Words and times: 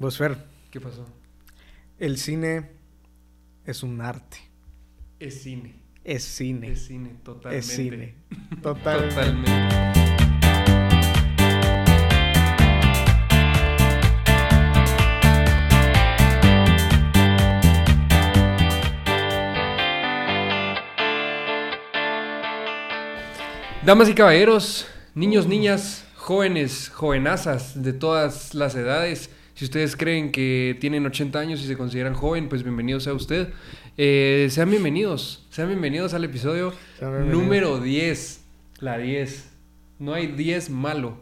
Vos, 0.00 0.16
Fer, 0.16 0.34
¿Qué 0.70 0.80
pasó? 0.80 1.06
el 1.98 2.16
cine 2.16 2.70
es 3.66 3.82
un 3.82 4.00
arte. 4.00 4.38
Es 5.18 5.42
cine. 5.42 5.74
Es 6.02 6.24
cine. 6.24 6.72
Es 6.72 6.86
cine, 6.86 7.16
totalmente. 7.22 7.58
Es 7.58 7.66
cine. 7.66 8.14
Total. 8.62 9.10
Totalmente. 9.10 9.50
Damas 23.84 24.08
y 24.08 24.14
caballeros, 24.14 24.86
niños, 25.14 25.46
niñas, 25.46 26.06
jóvenes, 26.16 26.88
jovenazas 26.88 27.82
de 27.82 27.92
todas 27.92 28.54
las 28.54 28.74
edades. 28.74 29.28
Si 29.60 29.66
ustedes 29.66 29.94
creen 29.94 30.32
que 30.32 30.74
tienen 30.80 31.04
80 31.04 31.38
años 31.38 31.60
y 31.62 31.66
se 31.66 31.76
consideran 31.76 32.14
joven, 32.14 32.48
pues 32.48 32.62
bienvenido 32.62 32.98
sea 32.98 33.12
usted. 33.12 33.50
Eh, 33.98 34.48
sean 34.50 34.70
bienvenidos, 34.70 35.46
sean 35.50 35.68
bienvenidos 35.68 36.14
al 36.14 36.24
episodio 36.24 36.72
número 37.26 37.78
10. 37.78 38.42
La 38.78 38.96
10. 38.96 39.50
No 39.98 40.14
hay 40.14 40.28
10 40.28 40.70
malo. 40.70 41.18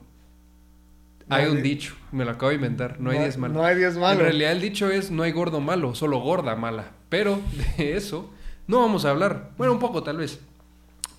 No 1.28 1.34
hay 1.34 1.46
hay 1.46 1.50
un 1.50 1.56
di- 1.64 1.70
dicho, 1.70 1.96
me 2.12 2.24
lo 2.24 2.30
acabo 2.30 2.50
de 2.50 2.54
inventar, 2.54 3.00
no 3.00 3.10
hay 3.10 3.18
10 3.18 3.38
malo. 3.38 3.54
No 3.54 3.64
hay 3.64 3.74
10 3.76 3.96
malo. 3.96 4.20
En 4.20 4.26
realidad 4.26 4.52
el 4.52 4.60
dicho 4.60 4.88
es 4.88 5.10
no 5.10 5.24
hay 5.24 5.32
gordo 5.32 5.58
malo, 5.60 5.96
solo 5.96 6.20
gorda 6.20 6.54
mala. 6.54 6.92
Pero 7.08 7.40
de 7.76 7.96
eso 7.96 8.32
no 8.68 8.78
vamos 8.82 9.04
a 9.04 9.10
hablar. 9.10 9.50
Bueno, 9.58 9.72
un 9.72 9.80
poco 9.80 10.04
tal 10.04 10.18
vez. 10.18 10.38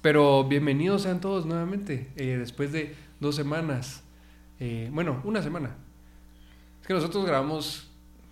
Pero 0.01 0.45
bienvenidos 0.45 1.01
sean 1.01 1.19
todos 1.19 1.45
nuevamente. 1.45 2.07
eh, 2.15 2.37
después 2.39 2.71
de 2.71 2.95
dos 3.19 3.35
semanas. 3.35 4.03
Eh, 4.61 4.89
bueno, 4.93 5.21
una 5.25 5.41
semana. 5.43 5.75
Que 6.89 6.95
nosotros 6.95 7.23
grabamos, 7.23 7.87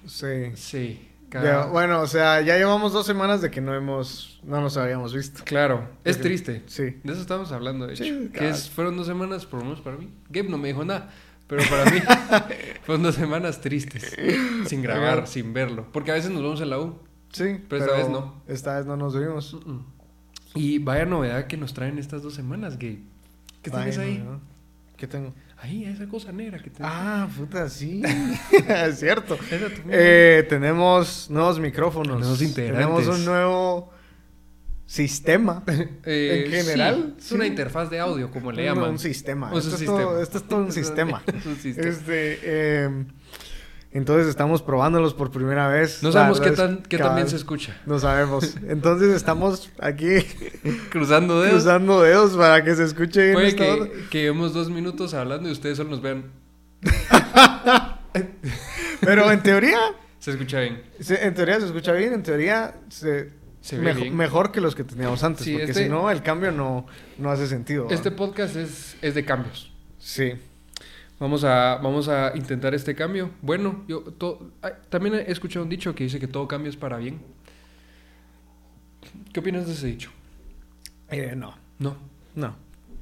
Sí. 0.08 0.52
sí. 0.56 1.08
Ya, 1.32 1.68
bueno, 1.68 2.02
o 2.02 2.08
sea, 2.08 2.42
ya 2.42 2.58
llevamos 2.58 2.92
dos 2.92 3.06
semanas 3.06 3.40
de 3.40 3.52
que 3.52 3.62
no 3.62 3.76
hemos, 3.76 4.40
no 4.44 4.60
nos 4.62 4.78
habíamos 4.78 5.14
visto. 5.14 5.44
Claro, 5.46 5.88
es 6.04 6.16
Porque- 6.18 6.30
triste. 6.30 6.64
Sí. 6.66 6.84
De 7.04 7.12
eso 7.14 7.22
estamos 7.22 7.52
hablando, 7.52 7.86
de 7.86 7.94
hecho. 7.94 8.04
Sí, 8.04 8.30
que 8.34 8.50
es- 8.50 8.68
fueron 8.72 8.98
dos 8.98 9.06
semanas, 9.06 9.46
por 9.46 9.60
lo 9.60 9.66
menos 9.66 9.82
para 9.82 9.98
mí. 9.98 10.10
Gabe 10.32 10.50
no 10.50 10.58
me 10.58 10.70
dijo 10.70 10.84
nada, 10.84 11.12
pero 11.46 11.62
para 11.70 11.86
mí 11.92 12.00
fueron 12.84 13.04
dos 13.04 13.14
semanas 13.14 13.62
tristes. 13.62 14.16
Sin 14.66 14.82
grabar, 14.82 15.28
sin 15.28 15.54
verlo. 15.54 15.86
Porque 15.94 16.10
a 16.10 16.16
veces 16.16 16.32
nos 16.32 16.42
vemos 16.42 16.60
en 16.60 16.72
la 16.72 16.80
U. 16.80 16.98
Sí. 17.34 17.62
Pero 17.70 17.84
esta 17.86 17.96
vez 17.96 18.10
no. 18.10 18.42
Esta 18.48 18.76
vez 18.78 18.88
no 18.88 18.98
nos 18.98 19.16
vimos. 19.16 19.56
Y 20.56 20.80
vaya 20.80 21.06
novedad 21.06 21.46
que 21.46 21.58
nos 21.58 21.76
traen 21.76 22.00
estas 22.00 22.24
dos 22.24 22.34
semanas, 22.34 22.80
Gabe. 22.80 23.04
¿Qué 23.62 23.70
tienes 23.70 24.00
Ay, 24.00 24.08
ahí? 24.18 24.26
¿Qué 24.98 25.06
tengo? 25.06 25.32
Ahí, 25.60 25.86
esa 25.86 26.08
cosa 26.08 26.32
negra 26.32 26.58
que 26.60 26.70
tienes. 26.70 26.92
Ah, 26.94 27.28
puta, 27.36 27.68
sí. 27.70 28.02
es 28.68 29.00
cierto. 29.00 29.38
Eh, 29.90 30.46
tenemos 30.50 31.30
nuevos 31.30 31.60
micrófonos. 31.60 32.20
Nuevos 32.20 32.42
integrantes. 32.42 32.86
Tenemos 32.88 33.08
un 33.20 33.26
nuevo 33.26 33.92
sistema. 34.86 35.64
Eh, 36.06 36.44
en 36.46 36.52
general, 36.52 36.96
sí, 37.18 37.20
es 37.20 37.26
sí. 37.26 37.36
una 37.36 37.46
interfaz 37.48 37.90
de 37.90 38.00
audio, 38.00 38.32
como 38.32 38.52
le 38.52 38.62
Un- 38.62 38.76
llaman. 38.76 38.90
Un 38.92 39.00
sistema. 39.00 39.52
Un 39.52 39.58
Esto, 39.58 39.72
es 39.72 39.80
sistema. 39.80 39.98
todo, 40.02 40.22
esto 40.24 40.38
es 40.38 40.44
todo 40.48 40.60
un 40.62 40.72
sistema. 40.72 41.24
Es 41.26 41.46
un 41.46 41.56
sistema. 41.58 41.90
Este, 41.90 42.40
eh, 42.44 43.06
entonces 43.92 44.28
estamos 44.28 44.62
probándolos 44.62 45.14
por 45.14 45.32
primera 45.32 45.68
vez. 45.70 46.04
No 46.04 46.12
sabemos 46.12 46.40
qué, 46.42 46.52
tan, 46.52 46.84
qué 46.84 46.98
bien 46.98 47.28
se 47.30 47.36
escucha. 47.38 47.76
No 47.86 48.00
sabemos. 48.00 48.56
Entonces 48.68 49.16
estamos 49.16 49.70
aquí 49.80 50.08
Cruzando 50.92 51.42
dedos. 51.42 51.64
cruzando 51.64 52.02
dedos 52.02 52.36
para 52.38 52.64
que 52.64 52.76
se 52.76 52.84
escuche 52.84 53.22
bien 53.22 53.34
Puede 53.34 53.56
que, 53.56 53.92
que 54.10 54.20
llevemos 54.20 54.54
dos 54.54 54.70
minutos 54.70 55.14
hablando 55.14 55.50
y 55.50 55.52
ustedes 55.52 55.78
solo 55.78 55.90
nos 55.92 56.02
vean. 56.02 56.26
Pero 59.02 59.32
en 59.32 59.42
teoría, 59.42 59.78
Se 60.20 60.32
escucha 60.32 60.60
bien. 60.60 60.82
se- 61.00 61.26
en 61.26 61.34
teoría 61.34 61.60
se 61.60 61.66
escucha 61.68 61.92
bien. 61.94 62.14
En 62.14 62.24
teoría 62.24 62.76
se, 62.90 63.32
Se 63.62 63.78
ve 63.78 63.84
mejo- 63.94 64.02
bien. 64.02 64.16
mejor 64.16 64.52
que 64.52 64.62
los 64.62 64.76
que 64.76 64.84
teníamos 64.84 65.24
antes. 65.24 65.46
Sí, 65.46 65.54
porque 65.54 65.72
este- 65.72 65.84
si 65.84 65.90
no, 65.90 66.10
el 66.12 66.22
cambio 66.24 66.52
no, 66.52 66.86
no 67.18 67.32
hace 67.32 67.48
sentido. 67.48 67.88
Este 67.90 68.12
podcast 68.12 68.56
es, 68.56 68.96
es 69.02 69.16
de 69.16 69.24
cambios. 69.26 69.72
Sí. 70.00 70.34
Vamos 71.20 71.44
a, 71.44 71.78
vamos 71.82 72.08
a 72.10 72.32
intentar 72.36 72.76
este 72.76 72.94
cambio. 72.96 73.32
Bueno, 73.42 73.84
yo 73.88 74.02
to- 74.02 74.52
también 74.90 75.16
he 75.16 75.32
escuchado 75.32 75.64
un 75.64 75.70
dicho 75.70 75.96
que 75.96 76.04
dice 76.04 76.20
que 76.20 76.28
todo 76.28 76.48
cambio 76.48 76.70
es 76.70 76.78
para 76.78 76.98
bien. 76.98 77.20
¿Qué 79.34 79.40
opinas 79.40 79.66
de 79.66 79.74
ese 79.74 79.88
dicho? 79.88 80.12
Eh, 81.10 81.34
no, 81.36 81.56
No, 81.80 81.96
no. 82.36 82.56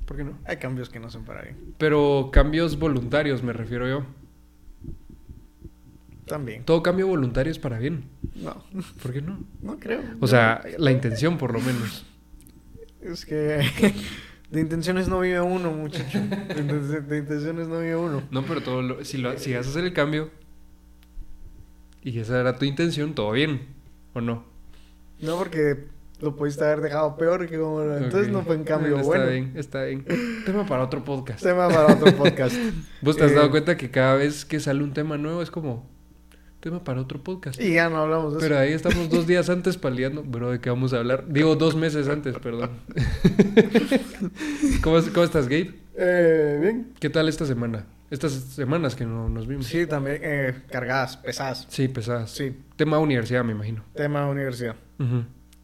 ¿por 0.06 0.16
qué 0.18 0.24
no? 0.24 0.38
Hay 0.46 0.58
cambios 0.58 0.90
que 0.90 1.00
no 1.00 1.10
son 1.10 1.26
para 1.26 1.42
bien. 1.42 1.58
Pero 1.78 2.30
cambios 2.32 2.78
voluntarios 2.78 3.42
me 3.44 3.52
refiero 3.54 3.88
yo. 3.88 4.06
También. 6.28 6.64
Todo 6.64 6.82
cambio 6.82 7.08
voluntario 7.08 7.52
es 7.52 7.60
para 7.60 7.78
bien. 7.80 8.04
No, 8.36 8.64
¿Por 9.02 9.14
qué 9.14 9.22
no? 9.22 9.44
no 9.62 9.78
creo. 9.78 10.02
O 10.20 10.28
sea, 10.28 10.64
la 10.78 10.92
intención 10.92 11.38
por 11.38 11.54
lo 11.54 11.60
menos. 11.60 12.06
Es 13.02 13.26
que 13.26 13.62
de 14.52 14.62
intenciones 14.62 15.08
no 15.08 15.20
vive 15.20 15.42
uno, 15.42 15.72
muchacho. 15.72 16.20
De, 16.20 16.28
inten- 16.64 17.06
de 17.08 17.18
intenciones 17.18 17.68
no 17.68 17.80
vive 17.80 17.96
uno. 17.96 18.24
No, 18.32 18.44
pero 18.44 18.62
todo 18.62 18.82
lo- 18.82 19.04
si, 19.06 19.18
lo, 19.18 19.38
si 19.38 19.54
vas 19.54 19.66
a 19.66 19.70
hacer 19.70 19.84
el 19.86 19.94
cambio 19.94 20.30
y 22.04 22.20
esa 22.20 22.40
era 22.40 22.58
tu 22.58 22.66
intención, 22.66 23.16
todo 23.16 23.32
bien. 23.32 23.62
¿O 24.14 24.22
no? 24.22 24.46
No, 25.20 25.38
porque 25.38 25.88
lo 26.22 26.36
pudiste 26.36 26.64
haber 26.64 26.82
dejado 26.82 27.18
peor 27.18 27.48
que 27.50 27.58
como... 27.60 27.82
Entonces 27.82 28.32
no 28.32 28.44
fue 28.44 28.56
en 28.56 28.64
cambio 28.64 28.98
Bueno, 28.98 29.06
bueno. 29.06 29.24
Está 29.56 29.84
bien, 29.84 30.04
está 30.06 30.16
bien. 30.16 30.44
Tema 30.46 30.66
para 30.66 30.84
otro 30.84 31.04
podcast. 31.04 31.42
Tema 31.44 31.68
para 31.68 31.94
otro 31.94 32.16
podcast. 32.16 32.56
¿Vos 33.02 33.18
te 33.18 33.24
has 33.26 33.32
Eh, 33.32 33.36
dado 33.36 33.52
cuenta 33.52 33.76
que 33.76 33.90
cada 33.92 34.16
vez 34.16 34.46
que 34.46 34.60
sale 34.60 34.84
un 34.84 34.94
tema 34.94 35.18
nuevo 35.18 35.42
es 35.42 35.50
como 35.52 35.90
tema 36.66 36.84
para 36.84 37.00
otro 37.00 37.22
podcast? 37.24 37.62
Y 37.62 37.74
ya 37.76 37.90
no 37.92 37.98
hablamos 37.98 38.34
de 38.34 38.40
Pero 38.40 38.56
eso. 38.56 38.64
ahí 38.64 38.72
estamos 38.74 39.08
dos 39.08 39.28
días 39.28 39.52
antes 39.52 39.78
paliando. 39.78 40.24
Bro, 40.24 40.50
¿de 40.50 40.60
qué 40.60 40.72
vamos 40.72 40.94
a 40.94 40.98
hablar? 40.98 41.26
Digo, 41.28 41.56
dos 41.56 41.76
meses 41.76 42.08
antes, 42.08 42.34
perdón. 42.40 42.72
¿Cómo, 44.82 44.98
es- 44.98 45.10
cómo 45.12 45.24
estás, 45.24 45.48
Gabe? 45.48 45.76
Eh, 45.96 46.58
bien. 46.60 46.94
¿Qué 47.00 47.12
tal 47.12 47.30
esta 47.30 47.46
semana? 47.46 47.86
Estas 48.10 48.32
semanas 48.32 48.96
que 48.96 49.06
no 49.06 49.30
nos 49.30 49.46
vimos. 49.48 49.68
Sí, 49.68 49.86
también 49.86 50.18
eh, 50.24 50.56
cargadas, 50.72 51.18
pesadas. 51.18 51.68
Sí, 51.70 51.88
pesadas. 51.88 52.32
Sí, 52.32 52.58
Tema 52.76 52.98
universidad, 52.98 53.44
me 53.44 53.52
imagino. 53.52 53.84
tema 53.94 54.28
universidad. 54.28 54.76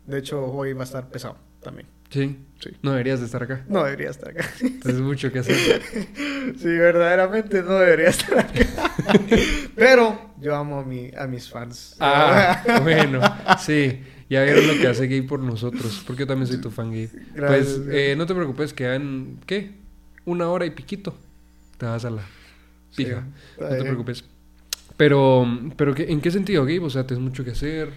De 0.06 0.18
hecho, 0.20 0.46
hoy 0.46 0.74
va 0.74 0.82
a 0.82 0.84
estar 0.84 1.10
pesado 1.10 1.36
también. 1.64 1.88
Sí. 2.12 2.38
Sí. 2.60 2.70
No 2.84 2.92
deberías 2.92 3.20
de 3.20 3.26
estar 3.26 3.42
acá. 3.42 3.66
No 3.68 3.84
debería 3.84 4.12
estar 4.12 4.30
acá. 4.30 4.48
Tienes 4.60 5.02
mucho 5.02 5.32
que 5.32 5.40
hacer. 5.40 5.58
Sí, 6.58 6.68
verdaderamente 6.68 7.62
no 7.64 7.76
debería 7.80 8.10
estar 8.10 8.40
acá. 8.40 8.92
Pero 9.76 10.34
yo 10.40 10.56
amo 10.56 10.80
a, 10.80 10.84
mi, 10.84 11.10
a 11.18 11.26
mis 11.28 11.50
fans. 11.50 11.96
Ah, 12.00 12.64
bueno. 12.84 13.22
Sí. 13.60 14.02
Ya 14.30 14.44
vieron 14.44 14.68
lo 14.68 14.74
que 14.74 14.88
hace 14.88 15.08
Gabe 15.08 15.24
por 15.24 15.40
nosotros. 15.40 16.04
Porque 16.06 16.22
yo 16.22 16.28
también 16.28 16.48
soy 16.48 16.62
tu 16.62 16.70
fan, 16.72 16.90
Gabe. 16.92 17.10
Gracias, 17.36 17.80
pues 17.80 17.88
eh, 17.96 18.16
no 18.18 18.26
te 18.26 18.34
preocupes, 18.36 18.74
quedan, 18.74 19.40
¿qué? 19.46 19.72
Una 20.26 20.48
hora 20.50 20.66
y 20.66 20.72
piquito. 20.72 21.18
Te 21.78 21.86
vas 21.86 22.06
a 22.06 22.10
la 22.12 22.22
pija. 22.96 23.24
no 23.60 23.68
te 23.70 23.82
preocupes. 23.82 24.24
Pero, 24.98 25.48
pero 25.78 25.94
¿qué- 25.96 26.12
¿en 26.12 26.22
qué 26.22 26.32
sentido, 26.32 26.64
Gabe? 26.64 26.80
O 26.80 26.90
sea, 26.90 27.06
tienes 27.08 27.24
mucho 27.24 27.44
que 27.44 27.52
hacer. 27.52 27.90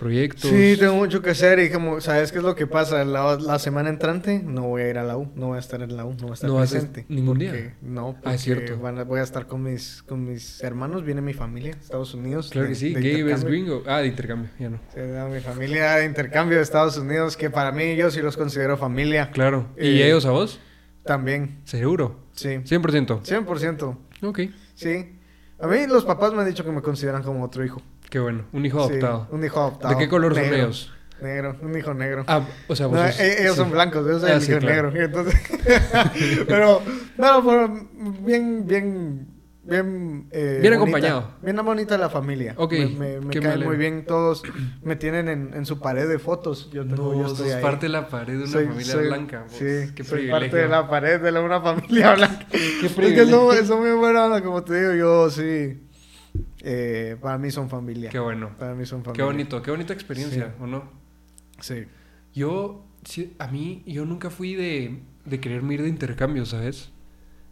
Proyectos. 0.00 0.48
Sí, 0.50 0.76
tengo 0.78 0.94
mucho 0.94 1.20
que 1.20 1.28
hacer 1.28 1.58
y 1.58 1.68
como, 1.68 2.00
¿sabes 2.00 2.32
qué 2.32 2.38
es 2.38 2.44
lo 2.44 2.54
que 2.54 2.66
pasa? 2.66 3.04
La, 3.04 3.36
la 3.36 3.58
semana 3.58 3.90
entrante 3.90 4.42
no 4.42 4.62
voy 4.62 4.80
a 4.80 4.88
ir 4.88 4.96
a 4.96 5.04
la 5.04 5.18
U, 5.18 5.30
no 5.34 5.48
voy 5.48 5.56
a 5.56 5.60
estar 5.60 5.82
en 5.82 5.94
la 5.94 6.06
U, 6.06 6.12
no 6.14 6.22
voy 6.22 6.30
a 6.30 6.34
estar 6.34 6.48
¿No 6.48 6.56
vas 6.56 6.70
a 6.70 6.72
presente. 6.72 7.04
ningún 7.10 7.38
día? 7.38 7.50
porque- 7.50 7.74
No, 7.82 8.12
porque 8.14 8.28
Ah, 8.30 8.34
es 8.34 8.40
cierto. 8.40 8.78
van 8.80 8.98
a- 8.98 9.04
voy 9.04 9.20
a 9.20 9.22
estar 9.22 9.46
con 9.46 9.62
mis, 9.62 10.02
con 10.04 10.24
mis 10.24 10.62
hermanos, 10.62 11.04
viene 11.04 11.20
mi 11.20 11.34
familia, 11.34 11.72
Estados 11.78 12.14
Unidos. 12.14 12.48
Claro 12.50 12.68
de- 12.68 12.72
que 12.72 12.78
sí. 12.78 12.94
Gabe 12.94 13.30
es 13.30 13.44
gringo. 13.44 13.82
Ah, 13.86 13.98
de 14.00 14.06
intercambio. 14.06 14.48
Ya 14.58 14.70
no. 14.70 14.80
Se 14.94 15.06
da 15.06 15.28
mi 15.28 15.40
familia 15.40 15.96
de 15.96 16.06
intercambio 16.06 16.56
de 16.56 16.62
Estados 16.62 16.96
Unidos, 16.96 17.36
que 17.36 17.50
para 17.50 17.70
mí 17.70 17.94
yo 17.94 18.10
sí 18.10 18.22
los 18.22 18.38
considero 18.38 18.78
familia. 18.78 19.30
Claro. 19.32 19.68
¿Y 19.78 20.00
Eh, 20.00 20.06
ellos 20.06 20.24
a 20.24 20.30
vos? 20.30 20.60
También, 21.04 21.60
Seguro. 21.64 22.16
sí. 22.32 22.60
100%. 22.64 23.20
100%, 23.22 23.98
Ok. 24.22 24.40
sí. 24.74 25.16
A 25.58 25.66
mí 25.66 25.86
los 25.86 26.06
papás 26.06 26.32
me 26.32 26.40
han 26.40 26.46
dicho 26.48 26.64
que 26.64 26.72
me 26.72 26.80
consideran 26.80 27.22
como 27.22 27.44
otro 27.44 27.62
hijo. 27.62 27.82
Qué 28.10 28.18
bueno. 28.18 28.44
Un 28.52 28.66
hijo 28.66 28.80
Sí, 28.86 28.90
adoptado. 28.94 29.28
un 29.30 29.44
hijo 29.44 29.60
adoptado. 29.60 29.94
¿De 29.94 29.98
qué 30.00 30.08
color 30.08 30.34
son 30.34 30.42
Negro, 30.42 30.56
ellos? 30.58 30.92
Negro, 31.22 31.56
un 31.62 31.76
hijo 31.78 31.94
negro. 31.94 32.24
Ah, 32.26 32.42
o 32.66 32.74
sea, 32.76 32.86
vos 32.86 32.96
No, 32.98 33.06
sos- 33.06 33.20
e- 33.20 33.42
ellos 33.42 33.54
sí. 33.54 33.60
son 33.60 33.70
blancos, 33.70 34.06
yo 34.06 34.18
soy 34.20 34.30
Ah, 34.30 34.34
el 34.36 34.42
sí, 34.42 34.50
hijo 34.52 34.60
claro. 34.60 34.90
negro. 34.90 35.04
Entonces, 35.06 35.40
pero, 36.48 36.82
no, 37.18 37.44
pero 37.44 37.86
bien, 38.24 38.66
bien, 38.66 39.26
bien. 39.62 40.26
eh, 40.30 40.58
Bien 40.62 40.72
bonita. 40.72 40.76
acompañado. 40.76 41.30
Bien 41.42 41.56
bonita 41.64 41.98
la 41.98 42.08
familia. 42.08 42.54
Ok, 42.56 42.72
Me, 42.72 42.86
me, 42.88 43.20
me 43.20 43.40
caen 43.40 43.64
muy 43.64 43.76
bien 43.76 44.04
todos. 44.06 44.42
Me 44.82 44.96
tienen 44.96 45.28
en, 45.28 45.52
en 45.54 45.66
su 45.66 45.78
pared 45.78 46.08
de 46.08 46.18
fotos. 46.18 46.70
Yo 46.72 46.86
tengo, 46.86 47.12
No, 47.14 47.20
yo 47.20 47.26
estoy 47.32 47.46
sos 47.48 47.56
ahí. 47.56 47.62
parte 47.62 47.86
de 47.86 47.90
la 47.92 48.08
pared 48.08 48.32
de 48.38 48.44
una 48.44 48.52
Soy- 48.52 48.66
familia 48.66 48.92
soy- 48.92 49.06
blanca. 49.08 49.42
vos. 49.42 49.52
Sí, 49.52 49.64
Qué 49.94 50.04
soy 50.04 50.18
privilegio. 50.20 50.30
parte 50.40 50.56
de 50.56 50.68
la 50.68 50.88
pared 50.88 51.20
de 51.20 51.32
la- 51.32 51.40
una 51.42 51.60
familia 51.62 52.14
blanca. 52.14 52.46
Qué 52.50 52.56
Es 52.56 52.80
que 52.80 52.88
privilegio. 52.88 53.52
eso, 53.52 53.52
eso 53.52 53.78
muy 53.78 53.90
buena 53.92 54.24
onda, 54.24 54.42
como 54.42 54.64
te 54.64 54.80
digo, 54.80 54.94
yo 54.94 55.30
sí. 55.30 55.86
Eh, 56.62 57.16
para 57.20 57.38
mí 57.38 57.50
son 57.50 57.68
familia. 57.68 58.10
Qué 58.10 58.18
bueno. 58.18 58.50
Para 58.58 58.74
mí 58.74 58.84
son 58.86 59.00
Qué 59.00 59.06
familia. 59.06 59.24
bonito. 59.26 59.62
Qué 59.62 59.70
bonita 59.70 59.92
experiencia, 59.92 60.54
Sí. 60.56 60.62
¿o 60.62 60.66
no? 60.66 60.84
Sí. 61.60 61.84
Yo, 62.34 62.84
sí, 63.04 63.34
a 63.38 63.48
mí, 63.48 63.82
yo 63.86 64.04
nunca 64.06 64.30
fui 64.30 64.54
de, 64.54 65.00
de 65.24 65.40
quererme 65.40 65.74
ir 65.74 65.82
de 65.82 65.88
intercambio, 65.88 66.44
¿sabes? 66.46 66.90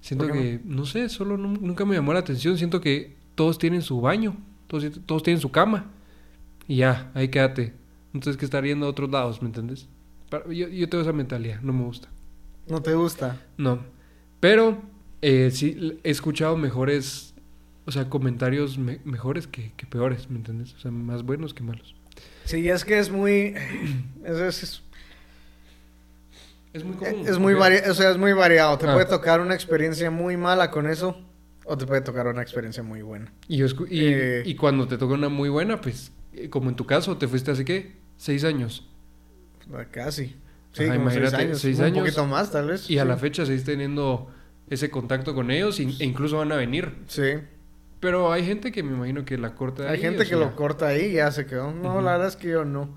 Siento 0.01 0.27
¿Por 0.29 0.35
qué 0.37 0.41
que, 0.41 0.61
no? 0.65 0.87
sé, 0.87 1.09
solo 1.09 1.37
nu- 1.37 1.59
nunca 1.61 1.85
me 1.85 1.95
llamó 1.95 2.13
la 2.13 2.21
atención. 2.21 2.57
Siento 2.57 2.81
que 2.81 3.17
todos 3.35 3.59
tienen 3.59 3.83
su 3.83 4.01
baño, 4.01 4.37
todos, 4.67 4.85
todos 5.07 5.23
tienen 5.23 5.41
su 5.41 5.51
cama. 5.51 5.91
Y 6.67 6.77
ya, 6.77 7.11
ahí 7.15 7.29
quédate. 7.29 7.75
Tienes 8.13 8.37
que 8.37 8.45
estar 8.45 8.65
yendo 8.65 8.87
a 8.87 8.91
otros 8.91 9.11
lados, 9.11 9.43
¿me 9.43 9.49
entiendes? 9.49 9.89
Yo, 10.51 10.69
yo 10.69 10.89
tengo 10.89 11.03
esa 11.03 11.13
mentalidad, 11.13 11.61
no 11.63 11.73
me 11.73 11.85
gusta. 11.85 12.09
¿No 12.69 12.83
te 12.83 12.95
gusta? 12.95 13.41
No. 13.57 13.81
Pero 14.41 14.81
eh, 15.23 15.51
sí 15.53 15.99
he 16.05 16.11
escuchado 16.11 16.57
mejores, 16.57 17.35
o 17.89 17.91
sea, 17.91 18.11
comentarios 18.11 18.77
me- 18.77 19.01
mejores 19.05 19.47
que, 19.47 19.73
que 19.79 19.87
peores, 19.87 20.29
¿me 20.29 20.37
entiendes? 20.37 20.75
O 20.75 20.79
sea, 20.79 20.91
más 20.91 21.23
buenos 21.23 21.55
que 21.55 21.63
malos. 21.63 21.95
Sí, 22.45 22.69
es 22.69 22.85
que 22.85 22.99
es 22.99 23.11
muy... 23.11 23.55
Es, 24.25 24.37
es- 24.39 24.83
es- 26.75 26.85
muy 26.85 26.97
común. 26.97 27.27
es 27.27 27.39
muy, 27.39 27.55
vari- 27.55 27.89
o 27.89 27.95
sea, 27.95 28.11
es 28.11 28.19
muy 28.19 28.33
variado. 28.35 28.77
Te 28.77 28.87
Ah. 28.87 28.93
puede 28.93 29.07
tocar 29.07 29.41
una 29.41 29.55
experiencia 29.55 30.11
muy 30.11 30.37
mala 30.37 30.71
con 30.71 30.87
eso 30.87 31.19
o 31.65 31.77
te 31.79 31.87
puede 31.87 32.03
tocar 32.03 32.27
una 32.27 32.43
experiencia 32.43 32.83
muy 32.83 33.01
buena. 33.03 33.33
Y, 33.49 33.63
Eh. 33.91 34.43
y 34.45 34.55
cuando 34.55 34.87
te 34.87 34.99
toca 34.99 35.15
una 35.15 35.29
muy 35.31 35.49
buena, 35.49 35.81
pues, 35.81 36.13
eh, 36.35 36.51
como 36.51 36.69
en 36.69 36.77
tu 36.77 36.85
caso, 36.87 37.17
te 37.17 37.27
fuiste 37.27 37.51
hace 37.53 37.65
qué? 37.65 37.97
Seis 38.19 38.45
años. 38.45 38.87
Casi. 39.91 40.35
Sí, 40.73 40.85
Ajá, 40.85 40.97
como 40.97 41.11
seis 41.11 41.21
imagínate, 41.23 41.37
años. 41.45 41.59
seis 41.61 41.79
un 41.79 41.85
años. 41.87 41.99
poquito 42.01 42.27
más, 42.27 42.51
tal 42.53 42.69
vez. 42.69 42.89
Y 42.91 42.99
a 42.99 43.05
la 43.05 43.17
fecha 43.17 43.45
seguís 43.47 43.65
teniendo 43.65 44.31
ese 44.71 44.91
contacto 44.91 45.35
con 45.35 45.51
ellos 45.51 45.81
y- 45.81 45.97
e 45.99 46.05
incluso 46.05 46.37
van 46.39 46.53
a 46.53 46.57
venir. 46.57 46.93
Sí. 47.07 47.23
Pero 48.01 48.33
hay 48.33 48.45
gente 48.45 48.71
que 48.73 48.83
me 48.83 48.93
imagino 48.97 49.25
que 49.25 49.37
la 49.39 49.55
corta 49.55 49.91
Hay 49.91 50.01
gente 50.01 50.23
que 50.23 50.29
sea, 50.31 50.39
lo 50.39 50.55
corta 50.55 50.87
ahí 50.89 51.07
y 51.07 51.13
ya 51.15 51.31
se 51.33 51.47
quedó. 51.47 51.73
No, 51.73 52.01
la 52.01 52.13
verdad 52.13 52.29
es 52.29 52.37
que 52.37 52.49
yo 52.49 52.65
no. 52.65 52.95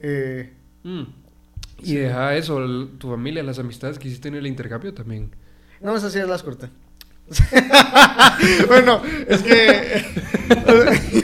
Eh, 0.00 0.52
mm. 0.84 1.02
Y 1.80 1.86
Sí. 1.86 1.96
deja 1.96 2.34
eso, 2.36 2.62
el- 2.64 2.90
tu 2.98 3.10
familia, 3.10 3.42
las 3.42 3.58
amistades 3.58 3.98
que 3.98 4.08
hiciste 4.08 4.28
en 4.28 4.34
el 4.36 4.46
intercambio 4.46 4.94
también. 4.94 5.30
no, 5.80 5.94
esas 5.96 6.12
sí 6.12 6.18
las 6.26 6.42
corté. 6.42 6.68
bueno, 8.68 9.02
es 9.28 9.42
que... 9.42 10.04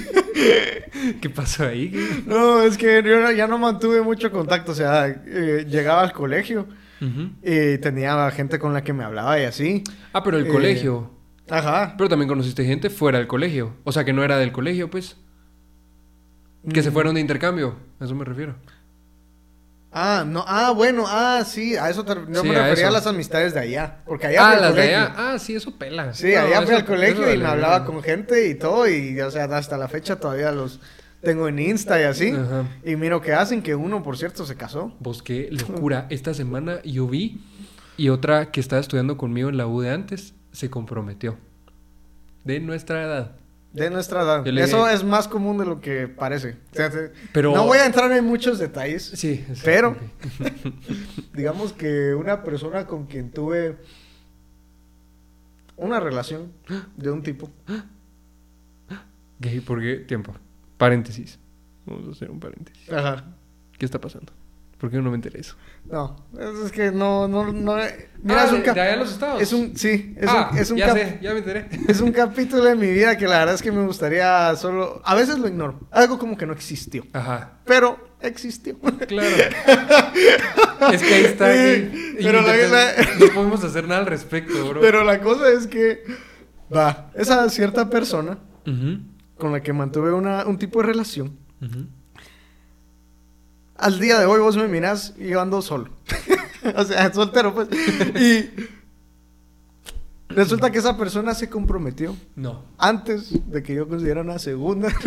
¿Qué 1.20 1.30
pasó 1.30 1.66
ahí? 1.66 1.92
no, 2.26 2.62
es 2.62 2.76
que 2.76 3.02
yo 3.04 3.30
ya 3.32 3.46
no 3.46 3.58
mantuve 3.58 4.02
mucho 4.02 4.30
contacto. 4.30 4.72
O 4.72 4.74
sea, 4.74 5.06
eh, 5.08 5.64
llegaba 5.68 6.02
al 6.02 6.12
colegio 6.12 6.66
y 7.42 7.78
tenía 7.78 8.30
gente 8.30 8.58
con 8.58 8.72
la 8.72 8.82
que 8.84 8.92
me 8.92 9.02
hablaba 9.04 9.40
y 9.40 9.44
así. 9.44 9.82
Ah, 10.12 10.22
pero 10.22 10.38
el 10.38 10.46
Eh, 10.46 10.48
colegio. 10.50 11.10
Ajá. 11.50 11.94
Pero 11.98 12.08
también 12.08 12.28
conociste 12.28 12.64
gente 12.64 12.88
fuera 12.90 13.18
del 13.18 13.26
colegio. 13.26 13.74
O 13.84 13.92
sea, 13.92 14.04
que 14.04 14.12
no 14.12 14.24
era 14.24 14.38
del 14.38 14.52
colegio, 14.52 14.90
pues. 14.90 15.16
Que 16.72 16.82
se 16.82 16.90
Mm. 16.90 16.92
fueron 16.92 17.14
de 17.14 17.20
intercambio. 17.20 17.76
A 18.00 18.04
eso 18.04 18.14
me 18.14 18.24
refiero. 18.24 18.54
Ah, 19.94 20.24
no, 20.26 20.42
ah, 20.46 20.70
bueno, 20.74 21.04
ah, 21.06 21.42
sí, 21.44 21.76
a 21.76 21.90
eso 21.90 22.02
te, 22.02 22.14
yo 22.14 22.40
Sí, 22.40 22.48
me 22.48 22.56
a 22.56 22.62
refería 22.62 22.88
a, 22.88 22.92
las 22.92 23.06
amistades 23.06 23.52
de 23.52 23.60
allá, 23.60 23.98
porque 24.06 24.28
allá 24.28 24.50
ah, 24.52 24.56
las 24.56 24.74
de 24.74 24.82
allá. 24.82 25.12
Ah, 25.14 25.38
sí, 25.38 25.54
eso 25.54 25.76
pela. 25.76 26.14
Sí, 26.14 26.32
No, 26.32 26.40
allá 26.40 26.62
fui 26.62 26.74
al 26.74 26.86
colegio 26.86 27.30
y 27.30 27.36
me 27.36 27.44
hablaba 27.44 27.84
con 27.84 28.02
gente 28.02 28.48
y 28.48 28.54
todo, 28.54 28.88
y 28.88 29.20
o 29.20 29.30
sea, 29.30 29.44
hasta 29.44 29.76
la 29.76 29.88
fecha 29.88 30.16
todavía 30.18 30.50
los 30.50 30.80
tengo 31.20 31.46
en 31.46 31.58
Insta 31.58 32.00
y 32.00 32.04
así. 32.04 32.30
Ajá. 32.30 32.64
Y 32.86 32.96
miro 32.96 33.20
que 33.20 33.34
hacen, 33.34 33.60
que 33.62 33.74
uno, 33.74 34.02
por 34.02 34.16
cierto, 34.16 34.46
se 34.46 34.56
casó. 34.56 34.96
Vos 34.98 35.22
qué 35.22 35.48
locura. 35.68 36.06
Esta 36.08 36.32
semana 36.32 36.80
yo 36.84 37.06
vi 37.06 37.42
y 37.98 38.08
otra 38.08 38.50
que 38.50 38.60
estaba 38.60 38.80
estudiando 38.80 39.18
conmigo 39.18 39.50
en 39.50 39.58
la 39.58 39.66
U 39.66 39.82
de 39.82 39.90
antes 39.90 40.32
se 40.52 40.70
comprometió. 40.70 41.36
De 42.44 42.60
nuestra 42.60 43.02
edad. 43.04 43.36
De 43.72 43.88
nuestra 43.88 44.22
edad. 44.22 44.46
Le 44.46 44.62
Eso 44.62 44.86
es 44.88 45.02
más 45.02 45.28
común 45.28 45.56
de 45.58 45.64
lo 45.64 45.80
que 45.80 46.06
parece. 46.06 46.58
O 46.72 46.74
sea, 46.74 46.90
te- 46.90 47.10
Pero- 47.32 47.54
No 47.54 47.64
voy 47.66 47.78
a 47.78 47.86
entrar 47.86 48.12
en 48.12 48.24
muchos 48.24 48.58
detalles. 48.58 49.02
Sí. 49.14 49.44
es- 49.50 49.62
Pero-. 49.64 49.96
Digamos 51.34 51.72
que 51.72 52.14
una 52.14 52.42
persona 52.42 52.86
con 52.86 53.06
quien 53.06 53.30
tuve 53.30 53.78
una 55.76 56.00
relación 56.00 56.52
de 56.96 57.10
un 57.10 57.22
tipo. 57.22 57.50
Gay, 59.40 59.60
¿por 59.60 59.80
qué? 59.80 59.96
Tiempo. 59.96 60.34
Paréntesis. 60.76 61.38
Vamos 61.86 62.08
a 62.08 62.10
hacer 62.12 62.30
un 62.30 62.38
paréntesis. 62.40 62.90
Ajá. 62.92 63.24
¿Qué 63.78 63.84
está 63.86 64.00
pasando? 64.00 64.32
¿Por 64.82 64.90
qué 64.90 64.96
no 64.98 65.10
me 65.10 65.14
enteré 65.14 65.38
eso? 65.38 65.54
No, 65.88 66.26
es 66.64 66.72
que 66.72 66.90
no, 66.90 67.28
no, 67.28 67.52
no. 67.52 67.74
Ah, 67.76 67.86
es 68.44 68.50
un 68.50 68.58
de- 68.58 68.62
cap- 68.64 68.74
de 68.74 68.80
allá 68.80 68.94
en 68.94 68.98
los 68.98 69.12
estados. 69.12 69.40
Es 69.40 69.52
un, 69.52 69.76
sí, 69.76 70.12
es 70.18 70.28
ah, 70.28 70.48
un, 70.50 70.58
es 70.58 70.70
un 70.72 70.76
ya 70.76 70.92
sé, 70.92 71.18
ya 71.22 71.32
me 71.32 71.38
enteré. 71.38 71.68
Es 71.88 72.00
un 72.00 72.10
capítulo 72.10 72.64
de 72.64 72.74
mi 72.74 72.90
vida 72.90 73.16
que 73.16 73.28
la 73.28 73.38
verdad 73.38 73.54
es 73.54 73.62
que 73.62 73.70
me 73.70 73.86
gustaría 73.86 74.54
solo... 74.56 75.00
A 75.04 75.14
veces 75.14 75.38
lo 75.38 75.46
ignoro. 75.46 75.78
Algo 75.92 76.18
como 76.18 76.36
que 76.36 76.46
no 76.46 76.52
existió. 76.52 77.04
Ajá, 77.12 77.60
Pero 77.64 77.96
existió. 78.22 78.76
claro. 79.06 79.28
es 80.92 81.02
que 81.02 81.14
ahí 81.14 81.24
está. 81.26 81.52
Sí, 81.52 81.58
gay. 81.58 82.14
Y 82.18 82.24
pero 82.24 82.42
la- 82.42 82.92
No 83.20 83.26
podemos 83.34 83.62
hacer 83.64 83.86
nada 83.86 84.00
al 84.00 84.06
respecto, 84.06 84.68
bro. 84.68 84.80
Pero 84.80 85.04
la 85.04 85.20
cosa 85.20 85.48
es 85.48 85.68
que... 85.68 86.02
Va, 86.74 87.10
esa 87.14 87.48
cierta 87.50 87.88
persona 87.88 88.38
con 89.38 89.52
la 89.52 89.60
que 89.62 89.72
mantuve 89.72 90.12
una, 90.12 90.44
un 90.46 90.58
tipo 90.58 90.80
de 90.80 90.86
relación, 90.88 91.38
ujú. 91.60 91.86
Al 93.82 93.98
día 94.00 94.18
de 94.18 94.26
hoy 94.26 94.40
vos 94.40 94.56
me 94.56 94.68
mirás 94.68 95.14
y 95.18 95.28
yo 95.28 95.40
ando 95.40 95.60
solo. 95.62 95.90
o 96.76 96.84
sea, 96.84 97.12
soltero 97.12 97.52
pues. 97.54 97.68
y 98.20 98.48
resulta 100.28 100.70
que 100.70 100.78
esa 100.78 100.96
persona 100.96 101.34
se 101.34 101.48
comprometió 101.50 102.16
No. 102.36 102.64
antes 102.78 103.32
de 103.50 103.62
que 103.62 103.74
yo 103.74 103.86
considerara 103.88 104.22
una 104.22 104.38
segunda 104.38 104.88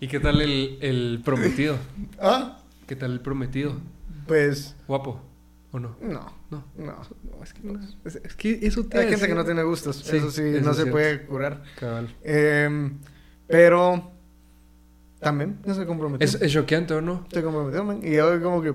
¿Y 0.00 0.08
qué 0.08 0.18
tal 0.20 0.40
el, 0.40 0.78
el 0.80 1.20
prometido? 1.24 1.76
ah, 2.20 2.58
¿Qué 2.86 2.96
tal 2.96 3.12
el 3.12 3.20
prometido? 3.20 3.74
pues 4.26 4.74
¿Guapo? 4.88 5.20
¿O 5.72 5.78
no? 5.78 5.96
no, 6.00 6.32
No. 6.50 6.64
no. 6.76 6.84
No, 6.84 7.44
es 7.44 7.52
que, 7.52 7.60
no, 7.62 7.78
es, 8.04 8.16
es 8.16 8.34
que 8.34 8.58
eso 8.62 8.84
te 8.86 8.98
Hay 8.98 9.08
gente 9.08 9.26
que 9.28 9.34
no 9.34 9.44
tiene 9.44 9.62
gustos, 9.62 9.96
Sí, 9.96 10.16
eso 10.16 10.30
sí, 10.30 10.42
eso 10.42 10.60
no 10.66 10.70
se 10.72 10.82
cierto. 10.82 10.92
puede 10.92 11.22
curar. 11.26 11.62
Cabal. 11.78 12.12
Em, 12.24 12.98
pero 13.46 14.10
también 15.20 15.58
ya 15.64 15.74
se 15.74 15.86
comprometió. 15.86 16.26
¿Es, 16.26 16.52
choqueante 16.52 16.94
o 16.94 17.00
no? 17.00 17.26
Se 17.32 17.42
comprometió, 17.42 17.84
man. 17.84 18.00
Y 18.02 18.14
yo 18.14 18.42
como 18.42 18.62
que... 18.62 18.70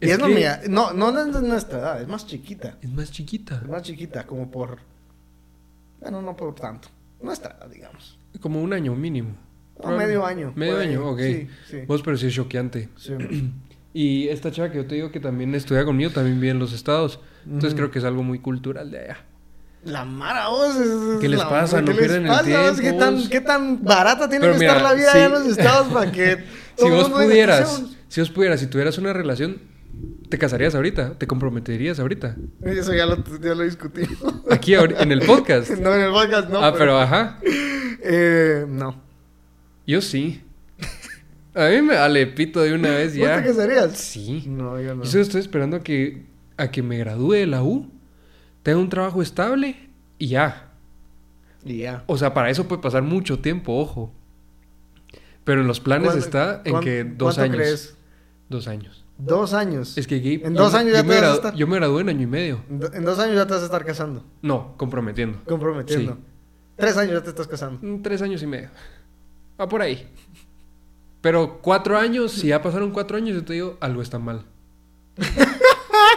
Y 0.00 0.06
Es 0.06 0.12
es, 0.12 0.18
que- 0.18 0.28
mía. 0.28 0.60
No, 0.68 0.92
no, 0.92 1.12
no 1.12 1.20
es 1.20 1.42
nuestra 1.42 1.78
edad, 1.78 2.02
es 2.02 2.08
más 2.08 2.26
chiquita. 2.26 2.76
Es 2.82 2.90
más 2.90 3.10
chiquita. 3.10 3.60
Es 3.62 3.68
más 3.68 3.82
chiquita, 3.82 4.26
como 4.26 4.50
por... 4.50 4.78
Bueno, 6.00 6.20
no 6.20 6.36
por 6.36 6.54
tanto. 6.54 6.88
Nuestra 7.22 7.56
edad, 7.56 7.70
digamos. 7.70 8.18
Como 8.40 8.60
un 8.60 8.72
año 8.72 8.94
mínimo. 8.94 9.30
O 9.76 9.90
medio 9.90 10.26
año. 10.26 10.52
Medio 10.54 10.78
año, 10.78 11.08
ok. 11.10 11.20
Sí, 11.20 11.48
sí. 11.70 11.78
Vos, 11.86 12.02
pero 12.02 12.16
sí 12.16 12.26
es 12.26 12.34
choqueante. 12.34 12.88
sí. 12.96 13.14
Y 13.96 14.26
esta 14.26 14.50
chava 14.50 14.72
que 14.72 14.78
yo 14.78 14.86
te 14.86 14.96
digo 14.96 15.12
que 15.12 15.20
también 15.20 15.54
estudia 15.54 15.84
conmigo, 15.84 16.10
también 16.10 16.40
vive 16.40 16.50
en 16.50 16.58
los 16.58 16.72
estados. 16.72 17.20
Entonces 17.46 17.74
creo 17.74 17.92
que 17.92 18.00
es 18.00 18.04
algo 18.04 18.24
muy 18.24 18.40
cultural 18.40 18.90
de 18.90 18.98
allá. 18.98 19.18
La 19.84 20.04
Mara, 20.04 20.48
vos. 20.48 20.74
¿Qué 21.20 21.28
les 21.28 21.38
la- 21.38 21.48
pasa? 21.48 21.80
No 21.80 21.86
¿Qué 21.86 21.92
les 21.92 21.98
pierden 22.00 22.22
el 22.22 22.28
pasa, 22.28 22.60
vos? 22.62 22.76
¿Qué 22.76 22.82
tiempo, 22.82 22.98
tan. 23.00 23.28
¿Qué 23.28 23.40
tan 23.40 23.84
barata 23.84 24.28
tiene 24.28 24.40
Pero 24.42 24.54
que 24.54 24.58
mira, 24.60 24.72
estar 24.76 24.82
la 24.90 24.94
vida 24.94 25.12
sí. 25.12 25.18
allá 25.18 25.26
en 25.26 25.32
los 25.32 25.46
estados 25.46 25.92
para 25.92 26.10
que... 26.12 26.44
Si 26.76 26.90
vos 26.90 27.08
pudieras, 27.08 27.82
si 28.08 28.20
vos 28.20 28.30
pudieras, 28.30 28.58
si 28.58 28.66
tuvieras 28.66 28.98
una 28.98 29.12
relación, 29.12 29.58
¿te 30.28 30.38
casarías 30.38 30.74
ahorita? 30.74 31.16
¿Te 31.18 31.28
comprometerías 31.28 32.00
ahorita? 32.00 32.34
Eso 32.64 32.92
ya 32.92 33.06
lo, 33.06 33.22
ya 33.40 33.54
lo 33.54 33.62
discutimos. 33.62 34.18
Aquí, 34.50 34.74
en 34.74 35.12
el 35.12 35.20
podcast. 35.26 35.70
no, 35.70 35.94
en 35.94 36.00
el 36.00 36.10
podcast 36.10 36.48
no. 36.50 36.58
ah, 36.64 36.74
pero 36.76 36.98
ajá. 36.98 37.38
Eh, 38.02 38.66
no. 38.68 39.00
Yo 39.86 40.00
sí. 40.02 40.42
A 41.54 41.68
mí 41.68 41.80
me 41.82 41.94
vale 41.94 42.26
pito 42.26 42.60
de 42.60 42.74
una 42.74 42.88
vez 42.90 43.16
¿Vos 43.16 43.28
ya. 43.28 43.36
te 43.40 43.48
casarías? 43.50 43.96
Sí. 43.96 44.42
No, 44.48 44.80
yo 44.80 44.96
no. 44.96 45.04
Yo 45.04 45.20
estoy 45.20 45.40
esperando 45.40 45.76
a 45.76 45.82
que, 45.84 46.24
a 46.56 46.72
que 46.72 46.82
me 46.82 46.98
gradúe 46.98 47.34
de 47.34 47.46
la 47.46 47.62
U, 47.62 47.88
tenga 48.64 48.78
un 48.78 48.88
trabajo 48.88 49.22
estable 49.22 49.83
y 50.24 50.28
ya. 50.28 50.68
Y 51.64 51.78
ya. 51.78 52.04
O 52.06 52.16
sea, 52.16 52.32
para 52.34 52.50
eso 52.50 52.66
puede 52.68 52.80
pasar 52.82 53.02
mucho 53.02 53.38
tiempo, 53.40 53.78
ojo. 53.78 54.12
Pero 55.44 55.60
en 55.60 55.66
los 55.66 55.80
planes 55.80 56.08
¿Cuánto- 56.08 56.24
está 56.24 56.62
en 56.64 56.80
que 56.80 57.04
dos 57.04 57.34
cuánto 57.36 57.42
años. 57.42 57.56
crees? 57.56 57.96
Dos 58.48 58.68
años. 58.68 59.04
Dos 59.18 59.52
años. 59.54 59.96
Es 59.98 60.06
que 60.06 60.18
Gabe, 60.18 60.46
En 60.46 60.54
dos 60.54 60.74
años 60.74 60.92
yo 60.92 60.96
ya 60.96 61.02
me 61.04 61.14
te 61.14 61.20
vas 61.20 61.30
a 61.30 61.34
estar- 61.34 61.54
Yo 61.54 61.66
me 61.66 61.76
gradué 61.76 62.00
en 62.02 62.08
año 62.08 62.22
y 62.22 62.26
medio. 62.26 62.60
Do- 62.68 62.92
En 62.92 63.04
dos 63.04 63.18
años 63.18 63.36
ya 63.36 63.46
te 63.46 63.52
vas 63.52 63.62
a 63.62 63.66
estar 63.66 63.84
casando. 63.84 64.24
No, 64.42 64.74
comprometiendo. 64.76 65.38
Comprometiendo. 65.44 66.18
Tres 66.76 66.96
años 66.96 67.12
ya 67.14 67.22
te 67.22 67.30
estás 67.30 67.46
casando. 67.46 67.78
Mm, 67.86 68.02
Tres 68.02 68.20
años 68.22 68.42
y 68.42 68.46
medio. 68.46 68.70
Va 69.60 69.68
por 69.68 69.82
ahí. 69.82 70.08
Pero 71.20 71.58
cuatro 71.62 71.96
años, 71.96 72.32
si 72.32 72.48
ya 72.48 72.60
pasaron 72.60 72.90
cuatro 72.90 73.16
años, 73.16 73.34
yo 73.36 73.44
te 73.44 73.52
digo, 73.54 73.76
algo 73.80 74.02
está 74.02 74.18
mal. 74.18 74.44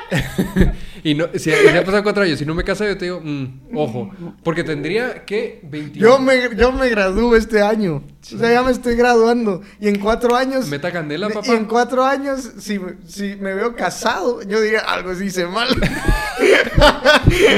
y 1.04 1.14
no, 1.16 1.28
si, 1.34 1.40
si 1.40 1.50
ya 1.52 1.80
pasaron 1.82 2.04
cuatro 2.04 2.24
años 2.24 2.42
y 2.42 2.46
no 2.46 2.56
me 2.56 2.64
caso, 2.64 2.86
yo 2.86 2.98
te 2.98 3.06
digo, 3.06 3.22
mm, 3.24 3.76
ojo. 3.76 4.12
Porque 4.44 4.64
tendría 4.64 5.26
que 5.26 5.60
20. 5.64 6.00
Yo 6.00 6.20
me, 6.20 6.56
yo 6.56 6.72
me 6.72 6.90
gradúo 6.90 7.36
este 7.36 7.62
año. 7.62 8.04
O 8.34 8.38
sea, 8.38 8.52
ya 8.52 8.64
me 8.64 8.72
estoy 8.72 8.96
graduando. 8.96 9.62
Y 9.80 9.88
en 9.90 10.00
cuatro 10.00 10.36
años. 10.36 10.68
Meta 10.70 10.92
candela, 10.92 11.28
y 11.30 11.34
papá. 11.34 11.54
en 11.54 11.66
cuatro 11.66 12.04
años, 12.06 12.52
si, 12.60 12.80
me- 12.80 12.96
si 13.06 13.36
me 13.36 13.54
veo 13.54 13.76
casado, 13.76 14.42
yo 14.44 14.62
diría 14.62 14.80
algo 14.82 15.14
se 15.16 15.26
hice 15.26 15.46
mal. 15.46 15.68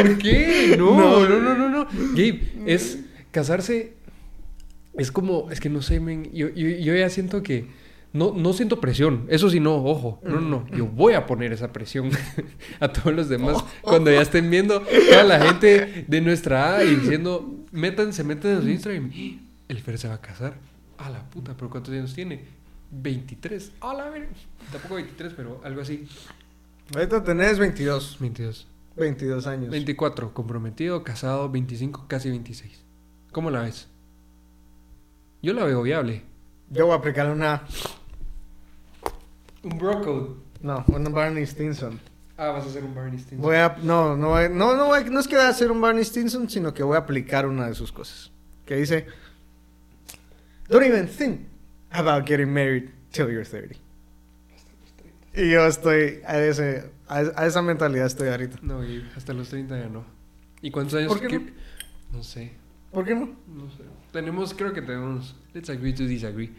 ¿Por 0.02 0.18
qué? 0.18 0.76
No, 0.78 0.96
No. 0.96 1.28
no, 1.28 1.40
no, 1.40 1.56
no, 1.56 1.70
no. 1.70 1.88
Gabe, 2.12 2.42
es 2.66 3.00
casarse. 3.32 3.94
Es 4.98 5.12
como, 5.12 5.50
es 5.52 5.60
que 5.60 5.70
no 5.70 5.82
sé, 5.82 6.00
men. 6.00 6.30
Yo, 6.34 6.50
yo, 6.50 6.68
yo 6.68 6.96
ya 6.96 7.10
siento 7.10 7.42
que 7.44 7.68
no, 8.14 8.34
no 8.36 8.54
siento 8.54 8.80
presión. 8.82 9.26
Eso 9.30 9.50
sí, 9.50 9.60
no, 9.60 9.76
ojo. 9.76 10.20
No, 10.24 10.40
no, 10.40 10.66
no. 10.66 10.68
Yo 10.76 10.86
voy 10.88 11.14
a 11.14 11.26
poner 11.26 11.54
esa 11.54 11.72
presión 11.72 12.10
a 12.80 12.88
todos 12.92 13.16
los 13.16 13.30
demás 13.30 13.64
cuando 13.82 14.12
ya 14.12 14.22
estén 14.22 14.50
viendo 14.50 14.84
a 15.18 15.24
la 15.24 15.40
gente 15.40 16.06
de 16.08 16.22
nuestra 16.22 16.78
A 16.78 16.84
y 16.84 16.96
diciendo, 16.96 17.48
métanse, 17.72 18.24
métanse 18.24 18.58
en 18.58 18.62
su 18.64 18.70
Instagram. 18.70 19.12
"Eh, 19.14 19.40
El 19.70 19.80
Fer 19.82 19.98
se 20.00 20.08
va 20.08 20.16
a 20.16 20.22
casar. 20.22 20.58
A 20.98 21.10
la 21.10 21.24
puta, 21.30 21.54
pero 21.56 21.70
¿cuántos 21.70 21.94
años 21.94 22.14
tiene? 22.14 22.44
23. 22.92 23.72
A 23.82 23.94
la 23.94 24.10
ver. 24.10 24.28
Tampoco 24.72 24.96
23, 24.96 25.34
pero 25.34 25.62
algo 25.64 25.82
así. 25.82 26.08
Ahorita 26.96 27.24
tenés 27.24 27.60
22. 27.60 28.18
22. 28.20 28.68
22 28.98 29.48
años. 29.48 29.70
24, 29.70 30.34
comprometido, 30.34 31.04
casado, 31.04 31.50
25, 31.50 32.06
casi 32.08 32.30
26. 32.30 32.84
¿Cómo 33.32 33.52
la 33.52 33.62
ves? 33.62 33.88
Yo 35.42 35.54
la 35.54 35.64
veo 35.64 35.84
viable. 35.84 36.24
Yo 36.72 36.88
voy 36.88 36.96
a 36.96 36.98
aplicar 36.98 37.30
una. 37.32 37.64
Un 39.64 39.78
bro 39.78 40.02
code. 40.02 40.30
No, 40.62 40.84
una 40.88 41.10
Barney 41.10 41.46
Stinson. 41.46 42.00
Ah, 42.38 42.50
vas 42.52 42.66
a 42.66 42.70
hacer 42.70 42.84
un 42.84 42.94
Barney 42.96 43.18
Stinson. 43.20 43.42
Voy 43.42 43.56
a. 43.58 43.78
No, 43.84 44.16
no, 44.16 44.30
voy- 44.30 44.50
no, 44.50 44.76
no, 44.76 44.86
voy- 44.88 45.10
no 45.10 45.20
es 45.20 45.28
que 45.28 45.36
voy 45.36 45.46
a 45.46 45.50
hacer 45.50 45.72
un 45.72 45.82
Barney 45.82 46.04
Stinson, 46.06 46.50
sino 46.50 46.74
que 46.74 46.84
voy 46.84 46.96
a 46.96 47.00
aplicar 47.00 47.46
una 47.46 47.68
de 47.68 47.76
sus 47.76 47.92
cosas. 47.92 48.32
Que 48.66 48.76
dice: 48.78 49.06
Don't 50.70 50.86
even 50.86 51.08
think 51.08 51.42
about 51.92 52.26
getting 52.28 52.52
married 52.54 52.90
till 53.12 53.28
you're 53.30 53.44
30. 53.46 53.76
Y 55.36 55.52
yo 55.52 55.66
estoy 55.68 56.22
a, 56.26 56.40
ese, 56.40 56.90
a, 57.08 57.18
a 57.20 57.46
esa 57.46 57.62
mentalidad 57.62 58.06
estoy 58.06 58.30
ahorita. 58.30 58.58
No, 58.62 58.84
y 58.84 59.08
hasta 59.16 59.34
los 59.34 59.50
30 59.50 59.80
ya 59.80 59.88
no. 59.90 60.04
¿Y 60.62 60.72
cuántos 60.72 60.96
años? 60.96 61.08
¿Por 61.10 61.22
qué 61.22 61.28
que- 61.28 61.54
No 62.12 62.24
sé, 62.24 62.52
¿Por 62.92 63.06
qué 63.06 63.16
no? 63.16 63.36
no 63.48 63.70
sé. 63.72 63.84
Tenemos, 64.12 64.54
creo 64.54 64.74
que 64.74 64.82
tenemos. 64.82 65.36
Let's 65.54 65.70
agree 65.70 65.94
to 65.94 66.04
disagree. 66.06 66.52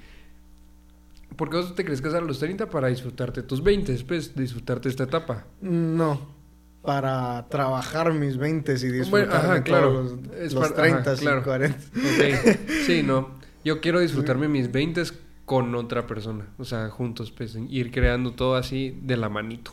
Porque 1.37 1.57
vos 1.57 1.75
te 1.75 1.85
crees 1.85 2.03
casar 2.03 2.23
a 2.23 2.27
los 2.27 2.39
30 2.39 2.69
para 2.69 2.89
disfrutarte 2.89 3.43
tus 3.43 3.63
20, 3.63 3.93
después 3.93 4.35
disfrutarte 4.35 4.89
esta 4.89 5.05
etapa. 5.05 5.47
No. 5.61 6.39
Para 6.83 7.47
trabajar 7.49 8.13
mis 8.15 8.37
20 8.37 8.73
y 8.73 8.75
disfrutar 8.75 9.11
Bueno, 9.11 9.35
ajá, 9.35 9.63
claro. 9.63 9.93
los, 10.03 10.13
Es 10.39 10.53
los 10.53 10.71
para- 10.73 10.87
ajá, 10.89 11.03
30 11.03 11.17
claro. 11.17 11.41
y 11.41 11.45
40. 11.45 11.79
Ok, 11.79 12.59
sí, 12.87 13.03
no. 13.03 13.31
Yo 13.65 13.81
quiero 13.81 14.01
disfrutarme 14.01 14.49
mis 14.49 14.73
20 14.73 15.03
con 15.45 15.75
otra 15.75 16.07
persona. 16.07 16.47
O 16.59 16.65
sea, 16.65 16.89
juntos, 16.91 17.31
pues, 17.33 17.57
ir 17.69 17.91
creando 17.91 18.33
todo 18.33 18.57
así 18.57 18.99
de 19.03 19.17
la 19.17 19.29
manito. 19.29 19.73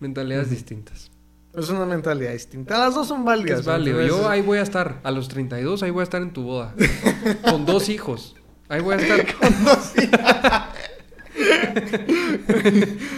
Mentalidades 0.00 0.50
distintas. 0.50 1.10
Es 1.54 1.68
una 1.68 1.84
mentalidad 1.84 2.32
distinta. 2.32 2.78
Las 2.78 2.94
dos 2.94 3.08
son 3.08 3.24
válidas. 3.24 3.60
Es 3.60 3.66
válido. 3.66 4.00
Yo 4.06 4.28
ahí 4.28 4.40
voy 4.40 4.58
a 4.58 4.62
estar. 4.62 5.00
A 5.02 5.10
los 5.10 5.28
32, 5.28 5.82
ahí 5.82 5.90
voy 5.90 6.00
a 6.00 6.04
estar 6.04 6.22
en 6.22 6.32
tu 6.32 6.42
boda. 6.42 6.74
con 7.50 7.66
dos 7.66 7.88
hijos. 7.88 8.36
Ahí 8.70 8.80
voy 8.80 8.94
a 8.94 8.98
estar. 8.98 9.26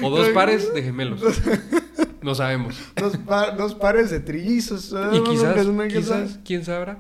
o 0.03 0.11
dos 0.11 0.29
pares 0.31 0.73
de 0.75 0.83
gemelos. 0.83 1.21
No 2.23 2.35
sabemos. 2.35 2.77
Dos, 2.97 3.17
pa- 3.19 3.51
dos 3.51 3.75
pares 3.75 4.11
de 4.11 4.21
trillizos. 4.21 4.93
ah, 4.95 5.11
Y 5.13 5.23
quizás, 5.25 5.57
quizás, 5.93 6.39
quién 6.45 6.65
sabrá. 6.65 6.99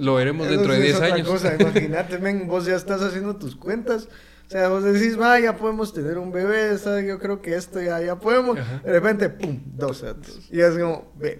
Lo 0.00 0.14
veremos 0.14 0.46
Eso 0.46 0.56
dentro 0.56 0.72
de 0.72 0.80
sí 0.80 0.86
es 0.88 0.92
10 0.94 0.96
otra 1.02 1.14
años. 1.14 1.28
cosa, 1.28 1.54
Imagínate, 1.58 2.18
men, 2.18 2.46
vos 2.48 2.64
ya 2.64 2.76
estás 2.76 3.02
haciendo 3.02 3.36
tus 3.36 3.56
cuentas. 3.56 4.08
O 4.46 4.50
sea, 4.50 4.68
vos 4.68 4.82
decís, 4.82 5.20
va, 5.20 5.38
ya 5.38 5.56
podemos 5.56 5.92
tener 5.92 6.16
un 6.16 6.32
bebé, 6.32 6.78
¿sabes? 6.78 7.06
yo 7.06 7.18
creo 7.18 7.42
que 7.42 7.54
esto 7.54 7.82
ya, 7.82 8.00
ya 8.00 8.18
podemos. 8.18 8.58
Ajá. 8.58 8.80
De 8.82 8.92
repente, 8.92 9.28
pum, 9.28 9.60
dos 9.76 10.02
años. 10.02 10.40
Y 10.50 10.60
es 10.60 10.78
como, 10.78 11.12
ve. 11.18 11.38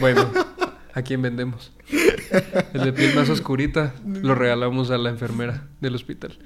Bueno, 0.00 0.28
¿a 0.94 1.02
quién 1.02 1.22
vendemos? 1.22 1.72
El 2.72 2.84
de 2.84 2.92
piel 2.92 3.14
más 3.14 3.28
oscurita 3.28 3.94
lo 4.06 4.34
regalamos 4.34 4.90
a 4.90 4.98
la 4.98 5.10
enfermera 5.10 5.66
del 5.80 5.94
hospital. 5.94 6.38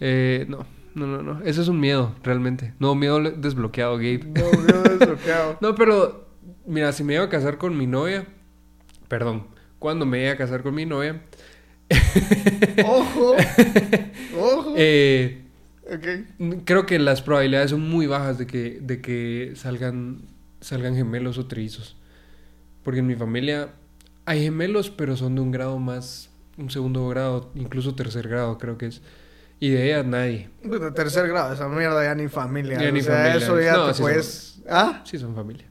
Eh, 0.00 0.46
no, 0.48 0.66
no, 0.94 1.06
no, 1.06 1.22
no. 1.22 1.40
Ese 1.44 1.62
es 1.62 1.68
un 1.68 1.80
miedo, 1.80 2.14
realmente. 2.22 2.74
No, 2.78 2.94
miedo 2.94 3.20
desbloqueado, 3.20 3.96
Gabe. 3.96 4.20
No, 4.24 4.50
yo 4.66 4.82
desbloqueado. 4.82 5.58
No, 5.60 5.74
pero, 5.74 6.28
mira, 6.66 6.92
si 6.92 7.04
me 7.04 7.14
iba 7.14 7.24
a 7.24 7.28
casar 7.28 7.58
con 7.58 7.76
mi 7.76 7.86
novia, 7.86 8.26
perdón, 9.08 9.46
cuando 9.78 10.06
me 10.06 10.22
iba 10.22 10.32
a 10.32 10.36
casar 10.36 10.62
con 10.62 10.74
mi 10.74 10.86
novia, 10.86 11.22
Ojo, 12.86 13.36
ojo. 14.38 14.74
eh, 14.76 15.38
Ok. 15.84 16.62
creo 16.64 16.86
que 16.86 16.98
las 16.98 17.22
probabilidades 17.22 17.70
son 17.70 17.82
muy 17.88 18.06
bajas 18.06 18.38
de 18.38 18.46
que, 18.46 18.78
de 18.80 19.00
que 19.02 19.52
salgan, 19.56 20.22
salgan 20.60 20.94
gemelos 20.94 21.38
o 21.38 21.46
trillizos. 21.46 21.96
Porque 22.82 23.00
en 23.00 23.06
mi 23.06 23.14
familia 23.16 23.68
hay 24.24 24.42
gemelos, 24.44 24.90
pero 24.90 25.16
son 25.16 25.34
de 25.34 25.40
un 25.40 25.50
grado 25.50 25.78
más, 25.78 26.30
un 26.58 26.70
segundo 26.70 27.08
grado, 27.08 27.50
incluso 27.54 27.94
tercer 27.94 28.28
grado, 28.28 28.58
creo 28.58 28.78
que 28.78 28.86
es. 28.86 29.02
Y 29.60 29.70
de 29.70 29.86
ella 29.86 30.02
nadie. 30.02 30.50
De 30.64 30.90
tercer 30.90 31.28
grado, 31.28 31.54
esa 31.54 31.68
mierda 31.68 32.02
ya 32.02 32.14
ni 32.14 32.28
familia. 32.28 32.80
Ya 32.80 32.88
o 32.88 32.92
ni 32.92 33.00
sea, 33.00 33.16
familia. 33.16 33.36
eso 33.36 33.60
ya 33.60 33.72
No, 33.74 33.86
te 33.88 33.94
sí 33.94 34.02
puedes. 34.02 34.62
¿Ah? 34.68 35.02
Sí, 35.04 35.18
son 35.18 35.34
familia. 35.34 35.66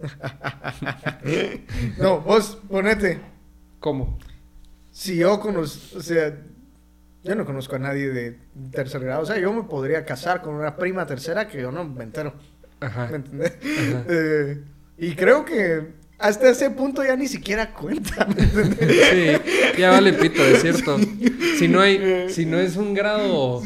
No, 1.98 2.20
vos 2.20 2.58
ponete. 2.68 3.20
¿Cómo? 3.80 4.18
Si 4.90 5.16
yo 5.16 5.40
conozco, 5.40 5.98
o 5.98 6.02
sea, 6.02 6.36
yo 7.22 7.34
no 7.34 7.44
conozco 7.44 7.76
a 7.76 7.78
nadie 7.78 8.10
de 8.10 8.38
tercer 8.70 9.02
grado. 9.04 9.22
O 9.22 9.26
sea, 9.26 9.38
yo 9.38 9.52
me 9.52 9.62
podría 9.64 10.04
casar 10.04 10.42
con 10.42 10.54
una 10.54 10.76
prima 10.76 11.06
tercera 11.06 11.48
que 11.48 11.60
yo 11.60 11.72
no 11.72 11.84
me 11.84 12.04
entero. 12.04 12.34
Ajá. 12.80 13.08
¿Me 13.10 13.16
entendés? 13.16 13.52
Ajá. 13.52 14.04
Eh, 14.08 14.62
y 14.98 15.14
creo 15.16 15.44
que 15.44 15.94
hasta 16.18 16.48
ese 16.50 16.70
punto 16.70 17.04
ya 17.04 17.16
ni 17.16 17.26
siquiera 17.28 17.72
cuenta. 17.72 18.26
Sí, 18.34 19.78
ya 19.78 19.90
vale 19.90 20.12
pito, 20.14 20.42
es 20.44 20.62
cierto. 20.62 20.98
Si 21.58 21.68
no 21.68 21.80
hay, 21.80 22.26
si 22.30 22.46
no 22.46 22.58
es 22.58 22.76
un 22.76 22.94
grado, 22.94 23.62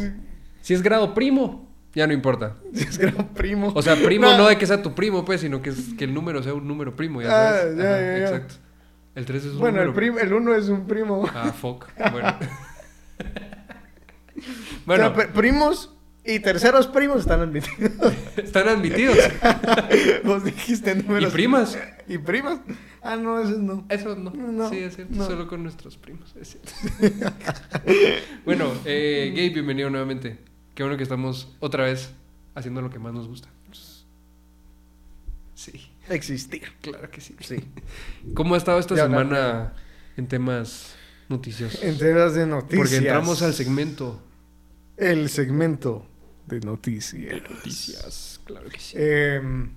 si 0.62 0.75
es 0.75 0.83
grado 0.83 1.14
primo, 1.14 1.69
ya 1.95 2.07
no 2.07 2.12
importa. 2.12 2.57
Si 2.75 2.85
es 2.85 2.99
grado 2.99 3.26
primo. 3.35 3.73
O 3.75 3.83
sea, 3.83 3.97
primo 3.97 4.26
no 4.37 4.47
de 4.49 4.57
que 4.59 4.67
sea 4.67 4.83
tu 4.83 4.95
primo, 4.95 5.25
pues, 5.25 5.40
sino 5.40 5.62
que, 5.62 5.71
es, 5.71 5.95
que 5.97 6.05
el 6.05 6.14
número 6.14 6.43
sea 6.43 6.55
un 6.55 6.67
número 6.69 6.95
primo, 6.97 7.23
ya 7.23 7.28
Ah, 7.28 7.52
sabes. 7.59 7.76
ya, 7.76 7.83
Ajá, 7.85 8.00
ya, 8.00 8.07
ya. 8.19 8.25
Exacto. 8.25 8.55
El 9.14 9.25
3 9.25 9.45
es 9.45 9.52
un 9.52 9.59
Bueno, 9.59 9.81
el, 9.83 9.88
número. 9.88 10.12
prim- 10.14 10.19
el 10.25 10.33
uno 10.33 10.55
es 10.55 10.69
un 10.69 10.87
primo. 10.87 11.28
Ah, 11.35 11.52
fuck. 11.52 11.87
Bueno. 12.12 12.35
O 14.38 14.40
bueno, 14.87 15.14
sea, 15.14 15.33
primos 15.33 15.95
y 16.28 16.40
terceros 16.40 16.87
primos 16.87 17.20
están 17.20 17.40
admitidos. 17.40 18.12
están 18.37 18.68
admitidos. 18.68 19.16
Vos 20.25 20.44
dijiste 20.44 20.92
¿Y 20.92 21.02
números. 21.02 21.32
primas? 21.32 21.78
¿Y 22.06 22.18
primas? 22.18 22.61
Ah, 23.00 23.16
no, 23.16 23.40
esos 23.40 23.58
no. 23.58 23.87
Eso 23.88 24.14
no. 24.14 24.30
No, 24.30 24.68
sí, 24.68 24.76
es 24.76 24.97
cierto. 24.97 25.14
no. 25.14 25.25
Solo 25.25 25.49
con 25.49 25.62
nuestros 25.62 25.97
primos, 25.97 26.35
es 26.38 26.49
cierto. 26.49 27.35
bueno, 28.44 28.70
eh, 28.85 29.32
Gabe, 29.35 29.49
bienvenido 29.49 29.88
nuevamente. 29.88 30.38
Qué 30.75 30.82
bueno 30.82 30.99
que 30.99 31.02
estamos 31.02 31.56
otra 31.61 31.85
vez 31.85 32.11
haciendo 32.54 32.82
lo 32.82 32.90
que 32.90 32.99
más 32.99 33.14
nos 33.14 33.26
gusta. 33.26 33.49
Sí, 35.54 35.90
Existir. 36.11 36.68
claro 36.82 37.11
que 37.11 37.23
sí. 37.23 37.35
Sí. 37.40 37.64
¿Cómo 38.35 38.54
ha 38.54 38.58
estado 38.58 38.78
esta 38.78 38.94
Ya, 38.94 39.04
semana 39.04 39.73
en 40.16 40.28
temas 40.28 40.94
noticiosos? 41.28 41.82
En 41.82 41.97
temas 41.99 42.35
de 42.35 42.47
noticias. 42.47 42.78
Porque 42.78 42.97
entramos 42.99 43.42
al 43.42 43.54
segmento 43.54 44.23
El 44.97 45.30
segmento 45.30 46.06
de 46.49 46.61
noticias. 46.61 47.43
noticias, 47.50 48.40
claro 48.45 48.69
que 48.69 48.78
sí. 48.81 48.97
Em, 48.99 49.71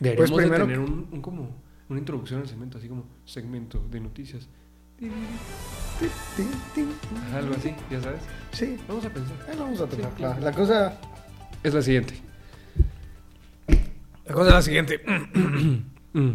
Deberíamos 0.00 0.30
pues 0.32 0.42
primero- 0.42 0.66
de 0.66 0.72
tener 0.74 0.78
un, 0.90 1.08
un 1.12 1.20
como 1.22 1.56
una 1.88 1.98
introducción 1.98 2.40
al 2.40 2.48
segmento, 2.48 2.78
así 2.78 2.88
como 2.88 3.06
segmento 3.24 3.86
de 3.90 4.00
noticias. 4.00 4.48
algo 7.34 7.54
así, 7.54 7.74
ya 7.90 8.00
sabes. 8.00 8.20
Sí, 8.52 8.76
Vamos 8.88 9.04
a 9.04 9.10
pensar. 9.10 9.36
ahí 9.48 9.56
vamos 9.58 9.80
a 9.80 9.86
tocar. 9.86 10.10
Sí, 10.10 10.16
claro. 10.16 10.40
La 10.40 10.52
cosa, 10.52 10.98
Es 11.62 11.74
la 11.74 11.82
siguiente. 11.82 12.14
la 14.26 14.34
cosa 14.34 14.48
es 14.48 14.54
la 14.54 14.62
siguiente. 14.62 15.00
Mm. 16.16 16.30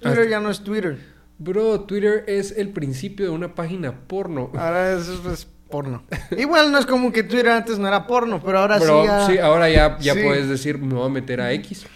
Twitter 0.00 0.28
ya 0.28 0.40
no 0.40 0.50
es 0.50 0.64
Twitter. 0.64 0.98
Bro, 1.38 1.82
Twitter 1.82 2.24
es 2.26 2.50
el 2.50 2.70
principio 2.70 3.26
de 3.26 3.30
una 3.30 3.54
página 3.54 4.08
porno. 4.08 4.50
Ahora 4.56 4.92
es, 4.92 5.06
es 5.06 5.46
porno. 5.70 6.02
Igual 6.36 6.70
no 6.72 6.78
es 6.78 6.86
como 6.86 7.12
que 7.12 7.22
Twitter 7.22 7.48
antes 7.50 7.78
no 7.78 7.88
era 7.88 8.06
porno, 8.06 8.42
pero 8.44 8.58
ahora 8.58 8.78
sí 8.78 8.86
ya... 9.04 9.26
sí, 9.26 9.38
ahora 9.38 9.70
ya, 9.70 9.98
ya 9.98 10.14
Sí. 10.14 10.20
puedes 10.22 10.48
decir, 10.48 10.78
me 10.78 10.94
voy 10.94 11.06
a 11.06 11.08
meter 11.08 11.40
a 11.40 11.52
X. 11.52 11.86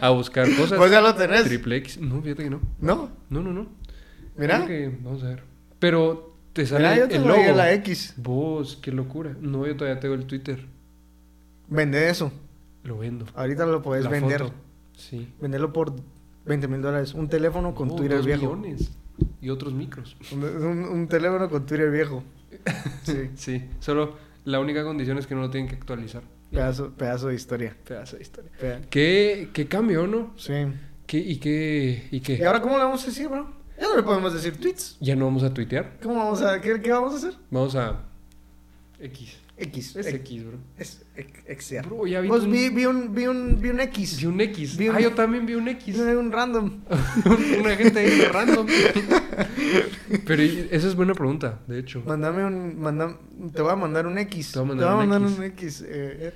a 0.00 0.10
buscar 0.10 0.46
cosas. 0.56 0.78
Pues 0.78 0.90
ya 0.90 1.00
lo 1.00 1.14
tenés. 1.14 1.44
Triple 1.44 1.76
X. 1.76 1.98
No, 2.00 2.20
fíjate 2.20 2.44
que 2.44 2.50
no. 2.50 2.60
¿No? 2.80 3.10
No, 3.30 3.42
no, 3.42 3.52
no. 3.52 3.66
Mira. 4.36 4.66
Que- 4.66 4.92
vamos 5.02 5.22
a 5.22 5.28
ver. 5.28 5.42
Pero 5.78 6.34
te 6.52 6.66
sale 6.66 6.84
Mira, 6.88 6.98
yo 6.98 7.08
te 7.08 7.16
el 7.16 7.22
lo 7.22 7.28
logo. 7.36 7.52
la 7.56 7.72
X. 7.74 8.14
Vos, 8.16 8.78
qué 8.82 8.92
locura. 8.92 9.34
No, 9.40 9.66
yo 9.66 9.76
todavía 9.76 10.00
tengo 10.00 10.14
el 10.14 10.26
Twitter. 10.26 10.66
Vende 11.68 12.08
eso. 12.10 12.32
Lo 12.84 12.98
vendo. 12.98 13.26
Ahorita 13.34 13.66
lo 13.66 13.82
puedes 13.82 14.04
La 14.04 14.10
vender. 14.10 14.42
foto. 14.42 14.54
Sí. 14.96 15.32
Venderlo 15.40 15.72
por 15.72 15.92
20 16.44 16.68
mil 16.68 16.80
dólares. 16.82 17.14
Un 17.14 17.28
teléfono 17.28 17.74
con 17.74 17.88
No, 17.88 17.94
Twitter 17.96 18.18
dos 18.18 18.26
viejo. 18.26 18.42
millones. 18.56 18.90
Y 19.40 19.50
otros 19.50 19.72
micros. 19.72 20.16
Un, 20.32 20.44
un- 20.44 20.84
un 20.84 21.08
teléfono 21.08 21.48
con 21.48 21.64
Twitter 21.66 21.90
viejo. 21.90 22.22
Sí. 23.02 23.30
Sí. 23.34 23.64
Solo 23.80 24.16
la 24.44 24.60
única 24.60 24.82
condición 24.84 25.18
es 25.18 25.26
que 25.26 25.34
no 25.34 25.42
lo 25.42 25.50
tienen 25.50 25.68
que 25.68 25.76
actualizar. 25.76 26.22
Pedazo, 26.50 26.90
pedazo 26.92 27.28
de 27.28 27.34
historia. 27.34 27.76
Pedazo 27.86 28.16
de 28.16 28.22
historia. 28.22 28.50
Peda- 28.60 28.80
¿Qué, 28.88 29.50
qué 29.52 29.66
cambio, 29.68 30.06
no? 30.06 30.32
Sí. 30.36 30.54
¿Qué, 31.06 31.18
y, 31.18 31.36
qué, 31.36 32.08
¿Y 32.10 32.20
qué? 32.20 32.34
¿Y 32.34 32.42
ahora 32.42 32.60
cómo 32.60 32.76
le 32.78 32.84
vamos 32.84 33.02
a 33.02 33.06
decir, 33.06 33.28
bro? 33.28 33.48
Ya 33.78 33.88
no 33.88 33.96
le 33.96 34.02
podemos 34.02 34.32
decir 34.32 34.56
tweets. 34.56 34.96
Ya 35.00 35.14
no 35.16 35.26
vamos 35.26 35.42
a 35.42 35.52
tuitear. 35.52 35.98
¿Cómo 36.02 36.16
vamos 36.16 36.40
a, 36.42 36.60
qué, 36.60 36.80
qué 36.80 36.90
vamos 36.92 37.12
a 37.14 37.16
hacer? 37.18 37.34
Vamos 37.50 37.76
a 37.76 38.00
X. 39.00 39.36
X. 39.58 39.96
Es 39.96 40.06
X. 40.06 40.44
Bro. 40.44 40.58
Es 40.78 41.02
X. 41.46 41.74
Bro, 41.86 42.06
ya 42.06 42.20
vi 42.20 42.28
Pues 42.28 42.42
un- 42.44 42.52
vi, 42.52 42.68
vi 42.68 42.84
un, 42.84 43.14
vi 43.14 43.26
un, 43.26 43.58
vi 43.60 43.70
un 43.70 43.80
X. 43.80 44.18
Vi 44.20 44.26
un 44.26 44.40
X. 44.40 44.76
Vi 44.76 44.88
un- 44.90 44.96
Ah, 44.96 45.00
yo 45.00 45.12
también 45.14 45.46
vi 45.46 45.54
un 45.54 45.66
X. 45.68 45.94
Vi 45.96 46.00
un 46.02 46.30
random. 46.30 46.80
Una 47.60 47.74
gente 47.76 47.98
ahí 48.00 48.20
random. 48.32 48.66
Pero 50.26 50.42
esa 50.42 50.86
es 50.88 50.94
buena 50.94 51.14
pregunta, 51.14 51.60
de 51.66 51.78
hecho. 51.78 52.02
Mándame 52.06 52.44
un, 52.44 52.78
manda- 52.80 53.18
te 53.54 53.62
voy 53.62 53.72
a 53.72 53.76
mandar 53.76 54.06
un 54.06 54.18
X. 54.18 54.52
Te 54.52 54.58
voy 54.58 54.66
a 54.66 54.68
mandar 54.68 54.92
un 54.94 55.08
mandar 55.08 55.22
X. 55.22 55.38
un 55.38 55.44
X. 55.44 55.80
eh, 55.82 55.86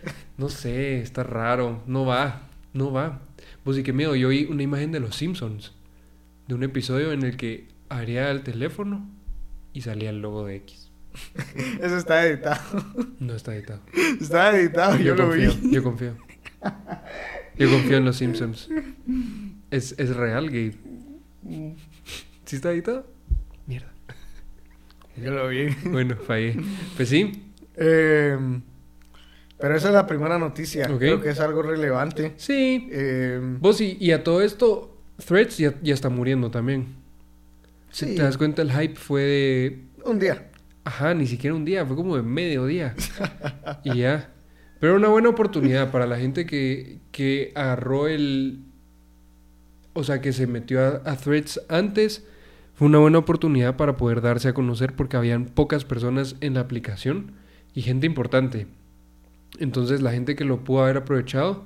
eh. 0.04 0.10
No 0.36 0.48
sé, 0.48 1.00
está 1.00 1.22
raro. 1.22 1.82
No 1.86 2.04
va, 2.06 2.48
no 2.72 2.90
va. 2.90 3.20
Pues 3.64 3.76
sí 3.76 3.82
que 3.82 3.92
miedo, 3.92 4.16
yo 4.16 4.28
vi 4.28 4.44
una 4.46 4.62
imagen 4.62 4.92
de 4.92 5.00
los 5.00 5.14
Simpsons. 5.16 5.72
De 6.48 6.54
un 6.54 6.62
episodio 6.62 7.12
en 7.12 7.22
el 7.22 7.36
que 7.36 7.68
abría 7.88 8.30
el 8.30 8.42
teléfono 8.42 9.08
y 9.72 9.82
salía 9.82 10.10
el 10.10 10.20
logo 10.20 10.46
de 10.46 10.56
X. 10.56 10.89
Eso 11.80 11.96
está 11.96 12.26
editado. 12.26 12.60
No 13.18 13.34
está 13.34 13.54
editado. 13.54 13.80
Está 14.20 14.56
editado, 14.58 14.96
yo, 14.98 15.14
lo 15.14 15.26
confío, 15.28 15.52
vi. 15.62 15.70
yo 15.72 15.82
confío. 15.82 16.16
Yo 17.58 17.70
confío 17.70 17.96
en 17.98 18.04
los 18.04 18.16
Simpsons. 18.16 18.68
Es, 19.70 19.94
es 19.98 20.14
real, 20.16 20.46
Gabe. 20.46 20.74
¿Sí 22.44 22.56
está 22.56 22.72
editado? 22.72 23.06
Mierda. 23.66 23.92
Yo 25.16 25.30
lo 25.32 25.48
vi. 25.48 25.68
Bueno, 25.84 26.16
fallé. 26.16 26.56
Pues 26.96 27.08
sí, 27.08 27.52
Eh, 27.76 28.36
pero 29.58 29.76
esa 29.76 29.88
es 29.88 29.94
la 29.94 30.06
primera 30.06 30.38
noticia. 30.38 30.86
Creo 30.98 31.20
que 31.20 31.30
es 31.30 31.40
algo 31.40 31.62
relevante. 31.62 32.32
sí. 32.36 32.88
Eh, 32.90 33.38
Vos 33.60 33.80
y, 33.80 33.96
y 34.00 34.12
a 34.12 34.24
todo 34.24 34.40
esto, 34.42 34.96
Threads 35.24 35.58
ya, 35.58 35.74
ya 35.82 35.92
está 35.94 36.08
muriendo 36.08 36.50
también. 36.50 36.86
Si 37.90 38.06
Sí. 38.06 38.14
te 38.16 38.22
das 38.22 38.38
cuenta, 38.38 38.62
el 38.62 38.72
hype 38.72 38.94
fue 38.96 39.22
de 39.22 39.84
un 40.04 40.18
día. 40.18 40.49
Ajá, 40.84 41.14
ni 41.14 41.26
siquiera 41.26 41.54
un 41.54 41.64
día, 41.64 41.84
fue 41.84 41.96
como 41.96 42.16
de 42.16 42.22
medio 42.22 42.66
día. 42.66 42.94
y 43.84 43.98
ya. 43.98 44.30
Pero 44.80 44.96
una 44.96 45.08
buena 45.08 45.28
oportunidad 45.28 45.90
para 45.90 46.06
la 46.06 46.16
gente 46.18 46.46
que, 46.46 46.98
que 47.12 47.52
agarró 47.54 48.08
el... 48.08 48.60
O 49.92 50.04
sea, 50.04 50.20
que 50.20 50.32
se 50.32 50.46
metió 50.46 50.80
a, 50.80 51.02
a 51.04 51.16
Threads 51.16 51.60
antes. 51.68 52.24
Fue 52.74 52.86
una 52.86 52.98
buena 52.98 53.18
oportunidad 53.18 53.76
para 53.76 53.96
poder 53.98 54.22
darse 54.22 54.48
a 54.48 54.54
conocer 54.54 54.94
porque 54.96 55.16
habían 55.18 55.44
pocas 55.46 55.84
personas 55.84 56.36
en 56.40 56.54
la 56.54 56.60
aplicación 56.60 57.32
y 57.74 57.82
gente 57.82 58.06
importante. 58.06 58.66
Entonces 59.58 60.00
la 60.00 60.12
gente 60.12 60.34
que 60.34 60.44
lo 60.46 60.64
pudo 60.64 60.84
haber 60.84 60.96
aprovechado, 60.96 61.64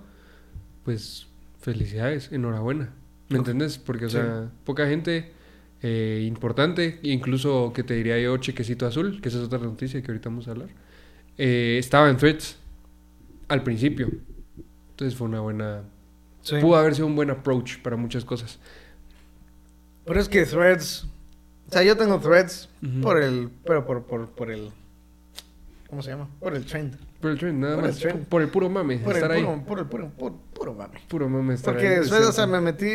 pues 0.85 1.28
felicidades, 1.61 2.33
enhorabuena. 2.33 2.90
¿Me 3.28 3.38
entiendes? 3.38 3.78
Porque, 3.78 4.06
o 4.06 4.09
Sí. 4.09 4.16
sea, 4.16 4.50
poca 4.64 4.88
gente 4.88 5.33
eh, 5.87 6.25
importante, 6.26 6.99
incluso 7.03 7.73
que 7.75 7.83
te 7.85 7.93
diría 7.93 8.19
yo 8.19 8.38
chequecito 8.38 8.87
azul, 8.87 9.21
que 9.21 9.29
esa 9.29 9.37
es 9.37 9.45
otra 9.45 9.59
noticia 9.59 10.00
que 10.00 10.11
ahorita 10.11 10.31
vamos 10.31 10.49
a 10.49 10.53
hablar, 10.53 10.69
eh, 11.37 11.76
estaba 11.79 12.09
en 12.09 12.17
Threads 12.17 12.57
al 13.49 13.62
principio. 13.62 14.09
Entonces 14.91 15.14
fue 15.14 15.26
una 15.29 15.41
buena... 15.41 15.83
Sí. 16.41 16.57
Pudo 16.61 16.76
haber 16.76 16.95
sido 16.95 17.07
un 17.07 17.17
buen 17.17 17.29
approach 17.31 17.81
para 17.83 17.97
muchas 17.97 18.25
cosas. 18.25 18.59
Pero 20.07 20.21
es 20.21 20.29
que 20.29 20.45
threads. 20.45 21.07
O 21.69 21.73
sea, 21.73 21.83
yo 21.83 21.97
tengo 21.97 22.19
threads 22.21 22.69
por 23.03 23.23
el. 23.23 23.50
Pero 23.64 23.87
por, 23.87 24.05
por, 24.05 24.29
por 24.29 24.50
el. 24.50 24.71
¿Cómo 25.88 26.03
se 26.03 26.11
llama? 26.11 26.29
Por 26.41 26.55
el 26.55 26.64
trend. 26.67 26.97
Por 27.21 27.31
el 27.31 27.38
trend, 27.38 27.61
nada 27.61 27.76
Por 27.76 27.85
el 27.85 27.91
más. 27.91 27.99
trend. 27.99 28.26
Por 28.26 28.43
el 28.43 28.49
puro 28.49 28.69
mame, 28.69 28.99
Por 28.99 29.12
el 29.12 29.17
estar 29.17 29.31
ahí. 29.33 29.43
puro, 29.43 29.64
por 29.64 29.79
el 29.79 29.87
puro, 29.87 30.11
puro, 30.11 30.38
puro 30.53 30.75
mame. 30.75 31.00
Puro 31.09 31.29
mame 31.31 31.55
estar 31.55 31.73
Porque 31.73 31.88
ahí. 31.88 31.99
o 32.00 32.33
sea, 32.33 32.47
me 32.47 32.61
metí. 32.61 32.88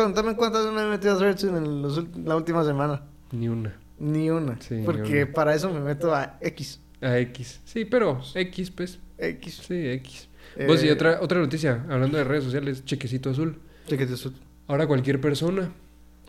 Pregúntame 0.00 0.34
cuántas 0.34 0.62
veces 0.64 0.74
me 0.74 0.82
he 0.82 0.86
metido 0.90 1.12
a 1.14 1.18
threads 1.18 1.44
en 1.44 1.82
los 1.82 2.02
la 2.24 2.34
última 2.34 2.64
semana. 2.64 3.02
Ni 3.32 3.48
una. 3.48 3.76
Ni 3.98 4.30
una. 4.30 4.58
Sí, 4.62 4.76
ni 4.76 4.84
porque 4.84 5.24
una. 5.24 5.32
para 5.34 5.54
eso 5.54 5.70
me 5.70 5.80
meto 5.80 6.14
a 6.14 6.38
X. 6.40 6.80
A 7.02 7.18
X. 7.18 7.60
Sí, 7.66 7.84
pero 7.84 8.18
X, 8.34 8.70
pues. 8.70 8.98
X. 9.18 9.62
Sí, 9.68 9.74
X. 9.88 10.28
Vos, 10.66 10.82
y 10.82 10.88
Eh, 10.88 10.92
otra, 10.92 11.18
otra 11.20 11.38
noticia, 11.38 11.84
hablando 11.90 12.16
de 12.16 12.24
redes 12.24 12.44
sociales, 12.44 12.82
chequecito 12.86 13.28
azul. 13.28 13.58
chequete 13.88 14.16
su- 14.16 14.32
Ahora 14.68 14.86
cualquier 14.86 15.20
persona 15.20 15.70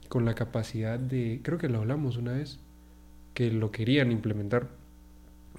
con 0.10 0.26
la 0.26 0.34
capacidad 0.36 1.00
de, 1.00 1.40
creo 1.42 1.58
que 1.58 1.70
lo 1.70 1.78
hablamos 1.80 2.18
una 2.18 2.34
vez, 2.34 2.60
que 3.34 3.52
lo 3.52 3.72
querían 3.72 4.12
implementar, 4.12 4.68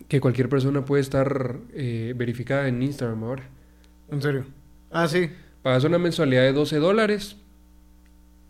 que 0.09 0.20
cualquier 0.20 0.51
persona 0.51 0.85
puede 0.85 1.01
estar 1.01 1.57
eh, 1.72 2.12
verificada 2.14 2.68
en 2.68 2.83
Instagram 2.83 3.25
ahora. 3.25 3.44
En 4.11 4.20
serio. 4.20 4.44
Ah, 4.90 5.09
sí. 5.09 5.31
Pagas 5.62 5.85
una 5.85 5.98
mensualidad 5.98 6.42
de 6.42 6.53
12 6.53 6.77
dólares 6.77 7.37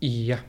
y 0.03 0.25
ya. 0.25 0.45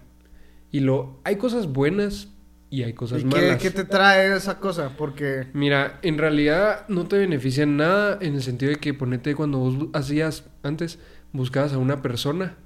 Y 0.72 0.80
lo, 0.80 1.20
hay 1.22 1.36
cosas 1.36 1.72
buenas 1.72 2.28
y 2.70 2.82
hay 2.82 2.92
cosas 2.92 3.20
¿Y 3.20 3.24
qué, 3.28 3.28
malas. 3.28 3.62
qué 3.62 3.70
te 3.70 3.84
trae 3.84 4.34
esa 4.34 4.58
cosa? 4.58 4.90
Porque. 4.98 5.46
Mira, 5.52 6.00
en 6.02 6.18
realidad 6.18 6.88
no 6.88 7.06
te 7.06 7.18
beneficia 7.18 7.62
en 7.62 7.76
nada 7.76 8.18
en 8.20 8.34
el 8.34 8.42
sentido 8.42 8.72
de 8.72 8.78
que 8.78 8.94
ponete 8.94 9.36
cuando 9.36 9.58
vos 9.58 9.90
hacías 9.92 10.50
antes, 10.64 10.98
buscabas 11.32 11.72
a 11.72 11.78
una 11.78 12.02
persona, 12.02 12.56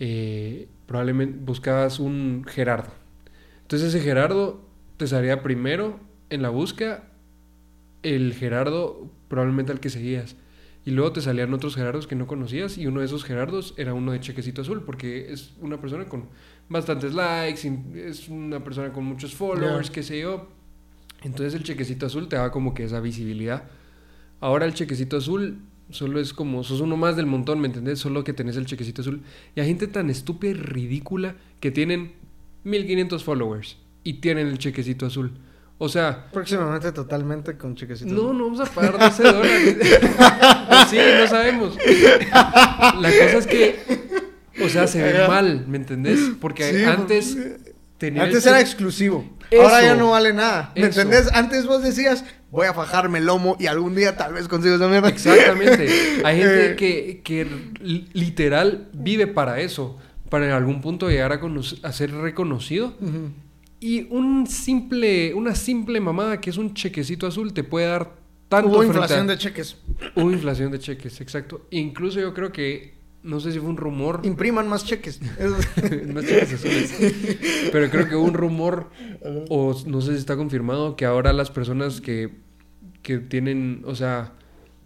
eh, 0.00 0.68
probablemente 0.84 1.38
buscabas 1.42 1.98
un 1.98 2.44
Gerardo. 2.46 2.92
Entonces 3.62 3.94
ese 3.94 4.04
Gerardo 4.04 4.60
te 4.98 5.06
salía 5.06 5.42
primero 5.42 5.98
en 6.28 6.42
la 6.42 6.50
búsqueda 6.50 7.04
el 8.02 8.34
Gerardo 8.34 9.10
probablemente 9.28 9.72
al 9.72 9.80
que 9.80 9.88
seguías. 9.88 10.36
Y 10.84 10.90
luego 10.90 11.12
te 11.12 11.20
salían 11.20 11.54
otros 11.54 11.76
Gerardos 11.76 12.06
que 12.08 12.16
no 12.16 12.26
conocías 12.26 12.76
y 12.76 12.86
uno 12.86 13.00
de 13.00 13.06
esos 13.06 13.22
Gerardos 13.24 13.74
era 13.76 13.94
uno 13.94 14.12
de 14.12 14.20
Chequecito 14.20 14.62
Azul 14.62 14.82
porque 14.82 15.32
es 15.32 15.52
una 15.60 15.80
persona 15.80 16.06
con 16.06 16.28
bastantes 16.68 17.14
likes, 17.14 17.70
es 17.94 18.28
una 18.28 18.64
persona 18.64 18.92
con 18.92 19.04
muchos 19.04 19.34
followers, 19.34 19.88
Ya. 19.88 19.92
qué 19.94 20.02
sé 20.02 20.20
yo. 20.20 20.48
Entonces 21.22 21.54
el 21.54 21.62
chequecito 21.62 22.06
azul 22.06 22.28
te 22.28 22.34
da 22.34 22.50
como 22.50 22.74
que 22.74 22.82
esa 22.82 22.98
visibilidad. 22.98 23.68
Ahora 24.40 24.66
el 24.66 24.74
chequecito 24.74 25.18
azul 25.18 25.58
solo 25.90 26.18
es 26.18 26.32
como, 26.32 26.64
sos 26.64 26.80
uno 26.80 26.96
más 26.96 27.14
del 27.14 27.26
montón, 27.26 27.60
¿me 27.60 27.68
entendés? 27.68 28.00
Solo 28.00 28.24
que 28.24 28.32
tenés 28.32 28.56
el 28.56 28.66
chequecito 28.66 29.02
azul. 29.02 29.22
Y 29.54 29.60
hay 29.60 29.68
gente 29.68 29.86
tan 29.86 30.10
estúpida 30.10 30.50
y 30.50 30.54
ridícula 30.54 31.36
que 31.60 31.70
tienen 31.70 32.12
1500 32.64 33.22
followers 33.22 33.76
y 34.02 34.14
tienen 34.14 34.48
el 34.48 34.58
chequecito 34.58 35.06
azul. 35.06 35.30
O 35.78 35.88
sea, 35.88 36.26
Próximamente 36.32 36.92
totalmente 36.92 37.56
con 37.56 37.74
chequecitos. 37.74 38.12
no, 38.12 38.32
no 38.32 38.44
vamos 38.44 38.60
a 38.60 38.66
pagar 38.66 38.98
12 38.98 39.22
dólares. 39.24 39.76
Pues 39.80 40.88
sí, 40.90 40.98
no 41.18 41.26
sabemos. 41.26 41.76
La 43.00 43.10
cosa 43.10 43.38
es 43.38 43.46
que, 43.46 43.80
o 44.64 44.68
sea, 44.68 44.86
se 44.86 45.02
ve 45.02 45.26
mal, 45.26 45.64
¿me 45.66 45.78
entendés? 45.78 46.20
Porque 46.40 46.70
Sí, 46.72 46.84
antes 46.84 47.34
pues, 47.36 47.74
tenía 47.98 48.22
Antes 48.24 48.46
era 48.46 48.60
exclusivo. 48.60 49.24
Eso. 49.50 49.62
Ahora 49.62 49.82
ya 49.82 49.94
no 49.96 50.10
vale 50.12 50.32
nada. 50.32 50.72
¿Me 50.76 50.86
Eso. 50.86 51.02
entendés? 51.02 51.30
Antes 51.34 51.66
vos 51.66 51.82
decías, 51.82 52.24
voy 52.50 52.66
a 52.66 52.72
fajarme 52.74 53.18
el 53.18 53.26
lomo 53.26 53.56
y 53.60 53.66
algún 53.66 53.94
día 53.94 54.16
tal 54.16 54.32
vez 54.34 54.48
consigo 54.48 54.76
esa 54.76 54.88
mierda. 54.88 55.08
Exactamente. 55.08 55.88
Hay 56.24 56.38
gente 56.38 56.70
Eh, 56.72 56.76
que, 56.76 57.20
que 57.22 57.44
li- 57.80 58.08
literal 58.12 58.88
vive 58.92 59.26
para 59.26 59.60
eso, 59.60 59.98
para 60.30 60.46
en 60.46 60.52
algún 60.52 60.80
punto 60.80 61.10
llegar 61.10 61.32
a, 61.32 61.40
a 61.88 61.92
ser 61.92 62.12
reconocido. 62.14 62.94
Ujú. 63.00 63.32
Y 63.82 64.06
un 64.10 64.46
simple, 64.46 65.34
una 65.34 65.56
simple 65.56 65.98
mamada 65.98 66.40
que 66.40 66.50
es 66.50 66.56
un 66.56 66.72
chequecito 66.72 67.26
azul 67.26 67.52
te 67.52 67.64
puede 67.64 67.86
dar 67.88 68.14
tanto 68.48 68.68
Hubo 68.70 68.80
a- 68.82 68.86
inflación 68.86 69.26
de 69.26 69.36
cheques. 69.36 69.76
Hubo 70.14 70.30
inflación 70.30 70.70
de 70.70 70.78
cheques, 70.78 71.20
exacto. 71.20 71.66
Incluso 71.70 72.20
yo 72.20 72.32
creo 72.32 72.52
que, 72.52 72.94
no 73.24 73.40
sé 73.40 73.50
si 73.50 73.58
fue 73.58 73.68
un 73.68 73.76
rumor, 73.76 74.20
Impriman 74.22 74.68
más 74.68 74.84
cheques. 74.84 75.20
más 76.14 76.24
cheques 76.24 76.52
azules, 76.54 76.94
pero 77.72 77.90
creo 77.90 78.08
que 78.08 78.14
hubo 78.14 78.24
un 78.24 78.34
rumor, 78.34 78.90
o 79.48 79.74
no 79.84 80.00
sé 80.00 80.12
si 80.12 80.18
está 80.18 80.36
confirmado, 80.36 80.94
que 80.94 81.04
ahora 81.04 81.32
las 81.32 81.50
personas 81.50 82.00
que, 82.00 82.30
que 83.02 83.18
tienen, 83.18 83.82
o 83.84 83.96
sea, 83.96 84.32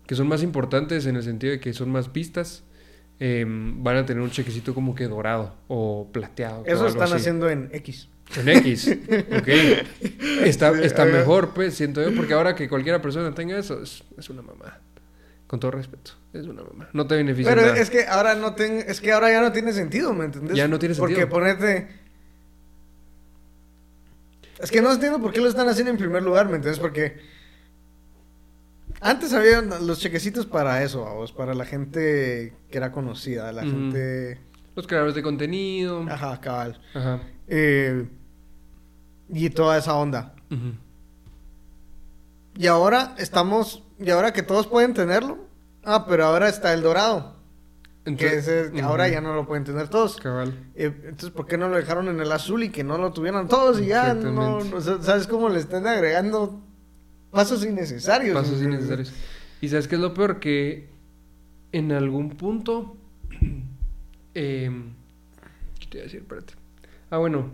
que 0.06 0.14
son 0.14 0.26
más 0.26 0.42
importantes 0.42 1.04
en 1.04 1.16
el 1.16 1.22
sentido 1.22 1.50
de 1.50 1.60
que 1.60 1.74
son 1.74 1.90
más 1.90 2.08
pistas, 2.08 2.64
em, 3.18 3.82
van 3.84 3.98
a 3.98 4.06
tener 4.06 4.22
un 4.22 4.30
chequecito 4.30 4.72
como 4.74 4.94
que 4.94 5.04
dorado 5.06 5.54
o 5.68 6.08
plateado. 6.12 6.64
Eso 6.64 6.86
están 6.86 7.02
así. 7.08 7.16
haciendo 7.16 7.50
en 7.50 7.68
X. 7.72 8.08
En 8.34 8.48
X, 8.48 8.88
ok. 9.38 9.48
Está, 10.44 10.70
está 10.82 11.04
mejor, 11.04 11.54
pues, 11.54 11.74
siento 11.74 12.02
yo, 12.02 12.14
porque 12.14 12.34
ahora 12.34 12.54
que 12.56 12.68
cualquiera 12.68 13.00
persona 13.00 13.32
tenga 13.34 13.56
eso, 13.58 13.80
es, 13.82 14.02
es 14.18 14.28
una 14.30 14.42
mamá. 14.42 14.80
Con 15.46 15.60
todo 15.60 15.70
respeto, 15.70 16.10
es 16.32 16.44
una 16.46 16.62
mamá. 16.64 16.88
No 16.92 17.06
te 17.06 17.14
beneficia 17.16 17.48
Pero 17.54 17.62
nada. 17.66 17.78
es 17.78 17.88
que 17.88 18.04
ahora 18.06 18.34
no 18.34 18.54
ten- 18.56 18.84
es 18.88 19.00
que 19.00 19.12
ahora 19.12 19.30
ya 19.30 19.40
no 19.40 19.52
tiene 19.52 19.72
sentido, 19.72 20.12
¿me 20.12 20.24
entendés? 20.24 20.56
Ya 20.56 20.66
no 20.66 20.78
tiene 20.78 20.96
Porque 20.96 21.14
sentido. 21.14 21.28
ponerte 21.32 21.86
Es 24.58 24.70
que 24.70 24.82
no 24.82 24.92
entiendo 24.92 25.20
por 25.20 25.32
qué 25.32 25.40
lo 25.40 25.48
están 25.48 25.68
haciendo 25.68 25.92
en 25.92 25.98
primer 25.98 26.22
lugar, 26.22 26.46
¿me 26.48 26.56
entiendes? 26.56 26.80
Porque 26.80 27.18
antes 29.00 29.32
había 29.34 29.60
los 29.62 30.00
chequecitos 30.00 30.46
para 30.46 30.82
eso, 30.82 31.04
vamos, 31.04 31.30
para 31.32 31.54
la 31.54 31.64
gente 31.66 32.54
que 32.70 32.76
era 32.78 32.90
conocida, 32.90 33.52
la 33.52 33.62
gente 33.62 34.40
Los 34.74 34.86
creadores 34.86 35.14
de 35.14 35.22
contenido. 35.22 36.04
ajá, 36.10 36.40
cabal. 36.40 36.80
Ajá. 36.94 37.20
Eh, 37.48 38.06
y 39.28 39.50
toda 39.50 39.78
esa 39.78 39.94
onda. 39.94 40.34
Y 42.58 42.66
ahora 42.68 43.14
estamos, 43.18 43.82
y 43.98 44.10
ahora 44.10 44.32
que 44.32 44.42
todos 44.42 44.66
pueden 44.66 44.94
tenerlo, 44.94 45.38
ah, 45.84 46.06
pero 46.08 46.24
ahora 46.26 46.48
está 46.48 46.72
el 46.72 46.82
dorado. 46.82 47.36
Entonces- 48.06 48.44
que 48.46 48.60
ese- 48.60 48.72
que 48.72 48.82
ahora 48.82 49.08
ya 49.08 49.20
no 49.20 49.34
lo 49.34 49.46
pueden 49.46 49.64
tener 49.64 49.88
todos. 49.88 50.16
Cabal. 50.16 50.54
Eh, 50.76 50.92
Entonces, 51.04 51.30
¿por 51.30 51.46
qué 51.46 51.58
no 51.58 51.68
lo 51.68 51.76
dejaron 51.76 52.08
en 52.08 52.20
el 52.20 52.30
azul 52.30 52.62
y 52.62 52.70
que 52.70 52.84
no 52.84 52.98
lo 52.98 53.12
tuvieran 53.12 53.48
todos? 53.48 53.80
Y 53.80 53.86
ya, 53.86 54.14
no, 54.14 54.60
no, 54.62 54.80
¿sabes 54.80 55.26
cómo 55.26 55.48
le 55.48 55.58
están 55.58 55.86
agregando 55.88 56.60
pasos 57.32 57.64
innecesarios? 57.64 58.34
Pasos 58.34 58.62
innecesarios. 58.62 59.12
Y 59.60 59.68
sabes 59.68 59.88
qué 59.88 59.96
es 59.96 60.00
lo 60.00 60.14
peor? 60.14 60.38
Que 60.38 60.88
en 61.72 61.90
algún 61.92 62.30
punto. 62.30 62.96
em, 64.34 64.92
¿Qué 65.80 65.86
te 65.88 65.96
iba 65.98 66.02
a 66.02 66.04
decir? 66.04 66.20
Espérate. 66.20 66.54
Ah, 67.10 67.18
bueno. 67.18 67.50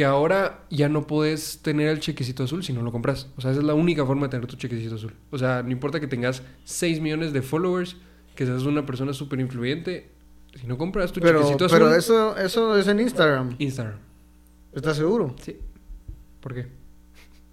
Que 0.00 0.06
ahora 0.06 0.64
ya 0.70 0.88
no 0.88 1.06
puedes 1.06 1.60
tener 1.60 1.88
el 1.88 2.00
chequecito 2.00 2.44
azul 2.44 2.64
si 2.64 2.72
no 2.72 2.80
lo 2.80 2.90
compras. 2.90 3.28
O 3.36 3.42
sea, 3.42 3.50
esa 3.50 3.60
es 3.60 3.66
la 3.66 3.74
única 3.74 4.06
forma 4.06 4.28
de 4.28 4.30
tener 4.30 4.46
tu 4.46 4.56
chequecito 4.56 4.94
azul. 4.94 5.12
O 5.30 5.36
sea, 5.36 5.62
no 5.62 5.72
importa 5.72 6.00
que 6.00 6.06
tengas 6.06 6.42
6 6.64 7.02
millones 7.02 7.34
de 7.34 7.42
followers, 7.42 7.98
que 8.34 8.46
seas 8.46 8.62
una 8.62 8.86
persona 8.86 9.12
súper 9.12 9.40
influyente. 9.40 10.08
Si 10.54 10.66
no 10.66 10.78
compras 10.78 11.12
tu 11.12 11.20
Pero, 11.20 11.40
chequecito 11.40 11.66
azul. 11.66 11.78
pero 11.78 11.94
eso, 11.94 12.34
eso 12.38 12.78
es 12.78 12.88
en 12.88 12.98
Instagram. 12.98 13.56
Instagram. 13.58 13.98
¿Estás 14.72 14.96
seguro? 14.96 15.36
Sí. 15.38 15.58
¿Por 16.40 16.54
qué? 16.54 16.66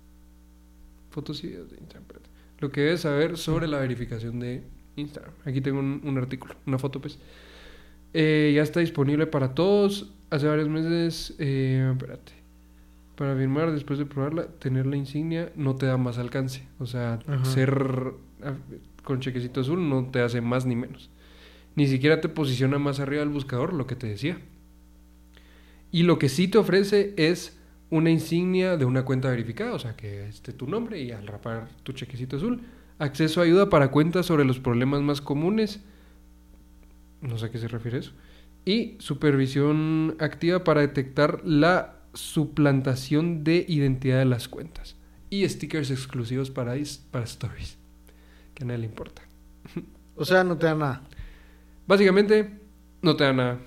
Fotos 1.09 1.43
y 1.43 1.47
videos 1.47 1.69
de 1.69 1.79
Instagram. 1.79 2.21
Lo 2.59 2.71
que 2.71 2.79
debes 2.79 3.01
saber 3.01 3.37
sobre 3.37 3.67
la 3.67 3.79
verificación 3.79 4.39
de 4.39 4.63
Instagram. 4.95 5.33
Aquí 5.43 5.59
tengo 5.59 5.79
un, 5.79 5.99
un 6.01 6.17
artículo, 6.17 6.55
una 6.65 6.77
foto, 6.79 7.01
pues. 7.01 7.19
Eh, 8.13 8.53
ya 8.55 8.61
está 8.63 8.79
disponible 8.79 9.27
para 9.27 9.53
todos. 9.53 10.13
Hace 10.29 10.47
varios 10.47 10.69
meses, 10.69 11.35
eh, 11.39 11.89
espérate. 11.91 12.36
Para 13.17 13.35
firmar, 13.35 13.71
después 13.71 13.97
de 13.97 14.05
probarla, 14.05 14.45
tener 14.45 14.85
la 14.85 14.95
insignia 14.95 15.51
no 15.55 15.75
te 15.75 15.87
da 15.87 15.97
más 15.97 16.19
alcance. 16.19 16.67
O 16.77 16.85
sea, 16.85 17.19
Ajá. 17.25 17.45
ser 17.45 18.13
ah, 18.43 18.53
con 19.03 19.21
chequecito 19.21 19.61
azul 19.61 19.89
no 19.89 20.05
te 20.11 20.21
hace 20.21 20.39
más 20.39 20.67
ni 20.67 20.75
menos. 20.75 21.09
Ni 21.75 21.87
siquiera 21.87 22.21
te 22.21 22.29
posiciona 22.29 22.77
más 22.77 22.99
arriba 22.99 23.21
del 23.21 23.29
buscador, 23.29 23.73
lo 23.73 23.87
que 23.87 23.95
te 23.95 24.05
decía. 24.05 24.37
Y 25.91 26.03
lo 26.03 26.19
que 26.19 26.29
sí 26.29 26.47
te 26.47 26.59
ofrece 26.59 27.15
es 27.17 27.57
una 27.89 28.11
insignia 28.11 28.77
de 28.77 28.85
una 28.85 29.03
cuenta 29.03 29.29
verificada, 29.29 29.73
o 29.73 29.79
sea, 29.79 29.95
que 29.95 30.27
esté 30.27 30.53
tu 30.53 30.67
nombre 30.67 31.01
y 31.01 31.11
al 31.11 31.25
rapar 31.25 31.69
tu 31.81 31.93
chequecito 31.93 32.37
azul. 32.37 32.61
Acceso 32.99 33.41
a 33.41 33.45
ayuda 33.45 33.69
para 33.69 33.89
cuentas 33.89 34.27
sobre 34.27 34.45
los 34.45 34.59
problemas 34.59 35.01
más 35.01 35.21
comunes. 35.21 35.81
No 37.21 37.39
sé 37.39 37.47
a 37.47 37.51
qué 37.51 37.57
se 37.57 37.67
refiere 37.67 37.97
eso. 37.97 38.11
Y 38.63 38.95
supervisión 38.99 40.17
activa 40.19 40.63
para 40.63 40.81
detectar 40.81 41.41
la 41.43 41.96
suplantación 42.17 43.43
de 43.43 43.65
identidad 43.67 44.19
de 44.19 44.25
las 44.25 44.47
cuentas. 44.47 44.95
Y 45.29 45.47
stickers 45.47 45.91
exclusivos 45.91 46.49
para, 46.49 46.75
para 47.11 47.25
stories. 47.25 47.77
Que 48.53 48.63
a 48.63 48.67
nadie 48.67 48.79
le 48.79 48.85
importa. 48.85 49.21
O 50.15 50.25
sea, 50.25 50.43
no 50.43 50.57
te 50.57 50.65
da 50.65 50.75
nada. 50.75 51.03
Básicamente, 51.85 52.59
no 53.01 53.15
te 53.15 53.23
da 53.23 53.33
nada. 53.33 53.59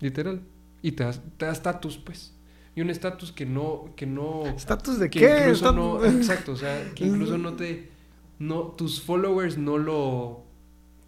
Literal. 0.00 0.42
Y 0.82 0.92
te 0.92 1.04
da 1.04 1.50
estatus, 1.50 1.98
pues. 1.98 2.34
Y 2.76 2.80
un 2.80 2.90
estatus 2.90 3.32
que 3.32 3.46
no, 3.46 3.94
que 3.96 4.06
no. 4.06 4.46
¿Estatus 4.46 4.98
de 4.98 5.10
que 5.10 5.18
qué? 5.18 5.38
incluso 5.40 5.72
no. 5.72 6.04
Exacto, 6.04 6.52
o 6.52 6.56
sea, 6.56 6.92
que 6.94 7.04
incluso 7.06 7.38
no 7.38 7.54
te. 7.54 7.90
No, 8.38 8.62
tus 8.76 9.02
followers 9.02 9.58
no 9.58 9.78
lo. 9.78 10.44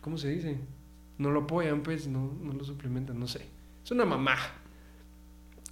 ¿Cómo 0.02 0.18
se 0.18 0.30
dice? 0.30 0.59
No 1.18 1.30
lo 1.30 1.42
apoyan, 1.42 1.83
pues, 1.83 2.09
no, 2.09 2.33
no 2.42 2.54
lo 2.54 2.64
suplementan, 2.64 3.20
no 3.20 3.28
sé. 3.28 3.46
Es 3.85 3.90
una 3.90 4.04
mamá. 4.04 4.37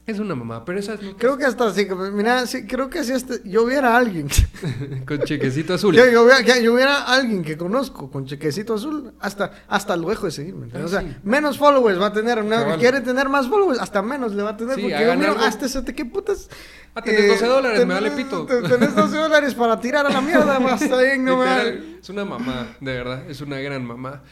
Es 0.08 0.18
una 0.18 0.34
mamá, 0.34 0.64
pero 0.64 0.78
esa 0.78 0.94
es 0.94 1.02
no- 1.02 1.16
Creo 1.18 1.36
que 1.36 1.44
hasta 1.44 1.66
así, 1.66 1.86
mira, 2.14 2.46
sí, 2.46 2.66
creo 2.66 2.88
que 2.88 3.04
si 3.04 3.12
este, 3.12 3.42
yo 3.44 3.66
viera 3.66 3.92
a 3.94 3.98
alguien, 3.98 4.26
con 5.06 5.18
chequecito 5.20 5.74
azul. 5.74 5.94
yo, 5.94 6.08
yo, 6.08 6.24
viera, 6.24 6.42
que 6.42 6.62
yo 6.62 6.74
viera 6.74 7.02
a 7.02 7.14
alguien 7.16 7.42
que 7.44 7.58
conozco 7.58 8.10
con 8.10 8.24
chequecito 8.24 8.72
azul, 8.72 9.12
hasta, 9.20 9.50
hasta 9.68 9.96
lo 9.96 10.08
dejo 10.08 10.24
de 10.24 10.32
seguir, 10.32 10.54
¿me 10.54 10.64
entiendes? 10.64 10.94
Ah, 10.94 10.98
O 10.98 11.00
sea, 11.02 11.10
sí. 11.12 11.16
menos 11.24 11.58
followers 11.58 12.00
va 12.00 12.06
a 12.06 12.12
tener, 12.14 12.42
quiere 12.78 13.02
tener 13.02 13.28
más 13.28 13.48
followers, 13.48 13.78
hasta 13.80 14.00
menos 14.00 14.34
le 14.34 14.42
va 14.42 14.50
a 14.50 14.56
tener, 14.56 14.76
Sí, 14.76 14.80
porque 14.80 14.98
yo 15.04 15.14
miro, 15.14 15.32
algo. 15.32 15.44
hasta 15.44 15.66
ese, 15.66 15.84
¿qué 15.84 16.04
putas? 16.06 16.48
Ah, 16.94 17.02
tenés 17.02 17.28
12 17.28 17.46
dólares, 17.46 17.86
me 17.86 17.92
vale 17.94 18.10
tenés- 18.10 18.16
pito. 18.16 18.46
te- 18.46 18.62
Tenés 18.62 18.96
12 18.96 19.14
dólares 19.24 19.54
para 19.54 19.78
tirar 19.78 20.06
a 20.06 20.08
la 20.10 20.22
mierda, 20.22 20.58
está 20.74 21.02
bien, 21.02 21.22
no 21.22 21.36
me... 21.36 21.98
Es 22.00 22.08
una 22.08 22.24
mamá, 22.24 22.76
de 22.80 22.92
verdad, 22.94 23.28
es 23.30 23.42
una 23.42 23.58
gran 23.60 23.84
mamá. 23.84 24.22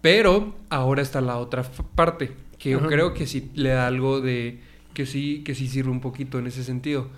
Pero 0.00 0.54
ahora 0.70 1.02
está 1.02 1.20
la 1.20 1.36
otra 1.36 1.62
parte, 1.94 2.32
que 2.58 2.70
yo 2.70 2.78
Ajá. 2.78 2.88
creo 2.88 3.12
que 3.12 3.26
sí 3.26 3.50
le 3.54 3.68
da 3.68 3.86
algo 3.86 4.22
de... 4.22 4.69
que 4.94 5.06
sí, 5.06 5.42
que 5.44 5.54
sí 5.54 5.68
sirve 5.68 5.90
un 5.90 6.00
poquito 6.00 6.38
en 6.38 6.46
ese 6.46 6.64
sentido. 6.64 7.08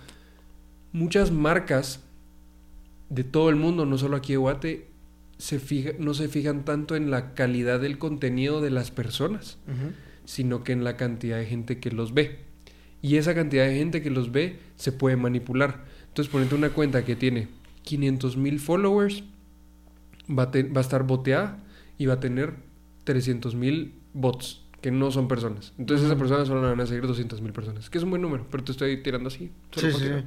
Muchas 0.91 1.31
marcas 1.31 2.03
de 3.09 3.23
todo 3.23 3.49
el 3.49 3.55
mundo, 3.55 3.85
no 3.85 3.97
solo 3.97 4.17
aquí 4.17 4.33
de 4.33 4.37
Guate, 4.37 4.87
se 5.37 5.59
fija, 5.59 5.91
no 5.99 6.13
se 6.13 6.27
fijan 6.27 6.65
tanto 6.65 6.95
en 6.95 7.11
la 7.11 7.33
calidad 7.33 7.79
del 7.79 7.97
contenido 7.97 8.61
de 8.61 8.69
las 8.69 8.91
personas, 8.91 9.57
sino 10.25 10.63
que 10.63 10.71
en 10.71 10.83
la 10.83 10.97
cantidad 10.97 11.37
de 11.37 11.45
gente 11.45 11.79
que 11.79 11.91
los 11.91 12.13
ve. 12.13 12.39
Y 13.01 13.17
esa 13.17 13.35
cantidad 13.35 13.65
de 13.65 13.75
gente 13.75 14.01
que 14.01 14.09
los 14.09 14.31
ve 14.31 14.59
se 14.77 14.91
puede 14.91 15.17
manipular. 15.17 15.83
Entonces, 16.07 16.31
ponete 16.31 16.55
una 16.55 16.69
cuenta 16.69 17.03
que 17.03 17.15
tiene 17.15 17.49
500 17.83 18.37
mil 18.37 18.59
followers, 18.59 19.23
va 20.29 20.43
a, 20.43 20.47
va 20.47 20.77
a 20.77 20.81
estar 20.81 21.03
boteada 21.03 21.61
y 21.97 22.05
va 22.05 22.15
a 22.15 22.19
tener 22.19 22.53
300 23.03 23.55
mil 23.55 23.93
bots, 24.13 24.62
que 24.83 24.91
no 24.91 25.09
son 25.09 25.27
personas. 25.27 25.73
Entonces, 25.79 26.05
Ujú. 26.05 26.13
esa 26.13 26.19
persona 26.19 26.45
solo 26.45 26.61
van 26.61 26.79
a 26.79 26.85
seguir 26.85 27.07
200 27.07 27.41
mil 27.41 27.53
personas, 27.53 27.89
que 27.89 27.97
es 27.97 28.03
un 28.03 28.11
buen 28.11 28.21
número, 28.21 28.45
pero 28.51 28.63
te 28.63 28.71
estoy 28.73 29.01
tirando 29.01 29.29
así. 29.29 29.49
solo 29.71 29.87
Sí, 29.91 29.97
sí, 29.97 30.03
tirar. 30.03 30.25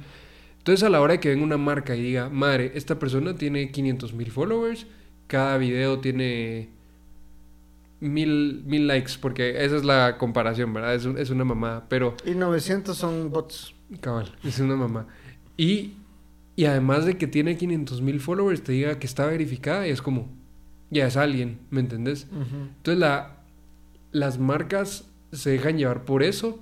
Entonces, 0.57 0.83
a 0.83 0.89
la 0.89 0.99
hora 0.99 1.13
de 1.13 1.19
que 1.21 1.29
venga 1.29 1.43
una 1.45 1.57
marca 1.57 1.95
y 1.95 2.01
diga, 2.01 2.27
madre, 2.29 2.71
esta 2.75 2.99
persona 2.99 3.35
tiene 3.35 3.71
500 3.71 4.13
mil 4.13 4.31
followers, 4.31 4.85
cada 5.27 5.57
video 5.57 5.99
tiene 5.99 6.69
mil, 7.99 8.63
mil 8.65 8.87
likes, 8.87 9.13
porque 9.19 9.63
esa 9.63 9.75
es 9.77 9.83
la 9.85 10.17
comparación, 10.17 10.73
¿verdad? 10.73 10.95
Es, 10.95 11.05
un- 11.05 11.17
es 11.17 11.29
una 11.29 11.43
mamá, 11.43 11.85
pero 11.89 12.15
Y 12.25 12.31
900 12.31 12.97
son 12.97 13.29
bots. 13.31 13.73
cabal, 14.01 14.31
es 14.43 14.59
una 14.59 14.75
mamá. 14.75 15.07
Y, 15.55 15.93
y 16.55 16.65
además 16.65 17.05
de 17.05 17.17
que 17.17 17.27
tiene 17.27 17.57
500 17.57 18.01
mil 18.01 18.19
followers, 18.19 18.63
te 18.63 18.71
diga 18.73 18.99
que 18.99 19.07
está 19.07 19.25
verificada 19.27 19.87
y 19.87 19.91
es 19.91 20.01
como, 20.01 20.29
ya 20.89 21.07
es 21.07 21.17
alguien, 21.17 21.59
¿me 21.71 21.79
entendés? 21.79 22.27
Entonces 22.31 22.99
la, 22.99 23.36
las 24.17 24.39
marcas 24.39 25.05
se 25.31 25.51
dejan 25.51 25.77
llevar 25.77 26.03
por 26.05 26.23
eso 26.23 26.59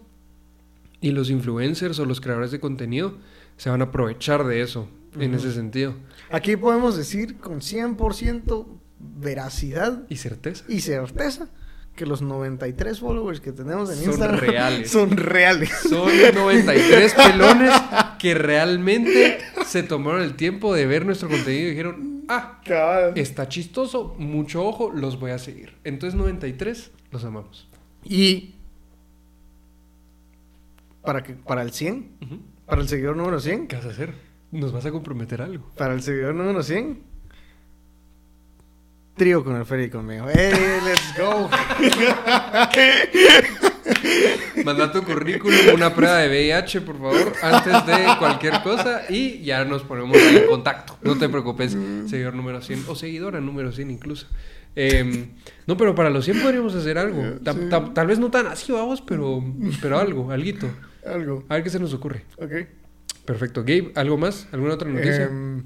y 1.02 1.12
los 1.12 1.30
influencers 1.30 2.00
o 2.00 2.06
los 2.06 2.20
creadores 2.22 2.52
de 2.52 2.60
contenido 2.60 3.16
se 3.58 3.70
van 3.70 3.82
a 3.82 3.86
aprovechar 3.86 4.44
de 4.46 4.62
eso 4.62 4.88
en 5.20 5.34
ese 5.34 5.54
sentido. 5.54 5.94
Aquí 6.32 6.56
podemos 6.58 6.98
decir 6.98 7.38
con 7.38 7.62
100% 7.62 8.66
veracidad 9.00 10.04
Y 10.10 10.18
certeza. 10.18 10.66
y 10.68 10.82
certeza 10.82 11.48
que 11.96 12.06
los 12.06 12.22
93 12.22 13.00
followers 13.00 13.40
que 13.40 13.54
tenemos 13.54 13.90
en 13.90 13.96
Son 13.98 14.06
Instagram 14.10 14.40
reales. 14.40 14.92
son 14.92 15.12
reales. 15.16 15.70
Son 15.90 16.10
93 16.36 17.14
pelones 17.14 17.72
que 18.20 18.34
realmente 18.34 19.38
se 19.66 19.84
tomaron 19.84 20.22
el 20.22 20.36
tiempo 20.36 20.74
de 20.74 20.86
ver 20.88 21.06
nuestro 21.06 21.30
contenido 21.30 21.68
y 21.68 21.70
dijeron, 21.70 22.24
ah, 22.28 22.60
está 23.16 23.48
chistoso, 23.48 24.14
mucho 24.18 24.66
ojo, 24.66 24.92
los 24.92 25.18
voy 25.20 25.32
a 25.32 25.40
seguir. 25.40 25.76
Entonces 25.86 26.20
93 26.20 26.92
los 27.16 27.24
amamos. 27.26 27.68
Y 28.04 28.54
para 31.02 31.24
que 31.24 31.34
para 31.34 31.62
el 31.62 31.72
100, 31.72 32.18
Ujú. 32.22 32.40
para 32.66 32.82
el 32.82 32.88
seguidor 32.90 33.16
número 33.16 33.40
100, 33.40 33.68
¿Qué 33.68 33.76
vas 33.78 33.86
a 33.86 33.90
hacer? 33.90 34.14
¿Nos 34.52 34.72
vas 34.72 34.86
a 34.86 34.92
comprometer 34.92 35.42
algo? 35.42 35.72
para 35.78 35.94
el 35.94 36.02
seguidor 36.02 36.36
número 36.36 36.62
100, 36.64 37.02
trío 39.16 39.44
con 39.44 39.56
el 39.56 39.66
Ferry 39.66 39.86
y 39.86 39.90
conmigo. 39.90 40.26
¡Hey, 40.34 40.52
let's 40.84 41.14
go! 41.18 41.50
Manda 44.66 44.92
tu 44.92 45.04
currículum, 45.04 45.58
una 45.76 45.94
prueba 45.94 46.18
de 46.18 46.28
VIH, 46.30 46.82
por 46.82 46.98
favor, 46.98 47.34
antes 47.42 47.86
de 47.86 48.06
cualquier 48.20 48.62
cosa 48.64 49.04
y 49.10 49.42
ya 49.44 49.64
nos 49.64 49.84
ponemos 49.84 50.18
en 50.18 50.48
contacto. 50.48 50.98
No 51.02 51.18
te 51.18 51.30
preocupes, 51.30 51.72
seguidor 52.08 52.34
número 52.34 52.62
100 52.62 52.86
o 52.88 52.96
seguidora 52.96 53.40
número 53.42 53.72
100 53.72 53.92
incluso. 53.92 54.28
Em, 54.76 55.30
no, 55.68 55.78
pero 55.78 55.96
para 55.96 56.10
los 56.10 56.26
100 56.26 56.42
podríamos 56.42 56.76
hacer 56.76 56.98
algo. 56.98 57.22
Ta- 57.44 57.54
Sí. 57.54 57.60
ta- 57.70 57.94
tal 57.94 58.08
vez 58.08 58.20
no 58.20 58.30
tan 58.30 58.48
así, 58.48 58.72
vamos, 58.72 59.02
pero, 59.02 59.44
pero 59.82 59.98
algo, 60.00 60.32
alguito. 60.32 60.68
Algo. 61.06 61.44
A 61.50 61.56
ver 61.56 61.64
qué 61.64 61.70
se 61.70 61.80
nos 61.80 61.94
ocurre. 61.94 62.26
Ok. 62.38 62.52
Perfecto. 63.26 63.62
Gabe, 63.62 63.92
¿algo 63.96 64.18
más? 64.18 64.48
¿Alguna 64.52 64.74
otra 64.76 64.90
noticia? 64.90 65.24
Em, 65.26 65.64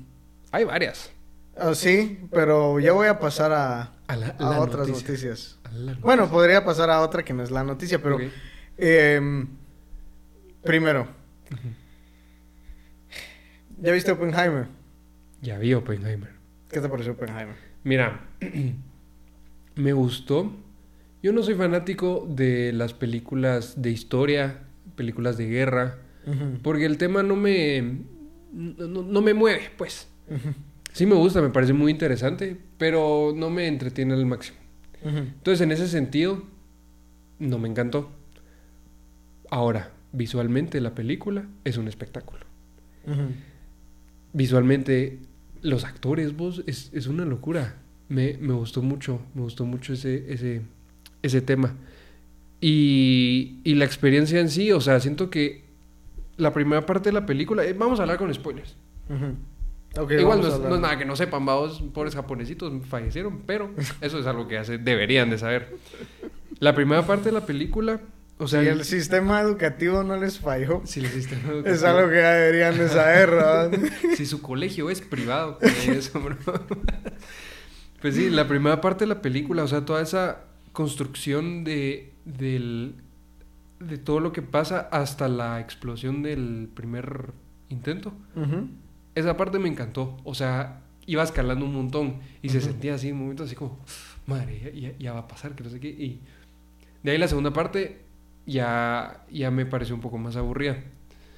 Hay 0.52 0.64
varias. 0.64 1.12
ah, 1.58 1.74
sí, 1.76 2.20
pero 2.32 2.80
ya 2.80 2.94
voy 2.94 3.08
a 3.08 3.20
pasar 3.20 3.52
a, 3.52 3.92
A, 4.08 4.16
la, 4.16 4.28
a 4.28 4.44
la 4.44 4.60
otras 4.62 4.88
noticia. 4.88 5.08
noticias. 5.10 5.60
A 5.66 5.70
Bueno, 6.02 6.30
podría 6.30 6.64
pasar 6.64 6.90
a 6.90 7.02
otra 7.02 7.24
que 7.24 7.34
no 7.34 7.44
es 7.44 7.52
la 7.52 7.64
noticia, 7.64 8.02
pero 8.02 8.18
em, 8.78 9.48
primero, 10.64 11.08
¿ya 13.82 13.92
viste 13.92 14.12
Oppenheimer? 14.12 14.68
Ya 15.42 15.58
vi 15.58 15.74
Oppenheimer. 15.74 16.30
¿Qué 16.70 16.80
te 16.82 16.90
pareció 16.90 17.14
Oppenheimer? 17.14 17.56
Mira, 17.84 18.22
me 19.80 19.94
gustó. 19.94 20.52
Yo 21.24 21.34
no 21.34 21.44
soy 21.44 21.56
fanático 21.56 22.28
de 22.30 22.72
las 22.74 22.94
películas 22.94 23.82
de 23.82 23.92
historia, 23.92 24.62
películas 24.96 25.38
de 25.38 25.48
guerra, 25.48 25.98
porque 26.62 26.86
el 26.86 26.98
tema 26.98 27.24
no 27.24 27.36
me 27.36 28.00
no, 28.52 29.22
me 29.22 29.34
mueve, 29.34 29.72
pues. 29.78 30.08
Sí 30.94 31.06
me 31.06 31.16
gusta, 31.16 31.42
me 31.42 31.50
parece 31.50 31.74
muy 31.74 31.92
interesante, 31.92 32.58
pero 32.78 33.34
no 33.36 33.50
me 33.50 33.68
entretiene 33.68 34.14
al 34.14 34.26
máximo. 34.26 34.58
Entonces, 35.04 35.62
en 35.62 35.72
ese 35.72 35.88
sentido, 35.88 36.44
no 37.40 37.58
me 37.58 37.70
encantó. 37.70 38.12
Ahora, 39.50 39.92
visualmente 40.12 40.82
la 40.82 40.94
película 40.94 41.48
es 41.64 41.78
un 41.78 41.88
espectáculo. 41.88 42.46
Visualmente, 44.34 45.20
los 45.62 45.86
actores, 45.86 46.36
vos, 46.36 46.64
es, 46.68 46.92
es 46.94 47.08
una 47.08 47.26
locura. 47.26 47.76
Me, 48.10 48.38
me, 48.40 48.54
gustó 48.54 48.82
mucho, 48.82 49.22
me 49.34 49.44
gustó 49.44 49.66
mucho 49.66 49.94
ese, 49.94 50.34
ese, 50.34 50.62
ese 51.22 51.42
tema. 51.42 51.76
Y, 52.60 53.60
y 53.64 53.76
la 53.76 53.86
experiencia 53.86 54.40
en 54.40 54.50
sí, 54.50 54.72
o 54.72 54.82
sea, 54.82 55.00
siento 55.00 55.30
que 55.30 55.64
la 56.40 56.54
primera 56.54 56.86
parte 56.86 57.10
de 57.10 57.14
la 57.14 57.26
película, 57.26 57.64
eh, 57.64 57.74
vamos 57.74 58.00
a 58.00 58.04
hablar 58.04 58.18
con 58.18 58.34
spoilers. 58.34 58.76
Okay, 59.98 60.20
Igual 60.20 60.42
no 60.42 60.48
es, 60.48 60.60
no 60.60 60.76
es, 60.76 60.82
nada 60.82 60.98
que 60.98 61.06
no 61.06 61.16
sepan, 61.16 61.46
vamos, 61.46 61.84
pobres 61.94 62.16
japonesitos 62.16 62.72
fallecieron, 62.88 63.42
pero 63.46 63.72
eso 64.02 64.20
es 64.20 64.26
algo 64.26 64.48
que 64.48 64.58
hace, 64.58 64.78
deberían 64.78 65.30
de 65.30 65.38
saber. 65.38 65.76
La 66.60 66.76
primera 66.76 67.06
parte 67.06 67.26
de 67.26 67.32
la 67.32 67.46
película, 67.46 68.00
o 68.38 68.48
sea... 68.48 68.62
Si 68.62 68.68
el 68.68 68.84
sistema 68.86 69.42
educativo 69.42 70.04
no 70.04 70.18
les 70.18 70.40
falló. 70.40 70.82
Si 70.86 71.00
el 71.00 71.08
sistema 71.08 71.42
educativo... 71.50 71.76
Es 71.76 71.84
algo 71.84 72.10
que 72.10 72.18
ya 72.18 72.32
deberían 72.32 72.78
de 72.78 72.90
saber, 72.90 73.32
¿verdad? 73.32 73.72
si 74.16 74.26
su 74.26 74.42
colegio 74.42 74.90
es 74.90 75.02
privado, 75.02 75.58
eso, 75.62 76.20
bro. 76.20 76.38
Pues 78.02 78.16
sí, 78.16 78.30
la 78.30 78.48
primera 78.48 78.82
parte 78.82 79.06
de 79.06 79.10
la 79.10 79.22
película, 79.22 79.64
o 79.64 79.68
sea, 79.68 79.86
toda 79.86 80.02
esa 80.02 80.46
construcción 80.72 81.64
de, 81.64 82.14
del, 82.26 82.96
de 83.80 83.98
todo 83.98 84.20
lo 84.20 84.32
que 84.32 84.42
pasa 84.42 84.88
hasta 84.92 85.28
la 85.28 85.60
explosión 85.60 86.24
del 86.24 86.70
primer 86.74 87.34
intento. 87.70 88.14
Uh 88.36 88.42
-huh. 88.42 88.68
Esa 89.16 89.36
parte 89.36 89.60
me 89.60 89.68
encantó. 89.68 90.18
O 90.24 90.34
sea, 90.34 90.82
iba 91.06 91.24
escalando 91.24 91.66
un 91.66 91.74
montón 91.74 92.20
y 92.42 92.48
uh 92.48 92.50
-huh. 92.50 92.54
se 92.54 92.62
sentía 92.62 92.96
así 92.96 93.10
en 93.10 93.18
momentos 93.18 93.48
así 93.48 93.56
como, 93.56 93.80
madre, 94.28 94.72
ya, 94.76 94.98
ya, 94.98 95.14
va 95.14 95.20
a 95.22 95.28
pasar, 95.28 95.56
que 95.56 95.64
no 95.64 95.70
sé 95.70 95.80
qué. 95.80 95.90
Y 95.90 96.22
de 97.04 97.12
ahí 97.12 97.18
la 97.18 97.28
segunda 97.28 97.52
parte 97.52 98.02
ya, 98.46 99.26
ya 99.32 99.52
me 99.52 99.66
pareció 99.66 99.96
un 99.96 100.02
poco 100.02 100.18
más 100.18 100.36
aburrida. 100.36 100.78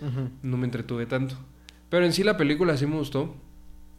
Uh 0.02 0.06
-huh. 0.06 0.30
No 0.44 0.58
me 0.58 0.66
entretuve 0.66 1.06
tanto. 1.06 1.36
Pero 1.90 2.06
en 2.06 2.14
sí 2.14 2.24
la 2.24 2.38
película 2.38 2.78
sí 2.78 2.86
me 2.86 2.98
gustó. 2.98 3.36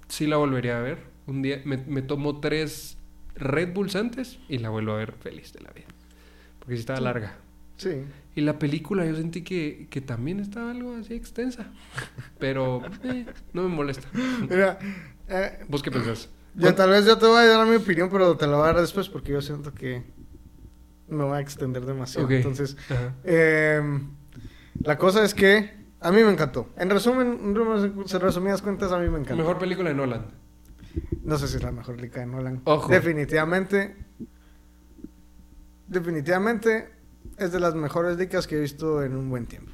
Sí 0.09 0.27
la 0.27 0.37
volvería 0.37 0.79
a 0.79 0.81
ver. 0.83 1.12
Un 1.27 1.43
día 1.43 1.63
me, 1.65 1.77
me 1.79 2.03
tomo 2.03 2.41
tres 2.41 2.99
Red 3.35 3.73
Bulls 3.75 3.97
antes 3.97 4.39
y 4.49 4.59
la 4.59 4.71
vuelvo 4.71 4.93
a 4.93 4.97
ver 4.97 5.13
feliz 5.13 5.53
de 5.53 5.61
la 5.61 5.71
vida. 5.71 5.87
Porque 6.59 6.75
sí 6.75 6.81
estaba 6.81 6.99
sí. 6.99 7.05
larga. 7.05 7.37
Sí. 7.77 8.05
Y 8.35 8.41
la 8.43 8.59
película 8.59 9.05
yo 9.05 9.15
sentí 9.15 9.43
que, 9.43 9.89
que 9.91 10.01
también 10.01 10.41
estaba 10.41 10.71
algo 10.71 10.95
así 10.95 11.15
extensa. 11.15 11.73
Pero 12.39 12.83
eh, 13.05 13.27
no 13.53 13.63
me 13.63 13.69
molesta. 13.69 14.09
Mira, 14.49 14.79
eh, 15.29 15.65
¿Vos 15.69 15.83
qué 15.83 15.91
pensás? 15.91 16.29
Yo, 16.55 16.75
tal 16.75 16.91
vez 16.91 17.07
yo 17.07 17.17
te 17.17 17.27
voy 17.27 17.39
a 17.39 17.47
dar 17.47 17.67
mi 17.67 17.77
opinión, 17.77 18.11
pero 18.11 18.37
te 18.37 18.47
la 18.47 18.57
voy 18.57 18.65
a 18.65 18.73
dar 18.73 18.81
después 18.81 19.09
porque 19.09 19.33
yo 19.33 19.41
siento 19.41 19.73
que 19.73 20.03
me 21.09 21.25
voy 21.25 21.39
a 21.39 21.41
extender 21.41 21.87
demasiado. 21.87 22.27
Okay. 22.27 22.39
Entonces, 22.39 22.77
eh, 23.25 23.81
la 24.83 24.99
cosa 24.99 25.25
es 25.25 25.35
que 25.35 25.71
a 26.01 26.13
mí 26.13 26.23
me 26.23 26.31
encantó. 26.31 26.69
En 26.77 26.91
resumen, 26.91 27.39
en 27.43 28.21
resumidas 28.21 28.61
cuentas, 28.61 28.93
a 28.93 28.99
mí 28.99 29.09
me 29.09 29.19
encantó. 29.19 29.37
Mejor 29.37 29.59
película 29.59 29.89
de 29.89 29.95
Nolan. 29.95 30.42
No 31.25 31.39
sé 31.39 31.49
si 31.49 31.57
es 31.57 31.63
la 31.63 31.73
mejor 31.73 32.01
liga 32.01 32.21
de 32.21 32.27
Nolan. 32.27 32.63
Ojo. 32.65 32.89
Definitivamente. 32.89 33.97
Definitivamente 35.89 36.93
es 37.39 37.53
de 37.53 37.61
las 37.61 37.75
mejores 37.75 38.17
ligas 38.17 38.47
que 38.47 38.57
he 38.57 38.61
visto 38.61 39.03
en 39.03 39.17
un 39.17 39.29
buen 39.31 39.47
tiempo. 39.47 39.73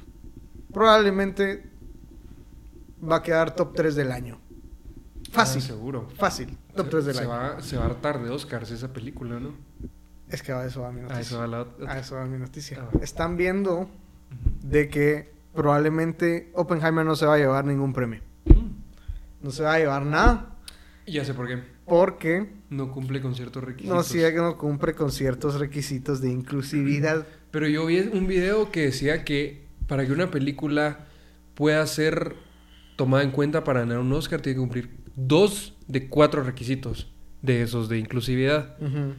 Probablemente 0.73 1.69
va 3.01 3.17
a 3.17 3.23
quedar 3.23 3.55
top 3.55 3.73
3 3.75 3.95
del 3.95 4.11
año. 4.11 4.39
Fácil. 5.31 5.61
Ah, 5.63 5.65
seguro. 5.65 6.07
Fácil. 6.17 6.57
Top 6.75 6.85
se, 6.85 6.91
3 6.91 7.05
del 7.05 7.15
se 7.15 7.21
año. 7.21 7.29
Va, 7.29 7.61
se 7.61 7.77
va 7.77 7.83
a 7.83 7.85
hartar 7.87 8.21
de 8.21 8.29
Oscars 8.29 8.71
esa 8.71 8.91
película, 8.91 9.39
¿no? 9.39 9.53
Es 10.27 10.43
que 10.43 10.51
a 10.51 10.65
eso 10.65 10.81
va 10.81 10.91
mi 10.91 11.01
noticia. 11.01 11.17
A 11.17 11.21
eso 11.21 11.39
va, 11.39 11.47
la. 11.47 11.67
A 11.87 11.99
eso 11.99 12.15
va 12.15 12.25
mi 12.25 12.37
noticia. 12.37 12.79
Ah. 12.81 12.97
Están 13.01 13.37
viendo 13.37 13.89
de 14.63 14.89
que 14.89 15.33
probablemente 15.53 16.51
Oppenheimer 16.53 17.05
no 17.05 17.15
se 17.15 17.25
va 17.25 17.35
a 17.35 17.37
llevar 17.37 17.65
ningún 17.65 17.93
premio. 17.93 18.21
Mm. 18.45 19.43
No 19.43 19.51
se 19.51 19.63
va 19.63 19.73
a 19.73 19.79
llevar 19.79 20.05
nada. 20.05 20.55
Ya 21.11 21.25
sé 21.25 21.33
por 21.33 21.47
qué. 21.47 21.59
Porque 21.85 22.49
no 22.69 22.91
cumple 22.91 23.21
con 23.21 23.35
ciertos 23.35 23.63
requisitos. 23.63 23.95
No, 23.95 24.03
sí, 24.03 24.19
que 24.19 24.33
no 24.35 24.57
cumple 24.57 24.93
con 24.93 25.11
ciertos 25.11 25.59
requisitos 25.59 26.21
de 26.21 26.29
inclusividad. 26.29 27.25
Pero 27.51 27.67
yo 27.67 27.85
vi 27.85 27.99
un 27.99 28.27
video 28.27 28.71
que 28.71 28.81
decía 28.81 29.23
que 29.23 29.67
para 29.87 30.05
que 30.05 30.11
una 30.11 30.29
película 30.29 31.07
pueda 31.55 31.85
ser 31.87 32.35
tomada 32.95 33.23
en 33.23 33.31
cuenta 33.31 33.63
para 33.63 33.81
ganar 33.81 33.99
un 33.99 34.13
Oscar, 34.13 34.41
tiene 34.41 34.55
que 34.55 34.59
cumplir 34.59 34.89
dos 35.15 35.75
de 35.87 36.07
cuatro 36.07 36.43
requisitos 36.43 37.11
de 37.41 37.63
esos 37.63 37.89
de 37.89 37.97
inclusividad. 37.97 38.75
Uh 38.79 38.85
-huh. 38.85 39.13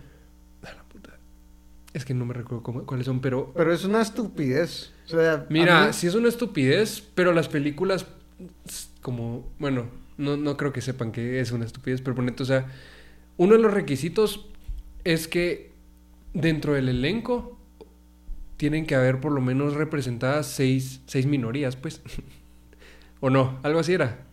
La 0.63 0.85
puta. 0.85 1.19
Es 1.93 2.05
que 2.05 2.15
no 2.15 2.25
me 2.25 2.35
recuerdo 2.35 2.63
cómo, 2.63 2.87
cuáles 2.87 3.07
son, 3.07 3.21
pero. 3.21 3.53
Pero 3.55 3.73
es 3.73 3.85
una 3.85 4.01
estupidez. 4.01 4.93
O 5.07 5.09
sea, 5.09 5.47
Mira, 5.51 5.89
mí... 5.89 5.93
sí 5.93 6.07
es 6.07 6.15
una 6.15 6.29
estupidez, 6.29 7.03
pero 7.15 7.33
las 7.33 7.49
películas, 7.49 8.07
como. 9.01 9.49
Bueno, 9.59 9.87
no, 10.19 10.37
no 10.37 10.57
creo 10.57 10.73
que 10.73 10.81
sepan 10.81 11.13
que 11.13 11.41
es 11.41 11.53
una 11.53 11.65
estupidez, 11.65 12.01
pero 12.03 12.15
ponete, 12.15 12.43
o 12.43 12.47
sea, 12.47 12.67
uno 13.37 13.55
de 13.55 13.63
los 13.63 13.73
requisitos 13.73 14.47
es 15.05 15.29
que 15.29 15.71
dentro 16.35 16.75
del 16.75 16.89
elenco 16.89 17.59
tienen 18.57 18.87
que 18.87 18.95
haber 18.95 19.21
por 19.21 19.33
lo 19.33 19.41
menos 19.41 19.75
representadas 19.75 20.47
seis, 20.47 21.01
seis 21.07 21.27
minorías, 21.27 21.77
pues. 21.77 22.03
¿O 23.21 23.31
no? 23.31 23.59
Algo 23.63 23.81
así 23.81 23.95
era. 23.95 24.27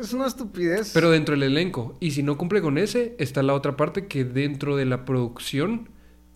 Es 0.00 0.12
una 0.12 0.26
estupidez. 0.26 0.92
Pero 0.94 1.10
dentro 1.10 1.34
del 1.34 1.44
elenco. 1.44 1.96
Y 2.00 2.12
si 2.12 2.22
no 2.22 2.38
cumple 2.38 2.60
con 2.60 2.78
ese, 2.78 3.14
está 3.18 3.42
la 3.42 3.54
otra 3.54 3.76
parte 3.76 4.06
que 4.06 4.24
dentro 4.24 4.76
de 4.76 4.84
la 4.84 5.04
producción 5.04 5.88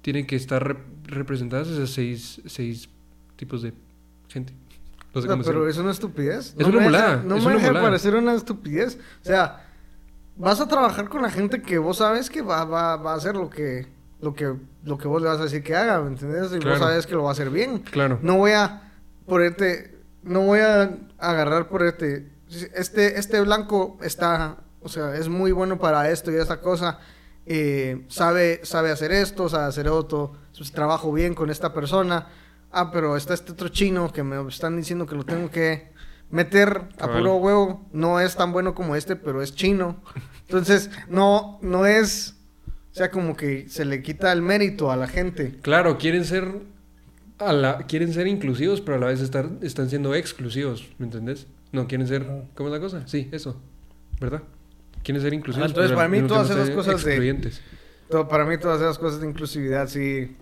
tienen 0.02 0.26
que 0.26 0.36
estar 0.36 0.64
rep 0.64 0.78
representadas 1.08 1.68
esas 1.68 1.90
seis, 1.90 2.40
seis 2.46 2.88
tipos 3.36 3.62
de 3.62 3.72
gente. 4.28 4.52
No 5.16 5.22
sé 5.22 5.28
cómo 5.28 5.42
pero 5.42 5.64
decirlo. 5.64 5.68
es 5.70 5.78
una 5.78 5.90
estupidez. 5.90 6.54
Es 6.56 6.56
no 6.58 6.68
una 6.68 6.80
mulada. 6.80 7.22
No 7.24 7.36
es 7.36 7.44
me 7.44 7.54
deja 7.54 7.72
parecer 7.72 8.14
una 8.14 8.34
estupidez. 8.34 8.98
O 9.22 9.24
sea, 9.24 9.66
vas 10.36 10.60
a 10.60 10.68
trabajar 10.68 11.08
con 11.08 11.22
la 11.22 11.30
gente 11.30 11.62
que 11.62 11.78
vos 11.78 11.98
sabes 11.98 12.30
que 12.30 12.42
va, 12.42 12.64
va, 12.64 12.96
va 12.96 13.12
a 13.12 13.16
hacer 13.16 13.34
lo 13.36 13.50
que, 13.50 13.86
lo, 14.20 14.34
que, 14.34 14.54
lo 14.84 14.98
que 14.98 15.08
vos 15.08 15.20
le 15.22 15.28
vas 15.28 15.40
a 15.40 15.44
decir 15.44 15.62
que 15.62 15.74
haga, 15.74 16.00
¿me 16.00 16.08
entiendes? 16.08 16.52
Y 16.54 16.58
Claro. 16.58 16.78
vos 16.78 16.86
sabes 16.88 17.06
que 17.06 17.14
lo 17.14 17.22
va 17.24 17.30
a 17.30 17.32
hacer 17.32 17.50
bien. 17.50 17.78
Claro. 17.80 18.18
No 18.22 18.36
voy 18.36 18.52
a 18.52 18.92
ponerte, 19.26 19.98
no 20.22 20.40
voy 20.42 20.60
a 20.60 20.98
agarrar 21.18 21.68
por 21.68 21.82
este, 21.82 22.30
este, 22.74 23.18
este 23.18 23.40
blanco 23.40 23.98
está, 24.02 24.58
o 24.80 24.88
sea, 24.88 25.16
es 25.16 25.28
muy 25.28 25.52
bueno 25.52 25.78
para 25.78 26.10
esto 26.10 26.30
y 26.30 26.36
esta 26.36 26.60
cosa, 26.60 26.98
eh, 27.46 28.04
sabe, 28.08 28.60
sabe 28.64 28.90
hacer 28.90 29.12
esto, 29.12 29.48
sabe 29.48 29.64
hacer 29.66 29.88
otro, 29.88 30.32
trabajo 30.72 31.12
bien 31.12 31.34
con 31.34 31.50
esta 31.50 31.72
persona, 31.72 32.26
ah, 32.72 32.90
pero 32.92 33.16
está 33.16 33.34
este 33.34 33.52
otro 33.52 33.68
chino 33.68 34.12
que 34.12 34.22
me 34.22 34.36
están 34.48 34.76
diciendo 34.76 35.06
que 35.06 35.14
lo 35.14 35.24
tengo 35.24 35.50
que 35.50 35.88
meter 36.30 36.82
a 36.98 37.06
puro 37.18 37.36
huevo, 37.36 37.86
no 37.92 38.20
es 38.20 38.34
tan 38.36 38.52
bueno 38.52 38.74
como 38.74 38.96
este, 38.96 39.16
pero 39.16 39.42
es 39.42 39.54
chino, 39.54 40.02
entonces 40.42 40.90
no, 41.08 41.58
no 41.62 41.86
es, 41.86 42.34
o 42.92 42.94
sea, 42.94 43.10
como 43.10 43.36
que 43.36 43.68
se 43.68 43.84
le 43.84 44.02
quita 44.02 44.32
el 44.32 44.42
mérito 44.42 44.90
a 44.90 44.96
la 44.96 45.06
gente. 45.06 45.58
Claro, 45.62 45.98
quieren 45.98 46.24
ser 46.24 46.62
a 47.38 47.52
la, 47.52 47.78
quieren 47.86 48.12
ser 48.12 48.26
inclusivos, 48.26 48.80
pero 48.80 48.96
a 48.96 49.00
la 49.00 49.06
vez 49.06 49.20
estar, 49.20 49.48
están 49.62 49.88
siendo 49.88 50.14
exclusivos, 50.14 50.88
¿me 50.98 51.06
entendés? 51.06 51.46
No, 51.72 51.86
quieren 51.86 52.06
ser, 52.08 52.26
¿cómo 52.54 52.68
es 52.70 52.72
la 52.72 52.80
cosa? 52.80 53.06
Sí, 53.06 53.28
eso, 53.32 53.60
¿verdad? 54.20 54.42
Quieren 55.02 55.22
ser 55.22 55.34
inclusivos. 55.34 55.66
Ah, 55.66 55.68
entonces, 55.68 55.90
pero 55.90 55.98
para 55.98 56.08
mí 56.08 56.26
todas 56.26 56.50
esas 56.50 56.70
cosas 56.70 57.04
de-. 57.04 57.52
Todo- 58.08 58.26
para 58.28 58.44
mí 58.44 58.56
todas 58.58 58.80
esas 58.80 58.98
cosas 58.98 59.20
de 59.20 59.28
inclusividad 59.28 59.86
sí 59.88 60.36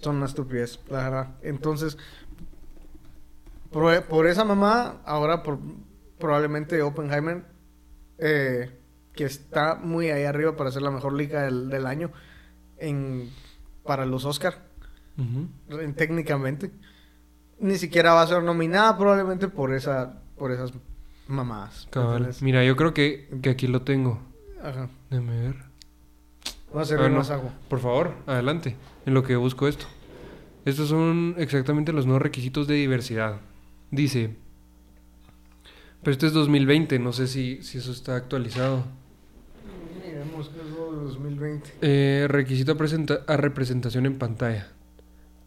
son 0.00 0.16
una 0.16 0.26
estupidez, 0.26 0.80
la 0.88 1.04
verdad. 1.04 1.28
Entonces, 1.42 1.96
por, 3.70 4.02
por 4.04 4.26
esa 4.26 4.44
mamá, 4.44 4.96
ahora 5.04 5.42
por, 5.42 5.58
probablemente 6.18 6.80
Oppenheimer, 6.82 7.44
eh, 8.18 8.74
que 9.12 9.24
está 9.24 9.74
muy 9.76 10.10
ahí 10.10 10.24
arriba 10.24 10.56
para 10.56 10.70
ser 10.70 10.82
la 10.82 10.90
mejor 10.90 11.12
liga 11.12 11.42
del, 11.42 11.68
del 11.68 11.86
año 11.86 12.10
en, 12.78 13.30
para 13.84 14.06
los 14.06 14.24
Oscar, 14.24 14.66
en- 15.18 15.94
técnicamente, 15.94 16.70
ni 17.58 17.76
siquiera 17.76 18.12
va 18.14 18.22
a 18.22 18.26
ser 18.26 18.42
nominada 18.42 18.96
probablemente 18.96 19.48
por 19.48 19.74
esa 19.74 20.22
por 20.36 20.52
esas 20.52 20.72
mamadas. 21.26 21.88
Mira, 22.40 22.64
yo 22.64 22.76
creo 22.76 22.94
que, 22.94 23.28
que 23.42 23.50
aquí 23.50 23.66
lo 23.66 23.82
tengo. 23.82 24.20
Ajá. 24.62 24.88
Déjame 25.10 25.40
ver. 25.40 25.56
Vamos 26.72 26.76
a 26.76 26.80
Ah, 26.82 26.84
servir 26.84 27.10
no. 27.10 27.16
más 27.18 27.30
agua. 27.30 27.50
Por 27.68 27.80
favor, 27.80 28.14
adelante, 28.28 28.76
en 29.08 29.14
lo 29.14 29.22
que 29.22 29.36
busco 29.36 29.66
esto. 29.66 29.86
Estos 30.64 30.88
son 30.90 31.34
exactamente 31.38 31.92
los 31.94 32.04
nuevos 32.04 32.20
requisitos 32.22 32.66
de 32.68 32.74
diversidad. 32.74 33.40
Dice, 33.90 34.36
pero 36.02 36.12
este 36.12 36.26
es 36.26 36.32
2020, 36.34 36.98
no 36.98 37.12
sé 37.12 37.26
si, 37.26 37.62
si 37.62 37.78
eso 37.78 37.90
está 37.90 38.16
actualizado. 38.16 38.84
Miremos 40.04 40.50
que 40.50 40.60
es 40.60 40.66
lo 40.68 40.92
de 40.92 41.04
2020. 41.04 41.70
Eh, 41.80 42.26
requisito 42.28 42.72
a, 42.72 42.76
presenta- 42.76 43.24
a 43.26 43.36
representación 43.38 44.04
en 44.06 44.18
pantalla. 44.18 44.68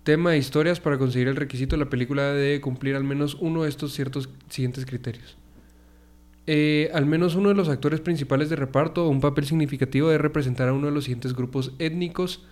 Tema 0.03 0.31
de 0.31 0.39
historias 0.39 0.79
para 0.79 0.97
conseguir 0.97 1.27
el 1.27 1.35
requisito 1.35 1.77
la 1.77 1.89
película 1.89 2.33
debe 2.33 2.59
cumplir 2.59 2.95
al 2.95 3.03
menos 3.03 3.35
uno 3.39 3.63
de 3.63 3.69
estos 3.69 3.93
ciertos 3.93 4.29
siguientes 4.49 4.87
criterios. 4.87 5.37
Eh, 6.47 6.89
al 6.95 7.05
menos 7.05 7.35
uno 7.35 7.49
de 7.49 7.55
los 7.55 7.69
actores 7.69 8.01
principales 8.01 8.49
de 8.49 8.55
reparto 8.55 9.05
o 9.05 9.09
un 9.09 9.21
papel 9.21 9.45
significativo 9.45 10.07
debe 10.07 10.17
representar 10.17 10.67
a 10.69 10.73
uno 10.73 10.87
de 10.87 10.93
los 10.93 11.03
siguientes 11.03 11.35
grupos 11.35 11.73
étnicos 11.77 12.43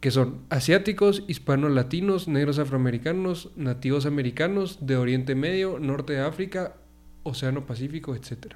que 0.00 0.10
son 0.10 0.40
asiáticos, 0.50 1.24
hispanos 1.26 1.72
latinos, 1.72 2.28
negros 2.28 2.58
afroamericanos, 2.58 3.50
nativos 3.56 4.06
americanos, 4.06 4.78
de 4.86 4.96
Oriente 4.96 5.34
Medio, 5.34 5.78
Norte 5.78 6.12
de 6.14 6.20
África, 6.20 6.74
Océano 7.22 7.66
Pacífico, 7.66 8.14
etc. 8.14 8.54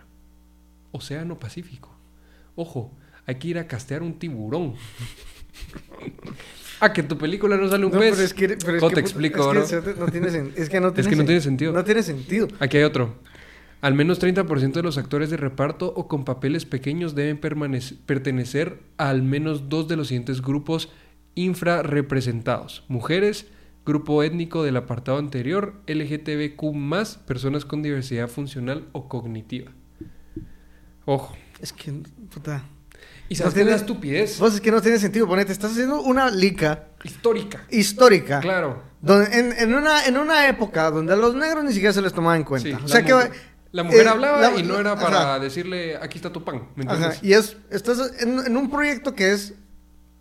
Océano 0.93 1.39
Pacífico. 1.39 1.97
Ojo, 2.57 2.93
hay 3.27 3.37
que 3.37 3.49
ir 3.49 3.59
a 3.59 3.67
castear 3.67 4.03
un 4.03 4.19
tiburón. 4.19 4.75
ah, 6.81 6.93
que 6.93 7.01
en 7.01 7.09
tu 7.09 7.19
película 7.19 7.57
no 7.57 7.69
sale 7.69 7.87
un 7.87 7.93
No, 7.93 7.99
pez. 7.99 8.13
pero 8.13 8.23
es 8.25 8.35
que, 8.35 8.49
pero 8.49 8.77
es 8.77 8.81
¿Cómo 8.81 8.89
que, 8.91 8.95
te 8.95 9.01
explico, 9.01 9.53
es 9.53 9.71
que 9.71 9.95
no 9.99 10.07
tiene 10.07 10.29
es 10.57 10.69
que 10.69 10.81
no 10.81 10.93
tiene, 10.93 11.01
Es 11.01 11.09
que 11.09 11.17
no 11.17 11.23
sen- 11.23 11.27
tiene 11.27 11.41
sentido. 11.41 11.73
No 11.73 11.85
tiene 11.85 12.03
sentido. 12.03 12.49
Aquí 12.59 12.77
hay 12.77 12.85
otro. 12.85 13.15
Al 13.81 13.95
menos 13.95 14.21
30% 14.21 14.73
de 14.73 14.83
los 14.83 14.99
actores 14.99 15.31
de 15.31 15.39
reparto 15.39 15.91
o 15.97 16.07
con 16.07 16.25
papeles 16.27 16.67
pequeños 16.67 17.15
deben 17.15 17.39
pertenecer 17.41 18.79
a 18.99 19.09
al 19.09 19.23
menos 19.23 19.71
dos 19.71 19.89
de 19.89 19.97
los 19.97 20.09
siguientes 20.09 20.43
grupos 20.43 20.91
infrarrepresentados. 21.35 22.85
Mujeres, 22.89 23.47
grupo 23.87 24.23
étnico 24.23 24.63
del 24.63 24.77
apartado 24.77 25.19
anterior, 25.19 25.75
LGTBQ+, 25.87 27.19
personas 27.27 27.65
con 27.65 27.83
diversidad 27.83 28.29
funcional 28.29 28.89
o 28.93 29.09
cognitiva. 29.09 29.73
Ojo. 31.05 31.35
Es 31.61 31.73
que, 31.73 31.93
puta. 32.33 32.65
Y 33.29 33.35
No 33.35 33.39
sabes 33.39 33.51
es 33.53 33.55
tiene- 33.55 33.75
estupidez 33.75 34.39
Vos 34.41 34.55
es 34.55 34.61
que 34.61 34.71
no 34.71 34.81
tiene 34.81 34.99
sentido, 34.99 35.27
ponete. 35.27 35.53
Estás 35.53 35.73
haciendo 35.73 36.01
una 36.03 36.31
lica 36.31 36.89
histórica. 37.05 37.65
histórica. 37.71 38.41
Claro. 38.41 38.83
Donde, 39.01 39.39
en, 39.39 39.53
en 39.53 39.75
una, 39.75 40.05
en 40.07 40.17
una 40.17 40.49
época 40.49 40.91
donde 40.91 41.13
a 41.13 41.17
los 41.17 41.35
negros 41.35 41.65
ni 41.65 41.73
siquiera 41.73 41.93
se 41.93 42.03
les 42.03 42.13
tomaba 42.13 42.37
en 42.37 42.45
cuenta. 42.45 42.77
Sí, 42.79 42.85
o 42.85 42.89
sea 42.89 43.03
que. 43.05 43.15
La 43.73 43.85
mujer 43.85 44.05
eh, 44.07 44.09
hablaba 44.09 44.41
la- 44.51 44.59
y 44.59 44.65
no 44.65 44.77
era 44.81 44.97
para 44.97 45.35
ajá. 45.35 45.39
decirle, 45.39 45.97
aquí 45.97 46.19
está 46.19 46.33
tu 46.33 46.43
pan. 46.43 46.67
¿Me 46.75 46.83
Ajá, 46.85 46.95
entiendes? 46.95 47.21
y 47.23 47.33
es, 47.35 47.57
estás 47.71 48.21
en, 48.21 48.41
en 48.45 48.57
un 48.57 48.69
proyecto 48.69 49.15
que 49.15 49.31
es 49.33 49.55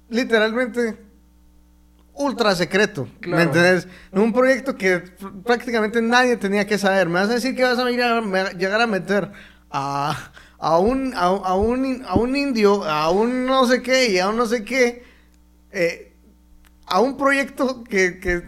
literalmente 0.10 0.98
ultra 2.14 2.54
secreto. 2.56 3.08
Claro. 3.22 3.38
¿Me 3.38 3.44
entiendes? 3.44 3.88
Un 4.12 4.34
proyecto 4.34 4.76
que 4.76 5.04
pr- 5.18 5.44
prácticamente 5.44 6.02
nadie 6.02 6.36
tenía 6.38 6.68
que 6.68 6.78
saber. 6.78 7.08
Me 7.08 7.16
vas 7.16 7.30
a 7.30 7.36
decir 7.36 7.56
que 7.56 7.64
vas 7.64 7.78
a 7.80 7.90
ir 7.92 8.02
a- 8.02 8.52
llegar 8.54 8.82
a 8.82 8.88
meter 8.88 9.32
a, 9.72 10.32
a, 10.58 10.80
un, 10.80 11.14
a, 11.16 11.26
a 11.28 11.56
un, 11.56 12.04
a 12.06 12.16
un 12.16 12.36
indio, 12.36 12.84
a 12.84 13.10
un 13.12 13.46
no 13.46 13.66
sé 13.68 13.82
qué 13.82 14.12
y 14.12 14.20
a 14.20 14.28
un 14.30 14.36
no 14.38 14.46
sé 14.48 14.64
qué, 14.66 15.04
eh, 15.72 16.14
a 16.86 17.00
un 17.00 17.16
proyecto 17.18 17.84
que, 17.86 18.20
que 18.20 18.42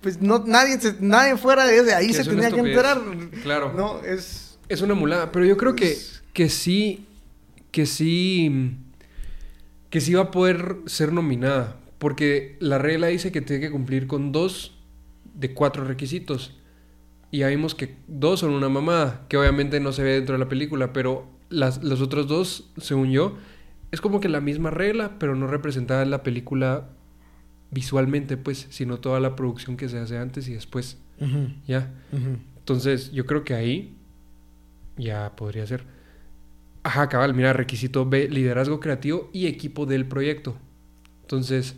pues 0.00 0.20
no, 0.20 0.42
nadie, 0.46 0.80
se- 0.80 0.96
nadie 1.00 1.36
fuera 1.36 1.66
de 1.66 1.94
ahí 1.94 2.08
Que 2.08 2.14
se 2.14 2.24
tenía 2.24 2.50
que 2.50 2.60
enterar. 2.60 3.00
Claro. 3.42 3.72
No, 3.74 4.00
es... 4.02 4.58
Es 4.68 4.80
una 4.80 4.94
mulada, 4.94 5.30
pero 5.30 5.44
yo 5.44 5.56
creo 5.58 5.74
que, 5.76 5.96
que 6.32 6.48
sí, 6.48 7.06
que 7.70 7.84
sí, 7.86 8.76
que 9.94 10.00
sí 10.00 10.12
va 10.12 10.22
a 10.22 10.30
poder 10.32 10.78
ser 10.86 11.12
nominada, 11.12 11.76
porque 11.98 12.56
la 12.58 12.78
regla 12.78 13.06
dice 13.06 13.30
que 13.30 13.40
tiene 13.40 13.60
que 13.60 13.70
cumplir 13.70 14.08
con 14.08 14.32
dos 14.32 14.76
de 15.34 15.54
cuatro 15.54 15.84
requisitos. 15.84 16.58
Y 17.30 17.38
ya 17.38 17.46
vimos 17.46 17.76
que 17.76 17.94
dos 18.08 18.40
son 18.40 18.50
una 18.50 18.68
mamada, 18.68 19.24
que 19.28 19.36
obviamente 19.36 19.78
no 19.78 19.92
se 19.92 20.02
ve 20.02 20.14
dentro 20.14 20.32
de 20.32 20.40
la 20.40 20.48
película, 20.48 20.92
pero 20.92 21.28
las, 21.48 21.84
los 21.84 22.00
otros 22.00 22.26
dos, 22.26 22.72
según 22.76 23.12
yo, 23.12 23.38
es 23.92 24.00
como 24.00 24.18
que 24.18 24.28
la 24.28 24.40
misma 24.40 24.72
regla, 24.72 25.12
pero 25.20 25.36
no 25.36 25.46
representada 25.46 26.02
en 26.02 26.10
la 26.10 26.24
película 26.24 26.88
visualmente, 27.70 28.36
pues, 28.36 28.66
sino 28.70 28.98
toda 28.98 29.20
la 29.20 29.36
producción 29.36 29.76
que 29.76 29.88
se 29.88 30.00
hace 30.00 30.18
antes 30.18 30.48
y 30.48 30.54
después, 30.54 30.98
¿ya? 31.68 31.94
Entonces, 32.58 33.12
yo 33.12 33.26
creo 33.26 33.44
que 33.44 33.54
ahí 33.54 33.94
ya 34.96 35.36
podría 35.36 35.64
ser. 35.68 35.84
Ajá, 36.84 37.08
cabal, 37.08 37.34
mira, 37.34 37.52
requisito 37.52 38.04
B, 38.08 38.28
liderazgo 38.28 38.78
creativo 38.78 39.30
y 39.32 39.46
equipo 39.46 39.86
del 39.86 40.06
proyecto. 40.06 40.54
Entonces, 41.22 41.76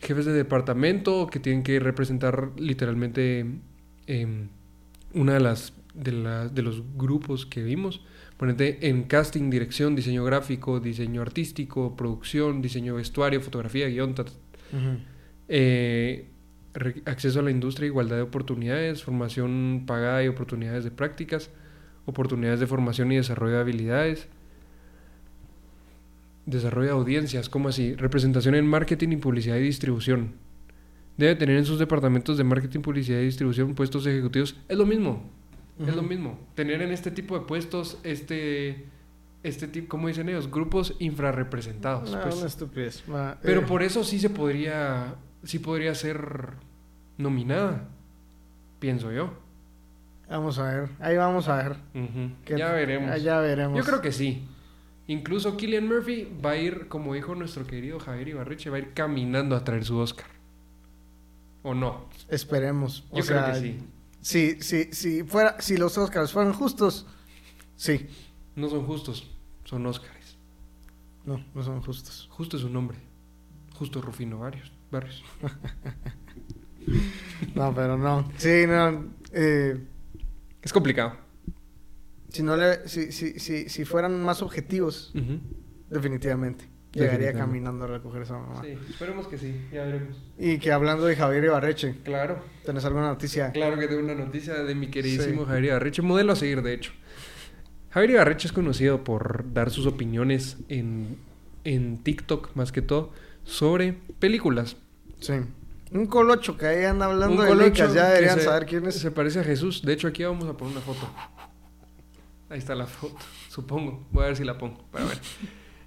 jefes 0.00 0.24
de 0.26 0.32
departamento 0.32 1.26
que 1.26 1.40
tienen 1.40 1.62
que 1.64 1.80
representar 1.80 2.52
literalmente 2.56 3.44
em, 4.06 4.48
una 5.12 5.34
de 5.34 5.40
las 5.40 5.72
de, 5.94 6.12
la- 6.12 6.48
de 6.48 6.62
los 6.62 6.82
grupos 6.96 7.46
que 7.46 7.62
vimos. 7.62 8.04
Ponete 8.36 8.88
en 8.88 9.04
casting, 9.04 9.48
dirección, 9.50 9.94
diseño 9.94 10.24
gráfico, 10.24 10.80
diseño 10.80 11.22
artístico, 11.22 11.94
producción, 11.96 12.62
diseño 12.62 12.94
vestuario, 12.96 13.40
fotografía, 13.40 13.86
guion, 13.88 14.14
ta, 14.14 14.24
ta, 14.24 14.32
Ujú. 14.72 14.98
eh, 15.48 16.30
acceso 17.06 17.40
a 17.40 17.42
la 17.42 17.50
industria, 17.52 17.86
igualdad 17.86 18.16
de 18.16 18.22
oportunidades, 18.22 19.04
formación 19.04 19.84
pagada 19.86 20.24
y 20.24 20.28
oportunidades 20.28 20.82
de 20.84 20.90
prácticas, 20.90 21.50
oportunidades 22.06 22.58
de 22.60 22.66
formación 22.66 23.12
y 23.12 23.16
desarrollo 23.16 23.54
de 23.54 23.60
habilidades, 23.60 24.26
desarrollo 26.46 26.88
de 26.88 26.94
audiencias, 26.94 27.48
como 27.48 27.68
así, 27.68 27.94
representación 27.94 28.54
en 28.54 28.66
marketing 28.66 29.10
y 29.10 29.16
publicidad 29.16 29.56
y 29.56 29.62
distribución. 29.62 30.32
Debe 31.16 31.36
tener 31.36 31.56
en 31.56 31.64
sus 31.64 31.78
departamentos 31.78 32.36
de 32.36 32.44
marketing, 32.44 32.80
publicidad 32.80 33.20
y 33.20 33.24
distribución 33.24 33.74
puestos 33.74 34.06
ejecutivos. 34.06 34.56
Es 34.68 34.76
lo 34.76 34.84
mismo, 34.84 35.22
es 35.86 35.94
lo 35.94 36.02
mismo. 36.02 36.38
Tener 36.54 36.82
en 36.82 36.90
este 36.90 37.10
tipo 37.10 37.38
de 37.38 37.46
puestos, 37.46 37.98
este, 38.02 38.86
este 39.42 39.68
tipo, 39.68 39.88
¿cómo 39.88 40.08
dicen 40.08 40.28
ellos? 40.28 40.50
Grupos 40.50 40.96
infrarrepresentados. 40.98 42.10
No, 42.10 42.20
pues. 42.20 42.36
una 42.36 42.46
estupidez. 42.46 43.04
Pero 43.42 43.60
eh, 43.60 43.64
por 43.66 43.82
eso 43.82 44.02
sí 44.02 44.18
se 44.18 44.30
podría, 44.30 45.14
sí 45.44 45.60
podría 45.60 45.94
ser 45.94 46.54
nominada, 47.16 47.88
pienso 48.80 49.12
yo. 49.12 49.34
Vamos 50.28 50.58
a 50.58 50.64
ver. 50.64 50.88
Ahí 50.98 51.16
vamos 51.16 51.48
a 51.48 51.56
ver. 51.56 51.76
Ya 52.56 52.72
veremos. 52.72 53.22
Ya 53.22 53.38
veremos. 53.38 53.78
Yo 53.78 53.84
creo 53.84 54.00
que 54.00 54.10
sí. 54.10 54.48
Incluso 55.06 55.56
Killian 55.56 55.86
Murphy 55.86 56.28
va 56.44 56.50
a 56.52 56.56
ir, 56.56 56.88
como 56.88 57.12
dijo 57.14 57.34
nuestro 57.34 57.66
querido 57.66 58.00
Javier 58.00 58.28
Ibarreche, 58.28 58.70
va 58.70 58.76
a 58.76 58.80
ir 58.80 58.94
caminando 58.94 59.54
a 59.54 59.62
traer 59.64 59.84
su 59.84 59.98
Oscar. 59.98 60.26
¿O 61.62 61.74
no? 61.74 62.08
Esperemos. 62.28 63.04
O 63.10 63.18
Yo 63.18 63.24
creo 63.26 63.44
sea, 63.44 63.52
que 63.52 63.60
sí. 63.60 63.78
Si, 64.20 64.60
si, 64.62 64.84
si, 64.94 65.22
fuera, 65.22 65.60
si 65.60 65.76
los 65.76 65.96
Oscars 65.98 66.32
fueran 66.32 66.52
justos, 66.54 67.06
sí. 67.76 68.06
No 68.56 68.68
son 68.70 68.86
justos, 68.86 69.30
son 69.64 69.84
Oscars. 69.86 70.38
No, 71.26 71.44
no 71.54 71.62
son 71.62 71.82
justos. 71.82 72.28
Justo 72.30 72.56
es 72.56 72.62
su 72.62 72.70
nombre. 72.70 72.98
Justo 73.74 74.00
Rufino 74.00 74.38
Barrios. 74.38 74.72
Barrios. 74.90 75.22
No, 77.54 77.74
pero 77.74 77.96
no. 77.96 78.30
Sí, 78.36 78.64
no. 78.66 79.06
eh, 79.32 79.82
Es 80.62 80.72
complicado. 80.72 81.16
Si, 82.34 82.42
no 82.42 82.56
le, 82.56 82.86
si, 82.88 83.10
si, 83.12 83.38
si, 83.38 83.68
si 83.70 83.84
fueran 83.86 84.22
más 84.22 84.42
objetivos, 84.42 85.12
definitivamente. 85.90 86.64
Llegaría 86.92 87.18
Definitivamente. 87.32 87.40
caminando 87.40 87.84
a 87.86 87.88
recoger 87.88 88.22
esa 88.22 88.34
mamá. 88.38 88.62
Sí, 88.62 88.78
esperemos 88.88 89.26
que 89.26 89.36
sí, 89.36 89.52
ya 89.72 89.82
veremos. 89.84 90.16
Y 90.38 90.58
que 90.58 90.70
hablando 90.70 91.06
de 91.06 91.16
Javier 91.16 91.42
Ibarreche, 91.44 91.96
Claro. 92.04 92.38
¿tenés 92.64 92.84
alguna 92.84 93.08
noticia? 93.08 93.50
Claro 93.50 93.76
que 93.76 93.88
tengo 93.88 94.00
una 94.00 94.14
noticia 94.14 94.54
de 94.62 94.74
mi 94.76 94.86
queridísimo 94.88 95.42
Sí. 95.42 95.46
Javier 95.48 95.64
Ibarreche, 95.64 96.02
modelo 96.02 96.34
a 96.34 96.36
seguir, 96.36 96.62
de 96.62 96.72
hecho. 96.72 96.92
Javier 97.90 98.10
Ibarreche 98.12 98.46
es 98.46 98.52
conocido 98.52 99.02
por 99.02 99.52
dar 99.52 99.70
sus 99.70 99.86
opiniones 99.86 100.58
en, 100.68 101.16
en 101.64 101.98
TikTok, 101.98 102.54
más 102.54 102.70
que 102.70 102.80
todo, 102.82 103.10
sobre 103.42 103.94
películas. 104.20 104.76
Sí. 105.18 105.34
Un 105.90 106.06
colocho 106.06 106.56
que 106.56 106.66
ahí 106.66 106.84
anda 106.84 107.06
hablando 107.06 107.34
Un 107.34 107.42
de 107.42 107.48
colocho 107.48 107.66
licas, 107.70 107.94
ya 107.94 108.08
deberían 108.10 108.38
se- 108.38 108.44
saber 108.44 108.66
quién 108.66 108.86
es. 108.86 108.94
Se 108.94 109.10
parece 109.10 109.40
a 109.40 109.44
Jesús. 109.44 109.82
De 109.84 109.92
hecho, 109.92 110.06
aquí 110.06 110.22
vamos 110.22 110.48
a 110.48 110.56
poner 110.56 110.76
una 110.76 110.80
foto. 110.84 111.08
Ahí 112.54 112.60
está 112.60 112.76
la 112.76 112.86
foto, 112.86 113.16
supongo. 113.48 114.06
Voy 114.12 114.22
a 114.22 114.26
ver 114.28 114.36
si 114.36 114.44
la 114.44 114.56
pongo 114.56 114.84
para 114.92 115.06
ver. 115.06 115.18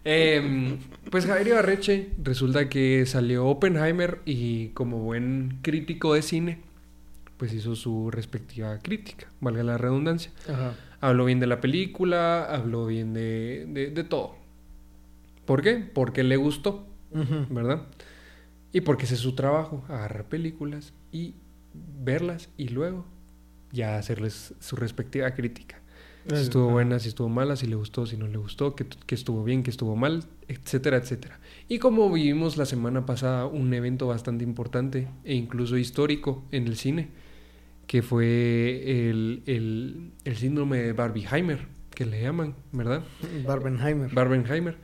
Em, 0.03 0.77
pues 1.09 1.25
Javier 1.25 1.47
Ibarreche 1.47 2.09
resulta 2.21 2.67
que 2.67 3.05
salió 3.05 3.45
Oppenheimer 3.45 4.19
y 4.25 4.67
como 4.69 4.97
buen 4.97 5.59
crítico 5.61 6.13
de 6.13 6.21
cine, 6.21 6.59
pues 7.37 7.53
hizo 7.53 7.73
su 7.77 8.11
respectiva 8.11 8.79
crítica, 8.79 9.27
valga 9.39 9.63
la 9.63 9.77
redundancia. 9.77 10.33
Ajá. 10.49 10.75
Habló 10.99 11.23
bien 11.23 11.39
de 11.39 11.47
la 11.47 11.61
película, 11.61 12.43
habló 12.43 12.87
bien 12.87 13.13
de, 13.13 13.65
de, 13.69 13.91
de 13.91 14.03
todo. 14.03 14.35
¿Por 15.45 15.61
qué? 15.61 15.75
Porque 15.93 16.25
le 16.25 16.35
gustó. 16.35 16.85
¿verdad? 17.49 17.83
Y 18.73 18.81
porque 18.81 19.05
ese 19.05 19.13
es 19.13 19.21
su 19.21 19.35
trabajo, 19.35 19.85
agarrar 19.87 20.25
películas 20.25 20.93
y 21.13 21.33
verlas 22.03 22.49
y 22.57 22.67
luego 22.67 23.05
ya 23.71 23.97
hacerles 23.97 24.53
su 24.59 24.75
respectiva 24.75 25.31
crítica. 25.31 25.79
Si 26.29 26.35
estuvo 26.35 26.69
buena, 26.69 26.99
si 26.99 27.09
estuvo 27.09 27.29
mala, 27.29 27.55
si 27.55 27.67
le 27.67 27.75
gustó, 27.75 28.05
si 28.05 28.17
no 28.17 28.27
le 28.27 28.37
gustó, 28.37 28.75
que, 28.75 28.85
que 28.85 29.15
estuvo 29.15 29.43
bien, 29.43 29.63
que 29.63 29.69
estuvo 29.69 29.95
mal, 29.95 30.25
etcétera, 30.47 30.97
etcétera. 30.97 31.39
Y 31.69 31.79
como 31.79 32.11
vivimos 32.11 32.57
la 32.57 32.65
semana 32.65 33.05
pasada 33.05 33.45
un 33.45 33.73
evento 33.73 34.07
bastante 34.07 34.43
importante 34.43 35.07
e 35.23 35.35
incluso 35.35 35.77
histórico 35.77 36.43
en 36.51 36.67
el 36.67 36.75
cine, 36.75 37.09
que 37.87 38.01
fue 38.01 39.09
el, 39.09 39.43
el, 39.45 40.11
el 40.25 40.35
síndrome 40.35 40.79
de 40.79 40.93
Barbieheimer, 40.93 41.67
que 41.95 42.05
le 42.05 42.21
llaman, 42.21 42.53
¿verdad? 42.73 43.03
Barbenheimer. 43.45 44.13
Barbenheimer, 44.13 44.77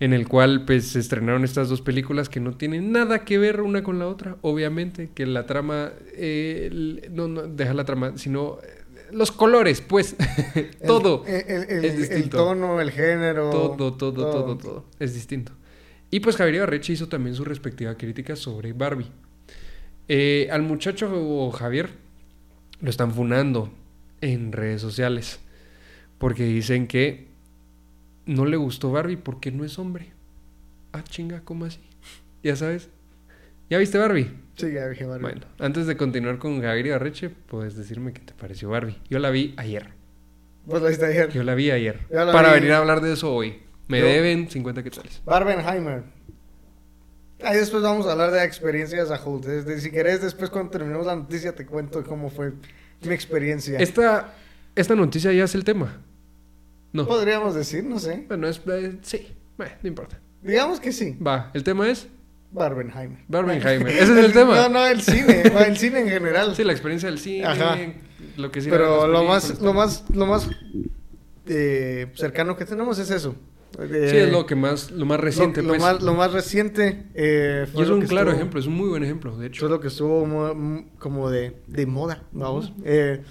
en 0.00 0.12
el 0.12 0.28
cual 0.28 0.64
pues 0.66 0.88
se 0.88 0.98
estrenaron 0.98 1.44
estas 1.44 1.68
dos 1.68 1.80
películas 1.80 2.28
que 2.28 2.40
no 2.40 2.56
tienen 2.56 2.92
nada 2.92 3.24
que 3.24 3.38
ver 3.38 3.62
una 3.62 3.82
con 3.82 3.98
la 3.98 4.06
otra, 4.06 4.36
obviamente, 4.42 5.10
que 5.14 5.24
la 5.24 5.46
trama, 5.46 5.92
eh, 6.14 7.08
no, 7.10 7.28
no, 7.28 7.42
deja 7.42 7.72
la 7.72 7.84
trama, 7.84 8.18
sino 8.18 8.58
los 9.12 9.32
colores, 9.32 9.80
pues, 9.80 10.16
El- 10.54 10.70
todo, 10.86 11.24
el, 11.26 11.34
el- 11.34 11.70
el- 11.70 11.84
es 11.84 11.92
el 11.94 11.98
distinto. 11.98 12.36
tono, 12.36 12.80
el 12.80 12.90
género. 12.90 13.50
todo, 13.50 13.76
todo, 13.96 14.12
todo, 14.12 14.56
todo, 14.58 14.84
es 14.98 15.14
distinto. 15.14 15.52
Y 16.10 16.20
pues 16.20 16.36
Javier 16.36 16.56
Ibarreche 16.56 16.92
hizo 16.94 17.08
también 17.08 17.34
su 17.36 17.44
respectiva 17.44 17.94
crítica 17.96 18.34
sobre 18.36 18.72
Barbie. 18.72 19.10
Eh, 20.08 20.48
al 20.50 20.62
muchacho 20.62 21.50
Javier 21.50 21.90
lo 22.80 22.88
están 22.88 23.12
funando 23.12 23.70
en 24.22 24.52
redes 24.52 24.80
sociales 24.80 25.38
porque 26.18 26.44
dicen 26.44 26.86
que 26.86 27.28
no 28.24 28.46
le 28.46 28.56
gustó 28.56 28.90
Barbie 28.90 29.16
porque 29.18 29.52
no 29.52 29.64
es 29.64 29.78
hombre. 29.78 30.12
Ah, 30.92 31.04
chinga, 31.04 31.42
¿cómo 31.44 31.66
así? 31.66 31.80
Ya 32.42 32.56
sabes. 32.56 32.88
¿Ya 33.68 33.76
viste 33.78 33.98
Barbie? 33.98 34.30
Sí, 34.58 34.72
ya 34.72 34.88
dije 34.88 35.06
Barbie. 35.06 35.22
Bueno, 35.22 35.46
antes 35.58 35.86
de 35.86 35.96
continuar 35.96 36.38
con 36.38 36.60
Javier 36.60 36.86
Ibarreche, 36.86 37.30
puedes 37.30 37.76
decirme 37.76 38.12
qué 38.12 38.20
te 38.20 38.34
pareció 38.34 38.68
Barbie. 38.68 38.98
Yo 39.08 39.18
la 39.20 39.30
vi 39.30 39.54
ayer. 39.56 39.88
Pues 40.66 40.82
ahí 40.82 40.92
está 40.92 41.06
ayer. 41.06 41.30
Yo 41.30 41.42
la 41.44 41.54
vi 41.54 41.70
ayer. 41.70 42.00
La 42.10 42.30
Para 42.32 42.48
vi- 42.52 42.60
venir 42.60 42.72
a 42.72 42.78
hablar 42.78 43.00
de 43.00 43.12
eso 43.14 43.32
hoy. 43.34 43.62
Me 43.86 44.00
Yo- 44.00 44.06
deben 44.06 44.50
50 44.50 44.82
quetzales. 44.82 45.22
Barbenheimer. 45.24 46.02
Ahí 47.42 47.56
después 47.56 47.82
vamos 47.82 48.06
a 48.06 48.12
hablar 48.12 48.32
de 48.32 48.44
experiencias 48.44 49.10
a 49.10 49.22
Holt. 49.24 49.44
Desde- 49.46 49.80
si 49.80 49.90
querés, 49.90 50.20
después 50.20 50.50
cuando 50.50 50.70
terminemos 50.70 51.06
la 51.06 51.14
noticia 51.16 51.54
te 51.54 51.64
cuento 51.64 52.02
cómo 52.04 52.28
fue 52.30 52.52
mi 53.02 53.14
experiencia. 53.14 53.78
Esta, 53.78 54.34
esta 54.74 54.94
noticia 54.96 55.32
ya 55.32 55.44
es 55.44 55.54
el 55.54 55.62
tema. 55.64 56.00
No. 56.92 57.06
Podríamos 57.06 57.54
decir, 57.54 57.84
no 57.84 57.98
sé. 58.00 58.24
Bueno, 58.26 58.48
es, 58.48 58.60
eh, 58.66 58.98
sí. 59.02 59.28
Bueno, 59.56 59.72
no 59.82 59.88
importa. 59.88 60.18
Digamos 60.42 60.80
que 60.80 60.90
sí. 60.92 61.16
Va, 61.24 61.50
el 61.54 61.62
tema 61.62 61.88
es 61.88 62.08
Barbenheimer. 62.50 63.18
Barbenheimer. 63.28 63.88
Ese 63.88 64.02
es 64.18 64.24
el 64.24 64.32
tema. 64.32 64.54
No, 64.56 64.68
no, 64.70 64.86
el 64.86 65.00
cine. 65.02 65.42
el 65.66 65.76
cine 65.76 66.00
en 66.00 66.08
general. 66.08 66.54
Sí, 66.56 66.64
la 66.64 66.72
experiencia 66.72 67.08
del 67.10 67.18
cine, 67.18 67.44
Ajá. 67.44 67.76
lo 68.36 68.50
que 68.50 68.60
Pero 68.62 69.06
lo 69.06 69.24
más, 69.24 69.60
lo 69.60 69.74
más, 69.74 70.04
lo 70.14 70.26
más 70.26 70.48
eh, 71.46 72.06
cercano 72.14 72.56
que 72.56 72.64
tenemos 72.64 72.98
es 72.98 73.10
eso. 73.10 73.36
Sí, 73.76 73.84
es 74.16 74.32
lo 74.32 74.46
que 74.46 74.54
más, 74.56 74.90
lo 74.90 75.04
más 75.04 75.20
reciente, 75.20 75.62
lo, 75.62 75.68
pues. 75.68 75.80
más, 75.82 76.02
lo 76.02 76.14
más 76.14 76.32
reciente 76.32 77.04
eh, 77.14 77.66
y 77.68 77.70
fue 77.70 77.84
es 77.84 77.90
un 77.90 78.00
claro 78.00 78.30
estuvo- 78.30 78.36
ejemplo, 78.36 78.60
es 78.60 78.66
un 78.66 78.74
muy 78.74 78.88
buen 78.88 79.04
ejemplo, 79.04 79.36
de 79.36 79.46
hecho. 79.46 79.66
Es 79.66 79.70
lo 79.70 79.78
que 79.78 79.88
estuvo 79.88 80.24
mo- 80.26 80.86
como 80.98 81.28
de, 81.30 81.54
de 81.66 81.86
moda, 81.86 82.22
vamos. 82.32 82.72
Eh, 82.84 83.22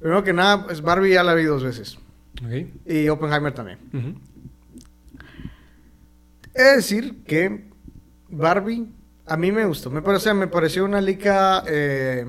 primero 0.00 0.22
que 0.22 0.32
nada, 0.32 0.64
pues 0.64 0.80
Barbie 0.80 1.10
ya 1.14 1.24
la 1.24 1.34
vi 1.34 1.42
dos 1.44 1.64
veces. 1.64 1.98
Ok. 2.42 2.66
Y 2.86 3.08
Oppenheimer 3.08 3.52
también. 3.52 3.78
De 6.54 6.62
decir 6.76 7.24
que 7.26 7.64
Barbie 8.28 8.86
a 9.26 9.36
mí 9.36 9.52
me 9.52 9.64
gustó. 9.64 9.90
Me 9.90 10.02
pareció, 10.02 10.34
me 10.34 10.46
pareció 10.48 10.84
una 10.84 11.00
lica 11.00 11.62
eh, 11.66 12.26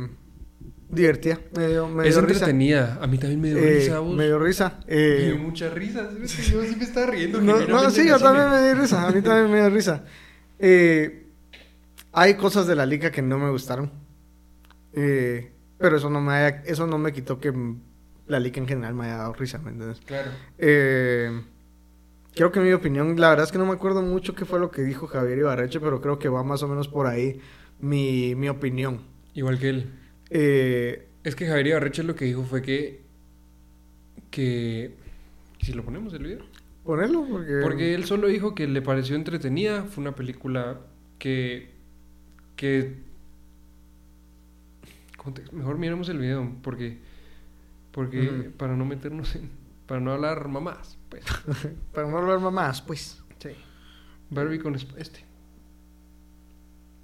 divertida. 0.89 1.39
Me 1.57 1.67
dio, 1.67 1.87
me 1.89 2.07
Es 2.07 2.15
dio 2.15 2.21
risa. 2.25 2.45
entretenida. 2.45 2.99
A 3.01 3.07
mí 3.07 3.17
también 3.17 3.41
me 3.41 3.49
dio 3.49 3.57
Eh, 3.57 3.79
risa, 3.79 3.99
vos. 3.99 4.15
me 4.15 4.25
dio 4.25 4.39
risa. 4.39 4.79
Me 4.87 4.95
dio 4.95 5.33
Eh, 5.35 5.37
mucha 5.37 5.69
risa. 5.69 6.09
Yo 6.17 6.27
sí 6.63 6.75
me 6.77 6.83
estaba 6.83 7.07
riendo. 7.07 7.41
no, 7.41 7.65
no, 7.67 7.89
sí, 7.89 8.07
yo 8.07 8.17
también 8.19 8.49
me 8.49 8.61
dio 8.61 8.75
risa. 8.81 9.07
A 9.07 9.11
mí 9.11 9.21
también 9.21 9.51
me 9.51 9.59
dio 9.59 9.69
risa. 9.69 10.03
Eh, 10.59 11.27
hay 12.13 12.35
cosas 12.35 12.65
de 12.67 12.75
la 12.75 12.85
liga 12.85 13.11
que 13.11 13.21
no 13.21 13.37
me 13.37 13.49
gustaron. 13.49 13.91
Eh, 14.93 15.51
pero 15.77 15.97
eso 15.97 16.09
no 16.09 16.21
me 16.21 16.33
haya- 16.33 16.63
eso 16.65 16.87
no 16.87 16.97
me 16.97 17.11
quitó 17.11 17.39
que 17.39 17.53
la 18.27 18.39
liga 18.39 18.57
en 18.59 18.67
general 18.67 18.93
me 18.93 19.05
haya 19.05 19.17
dado 19.17 19.33
risa, 19.33 19.57
¿me 19.59 19.71
entiendes? 19.71 19.99
Claro. 20.05 20.31
Eh, 20.57 21.41
creo 22.35 22.51
que 22.51 22.59
mi 22.59 22.71
opinión, 22.73 23.19
la 23.19 23.29
verdad 23.29 23.45
es 23.45 23.51
que 23.51 23.57
no 23.57 23.65
me 23.65 23.73
acuerdo 23.73 24.01
mucho 24.03 24.35
qué 24.35 24.45
fue 24.45 24.59
lo 24.59 24.69
que 24.71 24.81
dijo 24.83 25.07
Javier 25.07 25.39
Ibarreche, 25.39 25.79
pero 25.79 26.01
creo 26.01 26.19
que 26.19 26.29
va 26.29 26.43
más 26.43 26.61
o 26.63 26.67
menos 26.67 26.87
por 26.87 27.07
ahí 27.07 27.39
mi, 27.79 28.35
mi 28.35 28.49
opinión. 28.49 29.01
Igual 29.33 29.57
que 29.59 29.69
él. 29.69 29.89
Eh, 30.29 31.07
Es 31.23 31.35
que 31.35 31.47
Javier 31.47 31.67
Ibarreche 31.67 32.03
lo 32.03 32.15
que 32.15 32.25
dijo 32.25 32.43
fue 32.43 32.61
que. 32.61 33.01
que. 34.31 34.95
Si 35.61 35.73
lo 35.73 35.83
ponemos 35.83 36.13
el 36.13 36.23
video. 36.23 36.39
ponerlo, 36.83 37.25
porque... 37.27 37.59
Porque 37.63 37.95
él 37.95 38.05
solo 38.05 38.27
dijo 38.27 38.53
que 38.53 38.67
le 38.67 38.81
pareció 38.83 39.15
entretenida. 39.15 39.83
Fue 39.83 40.01
una 40.03 40.13
película 40.15 40.79
que. 41.19 41.71
que. 42.55 42.95
¿cómo 45.17 45.33
te- 45.33 45.43
Mejor 45.51 45.77
miremos 45.77 46.09
el 46.09 46.19
video. 46.19 46.51
Porque. 46.61 46.97
Porque. 47.91 48.51
Para 48.57 48.75
no 48.75 48.85
meternos 48.85 49.35
en. 49.35 49.49
Para 49.87 49.99
no 49.99 50.13
hablar 50.13 50.47
mamás. 50.47 50.97
Pues. 51.09 51.23
Para 51.93 52.07
no 52.07 52.17
hablar 52.17 52.39
más, 52.51 52.81
pues. 52.81 53.21
Sí. 53.39 53.49
Barbie 54.29 54.59
con 54.59 54.75
este. 54.75 55.23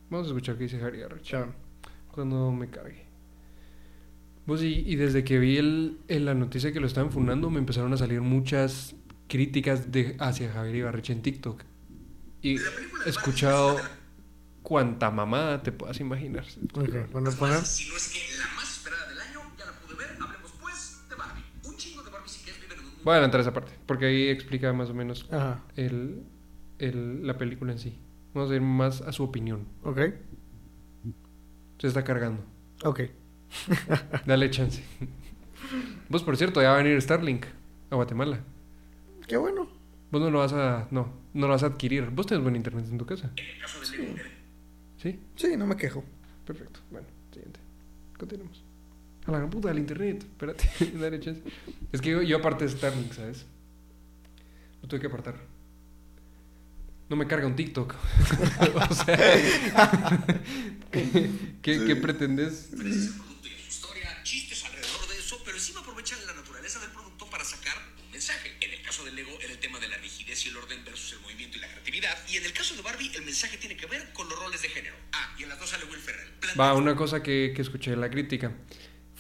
Vamos 0.10 0.28
a 0.28 0.30
escuchar 0.30 0.58
qué 0.58 0.64
dice 0.64 0.80
Javier 0.80 1.02
Ibarreche. 1.06 1.32
Chao. 1.32 1.54
cuando 2.12 2.52
me 2.52 2.70
cargue. 2.70 3.06
Pues 4.46 4.62
y, 4.64 4.84
y 4.86 4.96
desde 4.96 5.24
que 5.24 5.40
vi 5.40 5.58
el, 5.58 6.00
la 6.08 6.34
noticia 6.34 6.74
que 6.74 6.80
lo 6.80 6.88
estaban 6.88 7.12
fundando, 7.12 7.50
me 7.50 7.60
empezaron 7.60 7.94
a 7.94 7.98
salir 7.98 8.22
muchas 8.22 8.96
críticas 9.28 9.92
de, 9.92 10.18
hacia 10.20 10.52
Javier 10.52 10.76
Ibarreche 10.76 11.14
en 11.14 11.22
TikTok. 11.22 11.64
Y 12.42 12.58
he 12.58 13.10
escuchado 13.10 13.78
cuánta 14.64 15.12
mamada 15.12 15.62
te 15.64 15.72
puedas 15.72 16.00
imaginar. 16.00 16.46
Ok, 16.74 17.12
bueno, 17.12 17.32
poner... 17.32 17.64
Si 17.64 17.88
no 17.88 17.96
es 17.96 18.10
que 18.10 18.20
la 18.38 18.48
Voy 23.04 23.12
a 23.12 23.16
adelantar 23.16 23.41
esa 23.41 23.54
parte, 23.54 23.72
porque 23.86 24.06
ahí 24.06 24.28
explica 24.30 24.72
más 24.74 24.89
o 24.89 24.93
menos 24.93 25.28
el, 25.76 26.24
el- 26.80 27.26
la 27.26 27.38
película 27.38 27.72
en 27.72 27.80
sí. 27.80 27.97
Vamos 28.34 28.52
a 28.52 28.56
ir 28.56 28.62
más 28.62 29.02
a 29.02 29.12
su 29.12 29.24
opinión. 29.24 29.66
ok, 29.84 29.99
Se 31.80 31.88
está 31.88 32.04
cargando. 32.04 32.43
ok. 32.84 33.02
Dale 34.26 34.49
chance. 34.49 34.84
Vos, 36.10 36.24
por 36.24 36.38
cierto, 36.38 36.62
ya 36.62 36.70
va 36.70 36.76
a 36.80 36.84
venir 36.84 37.02
Starlink 37.02 37.45
a 37.89 37.95
Guatemala. 37.95 38.39
Qué 39.28 39.36
bueno. 39.38 39.68
Vos 40.12 40.22
no 40.22 40.30
lo 40.32 40.39
vas 40.39 40.54
a. 40.54 40.88
No, 40.91 41.08
no 41.34 41.47
lo 41.47 41.54
vas 41.54 41.64
a 41.64 41.68
adquirir. 41.68 42.10
Vos 42.12 42.28
tenés 42.28 42.43
buen 42.43 42.56
internet 42.56 42.86
en 42.89 42.97
tu 42.97 43.06
casa. 43.06 43.32
¿Sí? 44.97 45.20
Sí, 45.36 45.58
no 45.58 45.66
me 45.68 45.76
quejo. 45.76 46.04
Perfecto. 46.45 46.80
Bueno, 46.91 47.08
siguiente. 47.32 47.60
Continuemos. 48.18 48.64
A 49.28 49.32
la 49.32 49.38
gran 49.38 49.50
puta 49.50 49.68
del 49.70 49.80
internet. 49.80 50.24
Espérate, 50.24 50.70
dale 50.98 51.20
chance. 51.20 51.42
Es 51.92 52.02
que 52.02 52.10
yo, 52.10 52.22
yo 52.22 52.38
aparte 52.38 52.66
de 52.66 52.72
Starlink, 52.72 53.14
¿sabes? 53.14 53.46
Lo 54.82 54.88
tuve 54.88 55.00
que 55.00 55.08
apartar. 55.08 55.36
No 57.08 57.16
me 57.16 57.28
carga 57.28 57.46
un 57.46 57.56
TikTok. 57.56 57.94
o 58.90 58.96
sea. 58.96 59.18
¿qué, 60.92 61.30
qué, 61.62 61.86
qué 61.86 61.96
pretendes? 61.98 62.72
Diferencias 62.72 63.14
del 63.14 63.22
producto 63.22 63.48
y 63.48 63.52
su 63.52 63.70
historia, 63.70 64.24
chistes 64.24 64.66
alrededor 64.66 65.08
de 65.08 65.18
eso, 65.20 65.40
pero 65.46 65.58
encima 65.58 65.82
aprovechan 65.82 66.26
la 66.26 66.34
naturaleza 66.34 66.80
del 66.80 66.90
producto 66.90 67.30
para 67.30 67.44
sacar 67.44 67.78
un 68.04 68.12
mensaje. 68.12 68.56
En 68.62 68.72
el 68.72 68.82
caso 68.82 69.04
del 69.04 69.16
Lego 69.16 69.38
era 69.42 69.52
el 69.52 69.60
tema 69.60 69.80
de 69.80 69.90
la 69.90 69.98
rigidez 69.98 70.46
y 70.46 70.50
el 70.50 70.58
orden 70.58 70.84
versus 70.84 71.14
el 71.14 71.20
movimiento 71.20 71.58
y 71.58 71.62
la 71.62 71.68
creatividad. 71.68 72.18
Y 72.28 72.38
en 72.38 72.46
el 72.46 72.54
caso 72.54 72.76
de 72.76 72.82
Barbie, 72.82 73.12
el 73.14 73.24
mensaje 73.24 73.58
tiene 73.58 73.76
que 73.76 73.86
ver 73.86 74.14
con 74.14 74.28
los 74.28 74.40
roles 74.40 74.62
de 74.62 74.70
género. 74.70 74.96
Ah, 75.12 75.36
y 75.38 75.44
en 75.44 75.50
las 75.50 75.60
dos 75.60 75.70
sale 75.70 75.86
Will 75.86 76.00
Ferrell. 76.00 76.32
Va, 76.60 76.74
una 76.74 76.96
cosa 76.96 77.22
que, 77.22 77.52
que 77.56 77.62
escuché 77.62 77.94
en 77.94 78.02
la 78.02 78.10
crítica 78.10 78.52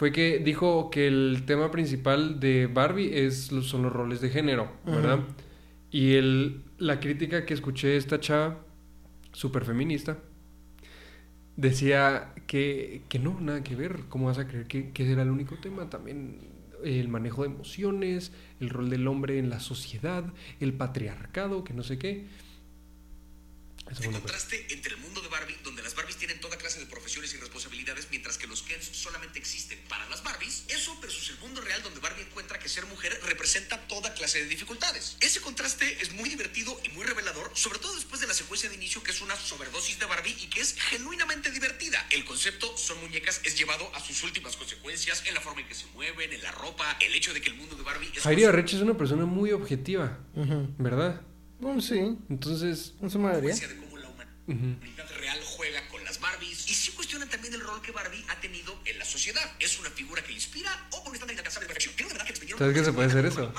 fue 0.01 0.11
que 0.11 0.39
dijo 0.39 0.89
que 0.89 1.07
el 1.07 1.43
tema 1.45 1.69
principal 1.71 2.39
de 2.39 2.67
Barbie 2.67 3.11
es, 3.25 3.51
los- 3.51 3.67
son 3.69 3.83
los 3.83 3.93
roles 3.93 4.19
de 4.21 4.29
género, 4.31 4.71
¿verdad? 4.91 5.19
Y 5.91 6.15
el, 6.15 6.63
la 6.79 6.99
crítica 6.99 7.45
que 7.45 7.53
escuché 7.53 7.89
de 7.89 7.97
esta 7.97 8.19
chava, 8.19 8.65
súper 9.33 9.65
feminista, 9.65 10.17
decía 11.55 12.33
que, 12.47 13.03
que 13.09 13.19
no, 13.19 13.39
nada 13.39 13.63
que 13.63 13.75
ver. 13.75 14.01
¿Cómo 14.09 14.27
vas 14.27 14.37
a 14.39 14.47
creer 14.47 14.67
que, 14.67 14.91
que 14.91 15.11
era 15.11 15.21
el 15.23 15.29
único 15.29 15.57
tema? 15.57 15.89
También 15.89 16.39
el 16.83 17.07
manejo 17.09 17.43
de 17.43 17.49
emociones, 17.49 18.31
el 18.59 18.69
rol 18.69 18.89
del 18.89 19.07
hombre 19.07 19.37
en 19.37 19.49
la 19.49 19.59
sociedad, 19.59 20.25
el 20.59 20.73
patriarcado, 20.73 21.63
que 21.63 21.73
no 21.73 21.83
sé 21.83 21.97
qué. 21.97 22.25
Fue 23.85 24.05
El 24.05 24.11
contraste 24.11 24.67
entre 24.69 24.93
el 24.93 24.99
mundo 24.99 25.21
de 25.21 25.27
Barbie, 25.27 25.57
donde 25.63 25.81
las 25.81 25.95
Barbies 25.95 26.17
tienen 26.17 26.39
toda 26.39 26.57
clase 26.57 26.79
de 26.79 26.85
profesiones 26.85 27.33
y 27.33 27.37
responsabilidades, 27.37 28.07
mientras 28.09 28.37
que 28.37 28.47
los 28.47 28.61
Kens 28.61 28.89
solamente 28.93 29.39
existen 29.39 29.79
para 29.89 30.07
las 30.09 30.23
Barbies, 30.23 30.63
eso 30.69 30.97
versus 31.01 31.29
el 31.29 31.39
mundo 31.39 31.61
real 31.61 31.81
donde 31.83 31.99
Barbie 31.99 32.21
encuentra 32.21 32.59
que 32.59 32.69
ser 32.69 32.85
mujer 32.85 33.19
representa 33.25 33.87
toda 33.87 34.13
clase 34.13 34.39
de 34.39 34.47
dificultades. 34.47 35.17
Ese 35.19 35.41
contraste 35.41 36.01
es 36.01 36.13
muy 36.13 36.29
divertido 36.29 36.79
y 36.83 36.89
muy 36.89 37.05
revelador, 37.05 37.51
sobre 37.53 37.79
todo 37.79 37.95
después 37.95 38.21
de 38.21 38.27
la 38.27 38.33
secuencia 38.33 38.69
de 38.69 38.75
inicio 38.75 39.03
que 39.03 39.11
es 39.11 39.21
una 39.21 39.35
sobredosis 39.35 39.99
de 39.99 40.05
Barbie 40.05 40.37
y 40.39 40.47
que 40.47 40.61
es 40.61 40.75
genuinamente 40.79 41.51
divertida. 41.51 42.05
El 42.11 42.23
concepto 42.23 42.77
son 42.77 42.99
muñecas 43.01 43.41
es 43.43 43.57
llevado 43.57 43.93
a 43.95 43.99
sus 43.99 44.23
últimas 44.23 44.55
consecuencias 44.55 45.23
en 45.25 45.33
la 45.33 45.41
forma 45.41 45.61
en 45.61 45.67
que 45.67 45.75
se 45.75 45.85
mueven, 45.87 46.31
en 46.31 46.41
la 46.43 46.51
ropa, 46.51 46.97
el 47.01 47.13
hecho 47.13 47.33
de 47.33 47.41
que 47.41 47.49
el 47.49 47.55
mundo 47.55 47.75
de 47.75 47.83
Barbie 47.83 48.11
es 48.15 48.23
Jairi 48.23 48.45
Arreche 48.45 48.77
es 48.77 48.81
una 48.81 48.97
persona 48.97 49.25
muy 49.25 49.51
objetiva, 49.51 50.19
¿verdad? 50.77 51.21
Bueno, 51.61 51.79
sí, 51.81 52.17
Entonces, 52.29 52.93
en 53.01 53.09
su 53.09 53.19
mayoría. 53.19 53.53
de 53.55 53.75
cómo 53.77 53.97
la 53.97 54.09
humanidad 54.09 54.35
ujú, 54.47 55.19
real 55.19 55.39
juega 55.55 55.87
con 55.89 56.03
las 56.03 56.19
Barbies 56.19 56.69
y 56.69 56.73
sí 56.73 56.91
cuestionan 56.93 57.29
también 57.29 57.53
el 57.53 57.61
rol 57.61 57.81
que 57.81 57.91
Barbie 57.91 58.25
ha 58.29 58.39
tenido 58.41 58.77
en 58.85 58.97
la 58.99 59.05
sociedad. 59.05 59.43
¿Es 59.59 59.79
una 59.79 59.89
figura 59.91 60.23
que 60.23 60.33
inspira 60.33 60.71
o 60.91 61.03
con 61.03 61.13
de 61.13 61.19
perfección? 61.19 61.93
Creo 61.95 62.07
de 62.07 62.13
verdad 62.13 62.25
que 62.25 62.31
despidieron 62.33 62.59
¿sabes 62.59 62.73
que 62.75 62.83
se 62.83 62.93
puede 62.93 63.07
hacer 63.07 63.25
eso? 63.25 63.53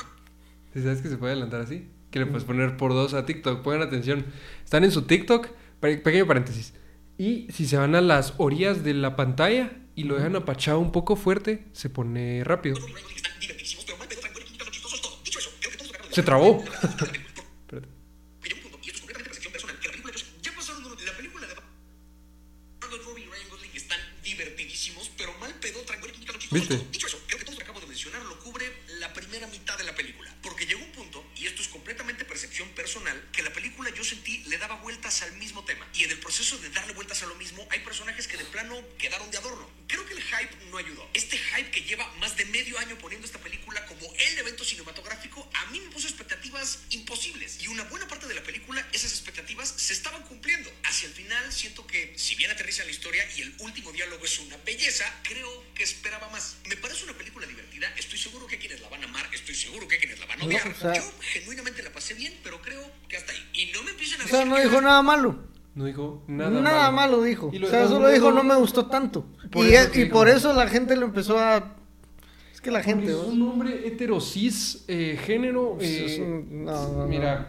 ¿Sí 0.74 0.82
¿Sabes 0.82 1.00
que 1.02 1.08
se 1.08 1.16
puede 1.16 1.32
adelantar 1.32 1.60
así? 1.60 1.88
Que 2.10 2.18
le 2.18 2.26
puedes 2.26 2.44
poner 2.44 2.76
por 2.76 2.92
dos 2.92 3.14
a 3.14 3.24
TikTok. 3.24 3.62
Pongan 3.62 3.82
atención. 3.82 4.26
Están 4.64 4.84
en 4.84 4.90
su 4.90 5.02
TikTok. 5.02 5.48
pe- 5.80 5.98
Pequeño 5.98 6.26
paréntesis. 6.26 6.74
Y 7.18 7.46
si 7.52 7.66
se 7.68 7.76
van 7.76 7.94
a 7.94 8.00
las 8.00 8.34
orillas 8.38 8.82
de 8.82 8.94
la 8.94 9.14
pantalla 9.16 9.72
y 9.94 10.04
lo 10.04 10.16
dejan 10.16 10.34
apachado 10.36 10.78
un 10.80 10.90
poco 10.92 11.14
fuerte, 11.16 11.66
se 11.72 11.88
pone 11.88 12.42
rápido. 12.44 12.76
Están 12.76 13.38
divertidísimos, 13.40 13.84
pero 13.84 13.96
mal 13.98 14.08
pedo, 14.08 14.20
tan 14.22 14.32
buenos, 14.32 14.58
tan 14.58 14.70
chistosos, 14.70 15.00
todo. 15.02 15.20
Dicho 15.24 15.38
eso, 15.38 15.50
creo 15.60 15.70
que 15.70 15.76
todos 15.76 15.88
sacaron 15.90 16.08
de 16.10 16.14
Se 16.14 16.22
trabó. 16.22 16.58
Espérate. 16.64 17.18
Espérate. 17.20 17.88
Me 18.42 18.48
llegó 18.48 18.56
un 18.66 18.72
punto, 18.72 18.78
y 18.82 18.88
esto 18.88 18.96
es 18.96 19.00
completamente 19.00 19.30
percepción 19.30 19.52
personal, 19.52 19.78
que 19.80 19.88
la 19.88 19.92
Dicho 26.90 27.06
eso, 27.06 27.18
creo 27.26 27.38
que 27.38 27.44
todo 27.44 27.52
lo 27.54 27.58
que 27.58 27.64
acabo 27.64 27.80
de 27.80 27.86
mencionar 27.86 28.22
lo 28.22 28.38
cubre 28.38 28.70
la 28.98 29.12
primera 29.12 29.46
mitad 29.46 29.78
de 29.78 29.84
la 29.84 29.94
película. 29.94 30.34
Porque 30.42 30.66
llegó 30.66 30.84
un 30.84 30.92
punto, 30.92 31.24
y 31.36 31.46
esto 31.46 31.62
es 31.62 31.68
completamente 31.68 32.24
percepción 32.24 32.68
personal, 32.70 33.28
que 33.32 33.42
la 33.42 33.52
película 33.52 33.90
yo 33.90 34.04
sentí 34.04 34.38
le 34.44 34.58
daba 34.58 34.76
vueltas 34.76 35.22
al 35.22 35.32
mismo 35.36 35.64
tema. 35.64 35.88
Y 35.94 36.04
en 36.04 36.10
el 36.10 36.18
proceso 36.18 36.58
de 36.58 36.68
darle 36.70 36.92
vueltas 36.94 37.22
a 37.22 37.26
lo 37.26 37.34
mismo, 37.36 37.66
hay 37.70 37.80
personajes 37.80 38.26
que 38.26 38.36
de 38.36 38.44
plano 38.44 38.76
quedaron 38.98 39.30
de 39.30 39.38
adorno. 39.38 39.70
Creo 39.92 40.06
que 40.06 40.14
el 40.14 40.22
hype 40.22 40.56
no 40.70 40.78
ayudó. 40.78 41.06
Este 41.12 41.36
hype 41.36 41.70
que 41.70 41.82
lleva 41.82 42.10
más 42.18 42.34
de 42.38 42.46
medio 42.46 42.78
año 42.78 42.96
poniendo 42.96 43.26
esta 43.26 43.38
película 43.38 43.84
como 43.84 44.00
el 44.14 44.38
evento 44.38 44.64
cinematográfico, 44.64 45.46
a 45.52 45.66
mí 45.66 45.80
me 45.80 45.90
puso 45.90 46.08
expectativas 46.08 46.78
imposibles. 46.90 47.58
Y 47.62 47.68
una 47.68 47.84
buena 47.84 48.08
parte 48.08 48.26
de 48.26 48.32
la 48.34 48.42
película, 48.42 48.80
esas 48.94 49.10
expectativas 49.12 49.68
se 49.76 49.92
estaban 49.92 50.22
cumpliendo. 50.22 50.72
Hacia 50.84 51.08
el 51.08 51.12
final, 51.14 51.52
siento 51.52 51.86
que, 51.86 52.14
si 52.16 52.34
bien 52.36 52.50
aterriza 52.50 52.84
la 52.86 52.90
historia 52.90 53.22
y 53.36 53.42
el 53.42 53.54
último 53.58 53.92
diálogo 53.92 54.24
es 54.24 54.38
una 54.38 54.56
belleza, 54.64 55.04
creo 55.24 55.62
que 55.74 55.82
esperaba 55.82 56.30
más. 56.30 56.56
Me 56.68 56.76
parece 56.78 57.04
una 57.04 57.12
película 57.12 57.46
divertida. 57.46 57.92
Estoy 57.98 58.18
seguro 58.18 58.46
que 58.46 58.54
hay 58.54 58.60
quienes 58.60 58.80
la 58.80 58.88
van 58.88 59.02
a 59.02 59.04
amar, 59.04 59.28
estoy 59.34 59.54
seguro 59.54 59.86
que 59.86 59.96
hay 59.96 60.00
quienes 60.00 60.18
la 60.20 60.24
van 60.26 60.38
a 60.38 60.44
No, 60.44 60.46
odiar. 60.46 60.68
o 60.68 60.74
sea- 60.80 60.94
yo 60.94 61.12
genuinamente 61.20 61.82
la 61.82 61.92
pasé 61.92 62.14
bien, 62.14 62.40
pero 62.42 62.62
creo 62.62 62.90
que 63.10 63.18
hasta 63.18 63.32
ahí. 63.32 63.50
Y 63.52 63.66
no 63.72 63.82
me 63.82 63.90
empiecen 63.90 64.22
a 64.22 64.24
O 64.24 64.28
sea, 64.28 64.38
decir 64.38 64.50
no 64.50 64.56
que- 64.56 64.62
dijo 64.62 64.80
nada 64.80 65.02
malo. 65.02 65.51
No 65.74 65.84
dijo 65.86 66.22
nada, 66.26 66.50
Nada, 66.60 66.90
malo. 66.90 67.22
dijo. 67.22 67.46
O 67.48 67.66
sea, 67.66 67.88
solo 67.88 68.08
dijo 68.10 68.30
no 68.30 68.42
me 68.44 68.54
gustó 68.56 68.86
tanto. 68.86 69.24
Por 69.50 69.64
y 69.66 69.74
es- 69.74 69.94
y 69.96 70.02
dijo. 70.04 70.12
por 70.12 70.28
eso 70.28 70.52
la 70.52 70.66
gente 70.68 70.96
lo 70.96 71.06
empezó 71.06 71.38
a... 71.38 71.76
Es 72.52 72.60
que 72.60 72.70
la 72.70 72.82
gente... 72.82 73.06
Es 73.10 73.16
un 73.16 73.40
hombre 73.42 73.86
heterosis, 73.88 74.84
eh, 74.88 75.18
género. 75.24 75.78
Es 75.80 76.18
eh, 76.18 76.22
un- 76.22 76.64
no, 76.66 76.72
no, 76.88 76.98
no. 76.98 77.06
Mira, 77.06 77.48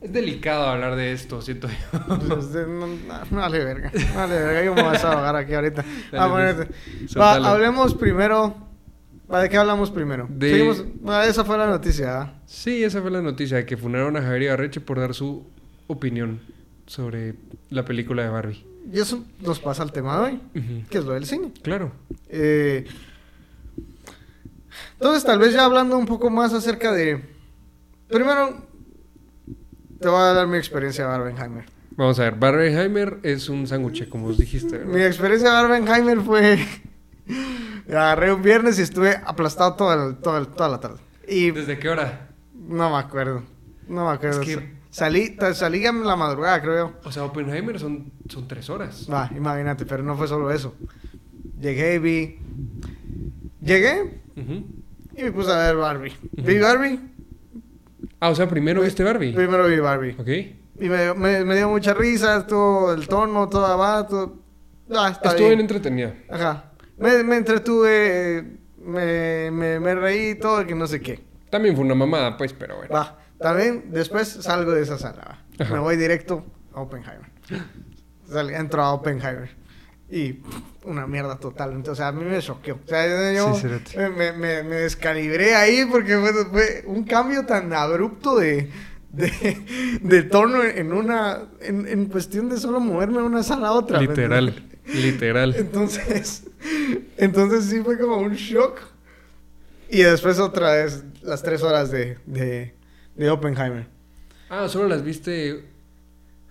es 0.00 0.12
delicado 0.12 0.64
hablar 0.66 0.94
de 0.94 1.12
esto, 1.12 1.42
siento 1.42 1.66
yo. 1.68 2.06
Pues, 2.28 2.50
no, 2.68 2.86
vale 3.32 3.64
verga. 3.64 3.90
No 3.92 4.14
vale 4.14 4.34
verga. 4.34 4.64
Yo 4.64 4.74
me 4.74 4.82
voy 4.82 4.96
a 4.96 5.00
ahogar 5.12 5.34
aquí 5.36 5.54
ahorita. 5.54 5.84
Dale, 6.12 6.24
Ah, 6.24 6.30
pues, 6.30 6.56
va, 6.56 7.06
suéltalo. 7.08 7.46
hablemos 7.48 7.94
primero... 7.94 8.54
¿Va, 9.32 9.40
¿De 9.42 9.48
qué 9.48 9.56
hablamos 9.56 9.90
primero? 9.90 10.28
De- 10.30 10.50
Seguimos- 10.52 10.84
ah, 11.08 11.24
esa 11.26 11.44
fue 11.44 11.58
la 11.58 11.66
noticia. 11.66 12.20
¿ah? 12.20 12.34
Sí, 12.46 12.84
esa 12.84 13.00
fue 13.02 13.10
la 13.10 13.22
noticia, 13.22 13.56
de 13.56 13.66
que 13.66 13.76
funaron 13.76 14.16
a 14.18 14.22
Javier 14.22 14.42
Ibarreche 14.42 14.80
por 14.80 15.00
dar 15.00 15.14
su 15.14 15.44
opinión 15.88 16.40
sobre 16.86 17.34
la 17.70 17.84
película 17.84 18.22
de 18.22 18.28
Barbie. 18.28 18.66
Y 18.92 18.98
eso 19.00 19.24
nos 19.40 19.60
pasa 19.60 19.82
al 19.82 19.92
tema 19.92 20.18
de 20.18 20.24
hoy, 20.24 20.84
que 20.90 20.98
es 20.98 21.04
lo 21.04 21.12
del 21.14 21.24
cine. 21.26 21.52
Claro. 21.62 21.92
Eh, 22.28 22.86
entonces, 24.94 25.24
tal 25.24 25.38
vez 25.38 25.52
ya 25.52 25.64
hablando 25.64 25.96
un 25.96 26.06
poco 26.06 26.30
más 26.30 26.52
acerca 26.52 26.92
de... 26.92 27.22
Primero, 28.08 28.66
te 30.00 30.08
voy 30.08 30.18
a 30.20 30.32
dar 30.34 30.46
mi 30.46 30.56
experiencia 30.58 31.04
de 31.04 31.10
Barbenheimer. 31.10 31.64
Vamos 31.96 32.18
a 32.18 32.24
ver, 32.24 32.34
Barbenheimer 32.34 33.20
es 33.22 33.48
un 33.48 33.66
sándwich, 33.66 34.08
como 34.08 34.26
os 34.26 34.38
dijiste, 34.38 34.78
¿verdad? 34.78 34.92
Mi 34.92 35.02
experiencia 35.02 35.48
de 35.50 35.54
Barbenheimer 35.54 36.20
fue... 36.20 36.58
Agarré 37.88 38.32
un 38.32 38.42
viernes 38.42 38.78
y 38.78 38.82
estuve 38.82 39.16
aplastado 39.24 39.70
el- 39.92 40.16
toda, 40.16 40.38
el- 40.38 40.48
toda 40.48 40.68
la 40.68 40.80
tarde. 40.80 40.98
Y 41.28 41.50
¿Desde 41.50 41.78
qué 41.78 41.88
hora? 41.88 42.28
no 42.54 42.90
me 42.90 42.96
acuerdo. 42.96 43.42
No 43.88 44.06
me 44.06 44.10
acuerdo. 44.12 44.40
Es 44.42 44.46
que- 44.48 44.74
Salí, 44.94 45.36
salí 45.54 45.84
en 45.84 46.06
la 46.06 46.14
madrugada, 46.14 46.62
creo 46.62 46.76
yo. 46.88 46.92
O 47.02 47.10
sea, 47.10 47.24
Oppenheimer 47.24 47.80
son, 47.80 48.12
son 48.28 48.46
tres 48.46 48.70
horas. 48.70 49.08
Va, 49.12 49.28
imagínate, 49.36 49.84
pero 49.86 50.04
no 50.04 50.16
fue 50.16 50.28
solo 50.28 50.52
eso. 50.52 50.76
Llegué 51.60 51.96
y 51.96 51.98
vi... 51.98 52.38
Llegué 53.60 54.20
y 55.16 55.22
me 55.24 55.32
puse 55.32 55.50
a 55.50 55.56
ver 55.56 55.76
Barbie. 55.76 56.12
Vi. 56.32 56.58
Barbie, 56.60 57.00
Ah, 58.20 58.30
o 58.30 58.36
sea, 58.36 58.48
primero 58.48 58.82
viste 58.82 59.02
Barbie. 59.02 59.32
primero 59.32 59.66
vi 59.66 59.80
Barbie. 59.80 60.12
Ok. 60.16 60.28
Y 60.80 60.88
me, 60.88 61.12
me, 61.14 61.44
me 61.44 61.56
dio 61.56 61.68
mucha 61.68 61.92
risa, 61.92 62.46
todo 62.46 62.94
el 62.94 63.08
tono, 63.08 63.48
todo 63.48 63.66
abajo. 63.66 64.38
Ah, 64.94 65.08
está 65.10 65.30
Estuvo 65.30 65.48
bien 65.48 65.58
bien. 65.58 65.60
entretenida. 65.62 66.14
Ajá. 66.30 66.70
Me, 66.98 67.24
me 67.24 67.36
entretuve, 67.38 68.58
me, 68.78 69.50
me, 69.50 69.80
me 69.80 69.94
reí, 69.96 70.36
todo, 70.36 70.64
que 70.64 70.74
no 70.76 70.86
sé 70.86 71.00
qué. 71.00 71.18
También 71.50 71.74
fue 71.74 71.84
una 71.84 71.96
mamada, 71.96 72.36
pues, 72.36 72.52
pero 72.52 72.76
bueno. 72.76 72.94
Va. 72.94 73.18
También 73.44 73.90
después 73.90 74.26
salgo 74.28 74.72
de 74.72 74.80
esa 74.82 74.96
sala. 74.98 75.44
Ajá. 75.58 75.74
Me 75.74 75.78
voy 75.78 75.96
directo 75.98 76.46
a 76.72 76.80
Oppenheimer. 76.80 77.30
Salí- 78.26 78.54
entro 78.58 78.82
a 78.82 78.94
Oppenheimer. 78.94 79.50
Y 80.10 80.40
una 80.84 81.06
mierda 81.06 81.36
total. 81.38 81.72
Entonces, 81.72 82.02
a 82.02 82.10
mí 82.10 82.24
me 82.24 82.38
choqueó. 82.40 82.76
O 82.82 82.88
sea, 82.88 83.32
yo 83.34 83.54
Sí, 83.54 83.60
cerote. 83.60 84.08
me, 84.08 84.32
me, 84.32 84.62
me 84.62 84.76
descalibré 84.76 85.54
ahí 85.54 85.84
porque 85.90 86.16
fue, 86.18 86.32
fue 86.46 86.84
un 86.86 87.04
cambio 87.04 87.44
tan 87.44 87.70
abrupto 87.74 88.36
de, 88.38 88.70
de, 89.12 89.98
de 90.00 90.22
tono 90.22 90.62
en 90.64 90.94
una... 90.94 91.42
En, 91.60 91.86
en 91.86 92.06
cuestión 92.06 92.48
de 92.48 92.56
solo 92.56 92.80
moverme 92.80 93.18
de 93.18 93.24
una 93.24 93.42
sala 93.42 93.68
a 93.68 93.72
otra. 93.72 94.00
¿me 94.00 94.06
Literal, 94.06 94.54
literal. 94.86 95.54
Entonces, 95.54 96.44
entonces 97.18 97.66
sí 97.66 97.82
fue 97.82 97.98
como 97.98 98.16
un 98.16 98.32
shock. 98.32 98.80
Y 99.90 99.98
después 100.02 100.38
otra 100.38 100.72
vez 100.76 101.04
las 101.20 101.42
tres 101.42 101.62
horas 101.62 101.90
de, 101.90 102.16
de, 102.24 102.74
de 103.16 103.30
Oppenheimer. 103.30 103.86
Ah, 104.50 104.68
solo 104.68 104.88
las 104.88 105.02
viste. 105.02 105.64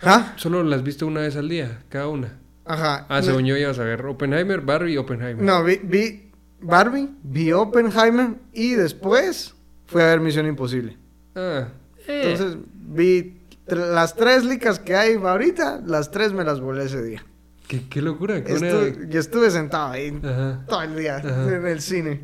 ¿Ah? 0.01 0.33
Solo 0.35 0.63
las 0.63 0.83
viste 0.83 1.05
una 1.05 1.21
vez 1.21 1.35
al 1.35 1.47
día, 1.49 1.83
cada 1.89 2.07
una. 2.09 2.39
Ajá. 2.65 3.05
Ah, 3.09 3.19
no, 3.19 3.23
según 3.25 3.45
yo 3.45 3.57
ibas 3.57 3.79
a 3.79 3.83
ver 3.83 4.05
Oppenheimer, 4.05 4.61
Barbie 4.61 4.93
y 4.93 4.97
Oppenheimer. 4.97 5.43
no, 5.43 5.63
vi, 5.63 5.79
vi 5.83 6.29
Barbie, 6.61 7.09
vi 7.23 7.51
Oppenheimer 7.51 8.35
y 8.53 8.73
después 8.73 9.53
fui 9.85 10.01
a 10.01 10.05
ver 10.07 10.19
Misión 10.21 10.45
Imposible. 10.47 10.97
Ah, 11.35 11.67
eh. 12.07 12.21
Entonces 12.25 12.57
vi 12.73 13.37
las 13.67 14.15
tres 14.15 14.43
licas 14.45 14.79
que 14.79 14.95
hay 14.95 15.15
ahorita, 15.15 15.81
las 15.85 16.11
tres 16.11 16.33
me 16.33 16.43
las 16.43 16.59
volé 16.59 16.85
ese 16.85 17.01
día. 17.01 17.23
qué, 17.67 17.81
qué 17.89 18.01
locura. 18.01 18.37
Estuve, 18.37 19.07
y 19.11 19.17
estuve 19.17 19.51
sentado 19.51 19.91
ahí 19.91 20.17
Ajá. 20.23 20.63
todo 20.67 20.81
el 20.83 20.95
día 20.97 21.17
Ajá. 21.17 21.55
en 21.55 21.65
el 21.67 21.81
cine. 21.81 22.21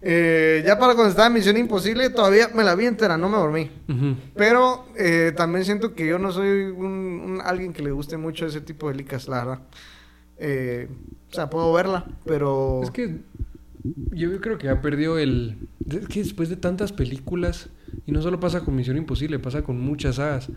Eh, 0.00 0.62
ya 0.64 0.78
para 0.78 0.94
cuando 0.94 1.10
estaba 1.10 1.26
en 1.28 1.34
Misión 1.34 1.56
Imposible, 1.56 2.08
todavía 2.10 2.48
me 2.54 2.62
la 2.62 2.74
vi 2.74 2.86
entera, 2.86 3.16
no 3.16 3.28
me 3.28 3.36
dormí. 3.36 3.70
Pero 4.36 4.86
eh, 4.96 5.32
también 5.36 5.64
siento 5.64 5.94
que 5.94 6.06
yo 6.06 6.18
no 6.18 6.30
soy 6.32 6.64
un, 6.70 6.86
un- 6.86 7.40
alguien 7.44 7.72
que 7.72 7.82
le 7.82 7.90
guste 7.90 8.16
mucho 8.16 8.46
ese 8.46 8.60
tipo 8.60 8.88
de 8.88 8.94
licas, 8.94 9.26
la 9.28 9.38
verdad. 9.44 9.60
Eh, 10.38 10.88
o 11.30 11.34
sea, 11.34 11.50
puedo 11.50 11.72
verla, 11.72 12.06
pero... 12.24 12.80
Es 12.82 12.90
que 12.92 13.16
yo 14.12 14.40
creo 14.40 14.58
que 14.58 14.68
ha 14.68 14.80
perdido 14.80 15.18
el... 15.18 15.68
Es 15.90 16.06
que 16.06 16.20
después 16.22 16.48
de 16.48 16.56
tantas 16.56 16.92
películas, 16.92 17.68
y 18.06 18.12
no 18.12 18.22
solo 18.22 18.38
pasa 18.38 18.60
con 18.64 18.76
Misión 18.76 18.96
Imposible, 18.98 19.38
pasa 19.38 19.62
con 19.62 19.80
muchas 19.80 20.16
sagas, 20.16 20.48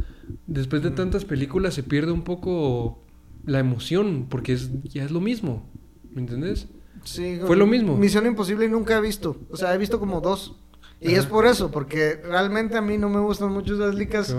después 0.45 0.83
de 0.83 0.91
tantas 0.91 1.25
películas 1.25 1.73
se 1.73 1.83
pierde 1.83 2.11
un 2.11 2.23
poco 2.23 2.99
la 3.45 3.57
emoción, 3.59 4.27
porque 4.29 4.53
es, 4.53 4.69
ya 4.83 5.03
es 5.03 5.09
lo 5.11 5.19
mismo, 5.21 5.67
¿me 6.13 6.21
entendés? 6.21 6.67
Sí, 7.03 7.39
Fue 7.45 7.55
lo 7.55 7.65
mismo. 7.67 7.97
Misión 7.97 8.25
Imposible 8.25 8.67
nunca 8.69 8.97
he 8.97 9.01
visto. 9.01 9.37
O 9.49 9.57
sea, 9.57 9.73
he 9.73 9.77
visto 9.77 9.99
como 9.99 10.21
dos. 10.21 10.55
Y 10.99 11.13
Ajá. 11.13 11.19
es 11.21 11.25
por 11.25 11.47
eso, 11.47 11.71
porque 11.71 12.19
realmente 12.23 12.77
a 12.77 12.81
mí 12.81 12.97
no 12.97 13.09
me 13.09 13.19
gustan 13.19 13.51
mucho 13.51 13.73
esas 13.73 13.95
licas. 13.95 14.35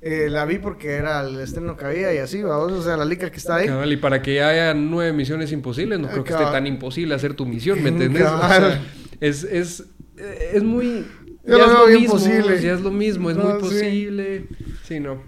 Eh, 0.00 0.28
la 0.30 0.44
vi 0.46 0.58
porque 0.58 0.92
era 0.94 1.20
el 1.20 1.38
estreno 1.40 1.76
que 1.76 1.84
había 1.84 2.14
y 2.14 2.18
así, 2.18 2.42
vamos. 2.42 2.72
O 2.72 2.82
sea, 2.82 2.96
la 2.96 3.04
lica 3.04 3.30
que 3.30 3.36
está 3.36 3.56
ahí. 3.56 3.66
Cabal, 3.66 3.92
y 3.92 3.96
para 3.98 4.22
que 4.22 4.42
haya 4.42 4.72
nueve 4.72 5.12
misiones 5.12 5.52
imposibles, 5.52 5.98
no 5.98 6.08
creo 6.08 6.24
que 6.24 6.32
esté 6.32 6.44
tan 6.44 6.66
imposible 6.66 7.14
hacer 7.14 7.34
tu 7.34 7.44
misión, 7.44 7.82
¿me 7.82 7.88
entendés? 7.90 8.22
O 8.22 8.40
Cabal. 8.40 8.48
sea, 8.72 8.82
es, 9.20 9.44
es, 9.44 9.84
es 10.52 10.62
muy... 10.62 11.04
Yo 11.44 11.56
ya 11.58 11.58
lo 11.58 11.64
es 11.64 11.70
veo 11.72 11.86
lo 11.88 12.00
mismo. 12.00 12.18
Ya 12.60 12.72
es 12.74 12.80
lo 12.80 12.90
mismo, 12.90 13.30
es 13.30 13.36
No, 13.36 13.44
muy 13.44 13.52
sí. 13.54 13.58
posible. 13.60 14.46
Sí, 14.84 15.00
no. 15.00 15.22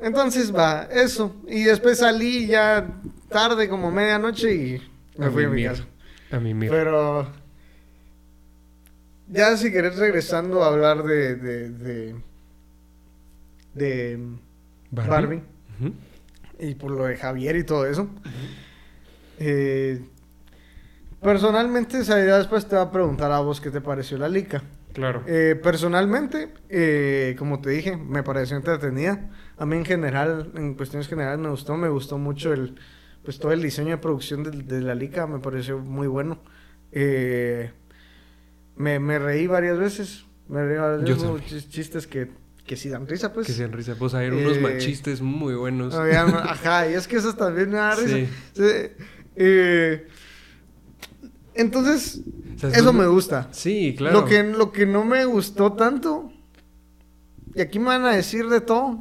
Entonces 0.00 0.54
va, 0.54 0.88
eso. 0.92 1.34
Y 1.48 1.64
después 1.64 1.98
salí 1.98 2.46
ya 2.46 3.00
tarde, 3.28 3.68
como 3.68 3.90
medianoche, 3.90 4.54
y 4.54 4.82
me 5.18 5.30
fui 5.30 5.44
a 5.44 5.48
mi 5.48 5.64
casa. 5.64 5.84
A 6.30 6.40
mí 6.40 6.54
mira. 6.54 6.72
Pero 6.72 7.30
ya 9.28 9.56
si 9.56 9.70
querés 9.70 9.96
regresando 9.96 10.62
a 10.62 10.68
hablar 10.68 11.02
de 11.02 11.34
de 11.36 11.70
de, 11.70 12.14
de 13.74 14.18
Barbie. 14.90 15.42
Y 16.60 16.74
por 16.74 16.90
lo 16.90 17.04
de 17.04 17.16
Javier 17.16 17.56
y 17.56 17.64
todo 17.64 17.86
eso. 17.86 18.08
eh, 19.38 20.00
personalmente, 21.22 22.02
sea, 22.04 22.24
ya 22.24 22.38
después 22.38 22.66
te 22.66 22.74
va 22.74 22.82
a 22.82 22.90
preguntar 22.90 23.30
a 23.30 23.38
vos 23.40 23.60
qué 23.60 23.70
te 23.70 23.80
pareció 23.80 24.18
la 24.18 24.28
lica. 24.28 24.62
Claro. 24.92 25.22
Eh, 25.28 25.54
personalmente, 25.62 26.52
eh, 26.68 27.36
como 27.38 27.60
te 27.60 27.70
dije, 27.70 27.96
me 27.96 28.24
pareció 28.24 28.56
entretenida. 28.56 29.30
A 29.56 29.66
mí 29.66 29.76
en 29.76 29.84
general, 29.84 30.50
en 30.56 30.74
cuestiones 30.74 31.06
generales 31.06 31.38
me 31.38 31.50
gustó, 31.50 31.76
me 31.76 31.88
gustó 31.88 32.18
mucho 32.18 32.52
el, 32.52 32.74
pues 33.28 33.38
todo 33.38 33.52
el 33.52 33.60
diseño 33.60 33.90
de 33.90 33.98
producción 33.98 34.42
de, 34.42 34.50
de 34.52 34.80
la 34.80 34.94
lica, 34.94 35.26
me 35.26 35.38
pareció 35.38 35.78
muy 35.80 36.06
bueno. 36.06 36.38
Eh, 36.92 37.70
me, 38.74 38.98
me 39.00 39.18
reí 39.18 39.46
varias 39.46 39.76
veces, 39.76 40.24
me 40.48 40.64
reí 40.64 40.78
varias 40.78 41.22
veces, 41.22 41.68
chistes 41.68 42.06
que, 42.06 42.30
que 42.64 42.74
sí 42.74 42.88
dan 42.88 43.06
risa, 43.06 43.34
pues. 43.34 43.46
que 43.46 43.52
sean 43.52 43.70
risa. 43.74 43.92
Vos 43.98 44.14
a 44.14 44.20
ver 44.20 44.32
unos 44.32 44.56
Eh, 44.56 44.60
machistes 44.60 45.20
muy 45.20 45.54
buenos. 45.56 45.94
Ajá, 45.94 46.88
y 46.90 46.94
es 46.94 47.06
que 47.06 47.16
esas 47.16 47.36
también 47.36 47.68
me 47.68 47.76
dan 47.76 47.98
risa. 47.98 48.16
Sí. 48.16 48.28
Sí, 48.54 49.04
eh, 49.36 50.06
entonces, 51.52 52.22
O 52.56 52.58
sea, 52.60 52.70
eso 52.70 52.94
me 52.94 53.08
gusta. 53.08 53.48
Sí, 53.52 53.94
claro. 53.98 54.20
Lo, 54.22 54.24
que, 54.24 54.42
lo 54.42 54.72
que 54.72 54.86
no 54.86 55.04
me 55.04 55.26
gustó 55.26 55.74
tanto 55.74 56.32
Y 57.58 57.60
aquí 57.60 57.80
me 57.80 57.86
van 57.86 58.04
a 58.04 58.12
decir 58.12 58.48
de 58.48 58.60
todo. 58.60 58.98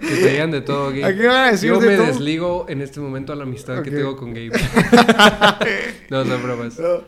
Que 0.00 0.14
te 0.14 0.30
digan 0.30 0.52
de 0.52 0.60
todo, 0.60 0.90
Gabe. 0.90 1.04
Aquí 1.06 1.18
me 1.18 1.26
van 1.26 1.48
a 1.48 1.50
decir 1.50 1.70
Yo 1.70 1.80
de 1.80 1.88
me 1.88 1.96
todo. 1.96 2.06
desligo 2.06 2.66
en 2.68 2.82
este 2.82 3.00
momento 3.00 3.32
a 3.32 3.36
la 3.36 3.42
amistad 3.42 3.82
que 3.82 3.90
tengo 3.90 4.16
con 4.16 4.32
Gabe. 4.32 4.52
no, 6.08 6.24
son 6.24 6.40
bromas. 6.40 6.78
No, 6.78 7.02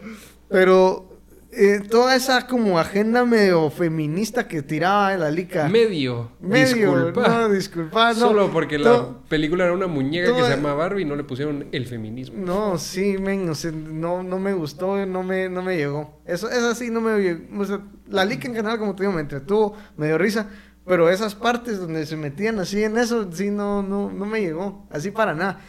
Pero 0.48 1.20
eh, 1.52 1.82
toda 1.88 2.16
esa 2.16 2.48
como 2.48 2.80
agenda 2.80 3.24
medio 3.24 3.70
feminista 3.70 4.48
que 4.48 4.62
tiraba 4.62 5.16
la 5.16 5.30
lica. 5.30 5.68
Medio. 5.68 6.32
Medio, 6.40 6.96
Disculpa. 6.96 7.28
no, 7.28 7.48
disculpa, 7.48 8.12
no. 8.14 8.18
Solo 8.18 8.50
porque 8.50 8.76
la 8.76 9.06
película 9.28 9.62
era 9.62 9.74
una 9.74 9.86
muñeca 9.86 10.34
que 10.34 10.42
se 10.42 10.50
llama 10.50 10.74
Barbie 10.74 11.02
y 11.02 11.04
no 11.04 11.14
le 11.14 11.22
pusieron 11.22 11.68
el 11.70 11.86
feminismo. 11.86 12.44
No, 12.44 12.76
sí, 12.76 13.18
men, 13.18 13.48
o 13.48 13.54
sea, 13.54 13.70
no, 13.70 14.24
no 14.24 14.40
me 14.40 14.52
gustó, 14.52 15.06
no 15.06 15.22
me, 15.22 15.48
no 15.48 15.62
me 15.62 15.76
llegó. 15.76 16.22
Eso, 16.26 16.50
eso 16.50 16.74
sí, 16.74 16.90
no 16.90 17.00
me 17.00 17.20
llegó. 17.20 17.60
O 17.60 17.64
sea, 17.66 17.80
la 18.08 18.24
lica 18.24 18.48
en 18.48 18.54
general, 18.56 18.78
como 18.80 18.96
te 18.96 19.04
digo, 19.04 19.12
me 19.12 19.20
entretuvo, 19.20 19.76
me 19.96 20.06
dio 20.06 20.18
risa. 20.18 20.48
Pero 20.86 21.08
esas 21.10 21.34
partes 21.34 21.78
donde 21.78 22.04
se 22.06 22.16
metían 22.16 22.58
así 22.58 22.82
en 22.82 22.98
eso, 22.98 23.30
sí, 23.32 23.50
no, 23.50 23.82
no, 23.82 24.10
no 24.10 24.26
me 24.26 24.40
llegó. 24.40 24.86
Así 24.90 25.10
para 25.10 25.34
nada. 25.34 25.60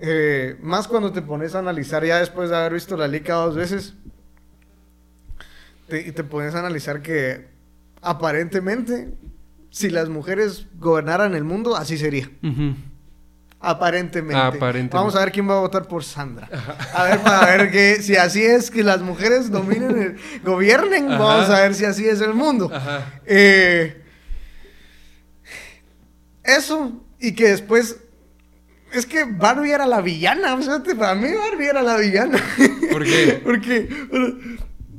Eh, 0.00 0.56
más 0.62 0.88
cuando 0.88 1.12
te 1.12 1.22
pones 1.22 1.54
a 1.54 1.60
analizar 1.60 2.04
ya 2.04 2.18
después 2.18 2.50
de 2.50 2.56
haber 2.56 2.72
visto 2.74 2.96
la 2.96 3.06
lica 3.08 3.34
dos 3.34 3.54
veces. 3.56 3.94
Te, 5.88 6.06
y 6.08 6.12
te 6.12 6.24
pones 6.24 6.54
a 6.54 6.58
analizar 6.60 7.00
que 7.02 7.48
aparentemente, 8.02 9.14
si 9.70 9.90
las 9.90 10.08
mujeres 10.08 10.66
gobernaran 10.78 11.34
el 11.34 11.44
mundo, 11.44 11.76
así 11.76 11.96
sería. 11.96 12.30
Ujú. 12.42 12.74
Aparentemente. 13.60 14.36
Aparentemente. 14.40 14.96
Vamos 14.96 15.16
a 15.16 15.20
ver 15.20 15.32
quién 15.32 15.48
va 15.48 15.56
a 15.56 15.60
votar 15.60 15.88
por 15.88 16.04
Sandra. 16.04 16.48
A 16.94 17.04
ver, 17.04 17.18
para 17.20 17.46
ver 17.56 17.70
que 17.72 17.96
si 18.02 18.16
así 18.16 18.44
es 18.44 18.70
que 18.70 18.84
las 18.84 19.00
mujeres 19.00 19.50
dominen, 19.50 19.98
el- 20.00 20.16
gobiernen, 20.44 21.10
Ajá. 21.10 21.18
vamos 21.18 21.50
a 21.50 21.60
ver 21.62 21.74
si 21.74 21.84
así 21.84 22.08
es 22.08 22.20
el 22.20 22.34
mundo. 22.34 22.70
Ajá. 22.72 23.20
Eh, 23.26 24.04
eso, 26.56 27.02
y 27.20 27.32
que 27.34 27.48
después. 27.48 27.96
Es 28.92 29.04
que 29.04 29.24
Barbie 29.24 29.72
era 29.72 29.86
la 29.86 30.00
villana. 30.00 30.54
O 30.54 30.62
sea, 30.62 30.82
para 30.82 31.14
mí 31.14 31.28
Barbie 31.34 31.66
era 31.66 31.82
la 31.82 31.98
villana. 31.98 32.38
¿Por 32.90 33.04
qué? 33.04 33.40
Porque, 33.44 33.88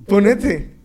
ponete. 0.08 0.76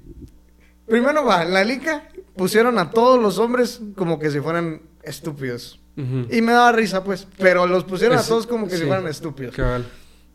Primero 0.86 1.24
va, 1.24 1.44
la 1.44 1.64
lica 1.64 2.08
pusieron 2.36 2.78
a 2.78 2.90
todos 2.90 3.20
los 3.20 3.38
hombres 3.38 3.80
como 3.96 4.18
que 4.18 4.30
si 4.30 4.40
fueran 4.40 4.82
estúpidos. 5.02 5.80
Y 5.96 6.40
me 6.42 6.52
daba 6.52 6.72
risa, 6.72 7.04
pues. 7.04 7.28
Pero 7.38 7.66
los 7.66 7.84
pusieron 7.84 8.18
Es- 8.18 8.24
a 8.24 8.28
todos 8.28 8.46
como 8.46 8.66
que 8.66 8.74
si 8.74 8.80
sí. 8.82 8.86
fueran 8.86 9.06
estúpidos. 9.06 9.54
Cabal. 9.54 9.86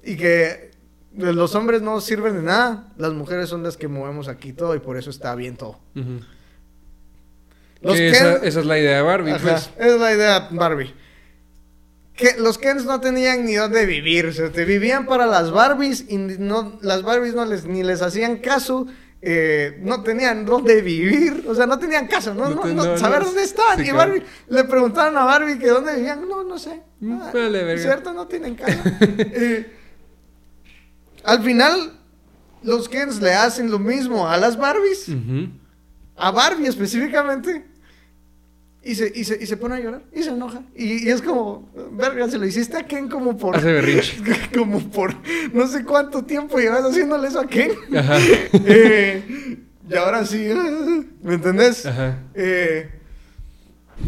Y 0.03 0.15
que 0.15 0.71
los 1.17 1.53
hombres 1.55 1.81
no 1.81 1.99
sirven 2.01 2.35
de 2.35 2.43
nada. 2.43 2.93
Las 2.97 3.13
mujeres 3.13 3.49
son 3.49 3.63
las 3.63 3.75
que 3.77 3.87
movemos 3.89 4.27
aquí 4.29 4.53
todo 4.53 4.73
y 4.75 4.79
por 4.79 4.95
eso 4.97 5.09
está 5.09 5.35
bien 5.35 5.57
todo. 5.57 5.79
Los 7.81 7.95
Ken- 7.95 8.13
esa, 8.13 8.35
esa 8.37 8.59
es 8.59 8.65
la 8.65 8.77
idea 8.79 8.97
de 8.97 9.01
Barbie, 9.03 9.31
Ajá, 9.31 9.41
pues. 9.41 9.69
esa 9.77 9.87
es 9.95 9.99
la 9.99 10.13
idea, 10.13 10.47
Barbie. 10.51 10.93
Que 12.15 12.35
los 12.37 12.57
Kens 12.57 12.83
no 12.83 12.99
tenían 12.99 13.45
ni 13.45 13.55
dónde 13.55 13.85
vivir. 13.85 14.25
O 14.25 14.33
sea, 14.33 14.49
te 14.51 14.65
vivían 14.65 15.05
para 15.05 15.25
las 15.25 15.51
Barbies 15.51 16.03
y 16.09 16.17
no, 16.17 16.77
las 16.81 17.01
Barbies 17.03 17.33
no 17.33 17.45
les, 17.45 17.65
ni 17.65 17.81
les 17.83 18.01
hacían 18.01 18.37
caso. 18.37 18.87
eh, 19.21 19.77
no 19.81 20.01
tenían 20.03 20.45
dónde 20.45 20.81
vivir. 20.81 21.45
O 21.47 21.55
sea, 21.55 21.65
no 21.65 21.79
tenían 21.79 22.07
casa. 22.07 22.33
No, 22.33 22.49
No 22.49 22.97
saber 22.97 23.23
dónde 23.23 23.43
estaban. 23.43 23.77
sí, 23.77 23.83
y 23.83 23.85
claro. 23.89 23.97
Barbie 23.97 24.23
le 24.49 24.63
preguntaban 24.65 25.15
a 25.17 25.23
Barbie 25.23 25.57
que 25.59 25.67
dónde 25.67 25.95
vivían. 25.95 26.27
No, 26.27 26.43
no 26.43 26.57
sé. 26.59 26.81
Mm, 26.99 27.21
Ah, 27.21 27.31
vale. 27.33 27.77
¿Cierto? 27.77 28.11
No 28.13 28.27
tienen 28.27 28.55
casa. 28.55 28.81
Eh, 29.17 29.73
al 31.23 31.41
final, 31.43 31.93
los 32.63 32.89
Kens 32.89 33.21
le 33.21 33.33
hacen 33.33 33.71
lo 33.71 33.79
mismo 33.79 34.27
a 34.27 34.35
las 34.37 34.57
Barbies 34.57 35.07
a 36.17 36.31
Barbie 36.31 36.67
específicamente. 36.67 37.65
Y 38.81 38.95
se, 38.95 39.11
y, 39.13 39.25
se, 39.25 39.37
y 39.41 39.45
se 39.45 39.57
pone 39.57 39.75
a 39.75 39.79
llorar 39.79 40.03
y 40.13 40.23
se 40.23 40.29
enoja. 40.29 40.61
Y, 40.73 41.05
y 41.05 41.09
es 41.09 41.21
como, 41.21 41.69
verga, 41.91 42.29
se 42.29 42.37
lo 42.37 42.45
hiciste 42.45 42.77
a 42.77 42.83
Ken 42.87 43.09
como 43.09 43.37
por. 43.37 43.57
Hace 43.57 43.73
berrinche. 43.73 44.17
como 44.57 44.79
por 44.89 45.13
no 45.53 45.67
sé 45.67 45.83
cuánto 45.83 46.23
tiempo 46.23 46.57
llevas 46.59 46.83
haciéndole 46.85 47.27
eso 47.27 47.39
a 47.41 47.47
Ken. 47.47 47.71
Ajá. 47.95 48.17
Eh, 48.65 49.57
y 49.89 49.95
ahora 49.95 50.25
sí, 50.25 50.47
¿me 51.23 51.33
entendés? 51.33 51.85
Ajá. 51.85 52.19
Eh, 52.35 52.89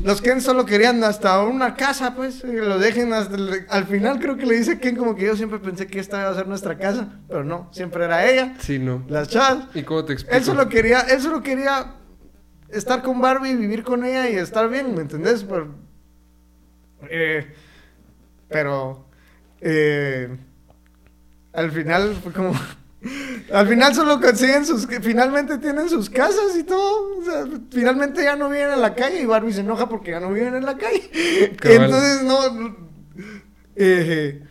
los 0.05 0.21
Ken 0.21 0.39
solo 0.39 0.65
querían 0.65 1.03
hasta 1.03 1.41
una 1.43 1.75
casa, 1.75 2.15
pues, 2.15 2.43
y 2.45 2.53
lo 2.55 2.79
dejen 2.79 3.11
hasta 3.11 3.35
el- 3.35 3.65
al 3.67 3.85
final 3.87 4.19
creo 4.19 4.37
que 4.37 4.45
le 4.45 4.55
dice 4.55 4.79
Ken 4.79 4.95
como 4.95 5.15
que 5.15 5.25
yo 5.25 5.35
siempre 5.35 5.59
pensé 5.59 5.87
que 5.87 5.99
esta 5.99 6.21
iba 6.21 6.29
a 6.29 6.35
ser 6.35 6.47
nuestra 6.47 6.77
casa, 6.77 7.19
pero 7.27 7.43
no, 7.43 7.67
siempre 7.73 8.05
era 8.05 8.25
ella, 8.29 8.55
Sí, 8.59 8.79
no. 8.79 9.03
las 9.09 9.27
chavas. 9.27 9.65
¿Y 9.73 9.83
cómo 9.83 10.05
te 10.05 10.13
explico? 10.13 10.37
Él 10.37 10.43
solo 10.45 10.69
quería, 10.69 11.01
él 11.01 11.19
solo 11.19 11.43
quería 11.43 11.95
estar 12.71 13.01
con 13.03 13.21
Barbie, 13.21 13.55
vivir 13.55 13.83
con 13.83 14.03
ella 14.05 14.29
y 14.29 14.35
estar 14.35 14.69
bien, 14.69 14.93
¿me 14.95 15.01
entendés? 15.01 15.43
Pero, 15.43 15.75
eh, 17.09 17.47
pero 18.49 19.05
eh, 19.61 20.29
al 21.53 21.71
final 21.71 22.15
fue 22.21 22.31
como, 22.31 22.53
al 23.53 23.67
final 23.67 23.93
solo 23.95 24.19
consiguen 24.21 24.65
sus, 24.65 24.87
finalmente 25.01 25.57
tienen 25.57 25.89
sus 25.89 26.09
casas 26.09 26.55
y 26.57 26.63
todo, 26.63 27.19
o 27.19 27.23
sea, 27.23 27.45
finalmente 27.71 28.23
ya 28.23 28.35
no 28.35 28.49
viven 28.49 28.71
en 28.71 28.81
la 28.81 28.95
calle 28.95 29.21
y 29.21 29.25
Barbie 29.25 29.53
se 29.53 29.61
enoja 29.61 29.87
porque 29.89 30.11
ya 30.11 30.19
no 30.19 30.31
viven 30.31 30.55
en 30.55 30.65
la 30.65 30.77
calle. 30.77 31.09
Cabal. 31.57 31.83
Entonces 31.85 32.23
no, 32.23 32.51
no, 32.53 32.75
eh, 33.75 34.43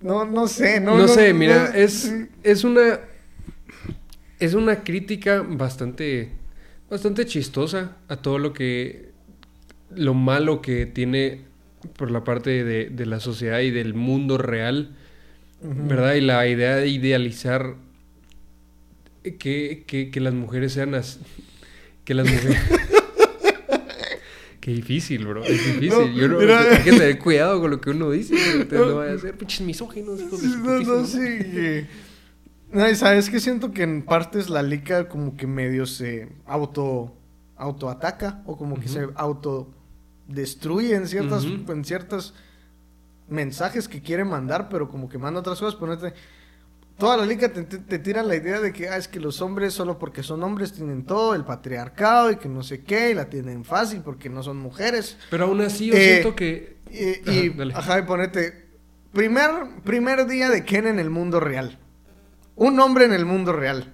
no, 0.00 0.24
no 0.24 0.46
sé, 0.46 0.80
no, 0.80 0.96
No, 0.96 1.08
sé, 1.08 1.32
mira, 1.34 1.70
no- 1.70 1.74
es, 1.74 2.12
es 2.42 2.64
una. 2.64 3.00
Es 4.40 4.54
una 4.54 4.84
crítica 4.84 5.42
bastante. 5.44 6.30
Bastante 6.90 7.26
chistosa 7.26 7.96
a 8.08 8.16
todo 8.16 8.38
lo 8.38 8.52
que. 8.52 9.10
Lo 9.94 10.14
malo 10.14 10.60
que 10.60 10.84
tiene 10.86 11.42
por 11.96 12.10
la 12.10 12.24
parte 12.24 12.64
de, 12.64 12.90
de 12.90 13.06
la 13.06 13.20
sociedad 13.20 13.60
y 13.60 13.70
del 13.70 13.94
mundo 13.94 14.36
real, 14.36 14.96
¿verdad? 15.62 16.14
Y 16.14 16.20
la 16.20 16.46
idea 16.46 16.76
de 16.76 16.88
idealizar 16.88 17.76
que, 19.38 19.84
que, 19.86 20.10
que 20.10 20.20
las 20.20 20.34
mujeres 20.34 20.72
sean 20.72 20.94
así. 20.94 21.20
Que 22.04 22.14
las 22.14 22.26
mujeres. 22.30 22.58
Qué 24.60 24.72
difícil, 24.72 25.24
bro. 25.26 25.42
Es 25.44 25.64
difícil. 25.66 25.88
No, 25.88 26.06
Yo 26.14 26.28
no, 26.28 26.38
mira. 26.40 26.60
hay 26.60 26.82
que 26.82 26.90
tener 26.92 27.18
cuidado 27.18 27.60
con 27.60 27.70
lo 27.70 27.80
que 27.80 27.90
uno 27.90 28.10
dice. 28.10 28.34
No, 28.70 28.84
no 28.86 28.96
vaya 28.96 29.14
a 29.14 29.18
ser 29.18 29.34
pinches 29.36 29.62
misóginos, 29.62 30.20
No, 30.20 30.78
no, 30.80 31.06
sí. 31.06 31.86
No, 32.70 32.88
y 32.88 32.94
sabes 32.94 33.30
que 33.30 33.40
siento 33.40 33.70
que 33.72 33.82
en 33.82 34.02
partes 34.04 34.50
la 34.50 34.62
lica 34.62 35.08
como 35.08 35.36
que 35.36 35.46
medio 35.46 35.86
se 35.86 36.28
auto 36.46 37.14
autoataca 37.56 38.42
o 38.46 38.56
como 38.56 38.78
que 38.78 38.88
se 38.88 39.08
autodestruye 39.16 40.94
en 40.94 41.08
ciertas 41.08 41.44
en 41.44 41.84
ciertos 41.84 42.34
mensajes 43.28 43.88
que 43.88 44.00
quiere 44.02 44.24
mandar, 44.24 44.68
pero 44.68 44.88
como 44.88 45.08
que 45.08 45.18
manda 45.18 45.40
otras 45.40 45.58
cosas, 45.58 45.74
ponete 45.78 46.12
Toda 46.98 47.16
la 47.16 47.24
liga 47.26 47.48
te, 47.52 47.62
te, 47.62 47.78
te 47.78 47.98
tiran 48.00 48.26
la 48.26 48.34
idea 48.34 48.60
de 48.60 48.72
que 48.72 48.88
ah, 48.88 48.96
es 48.96 49.06
que 49.06 49.20
los 49.20 49.40
hombres 49.40 49.72
solo 49.72 49.98
porque 50.00 50.24
son 50.24 50.42
hombres 50.42 50.72
tienen 50.72 51.04
todo, 51.06 51.34
el 51.36 51.44
patriarcado 51.44 52.32
y 52.32 52.36
que 52.36 52.48
no 52.48 52.64
sé 52.64 52.82
qué, 52.82 53.10
y 53.10 53.14
la 53.14 53.30
tienen 53.30 53.64
fácil 53.64 54.02
porque 54.02 54.28
no 54.28 54.42
son 54.42 54.56
mujeres. 54.58 55.16
Pero 55.30 55.44
aún 55.44 55.60
así 55.60 55.86
yo 55.86 55.94
Eh, 55.94 56.00
siento 56.00 56.34
que... 56.34 56.78
Y, 56.90 57.30
Ajá, 57.30 57.44
y 57.44 57.48
dale. 57.50 57.74
ajá, 57.74 57.98
y 58.00 58.02
ponete. 58.02 58.66
Primer, 59.12 59.50
primer 59.84 60.26
día 60.26 60.48
de 60.50 60.64
Ken 60.64 60.86
en 60.88 60.98
el 60.98 61.08
mundo 61.10 61.38
real. 61.38 61.78
Un 62.58 62.78
hombre 62.80 63.04
en 63.04 63.12
el 63.12 63.24
mundo 63.24 63.52
real. 63.52 63.92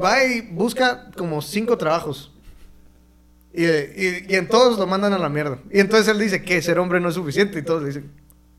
Va 0.00 0.24
y 0.24 0.40
busca 0.42 1.10
como 1.16 1.42
cinco 1.42 1.76
trabajos. 1.76 2.32
Y, 3.52 3.64
y- 3.64 4.26
y 4.28 4.34
en 4.36 4.46
todos 4.48 4.78
lo 4.78 4.86
mandan 4.86 5.12
a 5.12 5.18
la 5.18 5.28
mierda. 5.28 5.58
Y 5.72 5.80
entonces 5.80 6.06
él 6.08 6.18
dice 6.20 6.42
que 6.42 6.62
ser 6.62 6.78
hombre 6.78 7.00
no 7.00 7.08
es 7.08 7.14
suficiente. 7.14 7.58
Y 7.58 7.62
todos 7.62 7.82
le 7.82 7.88
dicen, 7.88 8.10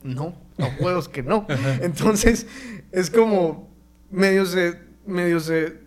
no, 0.03 0.35
no 0.57 0.67
huevos 0.81 1.07
que 1.07 1.23
no. 1.23 1.45
Entonces 1.81 2.47
es 2.91 3.09
como 3.09 3.69
medio 4.09 4.45
se, 4.45 4.77
medio 5.05 5.39
se, 5.39 5.77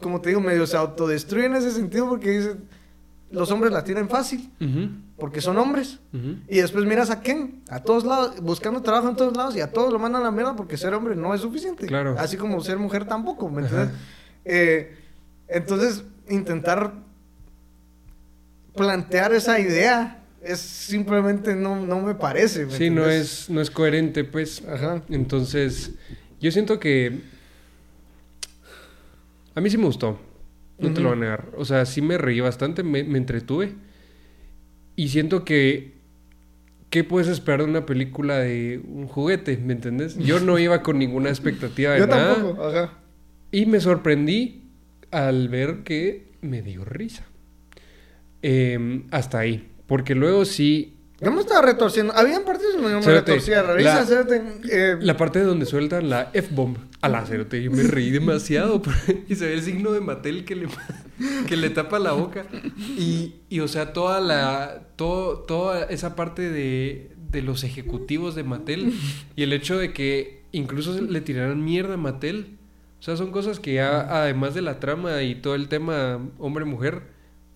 como 0.00 0.20
te 0.20 0.30
digo, 0.30 0.40
medio 0.40 0.66
se 0.66 0.76
autodestruye 0.76 1.46
en 1.46 1.56
ese 1.56 1.70
sentido 1.70 2.08
porque 2.08 2.30
dicen, 2.30 2.64
los 3.30 3.50
hombres 3.50 3.72
la 3.72 3.82
tienen 3.84 4.08
fácil 4.08 4.50
porque 5.18 5.40
son 5.40 5.56
hombres. 5.58 5.98
Y 6.48 6.58
después 6.58 6.84
miras 6.84 7.10
a 7.10 7.20
Ken, 7.20 7.62
a 7.68 7.82
todos 7.82 8.04
lados, 8.04 8.40
buscando 8.40 8.82
trabajo 8.82 9.08
en 9.08 9.16
todos 9.16 9.36
lados 9.36 9.56
y 9.56 9.60
a 9.60 9.72
todos 9.72 9.92
lo 9.92 9.98
mandan 9.98 10.22
a 10.22 10.26
la 10.26 10.30
mierda 10.30 10.54
porque 10.56 10.76
ser 10.76 10.94
hombre 10.94 11.16
no 11.16 11.34
es 11.34 11.40
suficiente. 11.40 11.86
Claro. 11.86 12.16
Así 12.18 12.36
como 12.36 12.60
ser 12.60 12.78
mujer 12.78 13.06
tampoco, 13.06 13.48
¿me 13.48 13.62
entiendes? 13.62 13.90
Eh, 14.44 14.96
entonces, 15.48 16.04
intentar 16.28 16.94
plantear 18.74 19.32
esa 19.32 19.58
idea 19.58 20.22
es 20.42 20.60
simplemente 20.60 21.56
no, 21.56 21.76
no 21.76 22.00
me 22.00 22.14
parece. 22.14 22.66
¿me 22.66 22.72
Sí, 22.72 22.90
no 22.90 23.08
es, 23.08 23.48
no 23.48 23.60
es 23.60 23.70
coherente, 23.70 24.24
pues. 24.24 24.62
Ajá. 24.66 25.02
Entonces, 25.08 25.92
yo 26.40 26.50
siento 26.50 26.78
que... 26.78 27.22
A 29.54 29.60
mí 29.62 29.70
sí 29.70 29.78
me 29.78 29.86
gustó. 29.86 30.20
No 30.78 30.92
te 30.92 31.00
lo 31.00 31.08
voy 31.08 31.16
a 31.16 31.20
negar. 31.20 31.46
O 31.56 31.64
sea, 31.64 31.86
sí 31.86 32.02
me 32.02 32.18
reí 32.18 32.40
bastante, 32.40 32.82
me, 32.82 33.02
me 33.02 33.16
entretuve. 33.16 33.74
Y 34.96 35.08
siento 35.08 35.44
que... 35.44 35.94
¿Qué 36.90 37.02
puedes 37.04 37.28
esperar 37.28 37.60
de 37.60 37.66
una 37.66 37.84
película 37.84 38.38
de 38.38 38.80
un 38.88 39.06
juguete? 39.08 39.56
¿Me 39.58 39.72
entendés? 39.74 40.16
Yo 40.18 40.40
no 40.40 40.58
iba 40.58 40.82
con 40.82 40.98
ninguna 40.98 41.28
expectativa 41.28 41.92
de 41.92 41.98
Yo 42.00 42.06
nada. 42.06 42.34
tampoco, 42.34 42.64
ajá. 42.64 42.92
Y 43.50 43.66
me 43.66 43.80
sorprendí 43.80 44.62
al 45.10 45.48
ver 45.48 45.82
que 45.82 46.32
me 46.42 46.62
dio 46.62 46.84
risa. 46.84 47.24
Eh, 48.42 49.02
hasta 49.10 49.38
ahí. 49.40 49.68
Porque 49.86 50.14
luego 50.14 50.44
sí. 50.44 50.94
Yo 51.20 51.32
me 51.32 51.40
estaba 51.40 51.62
retorciendo. 51.62 52.12
Habían 52.14 52.44
partes 52.44 52.66
donde 52.74 52.90
yo 52.90 53.00
me 53.00 53.06
retorcía. 53.06 53.62
la- 53.62 54.04
cerote, 54.04 54.42
eh, 54.70 54.96
La 55.00 55.16
parte 55.16 55.40
donde 55.40 55.66
sueltan 55.66 56.08
la 56.10 56.30
F-bomb 56.34 56.76
a 57.00 57.08
la 57.08 57.24
cerote, 57.24 57.62
yo 57.62 57.70
me 57.70 57.82
reí 57.84 58.10
demasiado. 58.10 58.82
y 59.28 59.34
se 59.34 59.46
ve 59.46 59.54
el 59.54 59.62
signo 59.62 59.92
de 59.92 60.00
Mattel 60.00 60.44
que 60.44 60.56
le, 60.56 60.66
que 61.48 61.56
le 61.56 61.70
tapa 61.70 61.98
la 61.98 62.12
boca. 62.12 62.46
Y, 62.98 63.34
y, 63.48 63.60
o 63.60 63.68
sea, 63.68 63.92
toda 63.92 64.20
la. 64.20 64.88
Todo, 64.96 65.40
toda 65.40 65.84
esa 65.84 66.16
parte 66.16 66.50
de, 66.50 67.10
de 67.30 67.42
los 67.42 67.64
ejecutivos 67.64 68.34
de 68.34 68.44
Mattel. 68.44 68.94
Y 69.34 69.42
el 69.42 69.52
hecho 69.52 69.78
de 69.78 69.92
que 69.92 70.42
incluso 70.52 71.00
le 71.00 71.20
tiraran 71.20 71.64
mierda 71.64 71.94
a 71.94 71.98
Mattel. 71.98 72.56
O 72.98 73.02
sea, 73.02 73.16
son 73.16 73.30
cosas 73.30 73.60
que 73.60 73.74
ya, 73.74 74.00
además 74.22 74.54
de 74.54 74.62
la 74.62 74.80
trama 74.80 75.22
y 75.22 75.34
todo 75.34 75.54
el 75.54 75.68
tema 75.68 76.18
hombre-mujer, 76.38 77.02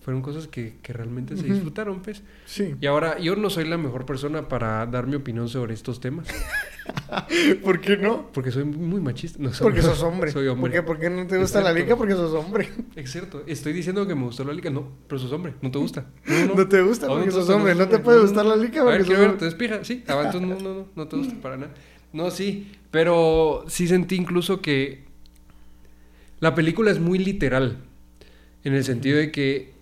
fueron 0.01 0.21
cosas 0.23 0.47
que, 0.47 0.77
que 0.81 0.93
realmente 0.93 1.37
se 1.37 1.43
disfrutaron, 1.43 2.01
pues. 2.01 2.23
Sí. 2.45 2.75
Y 2.81 2.85
ahora, 2.87 3.19
yo 3.19 3.35
no 3.35 3.49
soy 3.51 3.65
la 3.67 3.77
mejor 3.77 4.05
persona 4.05 4.47
para 4.47 4.85
dar 4.87 5.05
mi 5.07 5.15
opinión 5.15 5.47
sobre 5.47 5.73
estos 5.75 5.99
temas. 5.99 6.27
¿Por 7.63 7.81
qué 7.81 7.97
no? 7.97 8.31
Porque 8.33 8.51
soy 8.51 8.63
muy 8.63 8.99
machista. 8.99 9.37
No, 9.39 9.53
soy- 9.53 9.65
Porque 9.65 9.81
sos 9.83 10.01
hombre. 10.01 10.31
Soy 10.31 10.47
hombre. 10.47 10.71
¿Por 10.71 10.71
qué, 10.71 10.87
¿Por 10.87 10.99
qué 10.99 11.09
no 11.09 11.27
te 11.27 11.37
gusta 11.37 11.59
la 11.61 11.69
Exacto. 11.69 11.83
liga? 11.83 11.95
Porque 11.97 12.13
sos 12.13 12.33
hombre. 12.33 12.69
Es 12.95 13.11
cierto. 13.11 13.43
Estoy 13.45 13.73
diciendo 13.73 14.07
que 14.07 14.15
me 14.15 14.23
gustó 14.23 14.43
la 14.43 14.53
liga. 14.53 14.71
No, 14.71 14.87
pero 15.07 15.19
sos 15.19 15.31
hombre. 15.31 15.53
No 15.61 15.69
te 15.69 15.77
gusta. 15.77 16.05
No, 16.47 16.55
No 16.55 16.67
te 16.67 16.81
gusta 16.81 17.07
porque 17.07 17.29
sos 17.31 17.47
hombre. 17.49 17.75
No 17.75 17.87
te 17.87 17.99
puede 17.99 18.21
gustar 18.21 18.45
la 18.45 18.55
liga 18.55 18.81
A 18.81 18.85
ver, 18.85 18.97
porque 19.01 19.13
sos 19.15 19.21
ver, 19.21 19.37
¿te 19.37 19.45
despija? 19.45 19.83
Sí. 19.83 20.03
Entonces 20.07 20.41
no, 20.41 20.47
no, 20.59 20.73
no. 20.73 20.87
No 20.95 21.07
te 21.07 21.15
gusta 21.17 21.35
para 21.41 21.57
nada. 21.57 21.73
No, 22.11 22.31
sí. 22.31 22.71
Pero 22.89 23.65
sí 23.67 23.87
sentí 23.87 24.15
incluso 24.15 24.61
que 24.61 25.03
la 26.39 26.55
película 26.55 26.89
es 26.91 26.99
muy 26.99 27.19
literal. 27.19 27.77
En 28.63 28.73
el 28.73 28.83
sentido 28.83 29.17
de 29.17 29.31
que 29.31 29.73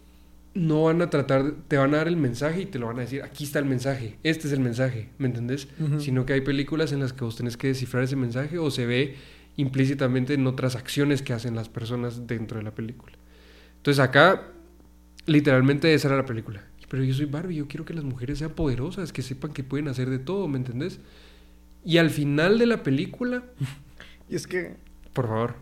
no 0.54 0.84
van 0.84 1.02
a 1.02 1.10
tratar, 1.10 1.54
te 1.68 1.78
van 1.78 1.94
a 1.94 1.98
dar 1.98 2.08
el 2.08 2.18
mensaje 2.18 2.62
y 2.62 2.66
te 2.66 2.80
lo 2.80 2.88
van 2.88 2.98
a 2.98 3.02
decir, 3.02 3.22
aquí 3.24 3.44
está 3.44 3.60
el 3.60 3.66
mensaje, 3.66 4.18
este 4.24 4.48
es 4.48 4.54
el 4.54 4.60
mensaje, 4.60 5.10
¿me 5.18 5.28
entendés? 5.28 5.68
Sino 6.00 6.26
que 6.26 6.34
hay 6.34 6.42
películas 6.42 6.92
en 6.92 7.00
las 7.00 7.14
que 7.14 7.24
vos 7.24 7.36
tenés 7.36 7.56
que 7.56 7.68
descifrar 7.68 8.04
ese 8.04 8.16
mensaje 8.16 8.58
o 8.58 8.72
se 8.72 8.86
ve 8.86 9.16
implícitamente 9.58 10.34
en 10.34 10.48
otras 10.48 10.76
acciones 10.76 11.22
que 11.22 11.34
hacen 11.34 11.56
las 11.56 11.70
personas 11.70 12.28
dentro 12.28 12.58
de 12.58 12.64
la 12.64 12.72
película. 12.72 13.14
Entonces 13.78 14.00
acá, 14.00 14.48
literalmente 15.26 15.94
esa 15.94 16.08
era 16.08 16.18
la 16.18 16.26
película. 16.26 16.64
Pero 16.90 17.04
yo 17.04 17.14
soy 17.14 17.26
Barbie, 17.26 17.56
yo 17.56 17.68
quiero 17.68 17.86
que 17.86 17.94
las 17.94 18.04
mujeres 18.04 18.40
sean 18.40 18.52
poderosas, 18.52 19.14
que 19.14 19.22
sepan 19.22 19.54
que 19.54 19.64
pueden 19.64 19.88
hacer 19.88 20.10
de 20.10 20.18
todo, 20.18 20.48
¿me 20.48 20.58
entendés? 20.58 21.00
Y 21.86 21.98
al 21.98 22.10
final 22.10 22.58
de 22.58 22.66
la 22.66 22.82
película, 22.82 23.44
Y 24.30 24.36
es 24.36 24.48
que. 24.48 24.76
por 25.14 25.28
favor, 25.28 25.56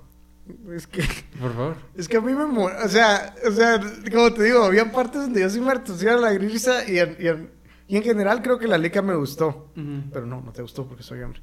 Es 0.76 0.88
que. 0.88 1.02
por 1.40 1.54
favor. 1.54 1.76
Es 1.96 2.08
que 2.08 2.18
a 2.18 2.22
mí 2.22 2.34
me 2.34 2.44
O 2.44 2.90
sea, 2.90 3.36
o 3.48 3.52
sea, 3.52 3.80
como 4.12 4.34
te 4.34 4.44
digo, 4.44 4.64
había 4.64 4.92
partes 4.92 5.22
donde 5.22 5.42
yo 5.42 5.50
sí 5.50 5.60
me 5.60 5.74
retorcía 5.74 6.16
la 6.18 6.30
risa 6.32 6.88
y 6.90 7.00
en, 7.00 7.16
y, 7.20 7.28
en, 7.28 7.50
y 7.88 7.98
en 7.98 8.04
general 8.04 8.42
creo 8.42 8.58
que 8.60 8.68
la 8.68 8.78
liga 8.78 9.02
me 9.02 9.16
gustó. 9.16 9.72
Pero 10.12 10.26
no, 10.26 10.42
no 10.42 10.52
te 10.52 10.62
gustó 10.62 10.86
porque 10.88 11.04
soy 11.04 11.22
hombre. 11.22 11.42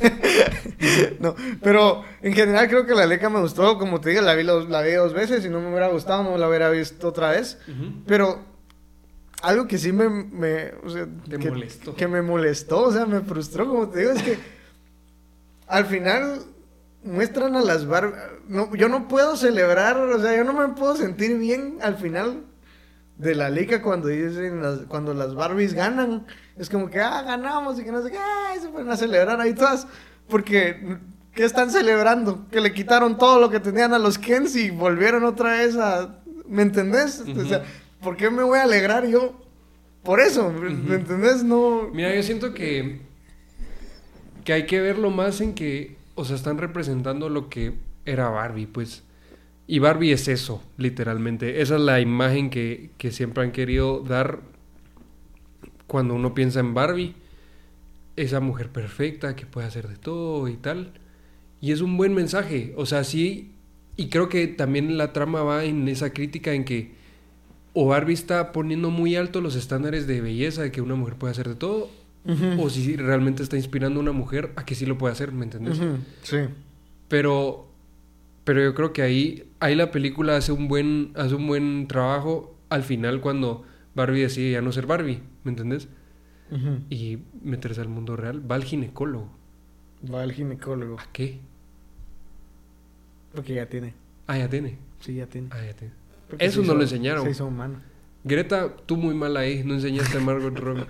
no, 1.20 1.34
pero 1.62 2.02
en 2.22 2.32
general 2.34 2.68
creo 2.68 2.86
que 2.86 2.94
la 2.94 3.06
leca 3.06 3.28
me 3.30 3.40
gustó. 3.40 3.78
Como 3.78 4.00
te 4.00 4.10
digo, 4.10 4.22
la 4.22 4.34
vi, 4.34 4.42
los- 4.44 4.68
la 4.68 4.82
vi 4.82 4.92
dos 4.92 5.12
veces 5.12 5.44
y 5.44 5.48
no 5.48 5.60
me 5.60 5.68
hubiera 5.68 5.88
gustado, 5.88 6.22
no 6.22 6.36
la 6.36 6.48
hubiera 6.48 6.70
visto 6.70 7.08
otra 7.08 7.30
vez. 7.30 7.58
Pero 8.06 8.44
algo 9.42 9.66
que 9.66 9.78
sí 9.78 9.92
me, 9.92 10.08
me 10.08 10.72
o 10.84 10.90
sea, 10.90 11.06
Te 11.28 11.38
que, 11.38 11.50
molestó. 11.50 11.94
que 11.94 12.08
me 12.08 12.20
molestó, 12.22 12.82
o 12.84 12.92
sea, 12.92 13.06
me 13.06 13.20
frustró, 13.20 13.66
como 13.66 13.88
te 13.88 14.00
digo, 14.00 14.10
es 14.12 14.22
que 14.22 14.38
al 15.66 15.86
final 15.86 16.42
muestran 17.02 17.56
a 17.56 17.62
las 17.62 17.86
Barbie. 17.86 18.16
No, 18.48 18.74
yo 18.74 18.88
no 18.88 19.08
puedo 19.08 19.36
celebrar, 19.36 19.96
o 19.98 20.20
sea, 20.20 20.36
yo 20.36 20.44
no 20.44 20.52
me 20.52 20.74
puedo 20.74 20.96
sentir 20.96 21.38
bien 21.38 21.78
al 21.82 21.96
final 21.96 22.44
de 23.20 23.34
la 23.34 23.50
liga 23.50 23.82
cuando 23.82 24.08
dicen 24.08 24.62
las, 24.62 24.80
cuando 24.88 25.12
las 25.14 25.34
Barbies 25.34 25.74
ganan. 25.74 26.26
Es 26.56 26.70
como 26.70 26.88
que, 26.88 27.00
ah, 27.00 27.22
ganamos 27.22 27.78
y 27.78 27.84
que 27.84 27.92
no 27.92 28.02
sé 28.02 28.10
qué, 28.10 28.18
ah, 28.18 28.54
se 28.60 28.68
pueden 28.68 28.90
a 28.90 28.96
celebrar 28.96 29.40
ahí 29.40 29.54
todas. 29.54 29.86
Porque, 30.28 30.98
¿qué 31.34 31.44
están 31.44 31.70
celebrando? 31.70 32.46
Que 32.50 32.60
le 32.60 32.72
quitaron 32.72 33.18
todo 33.18 33.40
lo 33.40 33.50
que 33.50 33.60
tenían 33.60 33.92
a 33.92 33.98
los 33.98 34.18
Kens 34.18 34.56
y 34.56 34.70
volvieron 34.70 35.24
otra 35.24 35.52
vez 35.52 35.76
a. 35.76 36.16
¿Me 36.46 36.62
entendés? 36.62 37.20
O 37.20 37.44
sea, 37.44 37.62
¿por 38.02 38.16
qué 38.16 38.28
me 38.30 38.42
voy 38.42 38.58
a 38.58 38.64
alegrar 38.64 39.06
yo 39.06 39.40
por 40.02 40.20
eso? 40.20 40.50
¿Me 40.50 40.96
entendés? 40.96 41.44
No. 41.44 41.88
Mira, 41.92 42.14
yo 42.14 42.22
siento 42.22 42.54
que, 42.54 43.02
que 44.44 44.52
hay 44.52 44.66
que 44.66 44.80
verlo 44.80 45.10
más 45.10 45.40
en 45.40 45.54
que, 45.54 45.96
o 46.20 46.24
sea, 46.24 46.36
están 46.36 46.58
representando 46.58 47.28
lo 47.28 47.48
que 47.48 47.74
era 48.04 48.28
Barbie, 48.28 48.66
pues. 48.66 49.04
Y 49.66 49.78
Barbie 49.78 50.12
es 50.12 50.28
eso, 50.28 50.62
literalmente. 50.76 51.62
Esa 51.62 51.76
es 51.76 51.80
la 51.80 52.00
imagen 52.00 52.50
que, 52.50 52.90
que 52.98 53.12
siempre 53.12 53.44
han 53.44 53.52
querido 53.52 54.00
dar 54.00 54.40
cuando 55.86 56.14
uno 56.14 56.34
piensa 56.34 56.60
en 56.60 56.74
Barbie. 56.74 57.14
Esa 58.16 58.40
mujer 58.40 58.70
perfecta 58.70 59.36
que 59.36 59.46
puede 59.46 59.66
hacer 59.66 59.88
de 59.88 59.96
todo 59.96 60.48
y 60.48 60.56
tal. 60.56 60.92
Y 61.60 61.72
es 61.72 61.80
un 61.80 61.96
buen 61.96 62.14
mensaje. 62.14 62.72
O 62.76 62.86
sea, 62.86 63.04
sí. 63.04 63.52
Y 63.96 64.08
creo 64.08 64.28
que 64.28 64.46
también 64.48 64.98
la 64.98 65.12
trama 65.12 65.42
va 65.42 65.64
en 65.64 65.88
esa 65.88 66.12
crítica 66.12 66.52
en 66.52 66.64
que 66.64 67.00
o 67.72 67.86
Barbie 67.86 68.14
está 68.14 68.52
poniendo 68.52 68.90
muy 68.90 69.16
alto 69.16 69.40
los 69.40 69.54
estándares 69.54 70.06
de 70.06 70.20
belleza 70.20 70.62
de 70.62 70.72
que 70.72 70.80
una 70.80 70.96
mujer 70.96 71.16
puede 71.16 71.32
hacer 71.32 71.48
de 71.48 71.54
todo, 71.54 71.90
O 72.58 72.68
si 72.70 72.96
realmente 72.96 73.42
está 73.42 73.56
inspirando 73.56 73.98
a 74.00 74.02
una 74.02 74.12
mujer 74.12 74.52
a 74.56 74.64
que 74.64 74.74
sí 74.74 74.86
lo 74.86 74.98
puede 74.98 75.12
hacer, 75.12 75.32
¿me 75.32 75.44
entiendes? 75.44 75.78
Ujú, 75.78 75.96
Sí. 76.22 76.38
Pero, 77.08 77.66
pero 78.44 78.62
yo 78.62 78.74
creo 78.74 78.92
que 78.92 79.02
ahí, 79.02 79.50
ahí 79.58 79.74
la 79.74 79.90
película 79.90 80.36
hace 80.36 80.52
un 80.52 80.68
buen, 80.68 81.12
hace 81.16 81.34
un 81.34 81.46
buen 81.46 81.88
trabajo 81.88 82.54
al 82.68 82.82
final 82.82 83.20
cuando 83.20 83.64
Barbie 83.94 84.20
decide 84.22 84.52
ya 84.52 84.60
no 84.62 84.70
ser 84.70 84.86
Barbie, 84.86 85.22
¿me 85.44 85.50
entiendes? 85.50 85.88
Ujú. 86.52 86.80
Y 86.90 87.18
meterse 87.42 87.80
al 87.80 87.88
mundo 87.88 88.16
real, 88.16 88.48
va 88.48 88.56
al 88.56 88.64
ginecólogo. 88.64 89.28
Va 90.12 90.22
al 90.22 90.32
ginecólogo. 90.32 90.98
¿A 91.00 91.06
qué? 91.12 91.40
Porque 93.34 93.54
ya 93.54 93.66
tiene. 93.66 93.94
Ah, 94.26 94.38
ya 94.38 94.48
tiene. 94.48 94.78
Sí, 95.00 95.14
ya 95.14 95.26
tiene. 95.26 95.48
Ah, 95.50 95.64
ya 95.64 95.72
tiene. 95.74 95.94
Porque 96.28 96.44
Eso 96.44 96.62
no 96.62 96.74
lo 96.74 96.82
enseñaron. 96.82 97.24
Se 97.24 97.30
hizo 97.30 97.46
humano. 97.46 97.80
Greta, 98.22 98.76
tú 98.84 98.96
muy 98.98 99.14
mal 99.14 99.36
ahí, 99.38 99.64
no 99.64 99.74
enseñaste 99.74 100.18
a 100.18 100.20
Margot 100.20 100.54
Robbie. 100.58 100.84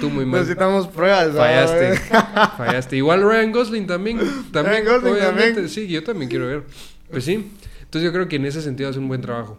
Tú 0.00 0.10
muy 0.10 0.26
mal. 0.26 0.40
Necesitamos 0.40 0.86
pruebas. 0.88 1.34
Fallaste. 1.34 1.96
Fallaste. 2.58 2.96
Igual 2.96 3.22
Ryan 3.22 3.52
Gosling 3.52 3.86
también. 3.86 4.18
también 4.52 4.84
Ryan 4.84 4.94
Gosling 4.96 5.12
obviamente. 5.14 5.46
también. 5.46 5.68
Sí, 5.70 5.88
yo 5.88 6.04
también 6.04 6.28
quiero 6.28 6.46
ver. 6.46 6.64
Pues 7.10 7.24
sí. 7.24 7.50
Entonces 7.80 8.02
yo 8.02 8.12
creo 8.12 8.28
que 8.28 8.36
en 8.36 8.44
ese 8.44 8.60
sentido 8.60 8.90
hace 8.90 8.98
un 8.98 9.08
buen 9.08 9.22
trabajo. 9.22 9.58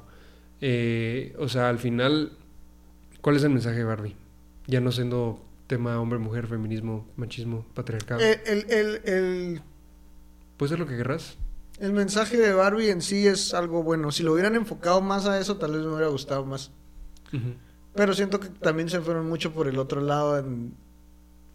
Eh, 0.61 1.35
o 1.39 1.49
sea, 1.49 1.69
al 1.69 1.79
final, 1.79 2.33
¿cuál 3.21 3.37
es 3.37 3.43
el 3.43 3.49
mensaje 3.49 3.77
de 3.77 3.83
Barbie? 3.85 4.15
Ya 4.67 4.79
no 4.81 4.91
siendo 4.91 5.43
tema 5.67 5.99
hombre-mujer, 5.99 6.45
feminismo, 6.47 7.07
machismo, 7.15 7.65
patriarcado. 7.73 8.19
El, 8.21 8.39
el, 8.45 8.65
el, 8.69 9.01
el, 9.05 9.61
Puede 10.57 10.69
ser 10.69 10.79
lo 10.79 10.85
que 10.87 10.95
querrás. 10.95 11.37
el 11.79 11.91
mensaje 11.91 12.37
de 12.37 12.53
Barbie 12.53 12.89
en 12.91 13.01
sí 13.01 13.25
es 13.25 13.53
algo 13.55 13.81
bueno. 13.83 14.11
Si 14.11 14.21
lo 14.21 14.33
hubieran 14.33 14.55
enfocado 14.55 15.01
más 15.01 15.25
a 15.25 15.39
eso, 15.39 15.57
tal 15.57 15.71
vez 15.71 15.81
me 15.81 15.87
hubiera 15.89 16.07
gustado 16.09 16.45
más. 16.45 16.71
Pero 17.95 18.13
siento 18.13 18.39
que 18.39 18.49
también 18.49 18.89
se 18.89 18.99
fueron 19.01 19.27
mucho 19.29 19.53
por 19.53 19.67
el 19.67 19.77
otro 19.79 20.01
lado, 20.01 20.37
en- 20.39 20.73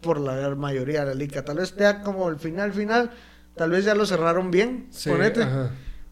por 0.01 0.19
la 0.19 0.35
gran 0.35 0.57
mayoría 0.59 1.01
de 1.01 1.05
la 1.07 1.13
liga. 1.13 1.43
Tal 1.45 1.57
vez 1.57 1.69
sea 1.77 2.01
como 2.01 2.27
el 2.29 2.37
final, 2.37 2.73
final. 2.73 3.11
Tal 3.55 3.69
vez 3.71 3.85
ya 3.85 3.93
lo 3.95 4.05
cerraron 4.05 4.49
bien, 4.49 4.87
Sí, 4.89 5.09
ponete. 5.09 5.45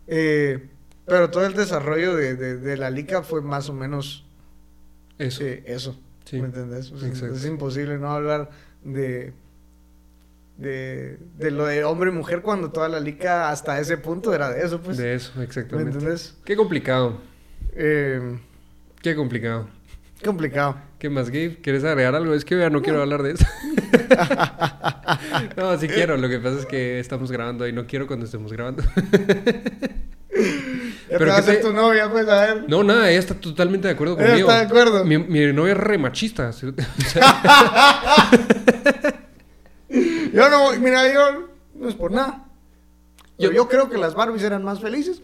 Eh, 0.07 0.70
pero 1.05 1.30
todo 1.32 1.45
el 1.45 1.53
desarrollo 1.53 2.16
de, 2.16 2.36
de, 2.36 2.57
de 2.57 2.78
la 2.78 2.89
liga 2.91 3.24
fue 3.24 3.41
más 3.41 3.70
o 3.70 3.74
menos 3.74 4.26
Eso. 5.18 5.43
eh, 5.43 5.64
eso. 5.66 5.99
Sí. 6.26 6.39
¿Me 6.39 6.47
entendés? 6.47 6.91
O 6.91 6.99
sea, 6.99 7.07
Exacto. 7.10 7.34
es 7.36 7.45
imposible 7.45 7.97
no 7.97 8.12
hablar 8.12 8.51
de, 8.84 9.34
de, 10.57 11.18
de 11.38 11.51
lo 11.51 11.66
de 11.66 11.84
hombre 11.86 12.12
y 12.12 12.14
mujer 12.14 12.41
cuando 12.41 12.72
toda 12.72 12.89
la 12.89 12.99
liga 12.99 13.49
hasta 13.49 13.80
ese 13.80 13.97
punto 13.97 14.34
era 14.34 14.49
de 14.51 14.64
eso, 14.64 14.80
pues. 14.82 14.97
de 14.97 15.16
eso, 15.16 15.32
¿Me 15.38 15.43
exactamente. 15.45 15.93
entendés? 15.93 16.36
Qué 16.45 16.55
complicado. 16.55 17.18
Eh, 17.74 18.38
Qué 19.02 19.16
complicado. 19.16 19.68
complicado. 20.24 20.76
¿Qué 21.00 21.10
más, 21.10 21.30
Gabe? 21.30 21.58
¿Quieres 21.62 21.84
agregar 21.86 22.14
algo? 22.16 22.34
Es 22.34 22.43
que 22.43 22.58
ya 22.60 22.70
no 22.70 22.82
quiero 22.82 23.02
hablar 23.02 23.24
de 23.24 23.32
eso. 23.34 23.45
no, 25.58 25.78
sí 25.80 25.88
quiero. 25.88 26.18
Lo 26.18 26.28
que 26.28 26.39
pasa 26.39 26.60
es 26.60 26.66
que 26.66 27.00
estamos 27.00 27.32
grabando 27.32 27.66
y 27.68 27.72
no 27.74 27.86
quiero 27.88 28.06
cuando 28.08 28.26
estemos 28.26 28.52
grabando. 28.52 28.84
Pero 31.10 31.26
te 31.26 31.26
va 31.26 31.38
a 31.38 31.39
¿qué 31.41 31.43
ser 31.43 31.56
te- 31.58 31.62
tu 31.64 31.74
novia, 31.74 32.10
pues, 32.12 32.28
a 32.28 32.41
ver. 32.41 32.66
No, 32.68 32.84
nada, 32.84 33.10
ella 33.10 33.20
está 33.20 33.34
totalmente 33.34 33.88
de 33.88 33.93
acuerdo 33.95 34.16
Ella 34.20 34.28
conmigo. 34.28 34.47
está 34.50 34.60
de 34.62 34.66
acuerdo. 34.68 35.04
Mi, 35.06 35.18
mi 35.18 35.52
novia 35.54 35.72
es 35.72 35.78
re 35.80 35.97
machista. 35.97 36.52
Yo 39.89 40.50
no, 40.50 40.72
mira, 40.80 41.12
yo 41.12 41.47
no 41.76 41.89
es 41.89 41.95
por 41.95 42.12
nada. 42.12 42.45
Yo, 43.39 43.52
Yo- 43.52 43.68
creo 43.68 43.89
que 43.89 43.97
las 43.97 44.14
Barbies 44.14 44.43
eran 44.43 44.64
más 44.64 44.80
felices 44.80 45.22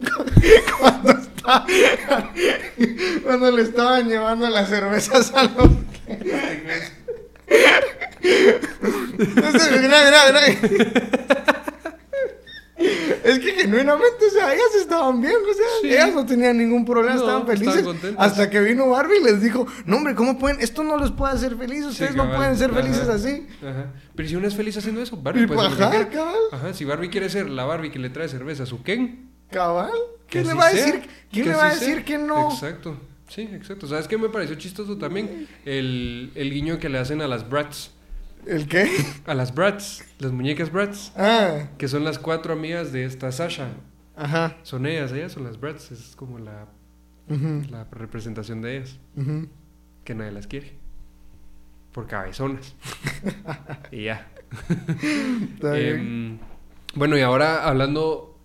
cuando, 0.80 1.14
cuando 3.24 3.50
le 3.52 3.62
estaban 3.62 4.08
llevando 4.08 4.48
las 4.48 4.68
cervezas 4.68 5.32
a 5.34 5.44
los... 5.44 5.70
Entonces, 9.18 9.70
mira, 9.82 9.98
mira, 10.04 10.20
mira. 10.32 10.46
Es 13.24 13.38
que 13.40 13.52
genuinamente, 13.54 14.26
o 14.26 14.30
sea, 14.30 14.52
ellas 14.54 14.74
estaban 14.78 15.20
bien, 15.20 15.34
o 15.34 15.54
sea, 15.54 15.64
Sí. 15.80 15.88
ellas 15.88 16.14
no 16.14 16.24
tenían 16.26 16.58
ningún 16.58 16.84
problema, 16.84 17.14
No, 17.16 17.20
estaban 17.22 17.46
felices. 17.46 17.86
hasta 18.18 18.50
que 18.50 18.60
vino 18.60 18.88
Barbie 18.88 19.18
y 19.20 19.24
les 19.24 19.40
dijo, 19.42 19.66
no 19.86 19.96
hombre, 19.96 20.14
¿cómo 20.14 20.38
pueden? 20.38 20.60
Esto 20.60 20.84
no 20.84 20.96
los 20.96 21.10
puede 21.10 21.32
hacer 21.32 21.56
felices, 21.56 21.86
ustedes 21.86 22.14
no 22.14 22.32
pueden 22.36 22.56
ser 22.56 22.70
Ajá. 22.70 22.82
felices 22.82 23.08
así. 23.08 23.46
Ajá. 23.62 23.92
Pero 24.14 24.28
si 24.28 24.36
uno 24.36 24.46
es 24.46 24.54
feliz 24.54 24.76
haciendo 24.76 25.00
eso, 25.02 25.16
Barbie 25.16 25.46
puede 25.46 25.70
ser 25.70 25.82
ajá. 25.82 26.08
Ajá, 26.52 26.74
si 26.74 26.84
Barbie 26.84 27.08
quiere 27.10 27.28
ser 27.30 27.48
la 27.48 27.64
Barbie 27.64 27.90
que 27.90 27.98
le 27.98 28.10
trae 28.10 28.28
cerveza 28.28 28.62
a 28.64 28.66
su 28.66 28.82
Ken, 28.82 29.30
Cabal. 29.50 29.90
¿Quién 30.28 30.46
le 30.46 30.54
va 30.54 30.66
a 30.66 30.72
decir, 30.72 31.02
¿quién 31.30 31.48
le 31.48 31.54
va 31.54 31.66
a 31.68 31.74
decir 31.74 32.04
que 32.04 32.18
no? 32.18 32.50
Exacto. 32.52 32.98
Sí, 33.28 33.42
exacto. 33.42 33.86
¿Sabes 33.86 34.06
qué 34.08 34.18
me 34.18 34.28
pareció 34.28 34.56
chistoso 34.56 34.96
también? 34.98 35.48
El, 35.64 36.32
el 36.34 36.52
guiño 36.52 36.78
que 36.78 36.88
le 36.88 36.98
hacen 36.98 37.20
a 37.22 37.28
las 37.28 37.48
Brats. 37.48 37.92
¿El 38.46 38.68
qué? 38.68 38.88
A 39.26 39.34
las 39.34 39.52
Brats, 39.54 40.04
las 40.20 40.30
muñecas 40.30 40.70
Brats, 40.70 41.12
Ah, 41.16 41.68
que 41.78 41.88
son 41.88 42.04
las 42.04 42.18
cuatro 42.20 42.52
amigas 42.52 42.92
de 42.92 43.04
esta 43.04 43.32
Sasha. 43.32 43.68
ajá. 44.16 44.56
Son 44.62 44.86
ellas, 44.86 45.10
ellas 45.12 45.32
son 45.32 45.42
las 45.44 45.58
Brats, 45.58 45.90
es 45.90 46.14
como 46.14 46.38
la, 46.38 46.66
la 47.28 47.84
representación 47.90 48.62
de 48.62 48.76
ellas, 48.76 48.98
ujú. 49.16 49.48
que 50.04 50.14
nadie 50.14 50.30
las 50.30 50.46
quiere. 50.46 50.74
Por 51.90 52.06
cabezonas. 52.06 52.76
y 53.90 54.04
ya. 54.04 54.28
Está 55.54 55.72
bien. 55.74 55.96
Em, 55.96 56.38
bueno, 56.94 57.18
y 57.18 57.22
ahora 57.22 57.66
hablando, 57.66 58.35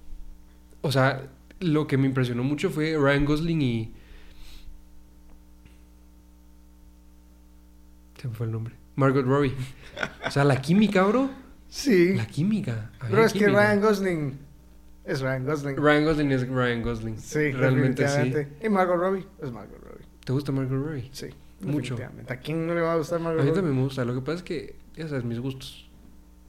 o 0.82 0.92
sea, 0.92 1.30
lo 1.60 1.88
que 1.88 1.98
me 1.98 2.08
impresionó 2.08 2.44
mucho 2.44 2.70
fue 2.70 2.98
Ryan 2.98 3.26
Gosling 3.26 3.62
y... 3.62 3.94
Se 8.20 8.28
me 8.28 8.34
fue 8.36 8.46
el 8.46 8.52
nombre. 8.52 8.76
Margot 8.96 9.26
Robbie. 9.26 9.56
O 10.26 10.32
sea, 10.32 10.44
la 10.44 10.62
química, 10.62 11.04
bro. 11.04 11.30
Sí. 11.68 12.14
La 12.14 12.28
química. 12.28 12.92
había 13.00 13.10
Pero 13.10 13.26
es 13.26 13.34
que. 13.34 13.48
Ryan 13.48 13.82
Gosling 13.82 14.40
es 15.06 15.22
Ryan 15.22 15.46
Gosling. 15.46 15.78
Ryan 15.78 16.06
Gosling 16.06 16.32
es 16.32 16.48
Ryan 16.48 16.82
Gosling. 16.84 17.18
Sí, 17.18 17.52
realmente 17.52 18.08
sí. 18.08 18.34
Y 18.64 18.70
Margot 18.70 18.98
Robbie 18.98 19.26
es 19.42 19.52
Margot 19.52 19.80
Robbie. 19.82 20.06
¿Te 20.24 20.34
gusta 20.34 20.52
Margot 20.52 20.86
Robbie? 20.86 21.10
Sí. 21.12 21.28
Mucho. 21.62 21.98
¿A 22.28 22.36
quién 22.38 22.68
no 22.68 22.76
le 22.76 22.82
va 22.82 22.94
a 22.94 22.98
gustar 22.98 23.20
A 23.20 23.24
Margot 23.24 23.42
mí 23.42 23.50
Robbie? 23.50 23.56
también 23.62 23.78
me 23.78 23.84
gusta. 23.84 24.06
Lo 24.06 24.14
que 24.14 24.22
pasa 24.22 24.38
es 24.38 24.44
que, 24.44 24.76
ya 24.96 25.08
sabes, 25.08 25.24
mis 25.24 25.40
gustos 25.40 25.90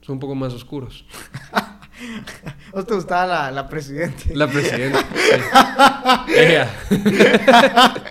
son 0.02 0.14
un 0.14 0.20
poco 0.20 0.34
más 0.34 0.52
oscuros. 0.52 1.06
¿O 2.72 2.84
te 2.84 2.94
gustaba 2.94 3.26
la, 3.26 3.50
la 3.50 3.68
presidente? 3.68 4.34
La 4.34 4.46
presidenta. 4.48 5.00
sí. 5.00 6.32
Ella. 6.36 6.70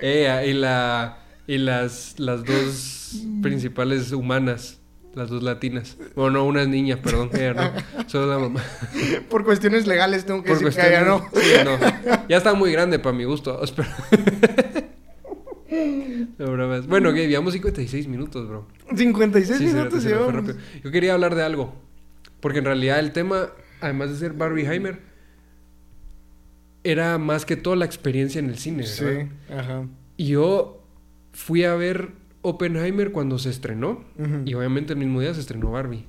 Ella 0.00 0.44
y 0.44 0.52
la 0.54 1.18
y 1.46 1.58
las 1.58 2.18
las 2.18 2.44
dos 2.44 3.22
principales 3.42 4.10
humanas, 4.12 4.80
las 5.14 5.28
dos 5.30 5.42
latinas. 5.42 5.96
Bueno, 6.14 6.38
no, 6.38 6.44
una 6.46 6.62
es 6.62 6.68
niña, 6.68 6.96
perdón, 7.00 7.30
ella 7.34 7.54
no, 7.54 7.72
solo 8.08 8.26
la 8.26 8.38
mamá. 8.38 8.62
Por 9.30 9.44
cuestiones 9.44 9.86
legales 9.86 10.26
tengo 10.26 10.42
que 10.42 10.50
Por 10.52 10.64
decir 10.64 10.80
que 10.82 10.88
ella 10.88 11.02
no. 11.04 11.24
sí, 11.32 11.50
no. 11.64 11.78
Ya 12.28 12.36
está 12.36 12.54
muy 12.54 12.72
grande 12.72 12.98
para 12.98 13.16
mi 13.16 13.24
gusto. 13.24 13.62
espera. 13.62 13.94
No. 16.38 16.82
Bueno, 16.88 17.12
que 17.12 17.28
llevamos 17.28 17.52
56 17.52 18.08
minutos, 18.08 18.48
bro. 18.48 18.66
56 18.94 19.58
Sí, 19.58 19.64
minutos. 19.66 20.04
Yo 20.82 20.90
quería 20.90 21.14
hablar 21.14 21.34
de 21.34 21.42
algo. 21.42 21.74
Porque 22.40 22.58
en 22.58 22.64
realidad 22.64 22.98
el 22.98 23.12
tema, 23.12 23.50
además 23.80 24.10
de 24.10 24.16
ser 24.16 24.32
Barbieheimer, 24.32 25.00
era 26.84 27.18
más 27.18 27.44
que 27.44 27.56
todo 27.56 27.74
la 27.74 27.84
experiencia 27.84 28.38
en 28.38 28.48
el 28.48 28.58
cine. 28.58 28.84
¿verdad? 28.84 29.26
Sí, 29.26 29.52
ajá. 29.52 29.86
Y 30.16 30.28
yo 30.28 30.84
fui 31.32 31.64
a 31.64 31.74
ver 31.74 32.12
Oppenheimer 32.42 33.10
cuando 33.10 33.38
se 33.38 33.50
estrenó. 33.50 34.04
Y 34.44 34.54
obviamente 34.54 34.92
el 34.92 34.98
mismo 34.98 35.20
día 35.20 35.34
se 35.34 35.40
estrenó 35.40 35.72
Barbie. 35.72 36.06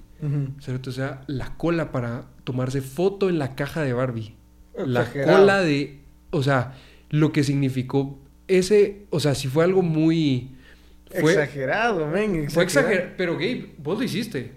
¿Cierto? 0.60 0.90
O 0.90 0.94
sea, 0.94 1.24
la 1.28 1.56
cola 1.58 1.92
para 1.92 2.26
tomarse 2.44 2.82
foto 2.82 3.30
en 3.30 3.40
la 3.40 3.56
caja 3.56 3.82
de 3.82 3.94
Barbie. 3.94 4.36
La 4.76 5.12
cola 5.12 5.62
de. 5.62 6.00
O 6.30 6.44
sea, 6.44 6.76
lo 7.10 7.32
que 7.32 7.44
significó 7.44 8.20
ese. 8.48 9.06
O 9.10 9.20
sea, 9.20 9.36
si 9.36 9.48
fue 9.48 9.64
algo 9.64 9.82
muy. 9.82 10.52
Fue, 11.20 11.32
exagerado, 11.32 12.06
men. 12.08 12.50
fue 12.50 12.64
exagerado. 12.64 12.94
exagerado. 12.94 13.14
Pero 13.18 13.34
Gabe, 13.34 13.74
vos 13.78 13.98
lo 13.98 14.04
hiciste. 14.04 14.52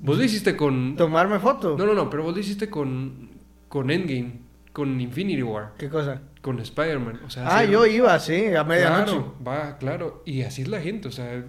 Vos 0.00 0.18
lo 0.18 0.24
hiciste 0.24 0.56
con. 0.56 0.96
Tomarme 0.96 1.38
foto. 1.38 1.76
No, 1.78 1.86
no, 1.86 1.94
no, 1.94 2.10
pero 2.10 2.22
vos 2.22 2.34
lo 2.34 2.40
hiciste 2.40 2.68
con. 2.70 3.30
Con 3.68 3.90
Endgame. 3.90 4.40
Con 4.72 5.00
Infinity 5.00 5.42
War. 5.42 5.72
¿Qué 5.78 5.88
cosa? 5.88 6.20
Con 6.42 6.58
Spider-Man. 6.58 7.20
O 7.26 7.30
sea, 7.30 7.56
Ah, 7.58 7.64
yo 7.64 7.86
iba, 7.86 8.18
sí, 8.18 8.46
a 8.54 8.64
medianoche. 8.64 9.12
Claro, 9.12 9.34
va, 9.46 9.78
claro. 9.78 10.22
Y 10.26 10.42
así 10.42 10.62
es 10.62 10.68
la 10.68 10.80
gente. 10.80 11.08
O 11.08 11.12
sea, 11.12 11.44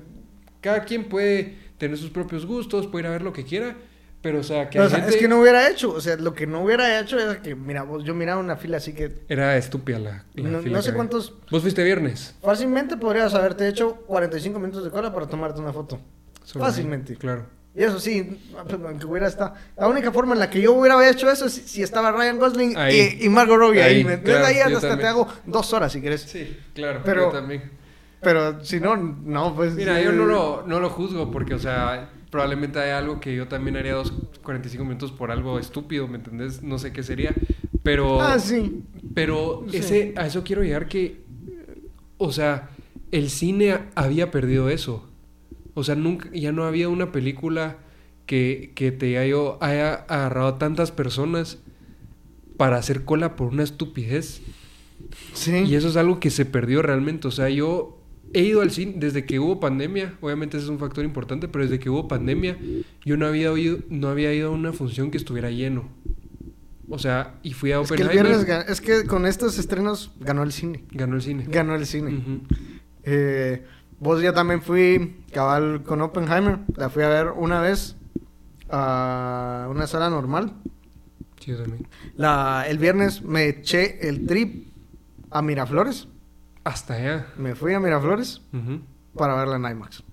cada 0.62 0.84
quien 0.86 1.06
puede 1.06 1.58
tener 1.78 1.98
sus 1.98 2.12
propios 2.12 2.46
gustos, 2.46 2.88
puede 2.88 3.04
ir 3.04 3.08
a 3.08 3.12
ver 3.12 3.22
lo 3.24 3.34
que 3.34 3.44
quiera. 3.44 3.76
Pero, 4.22 4.40
o 4.40 4.44
sea, 4.44 4.70
que 4.72 4.80
No, 4.80 4.84
hay 4.84 4.88
o 4.88 4.90
sea, 4.90 5.00
gente- 5.02 5.16
es 5.16 5.22
que 5.22 5.28
no 5.28 5.40
hubiera 5.40 5.70
hecho, 5.70 5.92
o 5.94 6.02
sea, 6.02 6.16
lo 6.18 6.34
que 6.34 6.48
no 6.48 6.62
hubiera 6.64 7.00
hecho 7.00 7.20
es 7.20 7.38
que, 7.42 7.54
mira, 7.54 7.84
vos, 7.84 8.04
yo 8.04 8.16
miraba 8.16 8.40
una 8.40 8.56
fila 8.56 8.78
así 8.78 8.94
que 8.94 9.20
Era 9.30 9.56
estúpida 9.56 10.00
la, 10.00 10.26
la 10.34 10.50
no, 10.50 10.60
fila 10.62 10.78
no 10.78 10.82
sé 10.82 10.90
que 10.90 10.96
cuántos, 10.96 11.36
¿Vos 11.52 11.62
fuiste 11.62 11.84
viernes? 11.84 12.36
fácilmente 12.42 12.98
podrías 12.98 13.36
haberte 13.36 13.68
hecho 13.68 13.98
45 14.08 14.58
minutos 14.60 14.84
de 14.84 14.90
cola 14.90 15.14
para 15.14 15.28
tomarte 15.28 15.60
una 15.62 15.72
foto. 15.74 16.00
Solo 16.44 16.66
Fácilmente. 16.66 17.14
ahí, 17.14 17.20
Claro. 17.20 17.46
Y 17.76 17.84
eso 17.84 18.00
sí, 18.00 18.40
pues, 18.54 18.80
aunque 18.86 19.06
hubiera 19.06 19.28
estado. 19.28 19.54
La 19.78 19.88
única 19.88 20.12
forma 20.12 20.34
en 20.34 20.40
la 20.40 20.50
que 20.50 20.62
yo 20.62 20.74
hubiera 20.74 21.10
hecho 21.10 21.30
eso 21.30 21.46
es 21.48 21.54
si, 21.54 21.84
estaba 21.84 22.12
Ryan 22.12 22.40
Gosling 22.40 22.78
Ahí. 22.78 23.18
y, 23.20 23.26
y 23.26 23.30
Margot 23.30 23.58
Robbie 23.58 23.82
ahí. 23.82 23.96
Ahí, 23.98 24.04
¿me 24.06 24.14
entiendes? 24.14 24.36
claro, 24.38 24.46
ahí 24.48 24.60
hasta 24.60 24.80
también. 24.88 25.00
te 25.00 25.08
hago 25.08 25.28
dos 25.46 25.74
horas 25.74 25.92
si 25.92 26.00
quieres. 26.02 26.22
Sí, 26.22 26.58
claro. 26.74 27.02
Pero- 27.04 27.24
yo 27.28 27.32
también. 27.32 27.72
Pero 28.22 28.64
si 28.64 28.80
no, 28.80 28.96
no, 28.98 29.54
pues. 29.56 29.74
Mira, 29.76 30.00
eh, 30.02 30.06
yo 30.06 30.12
no 30.12 30.26
lo, 30.26 30.64
no 30.66 30.80
lo 30.80 30.90
juzgo 30.90 31.30
porque, 31.30 31.54
o 31.54 31.60
sea, 31.60 32.10
probablemente 32.32 32.80
hay 32.80 32.90
algo 32.92 33.20
que 33.20 33.36
yo 33.36 33.48
también 33.48 33.78
haría 33.78 33.94
dos 33.94 34.12
45 34.42 34.84
minutos 34.84 35.12
por 35.12 35.30
algo 35.30 35.60
estúpido, 35.60 36.08
¿me 36.08 36.16
entendés? 36.18 36.64
No 36.64 36.80
sé 36.80 36.92
qué 36.92 37.04
sería. 37.04 37.36
Pero. 37.84 38.22
Ah, 38.22 38.40
sí. 38.40 38.84
Pero 39.14 39.66
Sí. 39.70 39.78
ese, 39.78 40.14
a 40.16 40.26
eso 40.26 40.44
quiero 40.44 40.64
llegar 40.64 40.88
que, 40.88 41.24
o 42.18 42.32
sea, 42.32 42.70
el 43.12 43.30
cine 43.30 43.80
había 43.94 44.32
perdido 44.32 44.70
eso. 44.70 45.08
O 45.76 45.84
sea, 45.84 45.96
nunca, 45.96 46.30
ya 46.34 46.52
no 46.52 46.64
había 46.64 46.90
una 46.90 47.12
película 47.12 47.78
que, 48.26 48.72
que 48.74 48.92
te 48.92 49.18
haya, 49.20 49.36
haya 49.62 49.94
agarrado 49.94 50.48
a 50.48 50.58
tantas 50.58 50.92
personas 50.92 51.60
para 52.58 52.78
hacer 52.78 53.04
cola 53.04 53.36
por 53.36 53.50
una 53.50 53.64
estupidez. 53.64 54.42
Sí. 55.34 55.52
Y 55.68 55.76
eso 55.76 55.90
es 55.90 55.98
algo 55.98 56.20
que 56.20 56.32
se 56.32 56.46
perdió 56.46 56.82
realmente. 56.82 57.28
O 57.28 57.32
sea, 57.32 57.50
yo 57.50 58.00
he 58.34 58.42
ido 58.42 58.62
al 58.62 58.72
cine 58.72 58.94
desde 58.98 59.26
que 59.26 59.40
hubo 59.40 59.60
pandemia. 59.60 60.16
Obviamente 60.22 60.58
ese 60.58 60.66
es 60.66 60.70
un 60.70 60.80
factor 60.80 61.06
importante, 61.06 61.48
pero 61.48 61.64
desde 61.64 61.80
que 61.80 61.90
hubo 61.90 62.08
pandemia, 62.08 62.58
yo 63.04 63.18
no 63.18 63.28
había, 63.28 63.52
oído, 63.52 63.80
no 63.90 64.08
había 64.08 64.34
ido 64.34 64.50
a 64.50 64.52
una 64.52 64.74
función 64.74 65.12
que 65.12 65.18
estuviera 65.18 65.52
lleno. 65.52 65.90
O 66.90 67.00
sea, 67.00 67.36
y 67.44 67.54
fui 67.54 67.72
a 67.72 67.82
Es 67.82 67.92
que, 67.92 68.02
el 68.02 68.08
Oppenheimer. 68.10 68.66
es 68.68 68.80
que 68.80 69.06
con 69.06 69.26
estos 69.26 69.58
estrenos 69.58 70.12
ganó 70.20 70.44
el 70.44 70.52
cine. 70.52 70.84
Ganó 70.92 71.16
el 71.16 71.22
cine. 71.22 71.46
Ganó 71.48 71.76
el 71.76 71.86
cine. 71.86 72.42
Eh, 73.04 73.64
vos 74.00 74.22
yo 74.22 74.34
también 74.34 74.62
fui 74.62 75.24
cabal 75.32 75.84
con 75.84 76.02
Oppenheimer. 76.02 76.60
La 76.76 76.90
fui 76.90 77.04
a 77.04 77.10
ver 77.10 77.28
una 77.36 77.62
vez 77.62 77.96
a 78.70 79.68
una 79.70 79.88
sala 79.88 80.10
normal. 80.10 80.54
Sí, 81.40 81.52
yo 81.52 81.58
también. 81.62 81.88
La, 82.16 82.66
el 82.68 82.78
viernes 82.78 83.22
me 83.22 83.48
eché 83.48 84.08
el 84.08 84.26
trip 84.26 84.68
a 85.32 85.42
Miraflores. 85.42 86.08
Hasta 86.64 86.96
allá. 86.96 87.28
Me 87.38 87.54
fui 87.56 87.74
a 87.74 87.80
Miraflores 87.80 88.42
para 89.16 89.36
verla 89.36 89.56
en 89.58 89.66
IMAX. 89.78 90.04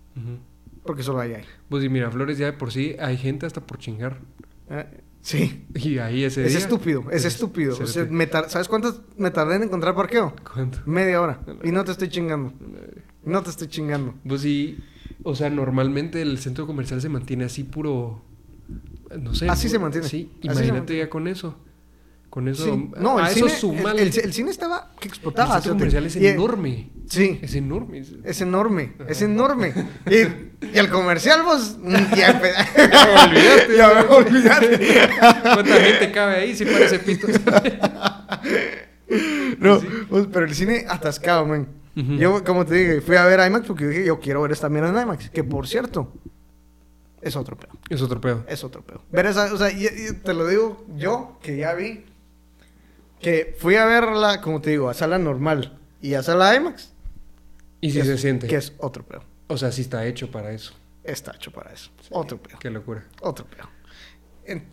Porque 0.84 1.02
solo 1.02 1.20
ahí 1.20 1.32
hay. 1.34 1.44
Pues 1.68 1.84
y 1.84 1.88
Miraflores 1.88 2.38
ya 2.38 2.46
de 2.46 2.52
por 2.52 2.72
sí 2.72 2.96
hay 3.00 3.16
gente 3.16 3.46
hasta 3.46 3.60
por 3.60 3.78
chingar. 3.78 4.18
Eh, 4.68 5.00
sí. 5.22 5.66
Y 5.74 5.98
ahí 5.98 6.24
ese 6.24 6.44
Es 6.44 6.50
día- 6.50 6.58
estúpido, 6.58 7.04
es 7.10 7.24
es- 7.24 7.34
estúpido. 7.34 7.72
O 7.72 7.76
sea, 7.76 7.86
cérate. 7.86 8.12
me 8.12 8.26
¿Sabes 8.26 8.68
cuánto 8.68 9.04
me 9.16 9.30
tardé 9.30 9.56
en 9.56 9.62
encontrar 9.62 9.94
parqueo? 9.94 10.34
¿Cuánto? 10.52 10.80
Media 10.84 11.20
hora. 11.20 11.40
Y 11.64 11.70
no 11.72 11.84
te 11.84 11.92
estoy 11.92 12.08
chingando. 12.08 12.52
No 13.24 13.42
te 13.42 13.50
estoy 13.50 13.68
chingando. 13.68 14.14
Pues 14.26 14.40
sí, 14.42 14.78
o 15.22 15.34
sea, 15.34 15.50
normalmente 15.50 16.20
el 16.22 16.38
centro 16.38 16.66
comercial 16.66 17.00
se 17.00 17.08
mantiene 17.08 17.44
así 17.44 17.64
puro, 17.64 18.22
no 19.18 19.34
sé. 19.34 19.48
Así 19.48 19.68
se 19.68 19.78
mantiene. 19.78 20.08
Sí, 20.08 20.30
Así 20.38 20.46
imagínate 20.46 20.72
mantiene. 20.72 21.02
ya 21.02 21.10
con 21.10 21.28
eso. 21.28 21.56
Con 22.30 22.48
eso, 22.48 22.64
Sí. 22.64 22.90
No, 22.98 23.18
a 23.18 23.30
el 23.30 23.36
eso 23.36 23.46
cine, 23.50 23.82
el, 23.90 23.98
el- 23.98 24.18
el 24.20 24.32
cine 24.32 24.50
estaba 24.50 24.90
que 24.98 25.06
el 25.08 25.12
explotaba. 25.12 25.60
centro 25.60 25.62
cerote. 25.74 25.78
comercial 25.80 26.06
es 26.06 26.16
Y- 26.16 26.26
enorme. 26.28 26.90
Sí. 27.06 27.38
Es 27.42 27.54
enorme. 27.54 27.98
es- 28.24 28.40
enorme, 28.40 28.92
es 29.06 29.20
enorme. 29.20 29.74
Y, 30.10 30.14
y 30.74 30.78
el 30.78 30.88
comercial, 30.88 31.42
vos, 31.42 31.76
mm, 31.82 31.92
ya, 32.16 32.40
olvidaste. 33.26 33.76
ya 33.76 33.88
me 34.08 34.14
olvidaste. 34.14 34.78
¿Cuánta 35.42 35.76
gente 35.76 36.10
cabe 36.12 36.36
ahí? 36.36 36.56
Sí 36.56 36.64
parece 36.64 36.98
pito. 37.00 37.26
No, 39.58 39.80
pues, 40.08 40.26
pero 40.32 40.46
el 40.46 40.54
cine 40.54 40.86
atascado, 40.88 41.44
man. 41.46 41.68
Ujú. 41.96 42.12
Yo, 42.14 42.44
como 42.44 42.64
te 42.64 42.74
dije, 42.74 43.00
fui 43.00 43.16
a 43.16 43.24
ver 43.26 43.46
IMAX 43.46 43.66
porque 43.66 43.86
dije, 43.86 44.04
yo 44.06 44.18
quiero 44.20 44.42
ver 44.42 44.52
esta 44.52 44.68
mierda 44.68 44.88
en 44.90 45.02
IMAX. 45.06 45.30
Que 45.30 45.44
por 45.44 45.66
cierto, 45.68 46.12
es 47.20 47.36
otro 47.36 47.56
pedo. 47.56 47.72
es 47.88 48.00
otro 48.02 48.20
pedo. 48.20 48.44
Es 48.48 48.64
otro 48.64 48.82
pedo. 48.82 49.02
Ver 49.10 49.26
esa, 49.26 49.52
o 49.52 49.58
sea, 49.58 49.70
y- 49.70 49.86
y 49.86 50.12
te 50.22 50.32
lo 50.34 50.46
digo 50.46 50.84
yo, 50.96 51.38
que 51.42 51.56
ya 51.56 51.74
vi, 51.74 52.04
que 53.20 53.54
fui 53.58 53.76
a 53.76 53.84
verla, 53.84 54.40
como 54.40 54.60
te 54.60 54.70
digo, 54.70 54.88
a 54.88 54.94
sala 54.94 55.18
normal 55.18 55.78
y 56.00 56.14
a 56.14 56.22
sala 56.22 56.54
IMAX. 56.56 56.92
Y 57.80 57.90
si 57.90 57.98
que 57.98 58.04
se 58.04 58.14
es- 58.14 58.20
siente. 58.20 58.46
Que 58.46 58.56
es 58.56 58.72
otro 58.78 59.04
pedo. 59.04 59.22
O 59.48 59.56
sea, 59.56 59.70
sí 59.70 59.82
está 59.82 60.06
hecho 60.06 60.30
para 60.30 60.52
eso. 60.52 60.72
Está 61.04 61.32
hecho 61.34 61.50
para 61.50 61.72
eso. 61.72 61.90
Otro 62.10 62.38
pedo. 62.40 62.58
Qué 62.58 62.70
locura. 62.70 63.04
Otro 63.20 63.44
pedo. 63.46 63.68
En- 64.44 64.64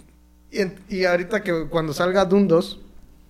Y, 0.51 0.61
en- 0.61 0.79
y 0.89 1.05
ahorita 1.05 1.43
que 1.43 1.67
cuando 1.69 1.93
salga 1.93 2.25
Doom 2.25 2.47
2, 2.47 2.79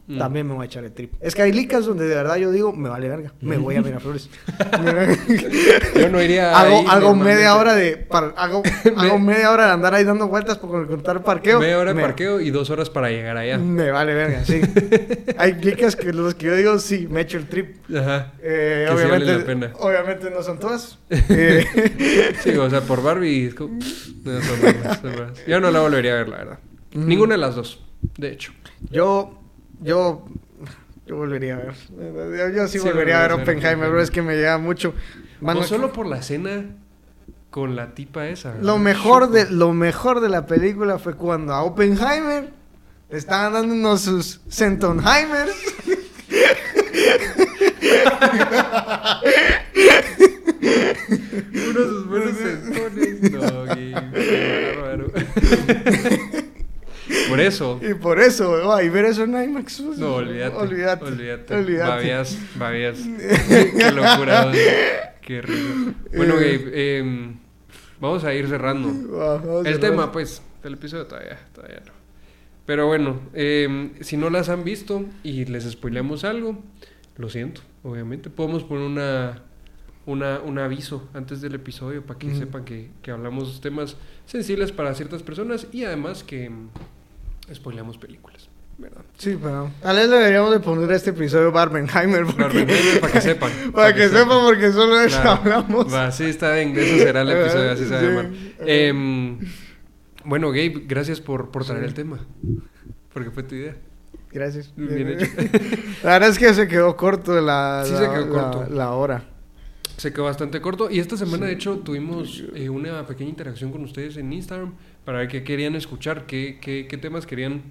Mm. 0.10 0.18
también 0.18 0.48
me 0.48 0.56
voy 0.56 0.64
a 0.64 0.66
echar 0.66 0.84
el 0.84 0.92
trip. 0.92 1.14
Es 1.22 1.36
que 1.36 1.44
hay 1.44 1.52
licas 1.52 1.86
donde 1.86 2.08
de 2.08 2.16
verdad 2.16 2.36
yo 2.38 2.52
digo, 2.52 2.74
me 2.74 2.90
vale 2.90 3.08
verga, 3.08 3.32
me 3.42 3.58
voy 3.58 3.76
a 3.76 3.82
Miraflores. 3.84 4.28
Yo 5.96 6.10
no 6.10 6.22
iría 6.22 6.52
hago 6.60 6.78
ahí 6.80 6.86
hago 6.90 7.16
media 7.16 7.56
hora 7.56 7.76
de 7.76 8.08
hago, 8.10 8.64
hago 8.98 9.20
media 9.20 9.52
hora 9.52 9.68
de 9.68 9.72
andar 9.74 9.94
ahí 9.94 10.04
dando 10.04 10.28
vueltas 10.28 10.58
por 10.58 10.88
contar 10.88 11.24
parqueo. 11.24 11.60
Media 11.60 11.78
hora 11.78 11.92
de 11.92 11.96
me, 11.96 12.02
parqueo 12.02 12.42
y 12.42 12.50
dos 12.50 12.70
horas 12.70 12.90
para 12.90 13.10
llegar 13.10 13.38
allá. 13.38 13.58
Me 13.60 13.92
vale 13.92 14.14
verga, 14.16 14.44
sí. 14.46 14.62
hay 15.38 15.54
licas 15.54 15.96
que 15.96 16.12
los 16.12 16.34
que 16.36 16.48
yo 16.48 16.56
digo, 16.56 16.80
sí, 16.80 17.08
me 17.10 17.22
echo 17.22 17.38
el 17.38 17.48
trip. 17.48 17.76
Ajá. 17.96 18.34
Eh, 18.42 18.88
Que 18.90 18.98
sí 18.98 19.04
vale 19.08 19.26
obviamente, 19.26 19.38
la 19.40 19.46
pena. 19.46 19.72
obviamente 19.80 20.30
no 20.32 20.42
son 20.44 20.60
todas. 20.60 20.98
Eh, 21.10 22.34
Sí, 22.44 22.52
o 22.52 22.70
sea, 22.70 22.82
por 22.82 23.04
Barbie. 23.04 23.48
es 23.48 23.54
como- 23.54 23.78
no, 24.24 24.42
son 24.42 24.62
buenas, 24.62 25.00
son 25.02 25.12
buenas. 25.16 25.46
Yo 25.46 25.60
no 25.60 25.72
la 25.72 25.80
volvería 25.82 26.14
a 26.14 26.16
ver, 26.18 26.30
la 26.30 26.38
verdad. 26.38 26.60
Mm. 26.94 27.08
Ninguna 27.08 27.36
de 27.36 27.40
las 27.42 27.56
dos, 27.56 27.84
de 28.18 28.32
hecho. 28.32 28.52
yo, 28.90 29.39
yo, 29.82 30.26
yo 31.06 31.16
volvería 31.16 31.56
a 31.56 31.58
ver. 31.58 31.74
Yo, 32.56 32.68
sí, 32.68 32.80
Sí, 32.80 32.86
volvería 32.86 33.20
a 33.20 33.28
ver 33.28 33.42
Oppenheimer, 33.42 33.90
bro. 33.90 34.02
Es 34.02 34.12
que 34.12 34.22
me 34.22 34.36
llega 34.36 34.58
mucho. 34.58 34.94
Mano, 35.42 35.62
o 35.62 35.64
solo 35.64 35.92
por 35.94 36.06
la 36.06 36.22
cena 36.22 36.66
con 37.50 37.76
la 37.76 37.96
tipa 37.96 38.28
esa. 38.28 38.56
Lo 38.62 38.78
mejor 38.78 39.32
de 39.32 39.50
lo 39.50 39.74
mejor 39.74 40.20
de 40.22 40.30
la 40.30 40.46
película 40.46 41.00
fue 41.00 41.16
cuando 41.16 41.54
a 41.54 41.64
Oppenheimer 41.64 42.52
le 43.10 43.18
estaban 43.18 43.54
dando 43.54 43.74
unos 43.74 44.02
sus 44.02 44.42
Sentonheimers. 44.50 45.56
Uno 51.52 51.80
de 51.80 51.86
sus 51.86 52.08
buenos 52.08 52.38
sentones. 52.38 53.32
No, 53.32 53.66
qué. 53.74 53.96
Por 57.28 57.40
eso. 57.40 57.80
Y 57.90 57.94
por 57.94 58.20
eso, 58.20 58.82
y 58.82 58.90
ver 58.90 59.06
eso 59.06 59.24
en 59.24 59.42
IMAX. 59.42 59.82
pues, 59.82 59.98
No, 59.98 60.16
olvídate. 60.16 60.56
Olvídate. 60.56 61.06
Olvídate. 61.06 61.56
olvídate. 61.56 61.90
Babías, 61.90 62.38
babías. 62.56 63.00
Qué 63.78 63.92
locura. 63.92 64.52
Qué 65.22 65.42
risa. 65.42 65.94
Bueno, 66.16 66.36
Gabe, 66.36 66.98
em, 66.98 67.38
vamos 68.00 68.24
a 68.24 68.34
ir 68.34 68.48
cerrando. 68.48 68.90
Vamos 69.18 69.66
El 69.66 69.80
tema, 69.80 70.12
pues, 70.12 70.42
del 70.64 70.74
episodio 70.74 71.06
todavía, 71.06 71.40
todavía 71.54 71.82
no. 71.86 71.94
Pero 72.66 72.86
bueno, 72.88 73.20
em, 73.34 73.94
si 74.02 74.16
no 74.18 74.30
las 74.30 74.50
han 74.50 74.64
visto 74.64 75.06
y 75.24 75.46
les 75.46 75.64
spoileamos 75.70 76.24
algo, 76.24 76.62
lo 77.18 77.30
siento, 77.30 77.62
obviamente. 77.84 78.30
Podemos 78.30 78.64
poner 78.64 78.86
una, 78.86 79.42
una, 80.06 80.40
un 80.40 80.60
aviso 80.60 81.10
antes 81.14 81.42
del 81.42 81.56
episodio 81.56 82.04
para 82.04 82.20
que 82.20 82.36
sepan 82.36 82.66
que, 82.66 82.92
que 83.02 83.12
hablamos 83.12 83.60
temas 83.62 83.98
sensibles 84.26 84.72
para 84.72 84.94
ciertas 84.94 85.24
personas 85.24 85.68
y 85.72 85.84
además 85.84 86.24
que 86.24 86.46
em, 86.46 86.70
spoileamos 87.54 87.98
películas, 87.98 88.50
¿verdad? 88.78 89.02
Sí, 89.18 89.38
pero 89.42 89.72
tal 89.82 89.96
vez 89.96 90.10
le 90.10 90.16
deberíamos 90.18 90.52
de 90.52 90.60
poner 90.60 90.92
a 90.92 90.96
este 90.96 91.10
episodio 91.12 91.52
Barbenheimer. 91.52 92.26
porque- 92.26 92.42
Barbenheimer, 92.42 93.00
para 93.02 93.14
que 93.14 93.22
sepan. 93.22 93.52
Para 93.74 93.94
que 93.96 94.08
sepan, 94.10 94.40
porque 94.46 94.72
solo 94.72 94.96
de 94.98 95.08
eso 95.08 95.22
Claro. 95.22 95.42
hablamos. 95.42 95.94
Va, 95.94 96.12
sí, 96.12 96.26
está 96.26 96.54
bien, 96.54 96.74
de 96.74 96.84
eso 96.88 97.04
será 97.04 97.22
el 97.22 97.30
episodio, 97.32 97.72
así 97.72 97.84
se 97.86 97.94
va 97.94 98.00
a 98.00 98.04
llamar. 98.04 98.30
Em, 98.60 99.40
bueno, 100.26 100.50
Gabe, 100.50 100.84
gracias 100.88 101.22
por, 101.22 101.50
por 101.52 101.66
traer 101.66 101.82
Sí. 101.82 101.88
el 101.88 101.94
tema. 101.94 102.20
Porque 103.14 103.32
fue 103.32 103.44
tu 103.44 103.56
idea. 103.56 103.76
Gracias. 104.32 104.72
Bien 104.76 105.08
hecho. 105.10 105.26
La 106.04 106.12
verdad 106.14 106.30
es 106.30 106.38
que 106.38 106.54
se 106.54 106.68
quedó 106.68 106.96
corto 106.96 107.40
la, 107.42 107.82
Sí 107.86 107.94
la, 107.94 107.98
se 108.00 108.06
quedó 108.10 108.26
la- 108.36 108.52
corto. 108.52 108.68
la 108.74 108.92
hora. 108.92 109.24
Se 109.98 110.14
quedó 110.14 110.26
bastante 110.26 110.62
corto. 110.62 110.90
Y 110.92 111.00
esta 111.00 111.18
semana, 111.18 111.48
de 111.48 111.54
hecho, 111.54 111.80
tuvimos 111.80 112.44
eh, 112.54 112.70
una 112.70 113.06
pequeña 113.08 113.32
interacción 113.32 113.72
con 113.72 113.84
ustedes 113.84 114.18
en 114.18 114.32
Instagram 114.32 114.74
para 115.06 115.20
ver 115.20 115.28
qué 115.28 115.44
querían 115.44 115.76
escuchar, 115.76 116.26
qué, 116.26 116.60
qué, 116.62 116.88
qué 116.88 116.98
temas 116.98 117.26
querían 117.26 117.64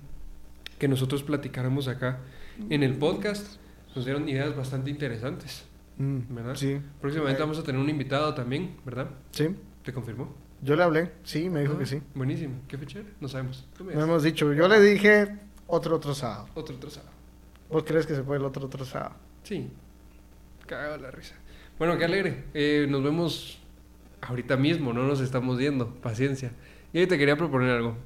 que 0.78 0.88
nosotros 0.88 1.22
platicáramos 1.22 1.88
acá 1.88 2.18
en 2.70 2.82
el 2.82 2.94
podcast. 2.94 3.56
Nos 3.94 4.04
dieron 4.04 4.28
ideas 4.28 4.54
bastante 4.56 4.90
interesantes, 4.90 5.64
Mm, 6.00 6.32
¿verdad? 6.32 6.54
Sí. 6.54 6.78
Próximamente 7.00 7.40
vamos 7.40 7.58
a 7.58 7.64
tener 7.64 7.80
un 7.80 7.88
invitado 7.90 8.32
también, 8.32 8.76
¿verdad? 8.84 9.08
Sí. 9.32 9.48
¿Te 9.82 9.92
confirmó? 9.92 10.32
Yo 10.62 10.76
le 10.76 10.84
hablé. 10.84 11.10
Sí, 11.24 11.50
me 11.50 11.60
dijo 11.62 11.72
Ah, 11.74 11.78
que 11.80 11.86
sí. 11.86 12.00
Buenísimo. 12.14 12.60
¿Qué 12.68 12.78
fecha 12.78 13.00
era? 13.00 13.08
No 13.20 13.26
sabemos. 13.26 13.66
No 13.80 14.04
hemos 14.04 14.22
dicho. 14.22 14.52
Yo 14.52 14.68
le 14.68 14.80
dije 14.80 15.26
otro 15.66 15.96
otro 15.96 16.14
sábado. 16.14 16.48
Otro, 16.54 16.76
otro 16.76 16.88
sábado. 16.90 17.12
¿Vos 17.68 17.82
crees 17.84 18.06
que 18.06 18.14
se 18.14 18.22
puede 18.22 18.38
el 18.38 18.46
otro 18.46 18.66
otro 18.66 18.84
sábado? 18.84 19.16
Sí. 19.42 19.68
Cagado 20.66 20.98
la 20.98 21.10
risa. 21.10 21.34
Bueno, 21.78 21.98
qué 21.98 22.04
alegre. 22.04 22.44
Eh, 22.54 22.86
nos 22.88 23.02
vemos 23.02 23.58
ahorita 24.20 24.56
mismo, 24.56 24.92
no 24.92 25.04
nos 25.04 25.20
estamos 25.20 25.58
viendo. 25.58 25.94
Paciencia. 25.96 26.52
Y 26.92 26.98
ahí 27.00 27.06
te 27.06 27.18
quería 27.18 27.36
proponer 27.36 27.70
algo. 27.70 27.96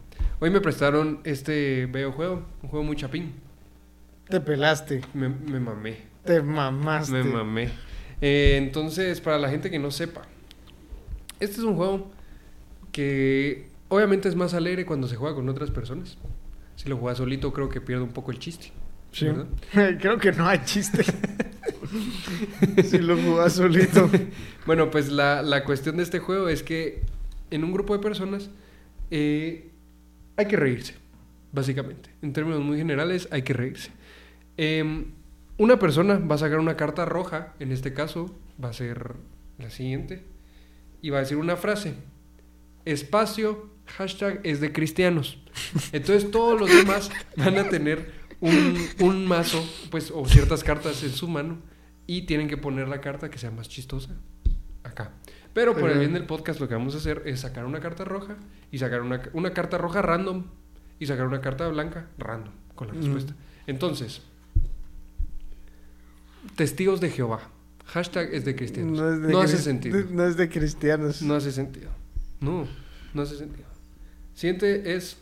Hoy 0.40 0.50
me 0.50 0.60
prestaron 0.60 1.20
este 1.24 1.86
videojuego, 1.86 2.44
un 2.62 2.68
juego 2.68 2.84
muy 2.84 2.96
chapín. 2.96 3.32
Te 4.28 4.40
pelaste. 4.40 5.02
Me, 5.14 5.28
me 5.28 5.60
mamé. 5.60 5.98
Te 6.24 6.42
mamaste. 6.42 7.12
Me 7.12 7.24
mamé. 7.24 7.70
Eh, 8.20 8.56
entonces, 8.56 9.20
para 9.20 9.38
la 9.38 9.48
gente 9.48 9.70
que 9.70 9.78
no 9.78 9.90
sepa, 9.90 10.22
este 11.38 11.56
es 11.56 11.62
un 11.62 11.76
juego 11.76 12.10
que 12.92 13.68
obviamente 13.88 14.28
es 14.28 14.36
más 14.36 14.54
alegre 14.54 14.86
cuando 14.86 15.06
se 15.08 15.16
juega 15.16 15.34
con 15.34 15.48
otras 15.48 15.70
personas. 15.70 16.18
Si 16.76 16.88
lo 16.88 16.96
juegas 16.96 17.18
solito, 17.18 17.52
creo 17.52 17.68
que 17.68 17.80
pierde 17.80 18.02
un 18.02 18.12
poco 18.12 18.30
el 18.30 18.38
chiste. 18.38 18.72
Sí. 19.12 19.28
Creo 19.72 20.18
que 20.18 20.32
no 20.32 20.48
hay 20.48 20.64
chiste. 20.64 21.04
si 22.84 22.98
lo 22.98 23.16
jugás 23.16 23.54
solito. 23.54 24.10
Bueno, 24.64 24.92
pues 24.92 25.10
la, 25.10 25.42
la 25.42 25.64
cuestión 25.64 25.96
de 25.96 26.04
este 26.04 26.20
juego 26.20 26.48
es 26.48 26.62
que 26.62 27.02
en 27.50 27.64
un 27.64 27.72
grupo 27.72 27.94
de 27.96 28.02
personas 28.02 28.48
eh, 29.14 29.70
hay 30.36 30.46
que 30.46 30.56
reírse, 30.56 30.94
básicamente. 31.52 32.08
En 32.22 32.32
términos 32.32 32.62
muy 32.62 32.78
generales, 32.78 33.28
hay 33.30 33.42
que 33.42 33.52
reírse. 33.52 33.90
Em, 34.56 35.12
una 35.58 35.78
persona 35.78 36.14
va 36.16 36.36
a 36.36 36.38
sacar 36.38 36.58
una 36.58 36.78
carta 36.78 37.04
roja, 37.04 37.52
en 37.60 37.72
este 37.72 37.92
caso 37.92 38.34
va 38.62 38.70
a 38.70 38.72
ser 38.72 39.16
la 39.58 39.68
siguiente, 39.68 40.24
y 41.02 41.10
va 41.10 41.18
a 41.18 41.20
decir 41.20 41.36
una 41.36 41.56
frase. 41.56 41.92
Espacio, 42.86 43.70
hashtag 43.84 44.40
es 44.44 44.60
de 44.60 44.72
cristianos. 44.72 45.38
Entonces 45.92 46.30
todos 46.30 46.58
los 46.58 46.70
demás 46.70 47.10
van 47.36 47.58
a 47.58 47.68
tener 47.68 48.12
un, 48.40 48.78
un 49.00 49.26
mazo, 49.26 49.62
pues, 49.90 50.10
o 50.10 50.24
ciertas 50.26 50.64
cartas 50.64 51.02
en 51.04 51.10
su 51.10 51.28
mano, 51.28 51.58
y 52.06 52.22
tienen 52.22 52.48
que 52.48 52.56
poner 52.56 52.88
la 52.88 53.02
carta 53.02 53.28
que 53.28 53.36
sea 53.36 53.50
más 53.50 53.68
chistosa 53.68 54.16
acá. 54.84 55.12
Pero 55.54 55.74
por 55.76 55.90
el 55.90 55.98
bien 55.98 56.14
del 56.14 56.24
podcast 56.24 56.60
lo 56.60 56.68
que 56.68 56.74
vamos 56.74 56.94
a 56.94 56.98
hacer 56.98 57.22
es 57.26 57.40
sacar 57.40 57.64
una 57.66 57.80
carta 57.80 58.04
roja 58.04 58.36
y 58.70 58.78
sacar 58.78 59.02
una, 59.02 59.20
una 59.34 59.52
carta 59.52 59.76
roja 59.78 60.00
random 60.00 60.44
y 60.98 61.06
sacar 61.06 61.26
una 61.26 61.40
carta 61.40 61.68
blanca 61.68 62.06
random 62.18 62.52
con 62.74 62.88
la 62.88 62.94
Mm. 62.94 62.96
respuesta. 63.02 63.34
Entonces, 63.66 64.22
testigos 66.56 67.00
de 67.00 67.10
Jehová. 67.10 67.40
Hashtag 67.86 68.32
es 68.32 68.44
de 68.44 68.56
cristianos. 68.56 68.98
No, 68.98 69.10
es 69.12 69.20
de 69.20 69.40
hace 69.42 69.58
sentido. 69.58 69.98
No 70.10 70.24
es 70.24 70.36
de 70.36 70.48
cristianos. 70.48 71.20
No 71.22 71.34
hace 71.34 71.52
sentido. 71.52 71.90
No, 72.40 72.66
no 73.12 73.22
hace 73.22 73.36
sentido. 73.36 73.66
Siguiente 74.34 74.94
es 74.94 75.18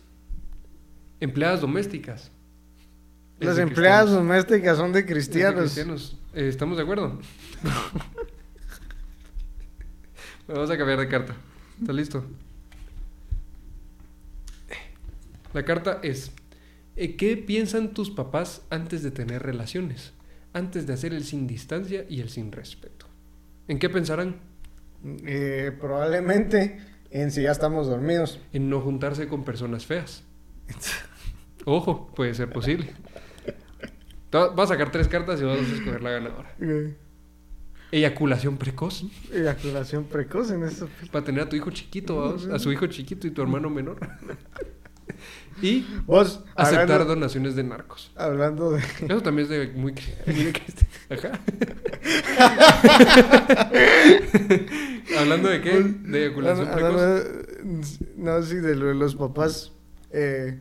empleadas 1.18 1.60
domésticas. 1.60 2.30
Es 3.40 3.46
Las 3.46 3.58
empleadas 3.58 4.04
cristianos. 4.04 4.28
domésticas 4.28 4.76
son 4.76 4.92
de 4.92 5.06
cristianos. 5.06 5.76
Eh, 6.34 6.48
¿Estamos 6.48 6.76
de 6.76 6.82
acuerdo? 6.84 7.18
Vamos 10.53 10.70
a 10.70 10.76
cambiar 10.76 10.98
de 10.98 11.09
carta. 11.09 11.34
¿Está 11.80 11.92
listo? 11.92 12.24
La 15.53 15.64
carta 15.64 16.01
es, 16.03 16.32
eh, 16.96 17.16
¿qué 17.16 17.36
piensan 17.36 17.92
tus 17.92 18.11
papás 18.11 18.62
antes 18.70 19.03
de 19.03 19.11
tener 19.11 19.42
relaciones? 19.42 20.12
Antes 20.53 20.86
de 20.86 20.94
hacer 20.94 21.14
el 21.14 21.24
sin 21.24 21.46
distancia 21.46 22.05
y 22.09 22.20
el 22.20 22.30
sin 22.30 22.51
respeto. 22.51 23.07
¿En 23.68 23.78
qué 23.78 23.88
pensarán? 23.88 24.40
Eh, 25.24 25.72
probablemente 25.80 26.78
en 27.11 27.30
si 27.30 27.42
ya 27.42 27.53
estamos 27.53 27.86
dormidos. 27.86 28.40
En 28.53 28.68
no 28.68 28.80
juntarse 28.80 29.28
con 29.28 29.44
personas 29.44 29.86
feas. 29.86 30.24
Ojo, 31.64 32.12
puede 32.14 32.34
ser 32.34 32.51
posible. 32.51 32.92
Vas 34.32 34.59
a 34.59 34.66
sacar 34.66 34.90
tres 34.90 35.07
cartas 35.09 35.40
y 35.40 35.44
vas 35.44 35.59
a 35.59 35.62
escoger 35.62 36.03
la 36.03 36.11
ganadora. 36.11 36.55
Eyaculación 37.93 38.57
precoz. 38.57 39.05
Eyaculación 39.32 40.05
precoz 40.05 40.51
en 40.51 40.62
eso. 40.64 40.88
Para 41.11 41.24
tener 41.24 41.43
a 41.45 41.49
tu 41.49 41.57
hijo 41.57 41.70
chiquito, 41.70 42.36
a 42.53 42.59
su 42.59 42.70
hijo 42.72 42.86
chiquito 42.86 43.26
y 43.26 43.30
tu 43.30 43.43
hermano 43.43 43.68
menor. 43.70 43.99
y 45.62 45.84
Vos, 46.07 46.45
aceptar 46.55 46.82
hablando, 46.93 47.14
donaciones 47.16 47.57
de 47.57 47.64
narcos. 47.64 48.12
hablando 48.16 48.70
de... 48.72 48.78
Eso 48.78 49.20
también 49.22 49.51
es 49.51 49.51
de 49.51 49.68
muy. 49.78 49.93
Ajá. 51.11 51.32
Hablando 55.18 55.49
de 55.49 55.61
qué? 55.61 55.82
De 55.82 56.26
eyaculación 56.26 56.68
precoz. 56.70 57.99
No, 58.16 58.43
sí, 58.43 58.57
de 58.57 58.76
lo 58.76 58.86
de 58.86 58.95
los 58.95 59.14
papás. 59.16 59.72
Eh, 60.12 60.59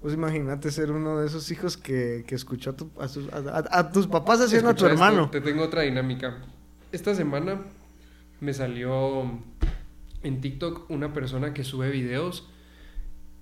pues 0.00 0.14
imagínate 0.14 0.70
ser 0.70 0.90
uno 0.90 1.20
de 1.20 1.26
esos 1.26 1.50
hijos 1.50 1.76
que, 1.76 2.24
que 2.26 2.34
escuchó 2.34 2.70
a, 2.70 2.76
tu- 2.76 2.90
a 3.00 3.08
sus- 3.08 3.28
a- 3.32 3.90
tus 3.92 4.06
papás 4.06 4.40
haciendo 4.40 4.70
a 4.70 4.74
tu 4.74 4.84
esto, 4.84 4.88
hermano. 4.92 5.30
Te 5.30 5.40
tengo 5.40 5.62
otra 5.62 5.82
dinámica. 5.82 6.36
Esta 6.94 7.12
semana 7.12 7.58
me 8.40 8.54
salió 8.54 9.28
en 10.22 10.40
TikTok 10.40 10.88
una 10.92 11.12
persona 11.12 11.52
que 11.52 11.64
sube 11.64 11.90
videos 11.90 12.48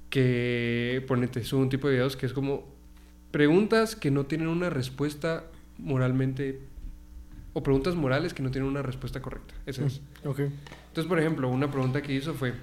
que, 0.09 1.05
ponete, 1.07 1.44
subo 1.44 1.61
un 1.61 1.68
tipo 1.68 1.86
de 1.88 1.96
videos 1.96 2.16
que 2.16 2.24
es 2.24 2.32
como 2.32 2.64
preguntas 3.30 3.94
que 3.94 4.11
no 4.11 4.24
tienen 4.24 4.48
una 4.48 4.70
respuesta 4.70 5.44
moralmente, 5.76 6.61
o 7.53 7.62
preguntas 7.62 7.94
morales 7.94 8.32
que 8.32 8.42
no 8.42 8.50
tienen 8.50 8.70
una 8.70 8.80
respuesta 8.80 9.20
correcta. 9.20 9.53
Eso 9.66 9.84
es. 9.84 10.00
Ok. 10.24 10.38
Entonces, 10.38 11.05
por 11.07 11.18
ejemplo, 11.20 11.50
una 11.50 11.70
pregunta 11.70 12.00
que 12.00 12.14
hizo 12.14 12.32
fue, 12.32 12.55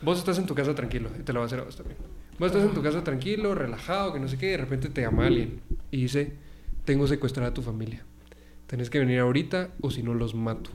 vos 0.00 0.16
estás 0.16 0.38
en 0.38 0.46
tu 0.46 0.54
casa 0.54 0.76
tranquilo, 0.76 1.10
y 1.18 1.24
te 1.24 1.32
la 1.32 1.40
voy 1.40 1.46
a 1.46 1.46
hacer 1.46 1.58
a 1.58 1.64
vos 1.64 1.74
también. 1.74 1.98
Vos 2.38 2.52
estás 2.52 2.62
en 2.62 2.72
tu 2.72 2.84
casa 2.84 3.02
tranquilo, 3.02 3.52
relajado, 3.56 4.12
que 4.12 4.20
no 4.20 4.28
sé 4.28 4.38
qué, 4.38 4.46
y 4.46 4.50
de 4.50 4.58
repente 4.58 4.90
te 4.90 5.00
llama 5.00 5.26
alguien 5.26 5.60
y 5.90 6.02
dice, 6.02 6.34
tengo 6.84 7.08
secuestrada 7.08 7.50
a 7.50 7.54
tu 7.54 7.62
familia. 7.62 8.04
Tenés 8.66 8.90
que 8.90 8.98
venir 8.98 9.20
ahorita 9.20 9.70
o 9.80 9.90
si 9.90 10.02
no 10.02 10.14
los 10.14 10.34
mato. 10.34 10.70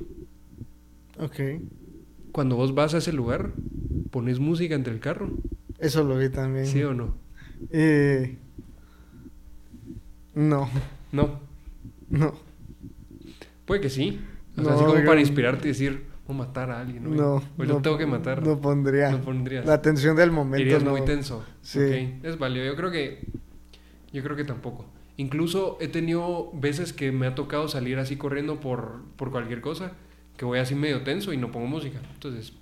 Ok. 1.19 1.39
Cuando 2.31 2.55
vos 2.55 2.73
vas 2.73 2.93
a 2.93 2.99
ese 2.99 3.11
lugar, 3.11 3.51
pones 4.11 4.39
música 4.39 4.75
entre 4.75 4.93
el 4.93 4.99
carro, 4.99 5.29
Eso 5.79 6.03
lo 6.03 6.17
vi 6.17 6.29
también. 6.29 6.65
¿sí 6.65 6.81
o 6.83 6.93
no? 6.93 7.15
Eh, 7.71 8.37
no, 10.33 10.69
No, 11.11 11.39
no, 12.09 12.33
puede 13.65 13.81
que 13.81 13.89
sí. 13.89 14.19
O 14.57 14.61
sea, 14.61 14.63
No, 14.63 14.69
así 14.77 14.85
como 14.85 15.05
para 15.05 15.19
inspirarte 15.19 15.67
y 15.67 15.71
decir, 15.71 16.05
voy 16.25 16.35
a 16.35 16.39
matar 16.39 16.71
a 16.71 16.79
alguien. 16.79 17.05
hoy. 17.07 17.17
no. 17.17 17.35
Hoy 17.35 17.67
no, 17.67 17.73
lo 17.75 17.81
tengo 17.81 17.97
que 17.97 18.05
matar. 18.05 18.45
No 18.45 18.59
pondría. 18.59 19.11
No 19.11 19.21
pondrías. 19.21 19.65
La 19.65 19.81
tensión 19.81 20.15
del 20.15 20.31
momento. 20.31 20.61
Irías 20.61 20.83
no. 20.83 20.91
muy 20.91 21.03
tenso. 21.03 21.43
Sí. 21.61 21.79
Ok, 21.79 22.25
Es 22.25 22.37
válido. 22.39 22.65
Yo 22.65 22.75
creo 22.75 22.91
que. 22.91 23.27
Yo 24.13 24.23
creo 24.23 24.35
que 24.35 24.43
tampoco. 24.45 24.85
Incluso 25.17 25.77
he 25.81 25.87
tenido 25.87 26.51
veces 26.53 26.93
que 26.93 27.11
me 27.11 27.27
ha 27.27 27.35
tocado 27.35 27.67
salir 27.67 27.99
así 27.99 28.15
corriendo 28.15 28.59
por, 28.59 29.03
por 29.17 29.31
cualquier 29.31 29.61
cosa, 29.61 29.93
que 30.37 30.45
voy 30.45 30.59
así 30.59 30.75
medio 30.75 31.03
tenso 31.03 31.33
y 31.33 31.37
no 31.37 31.51
pongo 31.51 31.67
música. 31.67 31.99
Entonces, 32.13 32.53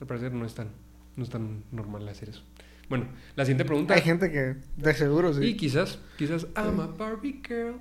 al 0.00 0.06
parecer 0.06 0.32
no 0.32 0.44
es 0.44 0.54
tan, 0.54 0.68
no 1.16 1.22
es 1.22 1.30
tan 1.30 1.64
normal 1.70 2.08
hacer 2.08 2.30
eso. 2.30 2.42
Bueno, 2.88 3.06
la 3.36 3.44
siguiente 3.44 3.64
pregunta. 3.64 3.94
Hay 3.94 4.02
gente 4.02 4.30
que 4.30 4.56
de 4.76 4.94
seguro 4.94 5.32
sí. 5.32 5.44
Y 5.44 5.56
quizás, 5.56 5.98
quizás, 6.18 6.46
I'm 6.56 6.80
a 6.80 6.86
Barbie 6.98 7.40
girl 7.46 7.76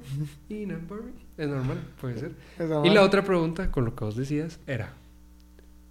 in 0.47 0.71
a 0.71 0.77
Barbie. 0.77 1.11
Es 1.37 1.49
normal, 1.49 1.79
puede 1.99 2.17
ser. 2.17 2.35
Y 2.85 2.89
la 2.91 3.01
otra 3.01 3.23
pregunta, 3.23 3.71
con 3.71 3.83
lo 3.83 3.95
que 3.95 4.05
vos 4.05 4.15
decías, 4.15 4.59
era, 4.67 4.93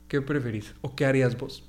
¿qué 0.09 0.23
preferís 0.23 0.75
o 0.81 0.95
qué 0.97 1.05
harías 1.05 1.37
vos? 1.37 1.69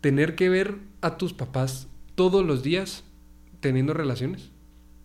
¿Tener 0.00 0.36
que 0.36 0.48
ver 0.50 0.76
a 1.00 1.16
tus 1.16 1.32
papás 1.32 1.88
todos 2.14 2.44
los 2.46 2.62
días 2.62 3.02
teniendo 3.60 3.94
relaciones? 3.94 4.50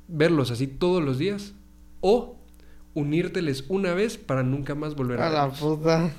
¿Verlos 0.09 0.51
así 0.51 0.67
todos 0.67 1.03
los 1.03 1.17
días? 1.19 1.53
¿O 2.01 2.37
unírteles 2.93 3.65
una 3.69 3.93
vez 3.93 4.17
para 4.17 4.43
nunca 4.43 4.75
más 4.75 4.95
volver 4.95 5.21
a, 5.21 5.27
A 5.27 5.29
la 5.29 5.41
verlos? 5.43 5.59
puta. 5.59 6.11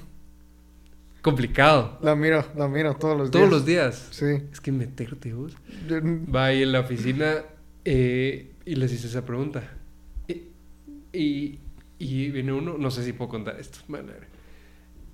Complicado. 1.22 1.98
La 2.02 2.14
miro, 2.16 2.44
la 2.56 2.66
miro 2.68 2.94
todos 2.96 3.16
los 3.18 3.30
Todos 3.30 3.44
días. 3.44 3.52
los 3.52 3.66
días. 3.66 4.08
Sí. 4.10 4.46
Es 4.52 4.60
que 4.60 4.72
meterte 4.72 5.34
vos. 5.34 5.54
Yo- 5.88 6.00
Va 6.34 6.46
ahí 6.46 6.62
en 6.62 6.72
la 6.72 6.80
oficina 6.80 7.42
eh, 7.84 8.52
y 8.64 8.74
les 8.76 8.92
hice 8.92 9.06
esa 9.08 9.24
pregunta. 9.26 9.62
Y, 10.28 10.44
y, 11.12 11.58
y 11.98 12.30
viene 12.30 12.52
uno, 12.52 12.78
no 12.78 12.90
sé 12.90 13.04
si 13.04 13.12
puedo 13.12 13.28
contar 13.28 13.60
esto, 13.60 13.80
madre. 13.88 14.28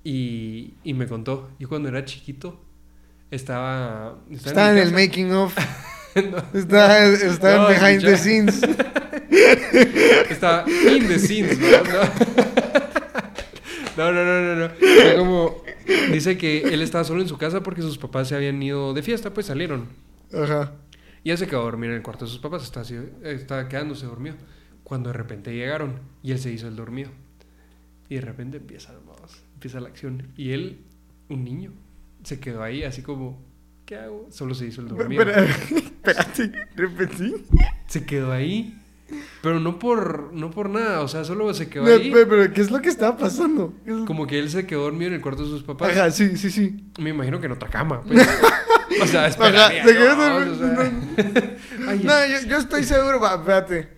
Y, 0.05 0.75
y 0.85 0.93
me 0.93 1.07
contó, 1.07 1.49
yo 1.59 1.67
cuando 1.67 1.89
era 1.89 2.05
chiquito 2.05 2.61
estaba... 3.29 4.17
Está 4.31 4.69
en 4.69 4.75
mi 4.75 4.81
el 4.81 4.93
making 4.93 5.33
of. 5.33 5.57
No, 6.23 6.59
Está, 6.59 7.07
está 7.07 7.55
No, 7.57 7.69
en 7.69 7.79
behind 7.79 8.01
ya. 8.01 8.09
the 8.09 8.17
scenes. 8.17 8.61
estaba 10.29 10.65
in 10.69 11.07
the 11.07 11.19
scenes, 11.19 11.59
¿no? 11.59 11.67
No, 13.97 14.11
no, 14.11 14.23
no, 14.23 14.41
no, 14.41 14.55
no. 14.55 14.69
Fue 14.75 15.15
como... 15.17 15.63
Dice 16.11 16.37
que 16.37 16.59
él 16.61 16.81
estaba 16.81 17.03
solo 17.03 17.21
en 17.21 17.27
su 17.27 17.37
casa 17.37 17.63
porque 17.63 17.81
sus 17.81 17.97
papás 17.97 18.27
se 18.27 18.35
habían 18.35 18.61
ido 18.61 18.93
de 18.93 19.01
fiesta, 19.01 19.33
pues 19.33 19.47
salieron. 19.47 19.87
Ajá. 20.33 20.73
Y 21.23 21.31
él 21.31 21.37
se 21.37 21.47
quedó 21.47 21.61
a 21.61 21.63
dormir 21.63 21.89
en 21.89 21.97
el 21.97 22.03
cuarto 22.03 22.25
de 22.25 22.31
sus 22.31 22.39
papás, 22.39 22.71
eh, 22.91 23.11
estaba 23.23 23.67
quedándose 23.67 24.05
dormido. 24.05 24.35
Cuando 24.83 25.09
de 25.09 25.13
repente 25.17 25.53
llegaron 25.53 25.99
y 26.23 26.31
él 26.31 26.39
se 26.39 26.51
hizo 26.51 26.67
el 26.67 26.75
dormido. 26.75 27.09
Y 28.09 28.15
de 28.15 28.21
repente 28.21 28.57
empieza, 28.57 28.93
vamos, 29.05 29.41
empieza 29.55 29.79
la 29.79 29.89
acción. 29.89 30.27
Y 30.37 30.51
él, 30.51 30.79
un 31.29 31.43
niño, 31.43 31.73
se 32.23 32.39
quedó 32.39 32.63
ahí 32.63 32.83
así 32.83 33.01
como, 33.01 33.41
¿qué 33.87 33.95
hago? 33.97 34.27
Solo 34.29 34.53
se 34.53 34.67
hizo 34.67 34.81
el 34.81 34.89
dormido. 34.89 35.23
Espera, 35.23 35.43
espérate, 35.45 36.51
repetí. 36.75 37.33
Se 37.87 38.05
quedó 38.05 38.31
ahí, 38.31 38.79
pero 39.41 39.59
no 39.59 39.79
por, 39.79 40.31
no 40.33 40.51
por 40.51 40.69
nada, 40.69 41.01
o 41.01 41.07
sea, 41.07 41.23
solo 41.23 41.51
se 41.55 41.69
quedó 41.69 41.85
No, 41.85 41.91
ahí. 41.93 42.11
pero, 42.13 42.27
pero, 42.29 42.53
¿qué 42.53 42.61
es 42.61 42.69
lo 42.69 42.81
que 42.81 42.89
estaba 42.89 43.17
pasando? 43.17 43.73
¿Qué 43.85 43.91
es- 43.91 44.05
Como 44.05 44.27
que 44.27 44.37
él 44.37 44.49
se 44.51 44.67
quedó 44.67 44.83
dormido 44.83 45.07
en 45.07 45.13
el 45.15 45.21
cuarto 45.21 45.43
de 45.43 45.49
sus 45.49 45.63
papás. 45.63 45.91
Ajá, 45.97 46.11
sí, 46.11 46.37
sí, 46.37 46.51
sí. 46.51 46.85
Me 46.99 47.09
imagino 47.11 47.39
que 47.39 47.45
en 47.47 47.53
otra 47.53 47.69
cama. 47.69 48.03
pues. 48.03 48.27
o 49.01 49.07
sea, 49.07 49.27
esperaría, 49.27 49.83
se 49.85 49.93
quedó 49.93 50.15
¿no? 50.15 50.29
dormido, 50.29 50.53
O 50.53 50.57
sea, 50.57 51.57
ay, 51.87 52.01
No, 52.03 52.13
yo, 52.27 52.47
yo 52.47 52.57
estoy 52.57 52.83
seguro, 52.83 53.19
va, 53.19 53.35
espérate. 53.35 53.89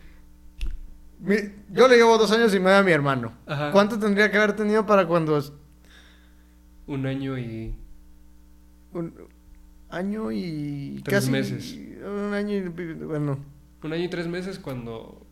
Mi- 1.20 1.52
yo 1.72 1.88
le 1.88 1.98
llevo 1.98 2.18
dos 2.18 2.32
años 2.32 2.54
y 2.56 2.60
medio 2.60 2.78
a 2.78 2.84
mi 2.84 2.92
hermano. 2.92 3.34
Ajá. 3.46 3.72
¿Cuánto 3.72 4.00
tendría 4.00 4.30
que 4.32 4.38
haber 4.38 4.54
tenido 4.54 4.86
para 4.86 5.06
cuando... 5.08 5.42
Un 6.88 7.06
año 7.06 7.38
y... 7.38 7.76
Un 8.94 9.14
año 9.90 10.32
y... 10.32 11.02
Tres 11.04 11.22
casi- 11.22 11.32
meses. 11.32 11.78
Un 12.06 12.34
año 12.34 12.56
y... 12.56 12.62
Bueno... 12.70 13.40
Un 13.84 13.94
año 13.94 14.04
y 14.04 14.10
tres 14.10 14.28
meses 14.28 14.60
cuando 14.60 14.92
O 14.92 15.26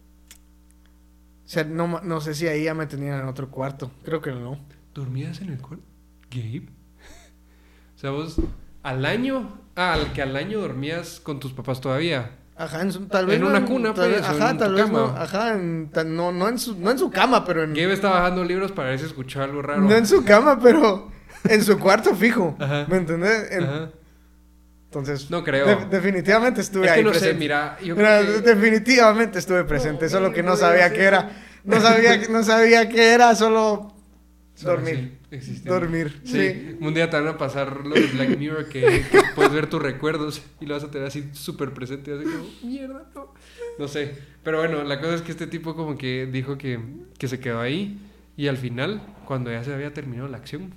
sea, 1.45 1.63
no, 1.65 1.99
no 2.01 2.21
sé 2.21 2.33
si 2.33 2.47
ahí 2.47 2.63
ya 2.63 2.73
me 2.73 2.85
tenían 2.87 3.19
en 3.21 3.27
otro 3.27 3.49
cuarto. 3.51 3.91
Creo 4.03 4.21
que 4.21 4.31
no. 4.31 4.57
¿Dormías 4.93 5.41
en 5.41 5.49
el 5.49 5.59
cuarto? 5.61 5.83
¿Gabe? 6.31 6.67
O 7.95 7.99
sea, 7.99 8.11
vos 8.11 8.37
al 8.83 9.05
año... 9.05 9.59
Ah, 9.75 9.93
al 9.93 10.11
que 10.13 10.21
al 10.23 10.35
año 10.35 10.59
dormías 10.59 11.19
con 11.19 11.39
tus 11.39 11.53
papás 11.53 11.81
todavía. 11.81 12.31
Ajá, 12.55 12.81
en 12.81 12.91
su, 12.91 13.05
tal 13.05 13.27
vez 13.27 13.35
En 13.35 13.41
no 13.43 13.49
una 13.49 13.63
cuna, 13.65 13.93
tal 13.93 14.09
pues, 14.09 14.21
vez- 14.21 14.29
ajá, 14.29 14.49
en 14.51 14.57
tal 14.57 14.73
vez 14.73 14.85
cama. 14.85 14.97
no, 14.99 15.05
ajá, 15.09 15.53
en- 15.53 15.89
tal- 15.91 16.15
no, 16.15 16.31
no, 16.31 16.47
en 16.49 16.57
su, 16.57 16.75
no 16.79 16.89
en 16.89 16.97
su 16.97 17.11
cama, 17.11 17.45
pero 17.45 17.63
en, 17.63 17.75
Gabe 17.75 17.93
estaba 17.93 18.19
bajando 18.21 18.43
libros 18.43 18.71
para 18.71 18.89
ver 18.89 18.97
si 18.99 19.05
escuchaba 19.05 19.45
algo 19.45 19.61
raro. 19.61 19.81
no 19.81 19.93
en 19.93 20.07
su 20.07 20.23
cama, 20.25 20.59
pero 20.59 21.11
en 21.43 21.63
su 21.63 21.77
cuarto 21.77 22.15
fijo, 22.15 22.55
Ajá. 22.59 22.87
¿me 22.89 22.97
entendés? 22.97 23.51
En- 23.51 23.63
Ajá. 23.65 23.89
Entonces, 24.99 25.29
No 25.29 25.43
creo. 25.43 25.65
de- 25.65 25.85
definitivamente 25.85 26.61
estuve 26.61 26.85
Es 26.85 26.91
que 26.93 26.97
ahí 26.99 27.03
no 27.03 27.13
sé, 27.13 27.19
presente. 27.19 27.39
mira, 27.39 27.77
yo 27.83 27.95
Mira, 27.95 28.21
creo 28.21 28.41
que- 28.43 28.49
definitivamente 28.55 29.39
estuve 29.39 29.63
presente, 29.63 30.05
No, 30.05 30.09
solo 30.11 30.31
que 30.33 30.43
no 30.43 30.51
no 30.51 30.55
sabía 30.57 30.91
qué 30.91 31.03
era, 31.03 31.31
no 31.63 31.79
sabía, 31.81 32.17
no 32.29 32.43
sabía 32.43 32.89
qué 32.89 33.13
era, 33.13 33.35
solo 33.35 33.93
Solo 34.55 34.71
dormir, 34.73 35.19
sí, 35.39 35.61
dormir, 35.65 36.21
Sí. 36.23 36.31
sí. 36.31 36.77
un 36.81 36.93
día 36.95 37.09
te 37.09 37.17
van 37.17 37.27
a 37.27 37.37
pasar 37.37 37.85
lo 37.85 37.93
de 37.93 38.07
Black 38.07 38.37
Mirror 38.39 38.69
que, 38.69 38.81
que 39.11 39.21
puedes 39.35 39.51
ver 39.53 39.67
tus 39.69 39.79
recuerdos 39.81 40.41
y 40.59 40.65
lo 40.65 40.73
vas 40.73 40.83
a 40.83 40.89
tener 40.89 41.07
así 41.07 41.29
súper 41.33 41.73
presente, 41.73 42.11
así 42.13 42.23
como, 42.23 42.45
mierda, 42.63 43.07
no. 43.13 43.33
No 43.77 43.87
sé, 43.87 44.15
pero 44.43 44.57
bueno, 44.57 44.83
la 44.83 44.99
cosa 44.99 45.13
es 45.13 45.21
que 45.21 45.31
este 45.31 45.45
tipo 45.45 45.75
como 45.75 45.95
que 45.97 46.25
dijo 46.25 46.57
que, 46.57 46.79
que 47.19 47.27
se 47.27 47.39
quedó 47.39 47.59
ahí 47.61 47.99
y 48.35 48.47
al 48.47 48.57
final, 48.57 49.01
cuando 49.25 49.51
ya 49.51 49.63
se 49.63 49.71
había 49.73 49.93
terminado 49.93 50.27
la 50.27 50.37
acción, 50.37 50.73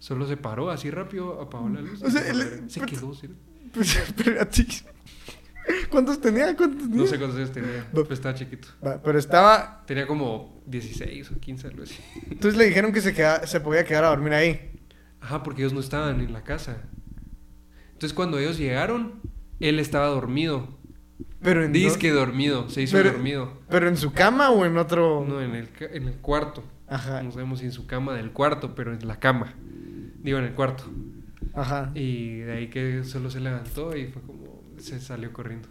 solo 0.00 0.26
se 0.26 0.36
paró 0.36 0.70
así 0.70 0.90
rápido, 0.90 1.40
apagó 1.40 1.68
la 1.68 1.82
luz. 1.82 2.02
O 2.02 2.10
sea, 2.10 2.22
se 2.66 2.80
quedó, 2.80 3.14
¿sí? 3.14 3.28
Pues, 3.72 3.96
espérate. 4.08 4.66
¿Cuántos 5.90 6.20
tenía? 6.20 6.56
¿Cuántos 6.56 6.82
tenía? 6.82 6.96
No 6.96 7.06
sé 7.06 7.18
cuántos 7.18 7.36
años 7.38 7.52
tenía, 7.52 7.86
pero 7.92 8.12
estaba 8.12 8.34
chiquito. 8.34 8.68
Va, 8.84 9.00
Pero 9.02 9.18
estaba, 9.18 9.84
Tenía 9.86 10.06
como 10.06 10.62
16 10.66 11.30
o 11.32 11.38
15, 11.40 11.66
algo 11.68 11.82
así. 11.84 11.96
entonces 12.30 12.56
le 12.58 12.64
dijeron 12.66 12.92
que 12.92 13.00
se, 13.00 13.14
queda- 13.14 13.46
se 13.46 13.60
podía 13.60 13.84
quedar 13.84 14.04
a 14.04 14.08
dormir 14.08 14.32
ahí. 14.32 14.72
Ajá, 15.20 15.42
porque 15.42 15.62
ellos 15.62 15.72
no 15.72 15.80
estaban 15.80 16.20
en 16.20 16.32
la 16.32 16.42
casa. 16.42 16.78
Entonces 17.92 18.14
cuando 18.14 18.38
ellos 18.38 18.58
llegaron, 18.58 19.20
él 19.60 19.78
estaba 19.78 20.06
dormido. 20.06 20.78
Pero 21.42 21.64
en, 21.64 21.72
Dice 21.72 21.98
que 21.98 22.10
dormido, 22.10 22.68
se 22.70 22.82
hizo 22.82 22.96
Pero- 22.96 23.12
dormido. 23.12 23.60
pero 23.68 23.86
en 23.88 23.96
su 23.96 24.12
cama 24.12 24.50
o 24.50 24.64
en 24.64 24.76
otro. 24.78 25.24
No, 25.28 25.40
en 25.40 25.54
el, 25.54 25.68
en 25.80 26.08
el 26.08 26.14
cuarto. 26.14 26.64
Ajá, 26.88 27.22
No 27.22 27.30
sabemos 27.30 27.60
si 27.60 27.66
en 27.66 27.72
su 27.72 27.86
cama 27.86 28.14
del 28.14 28.32
cuarto, 28.32 28.74
pero 28.74 28.92
en 28.92 29.06
la 29.06 29.18
cama. 29.20 29.54
Digo, 30.18 30.38
en 30.38 30.44
el 30.44 30.54
cuarto. 30.54 30.84
Ajá. 31.54 31.90
Y 31.94 32.38
de 32.38 32.52
ahí 32.52 32.68
que 32.68 33.04
solo 33.04 33.30
se 33.30 33.40
levantó 33.40 33.96
y 33.96 34.06
fue 34.06 34.22
como... 34.22 34.62
Se 34.78 35.00
salió 35.00 35.32
corriendo. 35.32 35.68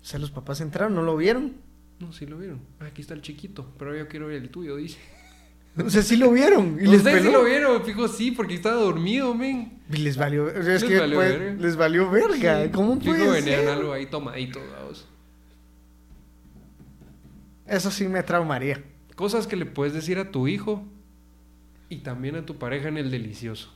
O 0.00 0.04
sea, 0.04 0.18
los 0.18 0.30
papás 0.30 0.60
entraron, 0.60 0.94
¿no 0.94 1.02
lo 1.02 1.16
vieron? 1.16 1.52
No, 2.00 2.12
sí 2.12 2.26
lo 2.26 2.38
vieron. 2.38 2.60
Ah, 2.80 2.86
aquí 2.86 3.02
está 3.02 3.14
el 3.14 3.22
chiquito, 3.22 3.72
pero 3.78 3.96
yo 3.96 4.08
quiero 4.08 4.28
ver 4.28 4.42
el 4.42 4.48
tuyo, 4.50 4.76
dice. 4.76 4.98
O 5.84 5.90
sea, 5.90 6.02
sí 6.02 6.16
lo 6.16 6.32
vieron. 6.32 6.76
Y 6.80 6.84
No 6.86 6.90
les 6.90 7.02
sé 7.02 7.12
si 7.12 7.18
peló. 7.18 7.30
lo 7.38 7.44
vieron, 7.44 7.84
fijo, 7.84 8.08
sí, 8.08 8.32
porque 8.32 8.54
estaba 8.54 8.74
dormido, 8.76 9.32
men. 9.32 9.78
Y 9.92 9.98
les 9.98 10.16
valió. 10.16 10.46
O 10.46 10.50
sea, 10.50 10.74
es 10.74 10.82
Les 10.82 10.84
que 10.84 10.98
valió 10.98 11.16
pues, 11.16 11.38
verga. 11.38 11.62
les 11.62 11.76
valió 11.76 12.10
verga. 12.10 12.64
Sí. 12.64 12.70
¿Cómo 12.70 12.94
Fijo, 13.00 13.14
puede 13.14 13.30
venían 13.30 13.60
ser? 13.60 13.68
algo 13.68 13.92
ahí 13.92 14.06
tomadito, 14.06 14.58
vamos. 14.76 15.06
Eso 17.66 17.90
sí 17.92 18.08
me 18.08 18.22
traumaría. 18.24 18.82
Cosas 19.14 19.46
que 19.46 19.54
le 19.54 19.66
puedes 19.66 19.92
decir 19.94 20.18
a 20.18 20.32
tu 20.32 20.48
hijo 20.48 20.82
y 21.88 21.98
también 21.98 22.34
a 22.36 22.44
tu 22.46 22.56
pareja 22.58 22.88
en 22.88 22.96
el 22.96 23.10
delicioso 23.12 23.72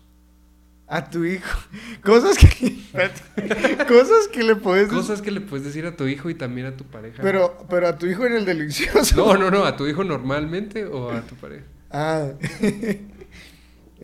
a 0.93 1.09
tu 1.09 1.25
hijo. 1.25 1.59
Cosas 2.05 2.37
que. 2.37 2.83
cosas 3.89 4.29
que 4.31 4.43
le 4.43 4.57
puedes 4.57 4.91
decir. 4.91 4.99
Cosas 4.99 5.23
que 5.23 5.31
le 5.31 5.41
puedes 5.41 5.65
decir 5.65 5.87
a 5.87 5.97
tu 5.97 6.07
hijo 6.07 6.29
y 6.29 6.35
también 6.35 6.67
a 6.67 6.77
tu 6.77 6.85
pareja. 6.85 7.23
Pero, 7.23 7.67
pero 7.71 7.89
a 7.89 7.97
tu 7.97 8.05
hijo 8.05 8.27
en 8.27 8.35
el 8.35 8.45
delicioso. 8.45 9.17
No, 9.17 9.39
no, 9.39 9.51
no, 9.51 9.65
a 9.65 9.75
tu 9.75 9.87
hijo 9.87 10.05
normalmente 10.05 10.85
o 10.85 11.11
a 11.11 11.23
tu 11.23 11.35
pareja. 11.37 11.65
Ah. 11.91 12.29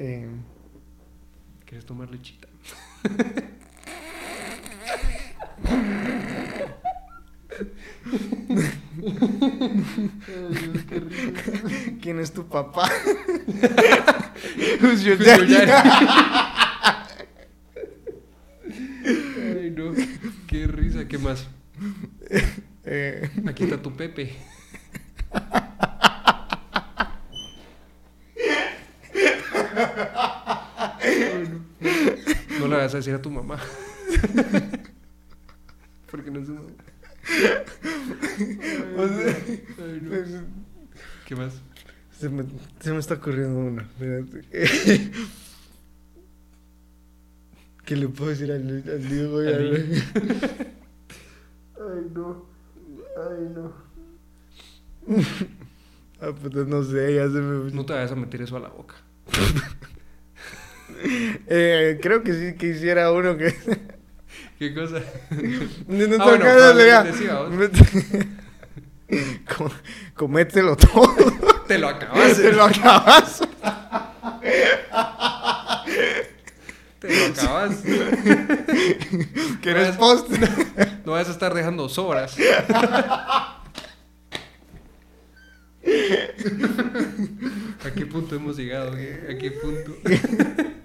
Eh. 0.01 0.28
¿Quieres 1.66 1.85
tomar 1.85 2.09
lechita? 2.09 2.47
¿Quién 12.01 12.20
es 12.20 12.32
tu 12.32 12.47
papá? 12.47 12.89
Ay, 19.09 19.72
no. 19.76 19.93
Qué 20.47 20.66
risa, 20.66 21.09
¿qué 21.09 21.18
más? 21.18 21.47
Eh, 22.85 23.30
Aquí 23.47 23.64
está 23.64 23.80
tu 23.80 23.97
Pepe. 23.97 24.32
No. 31.80 32.59
No 32.60 32.68
le 32.68 32.76
vas 32.76 32.94
a 32.94 32.98
decir 32.98 33.14
a 33.14 33.22
tu 33.22 33.30
mamá. 33.30 33.59
Porque 36.10 36.30
no 36.30 36.40
es 36.40 36.47
su 36.47 36.55
mamá. 36.55 36.68
Ay, 38.98 40.01
no. 40.02 40.10
¿Qué 41.26 41.36
más? 41.36 41.55
se, 42.18 42.28
me, 42.28 42.44
se 42.80 42.93
me 42.93 42.98
está 42.98 43.14
ocurriendo 43.14 43.59
una. 43.59 43.89
¿Qué 47.89 47.97
le 47.97 48.06
puedo 48.06 48.28
decir 48.28 48.52
al, 48.52 48.85
al 48.86 49.09
Diego? 49.09 49.43
y 49.43 49.47
Al. 49.47 49.74
Ay, 51.81 52.10
no. 52.15 52.44
Ay, 53.16 53.48
no. 53.55 53.73
ah, 56.20 56.32
pues 56.39 56.55
no 56.66 56.82
sé, 56.82 57.15
ya 57.15 57.23
se 57.28 57.39
me... 57.40 57.70
No 57.73 57.86
te 57.86 57.94
vayas 57.94 58.12
a 58.12 58.15
meter 58.15 58.43
eso 58.43 58.59
a 58.59 58.60
la 58.60 58.69
boca. 58.69 58.97
Eh, 61.47 61.98
creo 62.02 62.23
que 62.24 62.32
sí, 62.35 62.56
que 62.59 62.69
hiciera 62.69 63.12
uno 63.12 63.36
que... 63.36 63.55
¿Qué 64.59 64.74
cosa? 64.74 65.01
No, 65.86 66.06
no 66.09 66.16
Ah, 66.19 66.39
te 66.39 67.28
bueno. 67.47 67.70
Com- 69.56 69.70
Comételo 70.15 70.77
todo. 70.77 71.15
Te 71.69 71.78
lo 71.78 71.89
acabas. 71.89 72.36
Se 72.36 72.52
lo 72.52 72.65
acabas. 72.65 73.40
Te 77.01 77.16
lo 77.16 77.27
acabas. 77.35 77.77
Que 79.62 79.70
eres 79.70 79.97
post. 79.97 80.31
No 81.05 81.12
vas 81.12 81.29
a 81.29 81.33
estar 81.33 81.55
dejando 81.55 81.89
sobras. 81.89 82.37
¿A 87.85 87.91
qué 87.95 88.07
punto 88.07 88.35
hemos 88.37 88.57
llegado? 88.57 88.93
¿Qué- 88.97 89.20
¿A 89.31 89.39
qué 89.39 89.51
punto? 89.53 89.97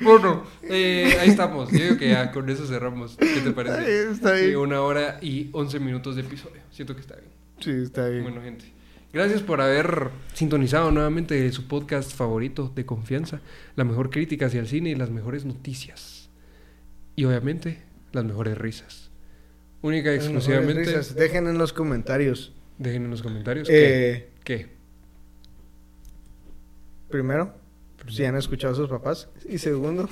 bueno, 0.00 0.44
eh, 0.62 1.16
ahí 1.20 1.28
estamos. 1.28 1.70
Yo 1.70 1.78
digo 1.78 1.98
que 1.98 2.08
ya 2.10 2.32
con 2.32 2.48
eso 2.48 2.66
cerramos. 2.66 3.16
¿Qué 3.16 3.40
te 3.44 3.50
parece? 3.52 4.10
Está 4.10 4.32
bien. 4.32 4.56
una 4.56 4.80
hora 4.80 5.18
y 5.20 5.50
once 5.52 5.78
minutos 5.78 6.16
de 6.16 6.22
episodio. 6.22 6.62
Siento 6.70 6.94
que 6.94 7.02
está 7.02 7.16
bien. 7.16 7.30
Sí, 7.60 7.70
está 7.70 8.08
bien. 8.08 8.22
Bueno, 8.22 8.40
gente. 8.42 8.64
Gracias 9.16 9.40
por 9.40 9.62
haber 9.62 10.10
sintonizado 10.34 10.90
nuevamente 10.90 11.50
su 11.50 11.66
podcast 11.66 12.14
favorito 12.14 12.70
de 12.76 12.84
confianza. 12.84 13.40
La 13.74 13.84
mejor 13.84 14.10
crítica 14.10 14.44
hacia 14.44 14.60
el 14.60 14.68
cine 14.68 14.90
y 14.90 14.94
las 14.94 15.08
mejores 15.08 15.46
noticias. 15.46 16.28
Y 17.14 17.24
obviamente, 17.24 17.78
las 18.12 18.26
mejores 18.26 18.58
risas. 18.58 19.10
Única 19.80 20.12
y 20.12 20.16
exclusivamente. 20.16 20.84
risas. 20.84 21.14
Dejen 21.14 21.46
en 21.46 21.56
los 21.56 21.72
comentarios. 21.72 22.52
Dejen 22.76 23.04
en 23.04 23.10
los 23.10 23.22
comentarios. 23.22 23.68
Eh, 23.70 24.28
¿Qué? 24.44 24.66
¿Qué? 24.66 24.76
primero, 27.08 27.54
si 28.10 28.22
han 28.26 28.36
escuchado 28.36 28.74
a 28.74 28.76
sus 28.76 28.90
papás. 28.90 29.30
Y 29.48 29.56
segundo, 29.56 30.10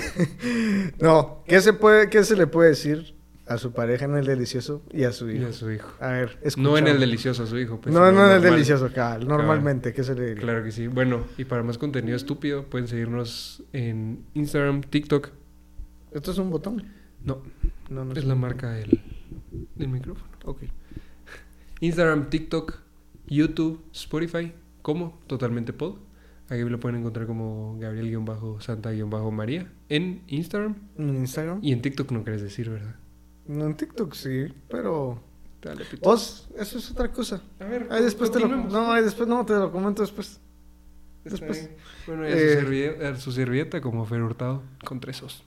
no, 1.00 1.44
¿qué 1.46 1.60
se, 1.60 1.74
puede, 1.74 2.08
¿qué 2.08 2.24
se 2.24 2.34
le 2.34 2.46
puede 2.46 2.70
decir 2.70 3.15
a 3.46 3.58
su 3.58 3.72
pareja 3.72 4.04
en 4.06 4.16
el 4.16 4.26
delicioso 4.26 4.82
y 4.92 5.04
a 5.04 5.12
su 5.12 5.30
Y 5.30 5.36
hijo? 5.36 5.46
a 5.48 5.52
su 5.52 5.70
hijo. 5.70 5.88
A 6.00 6.08
ver, 6.08 6.38
No 6.56 6.76
en 6.78 6.84
el 6.88 6.94
escuchamos. 6.96 7.00
delicioso 7.00 7.42
a 7.44 7.46
su 7.46 7.58
hijo. 7.58 7.80
pues, 7.80 7.94
no, 7.94 8.10
no 8.12 8.26
en 8.26 8.32
el 8.36 8.42
delicioso, 8.42 8.90
cabal. 8.92 9.26
Normalmente, 9.28 9.92
¿qué 9.92 10.02
se 10.02 10.14
le 10.14 10.26
diría? 10.28 10.42
Claro 10.42 10.64
que 10.64 10.72
sí. 10.72 10.86
Bueno, 10.88 11.24
y 11.38 11.44
para 11.44 11.62
más 11.62 11.78
contenido 11.78 12.16
estúpido, 12.16 12.64
pueden 12.64 12.88
seguirnos 12.88 13.62
en 13.72 14.24
Instagram, 14.34 14.80
TikTok. 14.82 15.28
Esto 16.12 16.30
es 16.32 16.38
un 16.38 16.50
botón. 16.50 16.84
No, 17.24 17.42
No, 17.88 18.04
no 18.04 18.12
es 18.14 18.24
la 18.24 18.34
marca 18.34 18.70
del, 18.72 19.00
del 19.76 19.88
micrófono. 19.88 20.26
Ok. 20.44 20.62
Instagram, 21.80 22.30
TikTok, 22.30 22.78
YouTube, 23.28 23.80
Spotify, 23.92 24.52
como 24.82 25.18
Totalmente 25.26 25.72
Pod. 25.72 25.96
Aquí 26.48 26.62
lo 26.62 26.78
pueden 26.80 27.00
encontrar 27.00 27.26
como 27.26 27.76
Gabriel-Santa-María 27.80 29.66
en 29.88 30.22
Instagram. 30.28 30.76
En 30.96 31.16
Instagram. 31.16 31.58
Y 31.62 31.72
en 31.72 31.82
TikTok 31.82 32.10
no 32.12 32.24
querés 32.24 32.40
decir, 32.42 32.70
¿verdad? 32.70 32.94
No, 33.48 33.66
en 33.66 33.76
TikTok 33.76 34.14
sí, 34.14 34.52
pero... 34.68 35.20
Dale. 35.62 35.84
Vos, 36.02 36.48
eso 36.56 36.78
es 36.78 36.90
otra 36.90 37.10
cosa. 37.10 37.42
A 37.58 37.64
ver, 37.64 37.88
Ahí 37.90 38.02
después 38.02 38.30
te 38.30 38.38
lo... 38.40 38.48
No, 38.48 38.92
ahí 38.92 39.02
después 39.02 39.28
no, 39.28 39.44
te 39.44 39.54
lo 39.54 39.72
comento 39.72 40.02
después. 40.02 40.38
Después. 41.24 41.70
Bueno, 42.06 42.28
y 42.28 42.32
a, 42.32 42.36
Eh. 42.36 42.38
su 42.54 42.60
servilleta, 42.60 43.08
a 43.08 43.16
su 43.16 43.32
servilleta 43.32 43.80
como 43.80 44.04
Fer 44.06 44.22
Hurtado 44.22 44.62
con 44.84 45.00
tres 45.00 45.22
os. 45.22 45.42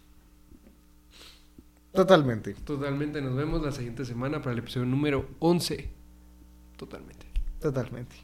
Totalmente. 1.94 2.54
Totalmente, 2.54 3.22
nos 3.22 3.36
vemos 3.36 3.62
la 3.62 3.72
siguiente 3.72 4.04
semana 4.06 4.40
para 4.42 4.54
el 4.54 4.60
episodio 4.60 4.86
número 4.86 5.26
11. 5.40 5.90
Totalmente. 6.78 7.26
Totalmente. 7.62 8.16